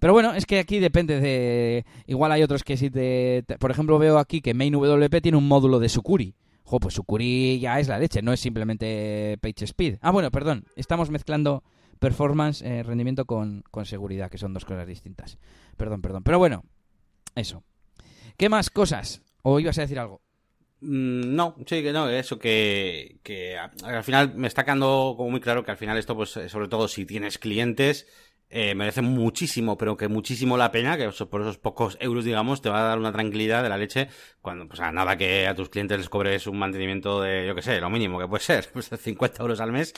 Pero 0.00 0.12
bueno, 0.12 0.34
es 0.34 0.46
que 0.46 0.58
aquí 0.58 0.80
depende 0.80 1.20
de... 1.20 1.86
Igual 2.08 2.32
hay 2.32 2.42
otros 2.42 2.64
que 2.64 2.76
si 2.76 2.90
te... 2.90 3.44
Por 3.60 3.70
ejemplo, 3.70 4.00
veo 4.00 4.18
aquí 4.18 4.40
que 4.40 4.52
MainWP 4.52 5.22
tiene 5.22 5.38
un 5.38 5.46
módulo 5.46 5.78
de 5.78 5.88
Sucuri. 5.88 6.34
Jo, 6.64 6.80
pues 6.80 6.94
Sucuri 6.94 7.58
ya 7.60 7.78
es 7.78 7.88
la 7.88 7.98
leche, 7.98 8.22
no 8.22 8.32
es 8.32 8.40
simplemente 8.40 9.38
PageSpeed. 9.40 9.98
Ah, 10.00 10.10
bueno, 10.10 10.30
perdón, 10.30 10.64
estamos 10.76 11.10
mezclando 11.10 11.62
performance, 11.98 12.62
eh, 12.62 12.82
rendimiento 12.82 13.26
con, 13.26 13.62
con 13.70 13.84
seguridad, 13.84 14.30
que 14.30 14.38
son 14.38 14.54
dos 14.54 14.64
cosas 14.64 14.86
distintas. 14.86 15.38
Perdón, 15.76 16.02
perdón. 16.02 16.22
Pero 16.22 16.38
bueno, 16.38 16.64
eso. 17.34 17.62
¿Qué 18.36 18.48
más 18.48 18.70
cosas? 18.70 19.22
¿O 19.42 19.60
ibas 19.60 19.78
a 19.78 19.82
decir 19.82 19.98
algo? 19.98 20.22
Mm, 20.80 21.34
no, 21.34 21.54
sí, 21.66 21.82
que 21.82 21.92
no, 21.92 22.08
eso 22.08 22.38
que, 22.38 23.18
que 23.22 23.56
al 23.58 24.04
final 24.04 24.34
me 24.34 24.48
está 24.48 24.64
quedando 24.64 25.14
como 25.16 25.30
muy 25.30 25.40
claro 25.40 25.64
que 25.64 25.70
al 25.70 25.76
final 25.76 25.96
esto, 25.96 26.16
pues 26.16 26.30
sobre 26.30 26.68
todo 26.68 26.88
si 26.88 27.06
tienes 27.06 27.38
clientes, 27.38 28.06
eh, 28.56 28.72
merece 28.76 29.02
muchísimo, 29.02 29.76
pero 29.76 29.96
que 29.96 30.06
muchísimo 30.06 30.56
la 30.56 30.70
pena, 30.70 30.96
que 30.96 31.10
por 31.26 31.40
esos 31.40 31.58
pocos 31.58 31.96
euros, 31.98 32.24
digamos, 32.24 32.62
te 32.62 32.68
va 32.68 32.82
a 32.82 32.84
dar 32.84 32.98
una 33.00 33.10
tranquilidad 33.10 33.64
de 33.64 33.68
la 33.68 33.76
leche, 33.76 34.08
cuando, 34.40 34.68
pues 34.68 34.78
a 34.78 34.92
nada 34.92 35.16
que 35.16 35.48
a 35.48 35.56
tus 35.56 35.70
clientes 35.70 35.98
les 35.98 36.08
cobres 36.08 36.46
un 36.46 36.56
mantenimiento 36.60 37.20
de, 37.20 37.48
yo 37.48 37.56
que 37.56 37.62
sé, 37.62 37.80
lo 37.80 37.90
mínimo 37.90 38.16
que 38.16 38.28
puede 38.28 38.44
ser, 38.44 38.70
pues 38.72 38.90
de 38.90 38.96
50 38.96 39.42
euros 39.42 39.58
al 39.58 39.72
mes, 39.72 39.92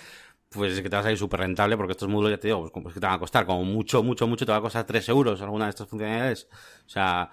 pues 0.49 0.73
es 0.73 0.81
que 0.81 0.89
te 0.89 0.97
vas 0.97 1.05
a 1.05 1.12
ir 1.12 1.19
súper 1.19 1.41
rentable, 1.41 1.77
porque 1.77 1.93
estos 1.93 2.09
módulos, 2.09 2.31
ya 2.31 2.39
te 2.39 2.49
digo, 2.49 2.61
pues, 2.62 2.73
pues, 2.83 2.95
que 2.95 3.01
te 3.01 3.05
van 3.05 3.16
a 3.16 3.19
costar 3.19 3.45
como 3.45 3.62
mucho, 3.62 4.03
mucho, 4.03 4.27
mucho, 4.27 4.47
te 4.47 4.53
va 4.53 4.59
a 4.59 4.62
costar 4.62 4.87
3 4.87 5.07
euros 5.11 5.43
alguna 5.43 5.66
de 5.66 5.70
estas 5.70 5.87
funcionalidades. 5.87 6.49
O 6.87 6.89
sea, 6.89 7.31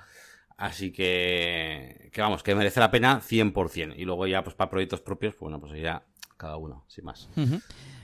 así 0.58 0.92
que, 0.92 2.10
que 2.12 2.22
vamos, 2.22 2.44
que 2.44 2.54
merece 2.54 2.82
la 2.82 2.92
pena 2.92 3.22
100%. 3.22 3.94
Y 3.96 4.04
luego 4.04 4.28
ya, 4.28 4.44
pues 4.44 4.58
para 4.58 4.70
proyectos 4.70 5.00
propios, 5.00 5.36
pues 5.36 5.44
bueno, 5.50 5.62
pues 5.62 5.82
ya 5.82 6.04
cada 6.36 6.58
uno, 6.58 6.84
sin 6.90 7.06
más. 7.06 7.30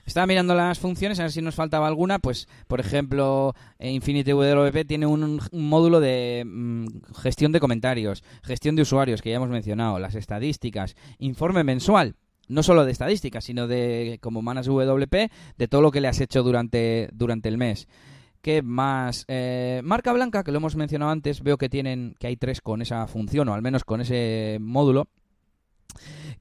Estaba 0.10 0.26
mirando 0.26 0.56
las 0.56 0.80
funciones, 0.80 1.19
a 1.19 1.23
ver 1.23 1.31
si 1.31 1.40
nos 1.40 1.53
faltaba 1.53 1.86
alguna. 1.86 2.18
Pues, 2.18 2.48
por 2.68 2.80
ejemplo, 2.80 3.53
eh, 3.77 3.91
Infinity 3.91 4.31
WP 4.31 4.88
tiene 4.88 5.06
un, 5.06 5.40
módulo 5.52 5.99
de 5.99 6.44
mm, 6.48 6.88
gestión 7.22 7.52
de 7.52 7.60
comentarios, 7.60 8.23
gestión 8.41 8.76
de 8.76 8.81
usuarios, 8.81 9.22
que 9.22 9.30
ya 9.30 9.36
hemos 9.36 9.49
mencionado, 9.49 9.99
las 9.99 10.15
estadísticas, 10.15 10.95
informe 11.19 11.64
mensual. 11.64 12.15
No 12.48 12.64
solo 12.64 12.86
de 12.86 12.91
estadísticas, 12.91 13.44
sino 13.44 13.68
de, 13.68 14.18
como 14.19 14.41
Manas 14.41 14.65
WP, 14.65 15.31
de 15.57 15.68
todo 15.68 15.84
lo 15.84 15.91
que 15.91 16.02
le 16.02 16.07
has 16.07 16.19
hecho 16.19 16.41
durante, 16.41 17.10
durante 17.14 17.48
el 17.48 17.60
mes. 17.60 17.88
¿Qué 18.41 18.64
más? 18.64 19.26
Eh, 19.27 19.81
marca 19.84 20.11
blanca, 20.11 20.44
que 20.44 20.52
lo 20.52 20.57
hemos 20.57 20.76
mencionado 20.76 21.11
antes, 21.11 21.44
veo 21.44 21.60
que 21.60 21.69
tienen, 21.69 22.15
que 22.18 22.26
hay 22.26 22.36
tres 22.36 22.61
con 22.61 22.81
esa 22.81 23.06
función, 23.06 23.48
o 23.48 23.53
al 23.53 23.61
menos 23.61 23.84
con 23.84 24.02
ese 24.02 24.57
módulo. 24.60 25.07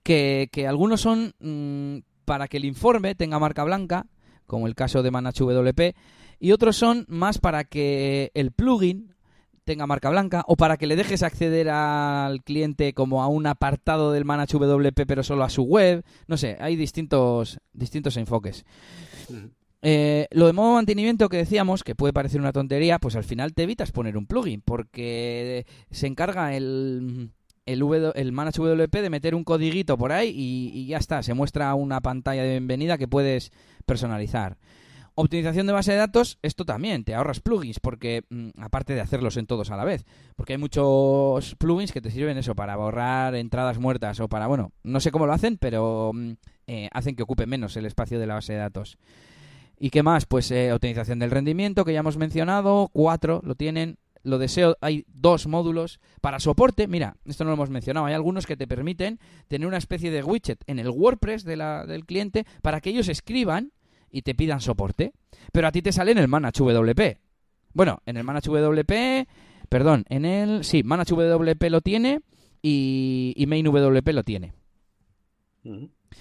Que, 0.02 0.48
que 0.50 0.66
algunos 0.66 1.02
son 1.02 1.34
mm, 1.40 1.98
para 2.28 2.46
que 2.46 2.58
el 2.58 2.66
informe 2.66 3.14
tenga 3.14 3.38
marca 3.38 3.64
blanca, 3.64 4.06
como 4.46 4.66
el 4.66 4.74
caso 4.74 5.02
de 5.02 5.10
Manage 5.10 5.44
WP, 5.44 5.96
y 6.38 6.52
otros 6.52 6.76
son 6.76 7.06
más 7.08 7.38
para 7.38 7.64
que 7.64 8.30
el 8.34 8.52
plugin 8.52 9.14
tenga 9.64 9.86
marca 9.86 10.10
blanca 10.10 10.44
o 10.46 10.54
para 10.54 10.76
que 10.76 10.86
le 10.86 10.94
dejes 10.94 11.22
acceder 11.22 11.70
al 11.70 12.42
cliente 12.42 12.92
como 12.92 13.22
a 13.22 13.28
un 13.28 13.46
apartado 13.46 14.12
del 14.12 14.26
Manage 14.26 14.58
WP 14.58 15.06
pero 15.06 15.22
solo 15.22 15.42
a 15.42 15.48
su 15.48 15.62
web. 15.62 16.04
No 16.26 16.36
sé, 16.36 16.58
hay 16.60 16.76
distintos, 16.76 17.58
distintos 17.72 18.18
enfoques. 18.18 18.66
Eh, 19.80 20.26
lo 20.30 20.46
de 20.48 20.52
modo 20.52 20.74
mantenimiento 20.74 21.30
que 21.30 21.38
decíamos, 21.38 21.82
que 21.82 21.94
puede 21.94 22.12
parecer 22.12 22.40
una 22.40 22.52
tontería, 22.52 22.98
pues 22.98 23.16
al 23.16 23.24
final 23.24 23.54
te 23.54 23.62
evitas 23.62 23.90
poner 23.90 24.18
un 24.18 24.26
plugin, 24.26 24.60
porque 24.60 25.64
se 25.90 26.06
encarga 26.06 26.54
el, 26.54 27.30
el, 27.68 27.80
w, 27.80 28.32
Manage 28.32 28.60
WP 28.60 29.02
de 29.02 29.10
meter 29.10 29.34
un 29.34 29.44
codiguito 29.44 29.98
por 29.98 30.12
ahí 30.12 30.32
y, 30.34 30.86
ya 30.86 30.96
está, 30.96 31.22
se 31.22 31.34
muestra 31.34 31.74
una 31.74 32.00
pantalla 32.00 32.42
de 32.42 32.50
bienvenida 32.50 32.96
que 32.96 33.08
puedes 33.08 33.52
personalizar. 33.84 34.56
Optimización 35.14 35.66
de 35.66 35.72
base 35.72 35.92
de 35.92 35.98
datos, 35.98 36.38
esto 36.42 36.64
también, 36.64 37.04
te 37.04 37.14
ahorras 37.14 37.40
plugins, 37.40 37.80
porque 37.80 38.22
mm, 38.30 38.50
aparte 38.60 38.94
de 38.94 39.00
hacerlos 39.00 39.36
en 39.36 39.46
todos 39.46 39.70
a 39.70 39.76
la 39.76 39.84
vez, 39.84 40.06
porque 40.36 40.54
hay 40.54 40.58
muchos 40.58 41.56
plugins 41.56 41.92
que 41.92 42.00
te 42.00 42.10
sirven 42.10 42.38
eso, 42.38 42.54
para 42.54 42.76
borrar 42.76 43.34
entradas 43.34 43.78
muertas 43.78 44.20
o 44.20 44.28
para, 44.28 44.46
bueno, 44.46 44.72
no 44.84 45.00
sé 45.00 45.10
cómo 45.10 45.26
lo 45.26 45.32
hacen, 45.32 45.58
pero 45.58 46.12
mm, 46.14 46.32
eh, 46.68 46.88
hacen 46.92 47.16
que 47.16 47.24
ocupe 47.24 47.46
menos 47.46 47.76
el 47.76 47.84
espacio 47.84 48.18
de 48.20 48.26
la 48.28 48.34
base 48.34 48.52
de 48.52 48.60
datos. 48.60 48.96
¿Y 49.80 49.90
qué 49.90 50.02
más? 50.02 50.24
Pues 50.24 50.50
eh, 50.50 50.72
optimización 50.72 51.18
del 51.18 51.30
rendimiento, 51.30 51.84
que 51.84 51.92
ya 51.92 52.00
hemos 52.00 52.16
mencionado, 52.16 52.88
cuatro 52.92 53.40
lo 53.44 53.56
tienen, 53.56 53.98
lo 54.22 54.38
deseo, 54.38 54.76
hay 54.80 55.04
dos 55.08 55.46
módulos 55.46 56.00
para 56.20 56.40
soporte. 56.40 56.88
Mira, 56.88 57.16
esto 57.24 57.44
no 57.44 57.50
lo 57.50 57.54
hemos 57.54 57.70
mencionado. 57.70 58.06
Hay 58.06 58.14
algunos 58.14 58.46
que 58.46 58.56
te 58.56 58.66
permiten 58.66 59.18
tener 59.48 59.66
una 59.66 59.78
especie 59.78 60.10
de 60.10 60.22
widget 60.22 60.62
en 60.66 60.78
el 60.78 60.88
WordPress 60.88 61.44
de 61.44 61.56
la, 61.56 61.86
del 61.86 62.06
cliente 62.06 62.44
para 62.62 62.80
que 62.80 62.90
ellos 62.90 63.08
escriban 63.08 63.72
y 64.10 64.22
te 64.22 64.34
pidan 64.34 64.60
soporte. 64.60 65.12
Pero 65.52 65.68
a 65.68 65.72
ti 65.72 65.82
te 65.82 65.92
sale 65.92 66.12
en 66.12 66.18
el 66.18 66.28
Manage 66.28 66.62
WP. 66.62 67.18
Bueno, 67.72 68.02
en 68.06 68.16
el 68.16 68.24
Manage 68.24 68.50
WP, 68.50 69.28
perdón, 69.68 70.04
en 70.08 70.24
el. 70.24 70.64
Sí, 70.64 70.82
Manage 70.82 71.14
WP 71.14 71.70
lo 71.70 71.80
tiene 71.80 72.20
y, 72.62 73.34
y 73.36 73.46
Main 73.46 73.66
WP 73.66 74.08
lo 74.12 74.24
tiene. 74.24 74.52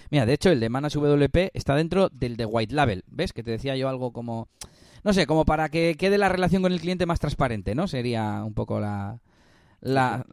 Mira, 0.09 0.25
de 0.25 0.33
hecho, 0.33 0.49
el 0.49 0.59
de 0.59 0.69
Manas 0.69 0.93
WP 0.93 1.51
está 1.53 1.75
dentro 1.75 2.09
del 2.09 2.37
de 2.37 2.45
White 2.45 2.73
Label. 2.73 3.03
¿Ves? 3.07 3.33
Que 3.33 3.43
te 3.43 3.51
decía 3.51 3.75
yo 3.75 3.89
algo 3.89 4.11
como. 4.11 4.49
No 5.07 5.13
sé, 5.13 5.25
como 5.25 5.45
para 5.45 5.69
que 5.69 5.95
quede 5.95 6.17
la 6.17 6.27
relación 6.27 6.61
con 6.61 6.73
el 6.73 6.81
cliente 6.81 7.05
más 7.05 7.21
transparente, 7.21 7.73
¿no? 7.75 7.87
Sería 7.87 8.43
un 8.43 8.53
poco 8.53 8.81
la. 8.81 9.21
La, 9.79 10.25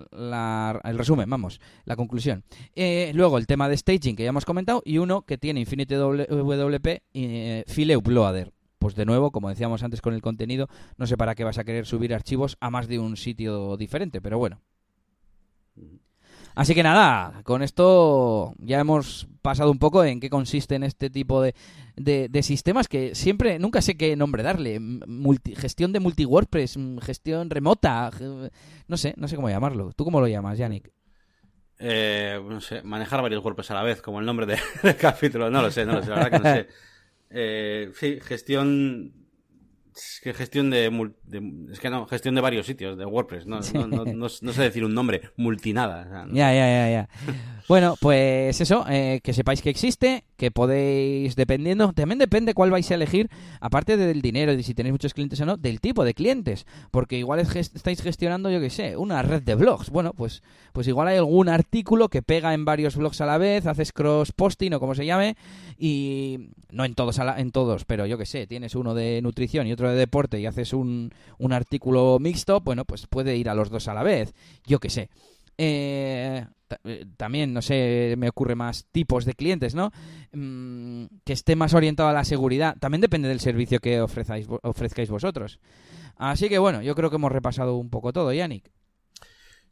el 0.82 0.98
resumen, 0.98 1.30
vamos, 1.30 1.60
la 1.84 1.94
conclusión. 1.94 2.42
Eh, 2.74 3.12
luego 3.14 3.38
el 3.38 3.46
tema 3.46 3.68
de 3.68 3.76
staging 3.76 4.16
que 4.16 4.24
ya 4.24 4.30
hemos 4.30 4.44
comentado 4.44 4.82
y 4.84 4.98
uno 4.98 5.22
que 5.22 5.38
tiene 5.38 5.60
Infinity 5.60 5.94
WP 5.94 7.02
eh, 7.12 7.62
File 7.68 7.96
Uploader. 7.96 8.52
Pues 8.80 8.96
de 8.96 9.04
nuevo, 9.04 9.30
como 9.30 9.48
decíamos 9.48 9.84
antes 9.84 10.00
con 10.00 10.12
el 10.12 10.22
contenido, 10.22 10.66
no 10.96 11.06
sé 11.06 11.16
para 11.16 11.36
qué 11.36 11.44
vas 11.44 11.58
a 11.58 11.64
querer 11.64 11.86
subir 11.86 12.12
archivos 12.12 12.56
a 12.58 12.70
más 12.70 12.88
de 12.88 12.98
un 12.98 13.16
sitio 13.16 13.76
diferente, 13.76 14.20
pero 14.20 14.38
bueno. 14.38 14.60
Así 16.54 16.74
que 16.74 16.82
nada, 16.82 17.42
con 17.42 17.62
esto 17.62 18.54
ya 18.58 18.78
hemos 18.78 19.26
pasado 19.42 19.70
un 19.70 19.78
poco 19.78 20.04
en 20.04 20.20
qué 20.20 20.30
consiste 20.30 20.76
en 20.76 20.84
este 20.84 21.10
tipo 21.10 21.42
de, 21.42 21.54
de, 21.96 22.42
sistemas 22.42 22.86
que 22.86 23.14
siempre, 23.14 23.58
nunca 23.58 23.82
sé 23.82 23.96
qué 23.96 24.14
nombre 24.16 24.42
darle. 24.42 24.80
gestión 25.56 25.92
de 25.92 26.00
multi-WordPress, 26.00 26.78
gestión 27.02 27.50
remota, 27.50 28.10
no 28.86 28.96
sé, 28.96 29.14
no 29.16 29.26
sé 29.26 29.36
cómo 29.36 29.50
llamarlo. 29.50 29.92
¿Tú 29.92 30.04
cómo 30.04 30.20
lo 30.20 30.28
llamas, 30.28 30.56
Yannick? 30.56 30.90
Eh, 31.78 32.40
no 32.42 32.60
sé, 32.60 32.82
manejar 32.82 33.20
varios 33.20 33.44
WordPress 33.44 33.72
a 33.72 33.74
la 33.74 33.82
vez, 33.82 34.00
como 34.00 34.20
el 34.20 34.26
nombre 34.26 34.46
de, 34.46 34.58
del 34.82 34.96
capítulo. 34.96 35.50
No 35.50 35.60
lo 35.60 35.70
sé, 35.72 35.84
no 35.84 35.94
lo 35.94 36.02
sé, 36.02 36.10
la 36.10 36.16
verdad 36.16 36.30
que 36.30 36.38
no 36.38 36.54
sé. 36.54 36.68
Eh, 37.36 37.90
sí, 37.96 38.20
gestión 38.20 39.23
es 39.96 40.20
que 40.22 40.34
gestión 40.34 40.70
de, 40.70 40.86
Es 41.72 41.80
que 41.80 41.90
no, 41.90 42.06
gestión 42.06 42.34
de 42.34 42.40
varios 42.40 42.66
sitios 42.66 42.98
de 42.98 43.04
WordPress. 43.04 43.46
No, 43.46 43.60
no, 43.86 44.04
no, 44.04 44.28
sé 44.28 44.62
decir 44.62 44.84
un 44.84 44.94
nombre, 44.94 45.30
multinada. 45.36 46.26
ya, 46.32 46.52
ya, 46.52 46.66
ya, 46.66 46.90
ya. 46.90 47.08
bueno, 47.68 47.96
pues 48.00 48.60
eso, 48.60 48.84
eh, 48.88 49.20
que 49.22 49.32
sepáis 49.32 49.62
que 49.62 49.70
existe, 49.70 50.24
que 50.36 50.50
podéis, 50.50 51.36
dependiendo, 51.36 51.92
también 51.92 52.18
depende 52.18 52.54
cuál 52.54 52.70
vais 52.70 52.90
a 52.90 52.94
elegir, 52.94 53.30
aparte 53.60 53.96
del 53.96 54.20
dinero 54.20 54.52
y 54.52 54.56
de 54.56 54.62
si 54.62 54.74
tenéis 54.74 54.92
muchos 54.92 55.14
clientes 55.14 55.40
o 55.40 55.46
no, 55.46 55.56
del 55.56 55.80
tipo 55.80 56.04
de 56.04 56.14
clientes. 56.14 56.66
Porque 56.90 57.16
igual 57.16 57.40
estáis 57.40 58.02
gestionando, 58.02 58.50
yo 58.50 58.60
qué 58.60 58.70
sé, 58.70 58.96
una 58.96 59.22
red 59.22 59.42
de 59.42 59.54
blogs. 59.54 59.90
Bueno, 59.90 60.12
pues, 60.12 60.42
pues 60.72 60.88
igual 60.88 61.08
hay 61.08 61.18
algún 61.18 61.48
artículo 61.48 62.08
que 62.08 62.22
pega 62.22 62.54
en 62.54 62.64
varios 62.64 62.96
blogs 62.96 63.20
a 63.20 63.26
la 63.26 63.38
vez, 63.38 63.66
haces 63.66 63.92
cross-posting 63.92 64.74
o 64.74 64.80
como 64.80 64.94
se 64.94 65.06
llame, 65.06 65.36
y 65.78 66.50
no 66.70 66.84
en 66.84 66.94
todos, 66.94 67.18
en 67.18 67.50
todos, 67.50 67.84
pero 67.84 68.06
yo 68.06 68.18
qué 68.18 68.26
sé, 68.26 68.46
tienes 68.46 68.74
uno 68.74 68.94
de 68.94 69.20
nutrición 69.22 69.66
y 69.66 69.72
otro 69.72 69.90
de 69.90 69.96
deporte 69.96 70.40
y 70.40 70.46
haces 70.46 70.72
un, 70.72 71.10
un 71.38 71.52
artículo 71.52 72.18
mixto, 72.20 72.60
bueno, 72.60 72.84
pues 72.84 73.06
puede 73.06 73.36
ir 73.36 73.48
a 73.48 73.54
los 73.54 73.70
dos 73.70 73.88
a 73.88 73.94
la 73.94 74.02
vez, 74.02 74.34
yo 74.66 74.80
qué 74.80 74.90
sé. 74.90 75.10
Eh, 75.56 76.44
eh, 76.82 77.06
también, 77.16 77.52
no 77.52 77.62
sé, 77.62 78.14
me 78.18 78.28
ocurre 78.28 78.54
más 78.54 78.86
tipos 78.90 79.24
de 79.24 79.34
clientes, 79.34 79.74
¿no? 79.74 79.92
Mm, 80.32 81.04
que 81.24 81.32
esté 81.32 81.56
más 81.56 81.74
orientado 81.74 82.08
a 82.08 82.12
la 82.12 82.24
seguridad. 82.24 82.76
También 82.80 83.00
depende 83.00 83.28
del 83.28 83.40
servicio 83.40 83.80
que 83.80 84.00
ofrezcáis, 84.00 84.48
ofrezcáis 84.62 85.10
vosotros. 85.10 85.60
Así 86.16 86.48
que 86.48 86.58
bueno, 86.58 86.82
yo 86.82 86.94
creo 86.94 87.10
que 87.10 87.16
hemos 87.16 87.32
repasado 87.32 87.76
un 87.76 87.90
poco 87.90 88.12
todo, 88.12 88.32
Yannick. 88.32 88.70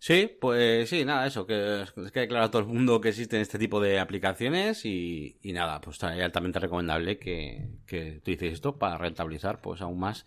Sí, 0.03 0.37
pues 0.41 0.91
sí, 0.91 1.05
nada, 1.05 1.29
eso, 1.29 1.47
que 1.47 1.83
es 1.83 1.93
que 2.11 2.27
claro 2.27 2.47
a 2.47 2.51
todo 2.51 2.62
el 2.62 2.66
mundo 2.66 3.01
que 3.01 3.11
existen 3.11 3.41
este 3.41 3.57
tipo 3.57 3.81
de 3.81 4.01
aplicaciones 4.01 4.85
y, 4.85 5.39
nada, 5.45 5.81
pues 5.81 5.99
es 5.99 6.03
altamente 6.03 6.59
recomendable 6.59 7.19
que, 7.20 7.69
que 7.87 8.16
utilicéis 8.16 8.55
esto 8.55 8.79
para 8.79 8.99
rentabilizar 8.99 9.61
pues 9.61 9.81
aún 9.81 10.01
más 10.01 10.27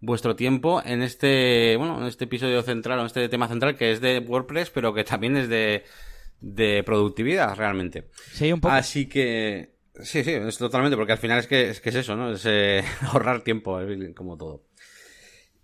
vuestro 0.00 0.36
tiempo 0.36 0.82
en 0.84 1.00
este, 1.00 1.74
bueno, 1.78 2.02
en 2.02 2.06
este 2.06 2.24
episodio 2.24 2.60
central, 2.60 2.98
o 2.98 3.00
en 3.00 3.06
este 3.06 3.26
tema 3.30 3.48
central 3.48 3.76
que 3.76 3.92
es 3.92 4.02
de 4.02 4.18
WordPress, 4.18 4.68
pero 4.68 4.92
que 4.92 5.04
también 5.04 5.38
es 5.38 5.48
de, 5.48 5.84
de 6.42 6.82
productividad 6.84 7.56
realmente. 7.56 8.10
Sí, 8.30 8.52
un 8.52 8.60
poco. 8.60 8.74
Así 8.74 9.06
que, 9.06 9.70
sí, 10.02 10.22
sí, 10.22 10.32
es 10.32 10.58
totalmente, 10.58 10.98
porque 10.98 11.12
al 11.12 11.18
final 11.18 11.38
es 11.38 11.46
que 11.46 11.70
es, 11.70 11.80
que 11.80 11.88
es 11.88 11.94
eso, 11.94 12.14
¿no? 12.14 12.30
Es 12.30 12.44
eh, 12.44 12.84
ahorrar 13.00 13.40
tiempo, 13.40 13.80
como 14.14 14.36
todo. 14.36 14.64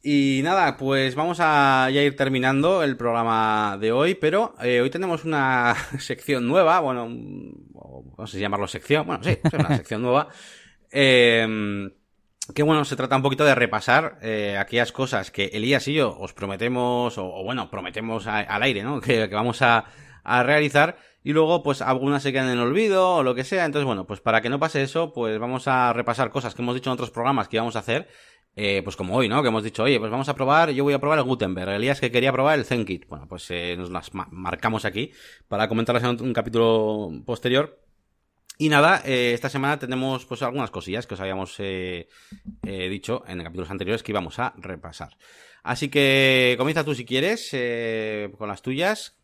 Y 0.02 0.40
nada, 0.42 0.78
pues 0.78 1.14
vamos 1.14 1.38
a 1.40 1.90
ya 1.92 2.02
ir 2.02 2.16
terminando 2.16 2.82
el 2.82 2.96
programa 2.96 3.76
de 3.78 3.92
hoy, 3.92 4.14
pero 4.14 4.54
eh, 4.62 4.80
hoy 4.80 4.88
tenemos 4.88 5.24
una 5.24 5.74
sección 5.98 6.48
nueva, 6.48 6.80
bueno, 6.80 7.06
no 7.08 8.26
sé 8.26 8.38
si 8.38 8.40
llamarlo 8.40 8.66
sección, 8.66 9.06
bueno, 9.06 9.22
sí, 9.22 9.38
es 9.42 9.52
una 9.52 9.68
sección 9.76 10.00
nueva, 10.00 10.28
eh, 10.90 11.90
que 12.54 12.62
bueno, 12.62 12.86
se 12.86 12.96
trata 12.96 13.16
un 13.16 13.22
poquito 13.22 13.44
de 13.44 13.54
repasar 13.54 14.18
eh, 14.22 14.56
aquellas 14.58 14.90
cosas 14.90 15.30
que 15.30 15.46
Elías 15.52 15.86
y 15.86 15.94
yo 15.94 16.16
os 16.18 16.32
prometemos, 16.32 17.18
o, 17.18 17.44
bueno, 17.44 17.70
prometemos 17.70 18.26
al 18.26 18.62
aire, 18.62 18.82
¿no? 18.82 19.00
Que, 19.02 19.28
que 19.28 19.34
vamos 19.34 19.60
a, 19.60 19.84
a, 20.24 20.42
realizar, 20.42 20.96
y 21.22 21.34
luego 21.34 21.62
pues 21.62 21.82
algunas 21.82 22.22
se 22.22 22.32
quedan 22.32 22.46
en 22.46 22.52
el 22.52 22.60
olvido 22.60 23.16
o 23.16 23.22
lo 23.22 23.34
que 23.34 23.44
sea, 23.44 23.66
entonces 23.66 23.84
bueno, 23.84 24.06
pues 24.06 24.20
para 24.20 24.40
que 24.40 24.48
no 24.48 24.58
pase 24.58 24.82
eso, 24.82 25.12
pues 25.12 25.38
vamos 25.38 25.68
a 25.68 25.92
repasar 25.92 26.30
cosas 26.30 26.54
que 26.54 26.62
hemos 26.62 26.74
dicho 26.74 26.88
en 26.88 26.94
otros 26.94 27.10
programas 27.10 27.48
que 27.48 27.56
íbamos 27.56 27.76
a 27.76 27.80
hacer, 27.80 28.08
eh, 28.56 28.82
pues 28.82 28.96
como 28.96 29.14
hoy, 29.14 29.28
¿no? 29.28 29.42
Que 29.42 29.48
hemos 29.48 29.62
dicho, 29.62 29.84
oye, 29.84 29.98
pues 29.98 30.10
vamos 30.10 30.28
a 30.28 30.34
probar, 30.34 30.70
yo 30.70 30.84
voy 30.84 30.92
a 30.92 30.98
probar 30.98 31.18
el 31.18 31.24
Gutenberg. 31.24 31.70
Elías 31.70 32.00
que 32.00 32.10
quería 32.10 32.32
probar 32.32 32.58
el 32.58 32.64
ZenKit. 32.64 33.06
Bueno, 33.08 33.26
pues 33.28 33.50
eh, 33.50 33.76
nos 33.78 33.90
las 33.90 34.10
marcamos 34.12 34.84
aquí 34.84 35.12
para 35.48 35.68
comentarlas 35.68 36.04
en 36.04 36.22
un, 36.22 36.32
capítulo 36.32 37.10
posterior. 37.24 37.80
Y 38.58 38.68
nada, 38.68 39.02
eh, 39.06 39.32
esta 39.32 39.48
semana 39.48 39.78
tenemos 39.78 40.26
pues 40.26 40.42
algunas 40.42 40.70
cosillas 40.70 41.06
que 41.06 41.14
os 41.14 41.20
habíamos 41.20 41.56
dicho 41.56 43.24
en 43.26 43.42
capítulos 43.42 43.70
anteriores 43.70 44.02
que 44.02 44.12
íbamos 44.12 44.38
a 44.38 44.52
repasar. 44.58 45.16
Así 45.62 45.88
que 45.88 46.56
comienza 46.58 46.84
tú 46.84 46.94
si 46.94 47.04
quieres 47.06 47.50
con 48.36 48.48
las 48.48 48.60
tuyas. 48.60 49.16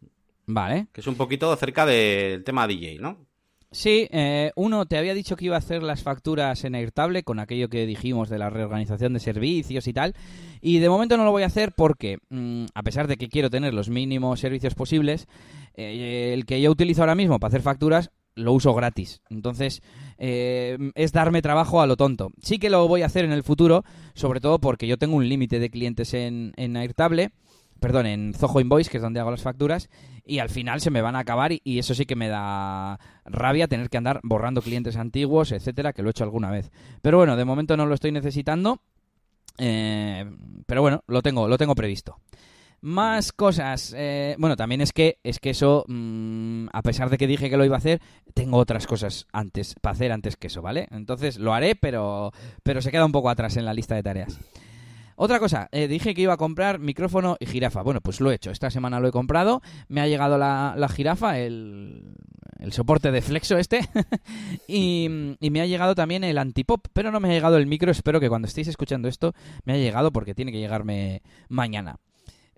Vale. 0.47 0.87
Que 0.93 1.01
es 1.01 1.07
un 1.07 1.17
poquito 1.17 1.51
acerca 1.53 1.85
del 1.85 2.45
tema 2.45 2.67
DJ, 2.67 2.99
¿no? 3.01 3.26
Sí, 3.73 4.09
eh, 4.11 4.53
uno 4.55 4.87
te 4.87 4.97
había 4.97 5.13
dicho 5.13 5.37
que 5.37 5.47
iba 5.47 5.57
a 5.57 5.59
hacer 5.59 5.83
las 5.83 6.03
facturas 6.03 6.65
en 6.65 6.75
Airtable 6.75 7.25
con 7.25 7.41
aquello 7.41 7.69
que 7.69 7.85
dijimos 7.85 8.29
de 8.29 8.39
la 8.39 8.49
reorganización 8.49 9.13
de 9.13 9.21
servicios 9.21 9.87
y 9.89 9.93
tal. 9.93 10.15
Y 10.61 10.79
de 10.79 10.89
momento 10.89 11.17
no 11.17 11.25
lo 11.25 11.33
voy 11.33 11.43
a 11.43 11.47
hacer 11.47 11.73
porque, 11.73 12.19
mm, 12.31 12.67
a 12.75 12.83
pesar 12.83 13.09
de 13.09 13.17
que 13.17 13.29
quiero 13.29 13.51
tener 13.51 13.75
los 13.75 13.91
mínimos 13.91 14.41
servicios 14.41 14.75
posibles, 14.75 15.27
eh, 15.75 16.31
el 16.33 16.47
que 16.47 16.61
yo 16.61 16.71
utilizo 16.71 17.03
ahora 17.03 17.15
mismo 17.15 17.39
para 17.39 17.49
hacer 17.49 17.63
facturas 17.63 18.11
lo 18.37 18.53
uso 18.53 18.73
gratis. 18.75 19.23
Entonces, 19.31 19.83
eh, 20.19 20.79
es 20.95 21.13
darme 21.13 21.43
trabajo 21.43 21.81
a 21.81 21.87
lo 21.87 21.97
tonto. 21.97 22.31
Sí 22.43 22.59
que 22.59 22.71
lo 22.71 22.87
voy 22.87 23.03
a 23.03 23.07
hacer 23.07 23.25
en 23.25 23.33
el 23.33 23.43
futuro, 23.43 23.83
sobre 24.15 24.41
todo 24.41 24.59
porque 24.61 24.87
yo 24.87 24.99
tengo 24.99 25.17
un 25.17 25.29
límite 25.29 25.59
de 25.59 25.71
clientes 25.71 26.15
en, 26.15 26.53
en 26.57 26.77
Airtable 26.77 27.31
perdón, 27.81 28.07
en 28.07 28.35
Zoho 28.35 28.61
Invoice, 28.61 28.91
que 28.91 28.99
es 28.99 29.03
donde 29.03 29.21
hago 29.21 29.31
las 29.31 29.43
facturas, 29.43 29.89
y 30.25 30.41
al 30.41 30.51
final 30.51 30.81
se 30.81 30.91
me 30.91 31.03
van 31.03 31.17
a 31.17 31.21
acabar 31.21 31.53
y, 31.53 31.79
eso 31.79 31.95
sí 31.95 32.05
que 32.05 32.17
me 32.17 32.29
da 32.29 32.99
rabia 33.25 33.69
tener 33.69 33.89
que 33.89 33.97
andar 33.97 34.21
borrando 34.23 34.63
clientes 34.63 34.97
antiguos, 34.97 35.53
etcétera, 35.53 35.93
que 35.93 36.03
lo 36.03 36.09
he 36.09 36.11
hecho 36.11 36.25
alguna 36.25 36.51
vez. 36.51 36.71
Pero 37.03 37.19
bueno, 37.19 37.37
de 37.37 37.45
momento 37.45 37.77
no 37.77 37.87
lo 37.87 37.95
estoy 37.95 38.13
necesitando, 38.13 38.81
eh, 39.59 40.25
pero 40.67 40.83
bueno, 40.83 41.05
lo 41.07 41.23
tengo, 41.23 41.49
lo 41.49 41.59
tengo 41.59 41.75
previsto. 41.75 42.19
Más 42.81 43.33
cosas. 43.33 43.95
Eh, 43.97 44.37
bueno, 44.39 44.55
también 44.57 44.81
es 44.81 44.93
que 44.93 45.19
es 45.25 45.39
que 45.39 45.51
eso, 45.51 45.85
mm, 45.89 46.69
a 46.73 46.83
pesar 46.83 47.09
de 47.09 47.17
que 47.19 47.27
dije 47.27 47.49
que 47.49 47.57
lo 47.57 47.65
iba 47.65 47.75
a 47.75 47.79
hacer, 47.79 48.01
tengo 48.35 48.59
otras 48.59 48.87
cosas 48.87 49.27
antes 49.33 49.75
para 49.81 49.95
hacer 49.95 50.13
antes 50.13 50.37
que 50.37 50.49
eso, 50.49 50.61
¿vale? 50.61 50.87
Entonces 50.91 51.39
lo 51.39 51.55
haré, 51.55 51.75
pero 51.75 52.33
pero 52.63 52.83
se 52.83 52.91
queda 52.91 53.07
un 53.07 53.13
poco 53.13 53.31
atrás 53.31 53.57
en 53.57 53.65
la 53.65 53.75
lista 53.75 53.95
de 53.95 54.03
tareas. 54.03 54.39
Otra 55.17 55.41
cosa, 55.41 55.69
eh, 55.73 55.89
dije 55.89 56.15
que 56.15 56.21
iba 56.21 56.35
a 56.35 56.37
comprar 56.37 56.79
micrófono 56.79 57.37
y 57.41 57.47
jirafa. 57.47 57.83
Bueno, 57.83 58.03
pues 58.03 58.21
lo 58.21 58.31
he 58.31 58.35
hecho. 58.35 58.51
Esta 58.51 58.71
semana 58.71 59.01
lo 59.01 59.09
he 59.09 59.13
comprado. 59.13 59.63
Me 59.89 60.03
ha 60.03 60.07
llegado 60.07 60.37
la, 60.37 60.75
la 60.77 60.89
jirafa, 60.91 61.39
el, 61.39 62.15
el, 62.59 62.73
soporte 62.73 63.11
de 63.11 63.23
flexo 63.23 63.57
este. 63.57 63.81
y, 64.69 65.37
y, 65.41 65.51
me 65.51 65.63
ha 65.63 65.67
llegado 65.67 65.95
también 65.95 66.23
el 66.23 66.37
antipop. 66.37 66.87
Pero 66.93 67.11
no 67.11 67.21
me 67.21 67.29
ha 67.29 67.33
llegado 67.33 67.57
el 67.57 67.67
micro. 67.67 67.91
Espero 67.91 68.21
que 68.21 68.29
cuando 68.29 68.47
estéis 68.47 68.69
escuchando 68.69 69.09
esto 69.09 69.35
me 69.65 69.73
haya 69.73 69.85
llegado 69.85 70.13
porque 70.13 70.35
tiene 70.35 70.53
que 70.53 70.59
llegarme 70.59 71.23
mañana. 71.49 71.97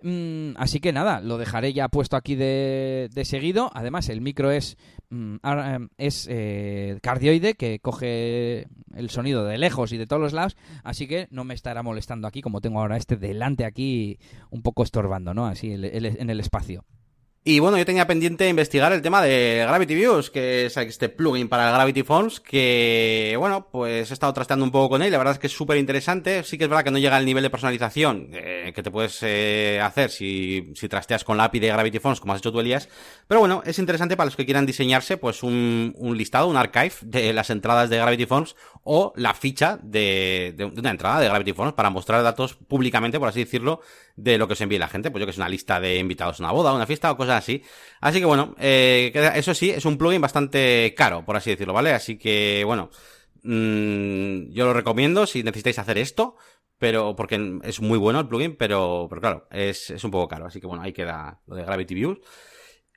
Mm, 0.01 0.51
así 0.55 0.79
que 0.79 0.93
nada, 0.93 1.19
lo 1.19 1.37
dejaré 1.37 1.73
ya 1.73 1.89
puesto 1.89 2.15
aquí 2.15 2.35
de, 2.35 3.09
seguido. 3.23 3.69
Además, 3.73 4.09
el 4.09 4.21
micro 4.21 4.51
es, 4.51 4.77
mm, 5.09 5.35
em, 5.43 5.89
es 5.97 6.27
eh, 6.29 6.99
cardioide, 7.01 7.55
que 7.55 7.79
coge 7.79 8.67
el 8.95 9.09
sonido 9.09 9.45
de 9.45 9.57
lejos 9.57 9.91
y 9.91 9.97
de 9.97 10.07
todos 10.07 10.21
los 10.21 10.33
lados. 10.33 10.55
Así 10.83 11.07
que 11.07 11.27
no 11.31 11.43
me 11.43 11.53
estará 11.53 11.83
molestando 11.83 12.27
aquí, 12.27 12.41
como 12.41 12.61
tengo 12.61 12.79
ahora 12.79 12.97
este 12.97 13.17
delante 13.17 13.65
aquí, 13.65 14.19
un 14.49 14.61
poco 14.61 14.83
estorbando, 14.83 15.33
¿no? 15.33 15.45
Así 15.47 15.73
en 15.73 16.29
el 16.29 16.39
espacio. 16.39 16.85
Y 17.51 17.57
bueno, 17.57 17.79
yo 17.79 17.85
tenía 17.87 18.05
pendiente 18.05 18.47
investigar 18.47 18.93
el 18.93 19.01
tema 19.01 19.23
de 19.23 19.65
Gravity 19.67 19.95
Views, 19.95 20.29
que 20.29 20.67
es 20.67 20.77
este 20.77 21.09
plugin 21.09 21.49
para 21.49 21.71
Gravity 21.71 22.03
Forms, 22.03 22.39
que 22.39 23.35
bueno, 23.39 23.69
pues 23.71 24.11
he 24.11 24.13
estado 24.13 24.31
trasteando 24.33 24.63
un 24.63 24.69
poco 24.69 24.89
con 24.89 25.01
él, 25.01 25.11
la 25.11 25.17
verdad 25.17 25.33
es 25.33 25.39
que 25.39 25.47
es 25.47 25.53
súper 25.53 25.77
interesante, 25.77 26.43
sí 26.43 26.59
que 26.59 26.65
es 26.65 26.69
verdad 26.69 26.83
que 26.83 26.91
no 26.91 26.99
llega 26.99 27.17
al 27.17 27.25
nivel 27.25 27.41
de 27.41 27.49
personalización, 27.49 28.29
eh, 28.33 28.71
que 28.75 28.83
te 28.83 28.91
puedes 28.91 29.17
eh, 29.23 29.81
hacer 29.81 30.11
si, 30.11 30.73
si 30.75 30.87
trasteas 30.87 31.23
con 31.23 31.37
la 31.37 31.45
API 31.45 31.59
de 31.59 31.69
Gravity 31.69 31.97
Forms, 31.97 32.19
como 32.19 32.33
has 32.33 32.39
hecho 32.39 32.51
tú, 32.51 32.59
Elías. 32.59 32.87
Pero 33.27 33.39
bueno, 33.39 33.63
es 33.65 33.79
interesante 33.79 34.15
para 34.15 34.25
los 34.25 34.35
que 34.35 34.45
quieran 34.45 34.67
diseñarse, 34.67 35.17
pues 35.17 35.41
un, 35.41 35.95
un 35.97 36.15
listado, 36.15 36.49
un 36.49 36.55
archive 36.55 36.93
de 37.01 37.33
las 37.33 37.49
entradas 37.49 37.89
de 37.89 37.97
Gravity 37.97 38.27
Forms 38.27 38.55
o 38.83 39.13
la 39.15 39.33
ficha 39.33 39.79
de, 39.81 40.53
de 40.55 40.65
una 40.65 40.91
entrada 40.91 41.19
de 41.19 41.27
Gravity 41.27 41.53
Forms 41.53 41.73
para 41.73 41.89
mostrar 41.89 42.23
datos 42.23 42.55
públicamente, 42.55 43.19
por 43.19 43.29
así 43.29 43.39
decirlo, 43.43 43.81
de 44.15 44.37
lo 44.37 44.47
que 44.47 44.53
os 44.53 44.61
envíe 44.61 44.79
la 44.79 44.87
gente. 44.87 45.11
Pues 45.11 45.21
yo 45.21 45.25
que 45.25 45.31
es 45.31 45.37
una 45.37 45.49
lista 45.49 45.79
de 45.79 45.97
invitados 45.97 46.39
una 46.39 46.51
boda, 46.51 46.73
una 46.73 46.85
fiesta 46.85 47.11
o 47.11 47.17
cosas 47.17 47.37
así. 47.37 47.63
Así 48.01 48.19
que 48.19 48.25
bueno, 48.25 48.55
eh, 48.59 49.11
eso 49.35 49.53
sí, 49.53 49.69
es 49.69 49.85
un 49.85 49.97
plugin 49.97 50.21
bastante 50.21 50.93
caro, 50.97 51.25
por 51.25 51.35
así 51.35 51.51
decirlo, 51.51 51.73
¿vale? 51.73 51.91
Así 51.91 52.17
que 52.17 52.63
bueno, 52.65 52.89
mmm, 53.43 54.51
yo 54.51 54.65
lo 54.65 54.73
recomiendo 54.73 55.25
si 55.25 55.43
necesitáis 55.43 55.79
hacer 55.79 55.97
esto 55.97 56.35
pero 56.79 57.13
porque 57.15 57.59
es 57.63 57.81
muy 57.81 57.97
bueno 57.97 58.21
el 58.21 58.27
plugin, 58.27 58.55
pero, 58.55 59.07
pero 59.09 59.21
claro, 59.21 59.47
es, 59.51 59.89
es 59.89 60.03
un 60.05 60.11
poco 60.11 60.29
caro, 60.29 60.45
así 60.45 60.61
que 60.61 60.65
bueno, 60.65 60.81
ahí 60.81 60.93
queda 60.93 61.41
lo 61.45 61.55
de 61.55 61.63
Gravity 61.63 61.93
Views. 61.93 62.19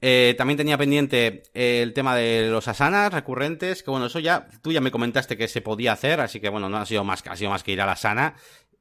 Eh, 0.05 0.35
también 0.37 0.57
tenía 0.57 0.77
pendiente 0.77 1.45
el 1.55 1.93
tema 1.93 2.17
de 2.17 2.49
los 2.51 2.67
asanas 2.67 3.13
recurrentes, 3.13 3.85
que 3.85 3.91
bueno, 3.93 4.07
eso 4.07 4.19
ya, 4.19 4.49
tú 4.61 4.73
ya 4.73 4.81
me 4.81 4.91
comentaste 4.91 5.37
que 5.37 5.47
se 5.47 5.61
podía 5.61 5.93
hacer, 5.93 6.21
así 6.21 6.41
que 6.41 6.49
bueno, 6.49 6.69
no 6.69 6.79
ha 6.79 6.87
sido 6.87 7.05
más, 7.05 7.23
ha 7.25 7.37
sido 7.37 7.51
más 7.51 7.63
que 7.63 7.71
ir 7.71 7.81
a 7.81 7.87
la 7.87 7.93
asana 7.93 8.35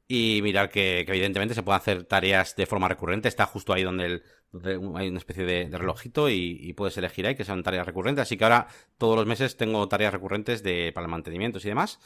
y 0.08 0.40
mirar 0.42 0.72
que, 0.72 1.04
que 1.06 1.12
evidentemente 1.12 1.54
se 1.54 1.62
pueden 1.62 1.80
hacer 1.80 2.06
tareas 2.06 2.56
de 2.56 2.66
forma 2.66 2.88
recurrente, 2.88 3.28
está 3.28 3.46
justo 3.46 3.72
ahí 3.72 3.84
donde, 3.84 4.06
el, 4.06 4.24
donde 4.52 4.72
hay 5.00 5.10
una 5.10 5.20
especie 5.20 5.46
de, 5.46 5.70
de 5.70 5.78
relojito 5.78 6.28
y, 6.28 6.58
y, 6.60 6.74
puedes 6.74 6.98
elegir 6.98 7.28
ahí 7.28 7.36
que 7.36 7.46
sean 7.46 7.62
tareas 7.62 7.86
recurrentes, 7.86 8.24
así 8.24 8.36
que 8.36 8.44
ahora 8.44 8.66
todos 8.98 9.16
los 9.16 9.28
meses 9.28 9.56
tengo 9.58 9.88
tareas 9.88 10.12
recurrentes 10.12 10.64
de, 10.64 10.92
para 10.92 11.06
el 11.06 11.12
mantenimiento 11.12 11.60
y 11.60 11.68
demás. 11.68 12.00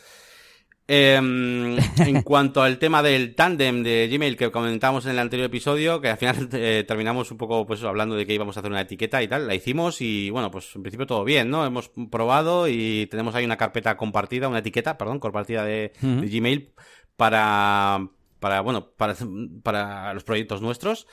Eh, 0.88 1.16
en 1.98 2.22
cuanto 2.22 2.62
al 2.62 2.78
tema 2.78 3.02
del 3.02 3.34
tándem 3.34 3.82
de 3.82 4.08
Gmail 4.08 4.38
que 4.38 4.52
comentamos 4.52 5.06
en 5.06 5.12
el 5.12 5.20
anterior 5.20 5.48
episodio, 5.48 6.00
que 6.00 6.10
al 6.10 6.18
final 6.18 6.48
eh, 6.54 6.84
terminamos 6.88 7.32
un 7.32 7.38
poco 7.38 7.66
pues 7.66 7.84
hablando 7.84 8.16
de 8.16 8.26
que 8.26 8.34
íbamos 8.34 8.56
a 8.56 8.60
hacer 8.60 8.72
una 8.72 8.82
etiqueta 8.82 9.24
y 9.24 9.28
tal, 9.28 9.48
la 9.48 9.56
hicimos 9.56 10.02
y 10.02 10.30
bueno, 10.30 10.52
pues 10.52 10.76
en 10.76 10.84
principio 10.84 11.08
todo 11.08 11.24
bien, 11.24 11.50
¿no? 11.50 11.66
Hemos 11.66 11.90
probado 12.12 12.68
y 12.68 13.08
tenemos 13.08 13.34
ahí 13.34 13.46
una 13.46 13.58
carpeta 13.58 13.98
compartida, 13.98 14.48
una 14.48 14.60
etiqueta, 14.60 14.98
perdón, 14.98 15.20
compartida 15.20 15.64
de, 15.64 15.94
uh 16.04 16.06
-huh. 16.06 16.20
de 16.22 16.28
Gmail 16.28 16.74
para, 17.16 18.08
para, 18.40 18.62
bueno, 18.62 18.92
para, 18.92 19.16
para 19.64 20.14
los 20.14 20.24
proyectos 20.24 20.62
nuestros. 20.62 21.08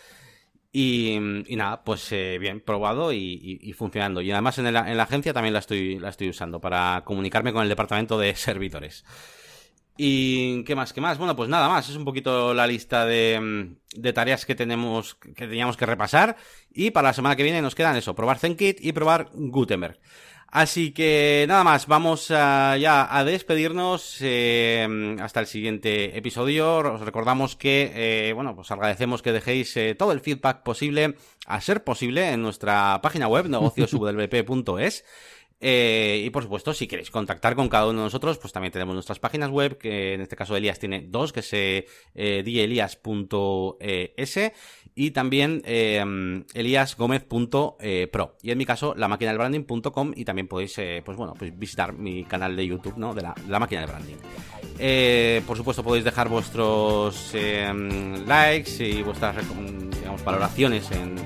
Y, 0.74 1.18
y, 1.46 1.56
nada, 1.56 1.84
pues 1.84 2.10
eh, 2.12 2.38
bien, 2.40 2.60
probado 2.60 3.12
y, 3.12 3.18
y, 3.18 3.58
y, 3.60 3.72
funcionando. 3.74 4.22
Y 4.22 4.30
además 4.32 4.56
en, 4.56 4.66
el, 4.66 4.76
en, 4.76 4.96
la 4.96 5.02
agencia 5.02 5.34
también 5.34 5.52
la 5.52 5.58
estoy, 5.58 5.98
la 5.98 6.08
estoy 6.08 6.30
usando 6.30 6.62
para 6.62 7.02
comunicarme 7.04 7.52
con 7.52 7.62
el 7.62 7.68
departamento 7.68 8.18
de 8.18 8.34
servidores. 8.36 9.04
¿Y 9.96 10.64
qué 10.64 10.74
más? 10.74 10.92
¿Qué 10.92 11.00
más? 11.00 11.18
Bueno, 11.18 11.36
pues 11.36 11.48
nada 11.48 11.68
más. 11.68 11.88
Es 11.88 11.96
un 11.96 12.04
poquito 12.04 12.54
la 12.54 12.66
lista 12.66 13.04
de, 13.04 13.74
de, 13.94 14.12
tareas 14.12 14.46
que 14.46 14.54
tenemos, 14.54 15.14
que 15.14 15.46
teníamos 15.46 15.76
que 15.76 15.86
repasar. 15.86 16.36
Y 16.72 16.90
para 16.90 17.08
la 17.08 17.14
semana 17.14 17.36
que 17.36 17.42
viene 17.42 17.62
nos 17.62 17.74
quedan 17.74 17.96
eso, 17.96 18.14
probar 18.14 18.38
ZenKit 18.38 18.84
y 18.84 18.92
probar 18.92 19.30
Gutenberg. 19.34 19.98
Así 20.54 20.92
que 20.92 21.46
nada 21.48 21.64
más, 21.64 21.86
vamos 21.86 22.30
a, 22.30 22.76
ya 22.76 23.08
a 23.16 23.24
despedirnos 23.24 24.18
eh, 24.20 25.16
hasta 25.18 25.40
el 25.40 25.46
siguiente 25.46 26.14
episodio. 26.18 26.76
Os 26.76 27.00
recordamos 27.00 27.56
que, 27.56 27.90
eh, 27.94 28.34
bueno, 28.34 28.54
pues 28.54 28.70
agradecemos 28.70 29.22
que 29.22 29.32
dejéis 29.32 29.74
eh, 29.78 29.94
todo 29.94 30.12
el 30.12 30.20
feedback 30.20 30.62
posible, 30.62 31.16
a 31.46 31.58
ser 31.62 31.84
posible, 31.84 32.32
en 32.32 32.42
nuestra 32.42 33.00
página 33.02 33.28
web, 33.28 33.48
negocioswp.es. 33.48 35.04
Eh, 35.64 36.22
y 36.26 36.30
por 36.30 36.42
supuesto, 36.42 36.74
si 36.74 36.88
queréis 36.88 37.10
contactar 37.10 37.54
con 37.54 37.68
cada 37.68 37.86
uno 37.86 38.00
de 38.00 38.04
nosotros, 38.06 38.36
pues 38.38 38.52
también 38.52 38.72
tenemos 38.72 38.94
nuestras 38.94 39.20
páginas 39.20 39.50
web, 39.50 39.78
que 39.78 40.14
en 40.14 40.20
este 40.20 40.36
caso 40.36 40.56
Elías 40.56 40.80
tiene 40.80 41.06
dos, 41.08 41.32
que 41.32 41.40
es 41.40 41.52
eh, 41.52 41.86
dielias.es 42.44 44.40
y 44.94 45.10
también 45.12 45.62
eh, 45.64 46.44
eliasgomez.pro. 46.52 48.36
Y 48.42 48.50
en 48.50 48.58
mi 48.58 48.66
caso, 48.66 48.94
la 48.96 49.08
máquina 49.08 49.32
y 50.16 50.24
también 50.24 50.48
podéis, 50.48 50.76
eh, 50.78 51.02
pues 51.04 51.16
bueno, 51.16 51.34
pues 51.38 51.56
visitar 51.58 51.92
mi 51.92 52.24
canal 52.24 52.56
de 52.56 52.66
YouTube, 52.66 52.96
¿no? 52.96 53.14
De 53.14 53.22
la, 53.22 53.34
la 53.48 53.58
máquina 53.58 53.82
del 53.82 53.90
branding. 53.90 54.16
Eh, 54.78 55.42
por 55.46 55.56
supuesto, 55.56 55.82
podéis 55.82 56.04
dejar 56.04 56.28
vuestros 56.28 57.30
eh, 57.34 57.72
likes 58.26 58.84
y 58.84 59.02
vuestras, 59.02 59.36
digamos, 59.98 60.24
valoraciones 60.24 60.90
en 60.90 61.16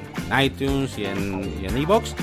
iTunes 0.43 0.99
y 0.99 1.05
en, 1.07 1.63
y 1.63 1.67
en 1.67 1.79
iVoox. 1.79 2.15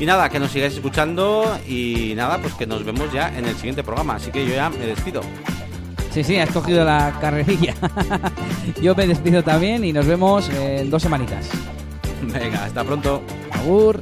Y 0.00 0.06
nada, 0.06 0.30
que 0.30 0.40
nos 0.40 0.50
sigáis 0.50 0.72
escuchando 0.72 1.58
y 1.68 2.14
nada, 2.16 2.38
pues 2.38 2.54
que 2.54 2.66
nos 2.66 2.82
vemos 2.84 3.12
ya 3.12 3.28
en 3.36 3.44
el 3.44 3.54
siguiente 3.54 3.84
programa. 3.84 4.14
Así 4.14 4.30
que 4.30 4.46
yo 4.46 4.54
ya 4.54 4.70
me 4.70 4.86
despido. 4.86 5.20
Sí, 6.10 6.24
sí, 6.24 6.38
has 6.38 6.48
cogido 6.50 6.86
la 6.86 7.18
carrerilla. 7.20 7.74
yo 8.82 8.94
me 8.94 9.06
despido 9.06 9.44
también 9.44 9.84
y 9.84 9.92
nos 9.92 10.06
vemos 10.06 10.48
en 10.48 10.88
dos 10.88 11.02
semanitas. 11.02 11.50
Venga, 12.22 12.64
hasta 12.64 12.82
pronto. 12.82 13.22
Agur. 13.52 14.00